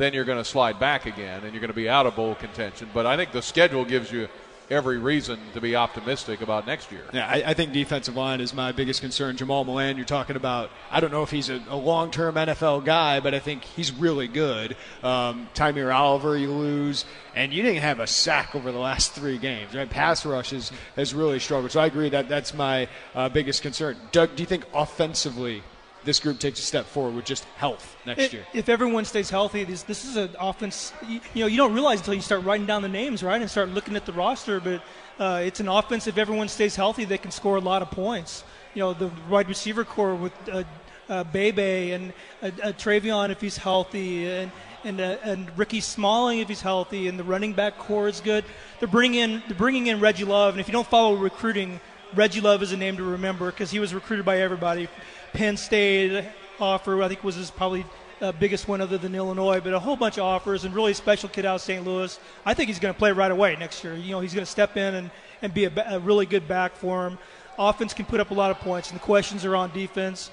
then 0.00 0.14
you're 0.14 0.24
going 0.24 0.38
to 0.38 0.44
slide 0.44 0.78
back 0.78 1.06
again 1.06 1.44
and 1.44 1.52
you're 1.52 1.60
going 1.60 1.68
to 1.68 1.74
be 1.74 1.88
out 1.88 2.06
of 2.06 2.16
bowl 2.16 2.34
contention. 2.34 2.88
But 2.92 3.06
I 3.06 3.16
think 3.16 3.32
the 3.32 3.42
schedule 3.42 3.84
gives 3.84 4.10
you 4.10 4.28
every 4.70 4.98
reason 4.98 5.38
to 5.52 5.60
be 5.60 5.74
optimistic 5.74 6.40
about 6.40 6.66
next 6.66 6.92
year. 6.92 7.02
Yeah, 7.12 7.26
I, 7.26 7.42
I 7.46 7.54
think 7.54 7.72
defensive 7.72 8.16
line 8.16 8.40
is 8.40 8.54
my 8.54 8.72
biggest 8.72 9.00
concern. 9.00 9.36
Jamal 9.36 9.64
Milan, 9.64 9.96
you're 9.96 10.06
talking 10.06 10.36
about. 10.36 10.70
I 10.90 11.00
don't 11.00 11.10
know 11.10 11.22
if 11.22 11.30
he's 11.30 11.50
a, 11.50 11.60
a 11.68 11.76
long-term 11.76 12.36
NFL 12.36 12.84
guy, 12.84 13.20
but 13.20 13.34
I 13.34 13.40
think 13.40 13.64
he's 13.64 13.92
really 13.92 14.28
good. 14.28 14.76
Um, 15.02 15.48
Tymir 15.54 15.92
Oliver, 15.92 16.36
you 16.36 16.52
lose, 16.52 17.04
and 17.34 17.52
you 17.52 17.62
didn't 17.62 17.82
have 17.82 17.98
a 17.98 18.06
sack 18.06 18.54
over 18.54 18.70
the 18.70 18.78
last 18.78 19.12
three 19.12 19.38
games. 19.38 19.74
Right, 19.74 19.90
pass 19.90 20.24
rush 20.24 20.52
is, 20.52 20.70
has 20.96 21.14
really 21.14 21.40
struggled. 21.40 21.72
So 21.72 21.80
I 21.80 21.86
agree 21.86 22.08
that 22.10 22.28
that's 22.28 22.54
my 22.54 22.88
uh, 23.14 23.28
biggest 23.28 23.62
concern. 23.62 23.96
Doug, 24.12 24.36
do 24.36 24.42
you 24.42 24.46
think 24.46 24.64
offensively 24.72 25.62
this 26.04 26.20
group 26.20 26.38
takes 26.38 26.58
a 26.58 26.62
step 26.62 26.86
forward 26.86 27.14
with 27.14 27.24
just 27.24 27.44
health 27.56 27.96
next 28.06 28.22
If, 28.22 28.32
year? 28.32 28.46
if 28.54 28.68
everyone 28.68 29.04
stays 29.04 29.30
healthy, 29.30 29.64
this 29.64 29.82
this 29.82 30.04
is 30.04 30.16
an 30.16 30.30
offense. 30.38 30.92
You, 31.06 31.20
you 31.34 31.40
know, 31.42 31.46
you 31.46 31.56
don't 31.56 31.74
realize 31.74 31.98
until 31.98 32.14
you 32.14 32.20
start 32.20 32.44
writing 32.44 32.66
down 32.66 32.82
the 32.82 32.88
names, 32.88 33.22
right, 33.22 33.40
and 33.40 33.50
start 33.50 33.68
looking 33.70 33.96
at 33.96 34.06
the 34.06 34.12
roster. 34.12 34.60
But 34.60 34.82
uh, 35.18 35.42
it's 35.44 35.60
an 35.60 35.68
offense. 35.68 36.06
If 36.06 36.16
everyone 36.18 36.48
stays 36.48 36.76
healthy, 36.76 37.04
they 37.04 37.18
can 37.18 37.30
score 37.30 37.56
a 37.56 37.60
lot 37.60 37.82
of 37.82 37.90
points. 37.90 38.44
You 38.74 38.80
know, 38.80 38.94
the 38.94 39.10
wide 39.28 39.48
receiver 39.48 39.84
core 39.84 40.14
with 40.14 40.32
uh, 40.48 40.64
uh, 41.08 41.24
Bebe 41.24 41.92
and 41.92 42.12
uh, 42.42 42.46
uh, 42.46 42.72
Trevon 42.72 43.30
if 43.30 43.40
he's 43.40 43.56
healthy, 43.56 44.26
and 44.28 44.50
and 44.84 45.00
uh, 45.00 45.16
and 45.22 45.58
Ricky 45.58 45.80
Smalling 45.80 46.38
if 46.38 46.48
he's 46.48 46.62
healthy, 46.62 47.08
and 47.08 47.18
the 47.18 47.24
running 47.24 47.52
back 47.52 47.76
core 47.78 48.08
is 48.08 48.20
good. 48.20 48.44
They're 48.78 48.88
bringing 48.88 49.20
in 49.20 49.42
they're 49.48 49.56
bringing 49.56 49.88
in 49.88 50.00
Reggie 50.00 50.24
Love, 50.24 50.54
and 50.54 50.60
if 50.60 50.68
you 50.68 50.72
don't 50.72 50.86
follow 50.86 51.14
recruiting, 51.14 51.80
Reggie 52.14 52.40
Love 52.40 52.62
is 52.62 52.72
a 52.72 52.76
name 52.76 52.96
to 52.96 53.02
remember 53.02 53.50
because 53.50 53.70
he 53.70 53.78
was 53.78 53.92
recruited 53.92 54.24
by 54.24 54.38
everybody. 54.40 54.88
Penn 55.32 55.56
State 55.56 56.24
offer, 56.58 57.02
I 57.02 57.08
think, 57.08 57.24
was 57.24 57.36
his 57.36 57.50
probably 57.50 57.84
uh, 58.20 58.32
biggest 58.32 58.68
one 58.68 58.80
other 58.80 58.98
than 58.98 59.14
Illinois, 59.14 59.60
but 59.60 59.72
a 59.72 59.78
whole 59.78 59.96
bunch 59.96 60.18
of 60.18 60.24
offers 60.24 60.64
and 60.64 60.74
really 60.74 60.92
special 60.94 61.28
kid 61.28 61.44
out 61.44 61.56
of 61.56 61.60
St. 61.60 61.84
Louis. 61.84 62.18
I 62.44 62.54
think 62.54 62.68
he's 62.68 62.78
going 62.78 62.92
to 62.92 62.98
play 62.98 63.12
right 63.12 63.30
away 63.30 63.56
next 63.56 63.82
year. 63.82 63.94
You 63.94 64.10
know, 64.12 64.20
he's 64.20 64.34
going 64.34 64.44
to 64.44 64.50
step 64.50 64.76
in 64.76 64.94
and, 64.94 65.10
and 65.42 65.54
be 65.54 65.64
a, 65.64 65.72
a 65.88 65.98
really 66.00 66.26
good 66.26 66.46
back 66.46 66.76
for 66.76 67.06
him. 67.06 67.18
Offense 67.58 67.94
can 67.94 68.06
put 68.06 68.20
up 68.20 68.30
a 68.30 68.34
lot 68.34 68.50
of 68.50 68.58
points, 68.58 68.90
and 68.90 69.00
the 69.00 69.04
questions 69.04 69.44
are 69.44 69.56
on 69.56 69.72
defense. 69.72 70.30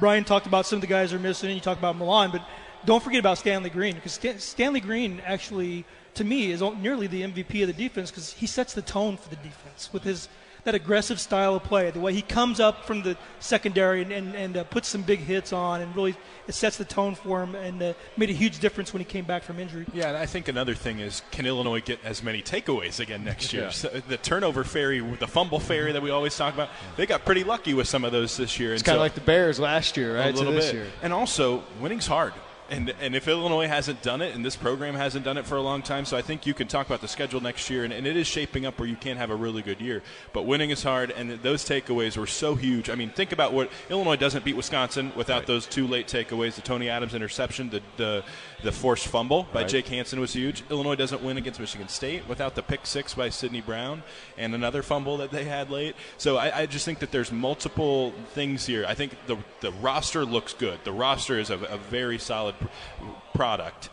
Brian 0.00 0.24
talked 0.24 0.46
about 0.46 0.66
some 0.66 0.76
of 0.76 0.80
the 0.80 0.86
guys 0.86 1.12
are 1.12 1.18
missing, 1.18 1.48
and 1.48 1.56
you 1.56 1.60
talked 1.60 1.80
about 1.80 1.96
Milan, 1.96 2.30
but 2.30 2.42
don't 2.84 3.02
forget 3.02 3.20
about 3.20 3.38
Stanley 3.38 3.70
Green 3.70 3.94
because 3.94 4.12
Stan- 4.12 4.38
Stanley 4.38 4.80
Green 4.80 5.22
actually, 5.24 5.84
to 6.14 6.24
me, 6.24 6.50
is 6.50 6.62
nearly 6.80 7.06
the 7.06 7.22
MVP 7.22 7.62
of 7.62 7.68
the 7.68 7.72
defense 7.72 8.10
because 8.10 8.32
he 8.32 8.46
sets 8.46 8.74
the 8.74 8.82
tone 8.82 9.16
for 9.16 9.28
the 9.30 9.36
defense 9.36 9.90
with 9.92 10.02
his 10.02 10.28
that 10.64 10.74
aggressive 10.74 11.20
style 11.20 11.54
of 11.54 11.62
play, 11.62 11.90
the 11.90 12.00
way 12.00 12.12
he 12.12 12.22
comes 12.22 12.58
up 12.58 12.84
from 12.84 13.02
the 13.02 13.16
secondary 13.38 14.02
and, 14.02 14.12
and, 14.12 14.34
and 14.34 14.56
uh, 14.56 14.64
puts 14.64 14.88
some 14.88 15.02
big 15.02 15.20
hits 15.20 15.52
on 15.52 15.80
and 15.80 15.94
really 15.94 16.16
it 16.48 16.54
sets 16.54 16.76
the 16.76 16.84
tone 16.84 17.14
for 17.14 17.42
him 17.42 17.54
and 17.54 17.82
uh, 17.82 17.92
made 18.16 18.30
a 18.30 18.34
huge 18.34 18.58
difference 18.60 18.92
when 18.92 19.00
he 19.00 19.04
came 19.04 19.24
back 19.24 19.42
from 19.42 19.58
injury. 19.58 19.86
Yeah, 19.92 20.08
and 20.08 20.16
I 20.16 20.26
think 20.26 20.48
another 20.48 20.74
thing 20.74 20.98
is 21.00 21.22
can 21.30 21.46
Illinois 21.46 21.80
get 21.80 21.98
as 22.04 22.22
many 22.22 22.42
takeaways 22.42 22.98
again 23.00 23.24
next 23.24 23.52
year? 23.52 23.64
Yeah. 23.64 23.70
So 23.70 23.88
the 24.08 24.16
turnover 24.16 24.64
fairy, 24.64 25.00
the 25.00 25.28
fumble 25.28 25.60
fairy 25.60 25.92
that 25.92 26.02
we 26.02 26.10
always 26.10 26.36
talk 26.36 26.54
about, 26.54 26.70
they 26.96 27.06
got 27.06 27.24
pretty 27.24 27.44
lucky 27.44 27.74
with 27.74 27.88
some 27.88 28.04
of 28.04 28.12
those 28.12 28.36
this 28.36 28.58
year. 28.58 28.74
It's 28.74 28.82
kind 28.82 28.96
of 28.96 29.00
so- 29.00 29.02
like 29.02 29.14
the 29.14 29.20
Bears 29.20 29.60
last 29.60 29.96
year, 29.96 30.16
right? 30.16 30.34
a 30.34 30.36
little 30.36 30.52
to 30.52 30.56
this 30.56 30.66
bit. 30.66 30.74
year. 30.74 30.86
And 31.02 31.12
also, 31.12 31.62
winning's 31.80 32.06
hard. 32.06 32.32
And, 32.70 32.94
and 33.00 33.14
if 33.14 33.28
Illinois 33.28 33.68
hasn't 33.68 34.00
done 34.00 34.22
it, 34.22 34.34
and 34.34 34.42
this 34.42 34.56
program 34.56 34.94
hasn't 34.94 35.24
done 35.24 35.36
it 35.36 35.44
for 35.44 35.56
a 35.56 35.60
long 35.60 35.82
time, 35.82 36.06
so 36.06 36.16
I 36.16 36.22
think 36.22 36.46
you 36.46 36.54
can 36.54 36.66
talk 36.66 36.86
about 36.86 37.02
the 37.02 37.08
schedule 37.08 37.40
next 37.40 37.68
year, 37.68 37.84
and, 37.84 37.92
and 37.92 38.06
it 38.06 38.16
is 38.16 38.26
shaping 38.26 38.64
up 38.64 38.78
where 38.78 38.88
you 38.88 38.96
can 38.96 39.18
have 39.18 39.30
a 39.30 39.34
really 39.34 39.60
good 39.60 39.82
year. 39.82 40.02
But 40.32 40.44
winning 40.46 40.70
is 40.70 40.82
hard, 40.82 41.10
and 41.10 41.30
those 41.42 41.62
takeaways 41.64 42.16
were 42.16 42.26
so 42.26 42.54
huge. 42.54 42.88
I 42.88 42.94
mean, 42.94 43.10
think 43.10 43.32
about 43.32 43.52
what 43.52 43.70
Illinois 43.90 44.16
doesn't 44.16 44.46
beat 44.46 44.56
Wisconsin 44.56 45.12
without 45.14 45.46
those 45.46 45.66
two 45.66 45.86
late 45.86 46.08
takeaways: 46.08 46.54
the 46.54 46.62
Tony 46.62 46.88
Adams 46.88 47.14
interception, 47.14 47.68
the 47.68 47.82
the, 47.98 48.24
the 48.62 48.72
forced 48.72 49.08
fumble 49.08 49.46
by 49.52 49.60
Right. 49.60 49.68
Jake 49.68 49.88
Hansen 49.88 50.20
was 50.20 50.32
huge. 50.32 50.62
Illinois 50.70 50.94
doesn't 50.94 51.22
win 51.22 51.36
against 51.36 51.60
Michigan 51.60 51.88
State 51.88 52.28
without 52.28 52.54
the 52.54 52.62
pick 52.62 52.86
six 52.86 53.14
by 53.14 53.28
Sidney 53.28 53.60
Brown 53.60 54.02
and 54.38 54.54
another 54.54 54.82
fumble 54.82 55.18
that 55.18 55.30
they 55.30 55.44
had 55.44 55.70
late. 55.70 55.96
So 56.18 56.36
I, 56.36 56.60
I 56.60 56.66
just 56.66 56.84
think 56.84 56.98
that 57.00 57.10
there's 57.10 57.30
multiple 57.32 58.12
things 58.32 58.66
here. 58.66 58.84
I 58.88 58.94
think 58.94 59.16
the 59.26 59.36
the 59.60 59.72
roster 59.72 60.24
looks 60.24 60.54
good. 60.54 60.78
The 60.84 60.92
roster 60.92 61.38
is 61.38 61.50
a, 61.50 61.58
a 61.58 61.76
very 61.78 62.18
solid 62.18 62.54
product. 63.34 63.90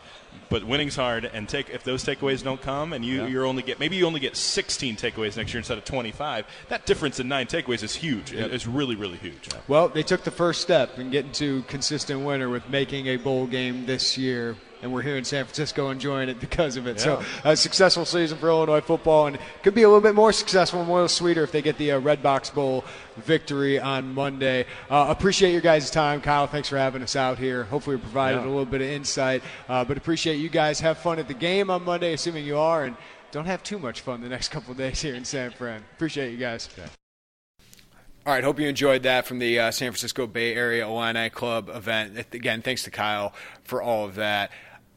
But 0.49 0.65
winning's 0.65 0.95
hard, 0.97 1.26
and 1.26 1.47
take 1.47 1.69
if 1.69 1.84
those 1.84 2.03
takeaways 2.03 2.43
don't 2.43 2.61
come, 2.61 2.91
and 2.93 3.05
you 3.05 3.22
Yeah. 3.22 3.28
you're 3.28 3.45
only 3.45 3.63
get 3.63 3.80
maybe 3.80 3.95
you 3.95 4.05
only 4.05 4.19
get 4.19 4.36
16 4.36 4.97
takeaways 4.97 5.38
next 5.38 5.53
year 5.53 5.59
instead 5.59 5.78
of 5.78 5.86
25. 5.86 6.45
That 6.69 6.86
difference 6.86 7.19
in 7.22 7.28
nine 7.30 7.47
takeaways 7.47 7.84
is 7.84 7.95
huge. 7.95 8.32
Yep. 8.34 8.51
It's 8.51 8.67
really 8.67 8.95
really 8.95 9.17
huge. 9.17 9.47
Well, 9.67 9.88
they 9.89 10.03
took 10.03 10.24
the 10.24 10.32
first 10.32 10.61
step 10.61 10.99
in 10.99 11.09
getting 11.09 11.32
to 11.34 11.63
consistent 11.63 12.22
winner 12.22 12.49
with 12.49 12.67
making 12.69 13.07
a 13.07 13.17
bowl 13.17 13.45
game 13.47 13.86
this 13.86 14.17
year, 14.17 14.55
and 14.82 14.91
we're 14.91 15.01
here 15.01 15.17
in 15.17 15.23
San 15.23 15.45
Francisco 15.45 15.89
enjoying 15.89 16.29
it 16.29 16.39
because 16.39 16.77
of 16.77 16.88
it. 16.88 16.99
So, 16.99 17.23
a 17.43 17.55
successful 17.55 18.05
season 18.05 18.38
for 18.38 18.47
Illinois 18.49 18.82
football, 18.82 19.27
and 19.27 19.38
could 19.63 19.75
be 19.75 19.84
a 19.84 19.88
little 19.88 20.01
bit 20.01 20.15
more 20.15 20.32
successful 20.34 20.82
and 20.82 20.89
a 20.89 20.93
little 20.93 21.07
sweeter 21.07 21.43
if 21.43 21.51
they 21.51 21.61
get 21.61 21.77
the 21.77 21.91
uh, 21.93 22.01
Redbox 22.01 22.53
Bowl 22.53 22.84
victory 23.17 23.79
on 23.79 24.13
Monday. 24.13 24.65
Uh, 24.89 25.07
appreciate 25.09 25.51
your 25.51 25.61
guys' 25.61 25.91
time, 25.91 26.21
Kyle. 26.21 26.47
Thanks 26.47 26.69
for 26.69 26.77
having 26.77 27.01
us 27.01 27.15
out 27.15 27.38
here. 27.38 27.63
Hopefully, 27.65 27.95
we 27.97 28.01
provided 28.01 28.38
Yeah. 28.39 28.45
a 28.45 28.49
little 28.49 28.65
bit 28.65 28.82
of 28.82 28.88
insight, 28.88 29.43
uh, 29.69 29.84
but 29.86 29.97
appreciate 29.97 30.36
you 30.38 30.49
guys. 30.49 30.79
Have 30.79 30.97
fun 30.97 31.19
at 31.19 31.27
the 31.27 31.34
game 31.34 31.69
on 31.69 31.84
Monday, 31.84 32.13
assuming 32.13 32.45
you 32.45 32.57
are, 32.57 32.84
and 32.86 32.95
don't 33.32 33.45
have 33.45 33.63
too 33.63 33.79
much 33.79 34.01
fun 34.01 34.21
the 34.21 34.29
next 34.29 34.49
couple 34.49 34.71
of 34.71 34.77
days 34.77 35.01
here 35.01 35.15
in 35.15 35.23
San 35.25 35.51
Fran. 35.51 35.84
Appreciate 35.93 36.32
you 36.32 36.38
guys. 36.38 36.67
All 38.23 38.34
right, 38.34 38.43
hope 38.43 38.59
you 38.59 38.67
enjoyed 38.67 39.01
that 39.03 39.25
from 39.25 39.39
the 39.39 39.57
uh, 39.57 39.71
San 39.71 39.91
Francisco 39.91 40.27
Bay 40.27 40.53
Area 40.53 40.86
Illini 40.86 41.29
Club 41.32 41.69
event. 41.69 42.15
Again, 42.34 42.61
thanks 42.61 42.84
to 42.84 42.91
Kyle 42.91 43.34
for 43.63 43.82
all 43.82 44.05
of 44.05 44.13
that. 44.15 44.51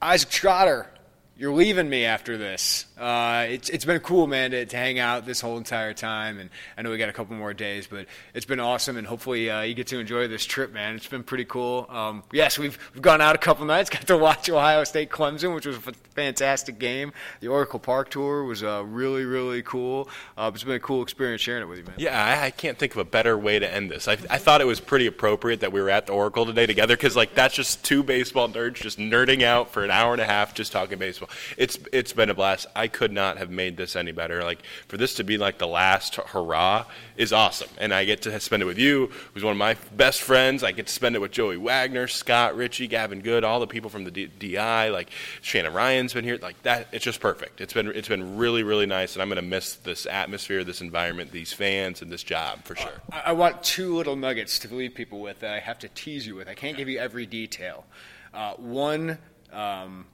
Isaac 0.05 0.29
Trotter, 0.29 0.87
you're 1.35 1.55
leaving 1.55 1.89
me 1.89 2.05
after 2.05 2.37
this. 2.37 2.85
Uh, 3.05 3.45
it's 3.51 3.69
it's 3.69 3.85
been 3.85 4.01
cool, 4.01 4.27
man, 4.27 4.53
to, 4.53 4.65
to 4.65 4.77
hang 4.79 4.99
out 4.99 5.27
this 5.27 5.39
whole 5.39 5.59
entire 5.59 5.93
time, 5.93 6.39
and 6.39 6.49
I 6.79 6.81
know 6.81 6.91
we 6.91 6.97
got 6.97 7.11
a 7.11 7.13
couple 7.13 7.37
more 7.37 7.53
days, 7.53 7.87
but 7.87 8.07
it's 8.33 8.47
been 8.47 8.61
awesome, 8.61 8.97
and 8.97 9.07
hopefully 9.07 9.51
uh, 9.51 9.61
you 9.61 9.75
get 9.75 9.89
to 9.89 9.99
enjoy 9.99 10.27
this 10.27 10.47
trip, 10.47 10.73
man. 10.73 10.95
It's 10.95 11.07
been 11.07 11.23
pretty 11.23 11.45
cool. 11.45 11.87
Um, 11.91 12.23
yes, 12.33 12.59
we've 12.59 12.79
we've 12.95 13.03
gone 13.03 13.21
out 13.21 13.35
a 13.35 13.39
couple 13.39 13.67
nights, 13.67 13.91
got 13.91 14.07
to 14.07 14.17
watch 14.17 14.49
Ohio 14.49 14.85
State 14.85 15.11
Clemson, 15.11 15.55
which 15.55 15.67
was 15.67 15.77
a 15.77 15.81
fantastic 16.15 16.79
game. 16.79 17.13
The 17.41 17.49
Oracle 17.49 17.79
Park 17.79 18.09
tour 18.09 18.45
was 18.45 18.63
uh, 18.63 18.83
really 18.87 19.27
really 19.27 19.61
cool. 19.61 20.09
Uh, 20.39 20.51
it's 20.55 20.65
been 20.65 20.77
a 20.77 20.81
cool 20.81 21.03
experience 21.03 21.43
sharing 21.43 21.63
it 21.63 21.67
with 21.67 21.81
you, 21.81 21.85
man. 21.85 21.97
Yeah, 21.99 22.25
I, 22.25 22.47
I 22.47 22.51
can't 22.53 22.79
think 22.79 22.93
of 22.93 22.99
a 22.99 23.05
better 23.05 23.37
way 23.37 23.59
to 23.59 23.71
end 23.71 23.91
this. 23.91 24.09
I, 24.09 24.13
I 24.13 24.39
thought 24.39 24.63
it 24.63 24.67
was 24.67 24.81
pretty 24.81 25.07
appropriate 25.07 25.61
that 25.61 25.73
we 25.73 25.83
were 25.83 25.91
at 25.91 26.07
the 26.07 26.15
Oracle 26.15 26.47
today 26.47 26.65
together 26.65 26.97
because, 26.97 27.17
like, 27.17 27.35
that's 27.35 27.55
just 27.55 27.85
two 27.85 28.03
baseball 28.03 28.49
nerds 28.49 28.77
just 28.77 28.99
nerding 28.99 29.43
out 29.43 29.71
for 29.71 29.85
an 29.85 29.91
hour 29.91 30.13
and 30.13 30.23
a 30.23 30.27
half 30.27 30.55
just 30.55 30.73
talking 30.73 30.97
baseball. 30.97 31.29
It's 31.59 31.79
it's 31.93 32.15
been 32.15 32.31
a 32.31 32.35
blast. 32.35 32.67
I 32.75 32.89
could 32.95 33.13
not 33.13 33.37
have 33.39 33.51
made 33.51 33.77
this 33.77 33.97
any 33.97 34.13
better. 34.13 34.43
Like 34.45 34.63
for 34.89 34.97
this 34.97 35.15
to 35.17 35.25
be 35.25 35.37
like 35.37 35.59
the 35.59 35.67
last 35.67 36.15
hurrah 36.15 36.87
is 37.17 37.33
awesome, 37.33 37.69
and 37.77 37.93
I 37.93 38.05
get 38.05 38.23
to 38.23 38.41
spend 38.41 38.63
it 38.63 38.67
with 38.67 38.79
you, 38.79 39.11
who's 39.35 39.45
one 39.45 39.51
of 39.51 39.59
my 39.59 39.77
best 39.95 40.23
friends. 40.23 40.63
I 40.63 40.73
get 40.73 40.87
to 40.87 40.93
spend 40.93 41.17
it 41.17 41.19
with 41.19 41.33
Joey 41.33 41.57
Wagner, 41.57 42.07
Scott 42.07 42.57
Richey, 42.57 42.87
Gavin 42.87 43.21
Good, 43.21 43.43
all 43.43 43.59
the 43.61 43.67
people 43.67 43.91
from 43.91 44.05
the 44.05 44.11
DI. 44.11 44.89
Like 44.91 45.11
Shannon 45.43 45.75
Ryan's 45.75 46.15
been 46.15 46.25
here. 46.25 46.39
Like 46.41 46.63
that, 46.63 46.87
it's 46.93 47.05
just 47.05 47.21
perfect. 47.21 47.61
It's 47.61 47.73
been 47.73 47.89
it's 47.89 48.09
been 48.09 48.37
really 48.37 48.63
really 48.63 48.87
nice, 48.87 49.15
and 49.15 49.23
I'm 49.23 49.35
to 49.35 49.43
miss 49.43 49.75
this 49.75 50.07
atmosphere, 50.07 50.63
this 50.63 50.81
environment, 50.81 51.33
these 51.33 51.53
fans, 51.53 52.01
and 52.01 52.11
this 52.11 52.23
job 52.23 52.65
for 52.65 52.77
sure. 52.77 53.03
I 53.13 53.23
I 53.27 53.33
want 53.33 53.65
two 53.65 53.97
little 53.97 54.15
nuggets 54.15 54.61
to 54.61 54.73
leave 54.73 54.95
people 54.95 55.21
with 55.21 55.41
that 55.41 55.53
I 55.53 55.59
have 55.59 55.81
to 55.81 55.89
tease 55.89 56.25
you 56.25 56.37
with. 56.37 56.49
I 56.49 56.55
can't 56.55 56.77
give 56.77 56.89
you 56.89 57.01
every 57.01 57.27
detail. 57.27 57.85
Uh, 58.33 58.55
one, 58.55 59.19
um, 59.53 60.07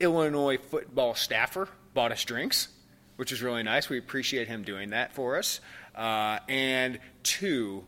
Illinois 0.00 0.56
football 0.56 1.14
staffer 1.14 1.68
bought 1.94 2.12
us 2.12 2.24
drinks, 2.24 2.68
which 3.16 3.32
is 3.32 3.42
really 3.42 3.62
nice. 3.62 3.88
We 3.88 3.98
appreciate 3.98 4.48
him 4.48 4.62
doing 4.62 4.90
that 4.90 5.12
for 5.12 5.38
us. 5.38 5.60
Uh, 5.94 6.38
and 6.48 6.98
two, 7.22 7.84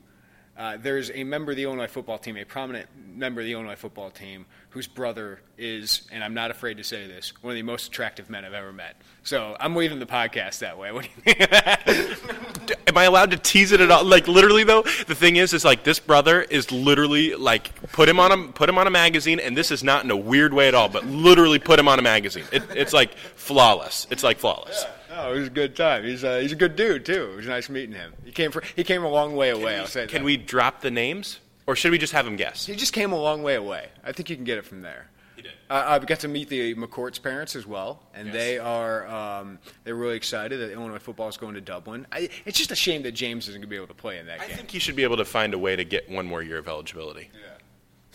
uh, 0.57 0.77
there's 0.77 1.11
a 1.11 1.25
member 1.25 1.53
of 1.53 1.57
the 1.57 1.65
Illinois 1.65 1.87
football 1.87 2.19
team, 2.19 2.37
a 2.37 2.45
prominent 2.45 2.89
member 3.15 3.41
of 3.41 3.47
the 3.47 3.53
Illinois 3.53 3.77
football 3.77 4.11
team, 4.11 4.47
whose 4.75 4.89
brother 4.89 5.39
is, 5.57 6.03
and 6.11 6.25
I'm 6.25 6.35
not 6.35 6.51
afraid 6.51 6.79
to 6.79 6.85
say 6.85 7.07
this, 7.07 7.33
one 7.43 7.53
of 7.53 7.55
the 7.55 7.63
most 7.63 7.87
attractive 7.87 8.29
men 8.29 8.45
I've 8.45 8.55
ever 8.55 8.73
met. 8.73 8.97
So 9.23 9.57
I'm 9.61 9.77
leaving 9.77 10.01
the 10.01 10.07
podcast 10.07 10.59
that 10.59 10.77
way. 10.77 10.91
What 10.93 11.05
do 11.05 11.11
you 11.27 11.35
think? 11.35 12.89
Am 12.89 12.99
I 12.99 13.05
allowed 13.05 13.31
to 13.31 13.37
tease 13.37 13.71
it 13.71 13.81
at 13.81 13.89
all? 13.93 14.05
Like 14.05 14.27
literally 14.27 14.65
though, 14.65 14.83
the 14.83 15.15
thing 15.15 15.37
is, 15.37 15.53
is 15.53 15.65
like 15.65 15.85
this 15.85 16.01
brother 16.01 16.43
is 16.43 16.73
literally 16.73 17.37
like 17.37 17.73
put 17.93 18.09
him 18.09 18.19
on 18.19 18.33
a 18.33 18.53
put 18.53 18.69
him 18.69 18.77
on 18.77 18.89
a 18.89 18.91
magazine, 18.91 19.39
and 19.39 19.57
this 19.57 19.71
is 19.71 19.85
not 19.85 20.03
in 20.03 20.11
a 20.11 20.17
weird 20.17 20.53
way 20.53 20.67
at 20.67 20.75
all, 20.75 20.89
but 20.89 21.07
literally 21.07 21.61
put 21.61 21.79
him 21.79 21.87
on 21.87 22.01
a 22.01 22.03
magazine. 22.03 22.45
It, 22.51 22.65
it's 22.75 22.93
like 22.93 23.15
flawless. 23.15 24.09
It's 24.11 24.25
like 24.25 24.39
flawless. 24.39 24.85
Oh, 25.17 25.33
it 25.33 25.39
was 25.39 25.47
a 25.47 25.51
good 25.51 25.77
time. 25.77 26.03
He's 26.03 26.25
uh, 26.25 26.39
he's 26.39 26.53
a 26.53 26.57
good 26.57 26.75
dude 26.75 27.07
too. 27.07 27.31
It 27.33 27.37
was 27.37 27.47
nice 27.47 27.69
meeting 27.69 27.95
him. 27.95 28.13
He 28.25 28.33
came 28.33 28.51
for, 28.51 28.63
he 28.75 28.83
came 28.83 29.05
a 29.05 29.09
long 29.09 29.37
way 29.37 29.51
away. 29.51 29.79
I'll 29.79 29.87
say. 29.87 30.07
Can 30.07 30.23
that. 30.23 30.25
we 30.25 30.37
drop 30.37 30.81
the 30.81 30.91
names, 30.91 31.39
or 31.67 31.77
should 31.77 31.91
we 31.91 31.99
just 31.99 32.13
have 32.13 32.27
him 32.27 32.37
guess? 32.37 32.67
He 32.67 32.77
just 32.77 32.93
came 32.93 33.13
a 33.13 33.19
long 33.19 33.43
way 33.43 33.55
away. 33.55 33.89
I 34.03 34.13
think 34.13 34.31
you 34.31 34.37
can 34.37 34.45
get 34.45 34.59
it 34.59 34.65
from 34.65 34.83
there. 34.83 35.09
He 35.37 35.43
did. 35.43 35.53
Uh, 35.69 35.99
I 36.01 36.05
got 36.05 36.21
to 36.21 36.29
meet 36.29 36.49
the 36.49 36.75
McCourt's 36.75 37.19
parents 37.19 37.57
as 37.57 37.67
well, 37.67 38.01
and 38.15 38.33
they 38.33 38.59
are 38.59 39.07
um, 39.09 39.59
they're 39.83 39.95
really 39.95 40.17
excited 40.17 40.61
that 40.61 40.73
Illinois 40.73 40.99
football 40.99 41.29
is 41.29 41.37
going 41.37 41.55
to 41.55 41.61
Dublin. 41.61 42.07
I, 42.13 42.29
it's 42.45 42.59
just 42.59 42.71
a 42.71 42.77
shame 42.77 43.03
that 43.03 43.13
James 43.13 43.49
isn't 43.49 43.61
going 43.61 43.63
to 43.63 43.69
be 43.69 43.77
able 43.77 43.89
to 43.89 43.95
play 43.95 44.19
in 44.19 44.27
that 44.27 44.41
I 44.41 44.47
game. 44.47 44.55
I 44.55 44.57
think 44.57 44.71
he 44.71 44.79
should 44.79 44.97
be 44.97 45.03
able 45.03 45.17
to 45.17 45.25
find 45.25 45.55
a 45.55 45.59
way 45.59 45.75
to 45.75 45.85
get 45.85 46.09
one 46.11 46.27
more 46.27 46.43
year 46.43 46.59
of 46.59 46.69
eligibility. 46.69 47.31
somehow, 47.33 47.54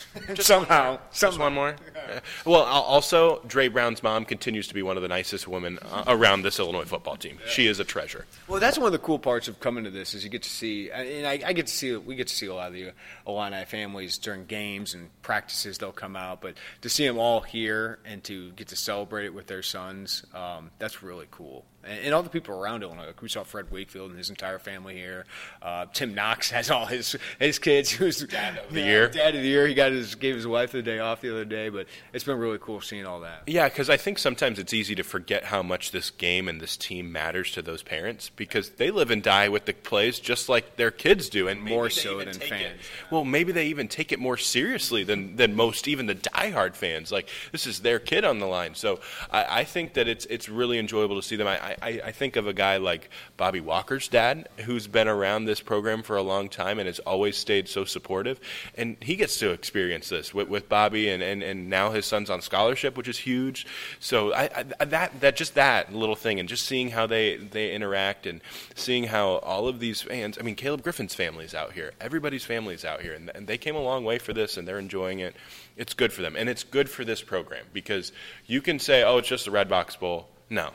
Just 0.34 0.48
somehow. 0.48 1.00
one 1.38 1.54
more. 1.54 1.76
Yeah. 1.96 2.20
Well, 2.46 2.64
also, 2.64 3.42
Dre 3.48 3.68
Brown's 3.68 4.02
mom 4.02 4.26
continues 4.26 4.68
to 4.68 4.74
be 4.74 4.82
one 4.82 4.98
of 4.98 5.04
the 5.04 5.10
nicest 5.10 5.48
women 5.48 5.80
uh, 5.92 6.04
around 6.08 6.42
this 6.42 6.60
Illinois 6.60 6.86
football 6.86 7.16
team. 7.16 7.40
She 7.48 7.68
is 7.68 7.80
a 7.80 7.84
treasure. 7.84 8.26
Well, 8.48 8.60
that's 8.60 8.78
one 8.78 8.88
of 8.88 8.92
the 8.92 9.00
cool 9.00 9.20
parts 9.20 9.48
of 9.48 9.60
coming 9.60 9.84
to 9.84 9.90
this 9.90 10.14
is 10.14 10.24
you 10.24 10.30
get 10.30 10.44
to 10.44 10.50
see, 10.50 10.90
and 10.92 11.26
I, 11.26 11.42
I 11.46 11.54
get 11.54 11.68
to 11.68 11.74
see, 11.74 11.96
we 11.96 12.16
get 12.16 12.28
to 12.28 12.36
see 12.36 12.48
a 12.48 12.54
lot 12.54 12.68
of 12.68 12.74
the 12.74 12.92
Illini 13.28 13.66
families 13.66 14.18
during 14.18 14.46
games 14.46 14.94
and 14.94 15.10
practices. 15.22 15.78
They'll 15.78 15.92
come 15.92 16.16
out, 16.16 16.42
but 16.42 16.56
to 16.82 16.90
see 16.90 17.06
them 17.06 17.18
all 17.18 17.42
here 17.42 18.00
and 18.06 18.24
to 18.26 18.52
get 18.52 18.70
to 18.70 18.76
celebrate 18.76 19.26
it 19.26 19.34
with 19.34 19.48
their 19.48 19.64
sons, 19.64 20.26
um, 20.34 20.72
that's 20.80 21.04
really 21.04 21.28
cool. 21.32 21.66
And, 21.84 22.00
and 22.06 22.14
all 22.14 22.24
the 22.24 22.30
people 22.30 22.56
around 22.56 22.84
Illinois, 22.84 23.08
like 23.08 23.22
we 23.22 23.30
saw 23.30 23.44
Fred 23.44 23.72
Wakefield 23.72 24.10
and 24.10 24.18
his 24.18 24.30
entire 24.30 24.60
family 24.60 24.96
here. 24.96 25.26
Uh, 25.62 25.86
Tim 25.94 26.14
Knox 26.14 26.50
has 26.52 26.70
all 26.70 26.86
his 26.86 27.16
his 27.40 27.60
kids. 27.60 27.92
Who's 27.92 28.20
dad 28.24 28.58
of 28.58 28.74
the 28.74 28.82
year. 28.82 29.10
Dad 29.10 29.36
of 29.36 29.42
the 29.42 29.48
year. 29.48 29.68
He 29.68 29.74
got 29.74 29.92
his 29.92 30.16
gave 30.16 30.36
his 30.36 30.48
wife 30.48 30.72
the 30.72 30.82
day 30.82 31.00
off 31.00 31.22
the 31.22 31.32
other 31.32 31.46
day, 31.46 31.70
but 31.70 31.88
it's 32.14 32.24
been 32.24 32.38
really 32.38 32.60
cool 32.60 32.82
seeing 32.82 33.06
all 33.06 33.22
that. 33.22 33.44
Yeah, 33.48 33.70
because 33.70 33.90
I 33.90 33.98
think 33.98 34.20
sometimes 34.20 34.60
it's 34.60 34.74
easy 34.74 34.96
to 34.96 35.04
forget 35.04 35.46
how 35.46 35.64
much 35.64 35.92
this 35.92 36.10
game 36.10 36.48
and 36.48 36.62
this 36.62 36.78
team 36.78 37.12
matters 37.12 37.52
to 37.54 37.62
those 37.62 37.84
parents 37.84 38.30
because 38.36 38.72
they 38.72 38.92
live 38.92 39.12
and 39.12 39.24
die 39.24 39.50
with 39.50 39.66
the 39.66 39.74
plays 39.74 40.20
just 40.20 40.50
like 40.50 40.76
their 40.76 40.92
kids 40.92 41.30
do, 41.30 41.48
and 41.48 41.64
maybe 41.64 41.76
More 41.76 41.90
so 41.90 42.20
than 42.20 42.34
fans. 42.34 42.80
It, 42.80 43.12
well, 43.12 43.26
maybe 43.26 43.52
they 43.52 43.68
even 43.68 43.88
take 43.88 44.12
it 44.12 44.20
more 44.20 44.38
seriously 44.38 45.04
than, 45.04 45.36
than 45.36 45.56
most, 45.56 45.88
even 45.88 46.06
the 46.06 46.16
diehard 46.16 46.76
fans. 46.76 47.12
Like 47.12 47.30
this 47.52 47.66
is 47.66 47.80
their 47.80 48.00
kid 48.00 48.26
on 48.26 48.40
the 48.40 48.46
line, 48.46 48.76
so 48.76 49.00
I, 49.32 49.62
I 49.62 49.64
think 49.64 49.94
that 49.94 50.08
it's 50.08 50.26
it's 50.26 50.50
really 50.50 50.78
enjoyable 50.78 51.16
to 51.16 51.22
see 51.22 51.36
them. 51.36 51.48
I, 51.48 51.69
I, 51.82 52.02
I 52.06 52.12
think 52.12 52.36
of 52.36 52.48
a 52.48 52.54
guy 52.54 52.78
like 52.78 53.10
Bobby 53.38 53.60
Walker's 53.62 54.08
dad, 54.08 54.50
who's 54.66 54.88
been 54.88 55.08
around 55.08 55.46
this 55.46 55.62
program 55.62 56.04
for 56.04 56.16
a 56.18 56.22
long 56.22 56.50
time 56.50 56.80
and 56.80 56.88
has 56.88 57.00
always 57.00 57.38
stayed 57.38 57.68
so 57.68 57.86
supportive, 57.86 58.40
and 58.76 58.98
he 59.02 59.16
gets 59.16 59.38
to 59.40 59.52
experience 59.52 60.10
this 60.10 60.34
with, 60.34 60.50
with 60.50 60.70
Bobby, 60.70 61.10
and, 61.10 61.22
and, 61.22 61.44
and 61.44 61.70
now 61.70 61.92
his 61.92 62.06
son's 62.06 62.30
on 62.30 62.42
scholarship, 62.42 62.98
which 62.98 63.08
is 63.08 63.18
huge. 63.18 63.68
So 64.00 64.34
I, 64.34 64.66
I, 64.80 64.86
that 64.86 65.20
that 65.22 65.36
just 65.36 65.56
that 65.56 65.94
little 65.94 66.16
thing, 66.16 66.40
and 66.40 66.50
just 66.50 66.66
seeing 66.66 66.90
how 66.90 67.08
they 67.08 67.38
they 67.38 67.74
interact, 67.74 68.26
and 68.26 68.42
seeing 68.76 69.06
how 69.06 69.38
all 69.38 69.68
of 69.68 69.80
these 69.80 70.02
fans. 70.02 70.38
I 70.40 70.44
mean, 70.44 70.56
Caleb 70.56 70.84
Griffin's 70.84 71.16
family's 71.16 71.54
out 71.54 71.74
here. 71.74 71.92
Everybody's 72.02 72.46
family's 72.46 72.86
out 72.86 73.02
here, 73.02 73.14
and, 73.14 73.32
and 73.36 73.48
they 73.48 73.58
came 73.58 73.76
a 73.76 73.82
long 73.82 74.04
way 74.04 74.18
for 74.18 74.34
this, 74.34 74.58
and 74.58 74.68
they're 74.68 74.80
enjoying 74.80 75.20
it. 75.20 75.36
It's 75.78 75.94
good 75.94 76.12
for 76.12 76.22
them, 76.22 76.36
and 76.36 76.50
it's 76.50 76.64
good 76.64 76.90
for 76.90 77.06
this 77.06 77.22
program 77.22 77.66
because 77.74 78.12
you 78.46 78.62
can 78.62 78.80
say, 78.80 79.04
"Oh, 79.04 79.18
it's 79.18 79.28
just 79.28 79.46
the 79.46 79.52
Redbox 79.52 80.00
Bowl." 80.00 80.28
No, 80.50 80.72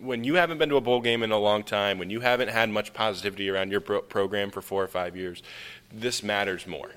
When 0.00 0.24
you 0.24 0.34
haven't 0.34 0.58
been 0.58 0.68
to 0.68 0.76
a 0.76 0.80
bowl 0.80 1.00
game 1.00 1.22
in 1.22 1.30
a 1.30 1.38
long 1.38 1.62
time, 1.62 1.98
when 1.98 2.10
you 2.10 2.20
haven't 2.20 2.48
had 2.48 2.70
much 2.70 2.92
positivity 2.92 3.48
around 3.48 3.70
your 3.70 3.80
pro- 3.80 4.02
program 4.02 4.50
for 4.50 4.60
four 4.60 4.82
or 4.82 4.88
five 4.88 5.16
years, 5.16 5.42
this 5.92 6.22
matters 6.22 6.66
more. 6.66 6.90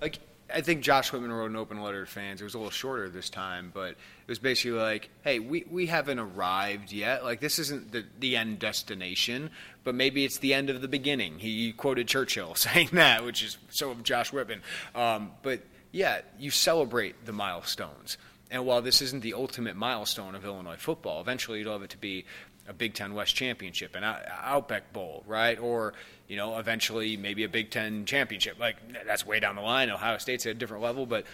like 0.00 0.18
I 0.54 0.60
think 0.60 0.82
Josh 0.82 1.12
Whitman 1.12 1.32
wrote 1.32 1.50
an 1.50 1.56
open 1.56 1.82
letter 1.82 2.04
to 2.04 2.10
fans. 2.10 2.40
It 2.40 2.44
was 2.44 2.54
a 2.54 2.58
little 2.58 2.70
shorter 2.70 3.08
this 3.08 3.30
time, 3.30 3.70
but 3.72 3.90
it 3.90 4.28
was 4.28 4.38
basically 4.38 4.78
like, 4.78 5.08
"Hey, 5.22 5.38
we, 5.38 5.64
we 5.70 5.86
haven't 5.86 6.18
arrived 6.18 6.92
yet. 6.92 7.24
Like 7.24 7.40
this 7.40 7.58
isn't 7.58 7.92
the 7.92 8.04
the 8.20 8.36
end 8.36 8.58
destination, 8.58 9.50
but 9.84 9.94
maybe 9.94 10.24
it's 10.24 10.38
the 10.38 10.54
end 10.54 10.70
of 10.70 10.80
the 10.80 10.88
beginning." 10.88 11.38
He 11.38 11.72
quoted 11.72 12.08
Churchill 12.08 12.54
saying 12.56 12.90
that, 12.92 13.24
which 13.24 13.42
is 13.42 13.56
so 13.70 13.90
of 13.90 14.02
Josh 14.02 14.32
Whitman. 14.32 14.62
Um, 14.94 15.32
but 15.42 15.60
yeah, 15.90 16.20
you 16.38 16.50
celebrate 16.50 17.24
the 17.26 17.32
milestones. 17.32 18.16
And 18.52 18.66
while 18.66 18.82
this 18.82 19.00
isn't 19.00 19.22
the 19.22 19.32
ultimate 19.32 19.76
milestone 19.76 20.34
of 20.34 20.44
Illinois 20.44 20.76
football, 20.76 21.22
eventually 21.22 21.60
you'd 21.60 21.68
love 21.68 21.82
it 21.82 21.90
to 21.90 21.98
be 21.98 22.26
a 22.68 22.72
Big 22.74 22.94
Ten 22.94 23.14
West 23.14 23.34
championship, 23.34 23.96
an 23.96 24.04
Outback 24.04 24.92
Bowl, 24.92 25.24
right? 25.26 25.58
Or 25.58 25.94
you 26.28 26.36
know, 26.36 26.58
eventually 26.58 27.16
maybe 27.16 27.44
a 27.44 27.48
Big 27.48 27.70
Ten 27.70 28.04
championship. 28.04 28.60
Like 28.60 28.76
that's 29.06 29.26
way 29.26 29.40
down 29.40 29.56
the 29.56 29.62
line. 29.62 29.90
Ohio 29.90 30.18
State's 30.18 30.46
at 30.46 30.52
a 30.52 30.54
different 30.54 30.82
level, 30.82 31.06
but 31.06 31.24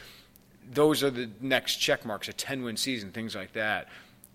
those 0.71 1.03
are 1.03 1.11
the 1.11 1.29
next 1.41 1.77
check 1.77 2.07
marks: 2.07 2.29
a 2.29 2.33
ten-win 2.33 2.77
season, 2.77 3.11
things 3.11 3.35
like 3.35 3.53
that. 3.55 3.89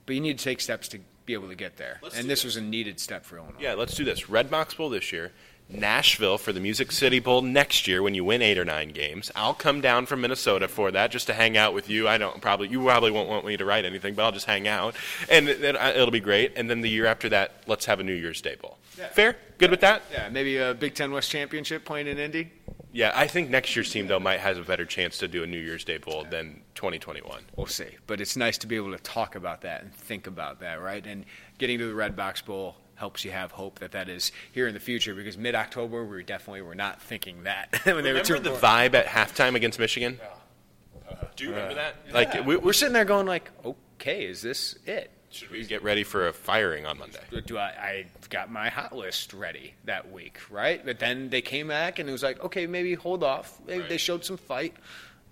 But 0.05 0.15
you 0.15 0.21
need 0.21 0.37
to 0.37 0.43
take 0.43 0.59
steps 0.59 0.89
to 0.89 0.99
be 1.25 1.33
able 1.33 1.47
to 1.47 1.55
get 1.55 1.77
there, 1.77 2.01
and 2.15 2.29
this 2.29 2.43
was 2.43 2.57
a 2.57 2.61
needed 2.61 2.99
step 2.99 3.23
for 3.23 3.37
Illinois. 3.37 3.59
Yeah, 3.59 3.75
let's 3.75 3.95
do 3.95 4.03
this. 4.03 4.23
Redbox 4.23 4.75
Bowl 4.75 4.89
this 4.89 5.13
year. 5.13 5.31
Nashville 5.73 6.37
for 6.37 6.53
the 6.53 6.59
Music 6.59 6.91
City 6.91 7.19
Bowl 7.19 7.41
next 7.41 7.87
year 7.87 8.01
when 8.01 8.13
you 8.15 8.23
win 8.23 8.41
eight 8.41 8.57
or 8.57 8.65
nine 8.65 8.89
games. 8.89 9.31
I'll 9.35 9.53
come 9.53 9.81
down 9.81 10.05
from 10.05 10.21
Minnesota 10.21 10.67
for 10.67 10.91
that 10.91 11.11
just 11.11 11.27
to 11.27 11.33
hang 11.33 11.57
out 11.57 11.73
with 11.73 11.89
you. 11.89 12.07
I 12.07 12.17
don't 12.17 12.41
probably 12.41 12.69
you 12.69 12.83
probably 12.83 13.11
won't 13.11 13.29
want 13.29 13.45
me 13.45 13.57
to 13.57 13.65
write 13.65 13.85
anything, 13.85 14.13
but 14.13 14.23
I'll 14.23 14.31
just 14.31 14.45
hang 14.45 14.67
out, 14.67 14.95
and 15.29 15.47
then 15.47 15.75
it'll 15.75 16.11
be 16.11 16.19
great. 16.19 16.53
And 16.55 16.69
then 16.69 16.81
the 16.81 16.89
year 16.89 17.05
after 17.05 17.29
that, 17.29 17.63
let's 17.67 17.85
have 17.85 17.99
a 17.99 18.03
New 18.03 18.13
Year's 18.13 18.41
Day 18.41 18.55
Bowl. 18.55 18.77
Fair? 19.13 19.35
Good 19.57 19.71
with 19.71 19.81
that? 19.81 20.03
Yeah, 20.11 20.29
maybe 20.29 20.57
a 20.57 20.73
Big 20.73 20.93
Ten 20.93 21.11
West 21.11 21.29
championship 21.31 21.83
playing 21.85 22.07
in 22.07 22.19
Indy. 22.19 22.51
Yeah, 22.91 23.11
I 23.15 23.25
think 23.25 23.49
next 23.49 23.75
year's 23.75 23.91
team 23.91 24.05
though 24.05 24.19
might 24.19 24.39
has 24.39 24.59
a 24.59 24.61
better 24.61 24.85
chance 24.85 25.17
to 25.17 25.27
do 25.27 25.41
a 25.43 25.47
New 25.47 25.59
Year's 25.59 25.83
Day 25.83 25.97
Bowl 25.97 26.25
than 26.29 26.61
2021. 26.75 27.41
We'll 27.55 27.65
see. 27.65 27.97
But 28.05 28.21
it's 28.21 28.37
nice 28.37 28.59
to 28.59 28.67
be 28.67 28.75
able 28.75 28.91
to 28.91 29.01
talk 29.01 29.35
about 29.35 29.61
that 29.61 29.81
and 29.81 29.93
think 29.93 30.27
about 30.27 30.59
that, 30.59 30.79
right? 30.79 31.05
And 31.05 31.25
getting 31.57 31.79
to 31.79 31.87
the 31.87 31.93
Redbox 31.93 32.45
Bowl 32.45 32.75
helps 32.95 33.25
you 33.25 33.31
have 33.31 33.51
hope 33.51 33.79
that 33.79 33.91
that 33.91 34.09
is 34.09 34.31
here 34.51 34.67
in 34.67 34.73
the 34.73 34.79
future 34.79 35.15
because 35.15 35.37
mid 35.37 35.55
October 35.55 36.05
we 36.05 36.23
definitely 36.23 36.61
were 36.61 36.75
not 36.75 37.01
thinking 37.01 37.43
that 37.43 37.69
when 37.83 38.03
they 38.03 38.13
were 38.13 38.21
Remember 38.21 38.23
two 38.23 38.39
the 38.39 38.51
vibe 38.51 38.93
at 38.93 39.05
halftime 39.05 39.55
against 39.55 39.79
Michigan? 39.79 40.19
Do 41.35 41.43
you 41.45 41.49
remember 41.51 41.75
that? 41.75 41.95
Like 42.11 42.33
Like 42.33 42.45
we, 42.45 42.57
we're 42.57 42.73
sitting 42.73 42.93
there 42.93 43.05
going 43.05 43.25
like, 43.25 43.51
okay, 43.65 44.25
is 44.25 44.41
this 44.41 44.77
it? 44.85 45.11
should 45.33 45.49
we 45.49 45.65
get 45.65 45.83
ready 45.83 46.03
for 46.03 46.27
a 46.27 46.33
firing 46.33 46.85
on 46.85 46.99
Monday? 46.99 47.19
Do 47.45 47.57
I? 47.57 47.63
I 47.63 48.05
got 48.29 48.51
my 48.51 48.69
hot 48.69 48.95
list 48.95 49.33
ready 49.33 49.73
that 49.85 50.11
week, 50.11 50.39
right? 50.49 50.83
But 50.85 50.99
then 50.99 51.29
they 51.29 51.41
came 51.41 51.67
back 51.67 51.99
and 51.99 52.07
it 52.07 52.11
was 52.11 52.23
like, 52.23 52.43
okay, 52.43 52.67
maybe 52.67 52.93
hold 52.93 53.23
off. 53.23 53.59
Maybe 53.65 53.83
They 53.87 53.97
showed 53.97 54.23
some 54.23 54.37
fight, 54.37 54.75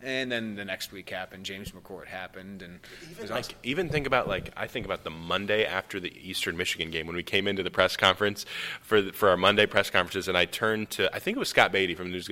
and 0.04 0.32
then 0.32 0.56
the 0.56 0.66
next 0.66 0.92
week 0.92 1.10
happened. 1.10 1.46
James 1.46 1.72
McCourt 1.72 2.08
happened, 2.08 2.62
and 2.62 2.80
was 3.20 3.30
Like 3.30 3.46
awesome. 3.46 3.56
even 3.64 3.90
think 3.90 4.08
about 4.08 4.28
like 4.28 4.52
I 4.58 4.68
think 4.68 4.86
about 4.86 5.04
the 5.04 5.10
Monday 5.10 5.66
after 5.66 6.00
the 6.00 6.14
Eastern 6.28 6.58
Michigan 6.58 6.92
game 6.92 7.08
when 7.08 7.16
we 7.16 7.24
came 7.24 7.48
into 7.48 7.64
the 7.64 7.72
press 7.72 7.96
conference 7.96 8.46
for 8.82 9.02
the, 9.02 9.12
for 9.12 9.30
our 9.30 9.38
Monday 9.38 9.66
press 9.66 9.90
conferences 9.90 10.28
and 10.28 10.38
I 10.38 10.46
turned 10.46 10.90
to 10.92 11.14
I 11.16 11.20
think 11.20 11.38
it 11.38 11.40
was 11.40 11.50
Scott 11.50 11.72
Beatty 11.72 11.96
from 11.96 12.08
the 12.08 12.12
News 12.12 12.28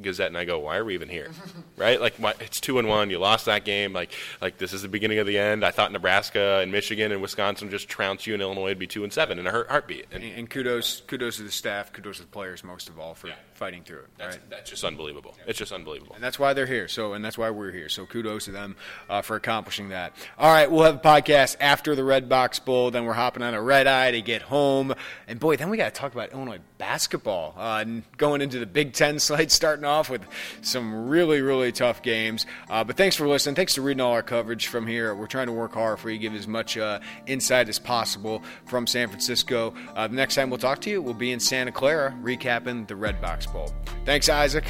Gazette 0.00 0.28
and 0.28 0.36
I 0.38 0.44
go 0.44 0.58
why 0.58 0.76
are 0.76 0.84
we 0.84 0.94
even 0.94 1.08
here 1.08 1.30
right 1.76 2.00
like 2.00 2.14
why, 2.16 2.34
it's 2.40 2.60
two 2.60 2.78
and 2.78 2.88
one 2.88 3.10
you 3.10 3.18
lost 3.18 3.46
that 3.46 3.64
game 3.64 3.92
like 3.92 4.12
like 4.40 4.58
this 4.58 4.72
is 4.72 4.82
the 4.82 4.88
beginning 4.88 5.18
of 5.18 5.26
the 5.26 5.38
end 5.38 5.64
I 5.64 5.70
thought 5.70 5.92
Nebraska 5.92 6.60
and 6.62 6.72
Michigan 6.72 7.12
and 7.12 7.22
Wisconsin 7.22 7.70
just 7.70 7.88
trounce 7.88 8.26
you 8.26 8.34
and 8.34 8.42
Illinois 8.42 8.64
would 8.70 8.78
be 8.78 8.86
two 8.86 9.04
and 9.04 9.12
seven 9.12 9.38
in 9.38 9.46
a 9.46 9.50
heartbeat 9.50 10.06
and 10.12 10.22
And, 10.22 10.34
and 10.34 10.50
kudos, 10.50 11.02
kudos 11.02 11.36
to 11.36 11.42
the 11.42 11.50
staff, 11.50 11.92
kudos 11.92 12.16
to 12.16 12.22
the 12.22 12.28
players 12.28 12.64
most 12.64 12.88
of 12.88 12.98
all 12.98 13.14
for 13.14 13.28
fighting 13.62 13.84
through 13.84 14.00
it. 14.00 14.08
that's, 14.18 14.36
right? 14.36 14.50
that's 14.50 14.68
just 14.68 14.82
unbelievable 14.82 15.36
it's 15.46 15.56
just 15.56 15.70
unbelievable 15.70 16.16
And 16.16 16.24
that's 16.24 16.36
why 16.36 16.52
they're 16.52 16.66
here. 16.66 16.88
So, 16.88 17.12
and 17.12 17.24
that's 17.24 17.38
why 17.38 17.50
we're 17.50 17.70
here. 17.70 17.88
So, 17.88 18.06
kudos 18.06 18.46
to 18.46 18.50
them 18.50 18.76
uh, 19.08 19.22
for 19.22 19.36
accomplishing 19.36 19.90
that. 19.90 20.14
All 20.38 20.52
right, 20.52 20.70
we'll 20.70 20.84
have 20.84 20.96
a 20.96 20.98
podcast 20.98 21.56
after 21.60 21.94
the 21.94 22.02
Redbox 22.02 22.64
Bowl. 22.64 22.90
Then 22.90 23.04
we're 23.04 23.12
hopping 23.12 23.42
on 23.42 23.54
a 23.54 23.62
red 23.62 23.86
eye 23.86 24.10
to 24.10 24.20
get 24.20 24.42
home. 24.42 24.94
And 25.28 25.38
boy, 25.38 25.56
then 25.56 25.70
we 25.70 25.76
got 25.76 25.94
to 25.94 26.00
talk 26.00 26.12
about 26.12 26.32
Illinois 26.32 26.60
basketball. 26.78 27.54
Uh, 27.56 27.78
and 27.80 28.02
going 28.16 28.40
into 28.40 28.58
the 28.58 28.66
Big 28.66 28.92
Ten 28.92 29.18
slate, 29.18 29.50
starting 29.62 29.84
off 29.84 30.10
with 30.10 30.22
some 30.60 31.08
really, 31.08 31.40
really 31.40 31.72
tough 31.72 32.02
games. 32.02 32.46
Uh, 32.68 32.82
but 32.84 32.96
thanks 32.96 33.16
for 33.16 33.28
listening. 33.28 33.54
Thanks 33.54 33.74
for 33.74 33.82
reading 33.82 34.00
all 34.00 34.12
our 34.12 34.22
coverage 34.22 34.66
from 34.66 34.86
here. 34.86 35.14
We're 35.14 35.26
trying 35.26 35.46
to 35.46 35.52
work 35.52 35.74
hard 35.74 35.98
for 35.98 36.10
you, 36.10 36.18
give 36.18 36.34
as 36.34 36.48
much 36.48 36.76
uh, 36.76 37.00
insight 37.26 37.68
as 37.68 37.78
possible 37.78 38.42
from 38.66 38.86
San 38.86 39.08
Francisco. 39.08 39.74
Uh, 39.94 40.08
the 40.08 40.16
next 40.16 40.34
time 40.34 40.50
we'll 40.50 40.58
talk 40.58 40.80
to 40.80 40.90
you, 40.90 41.02
we'll 41.02 41.14
be 41.14 41.32
in 41.32 41.40
Santa 41.40 41.72
Clara 41.72 42.14
recapping 42.22 42.86
the 42.88 42.94
Redbox 42.94 43.51
Bowl. 43.52 43.72
Thanks, 44.04 44.28
Isaac. 44.28 44.64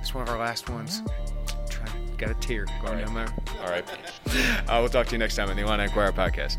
It's 0.00 0.14
one 0.14 0.22
of 0.22 0.28
our 0.28 0.38
last 0.38 0.68
ones. 0.70 1.02
Try, 1.68 1.86
got 2.18 2.30
a 2.30 2.34
tear 2.34 2.66
going 2.84 2.98
down 3.04 3.14
there. 3.14 3.32
all 3.62 3.70
right 3.70 3.84
Uh, 4.68 4.78
we'll 4.80 4.88
talk 4.88 5.06
to 5.06 5.12
you 5.12 5.18
next 5.18 5.36
time 5.36 5.50
on 5.50 5.56
the 5.56 5.62
Illini 5.62 5.84
Inquirer 5.84 6.12
podcast. 6.12 6.56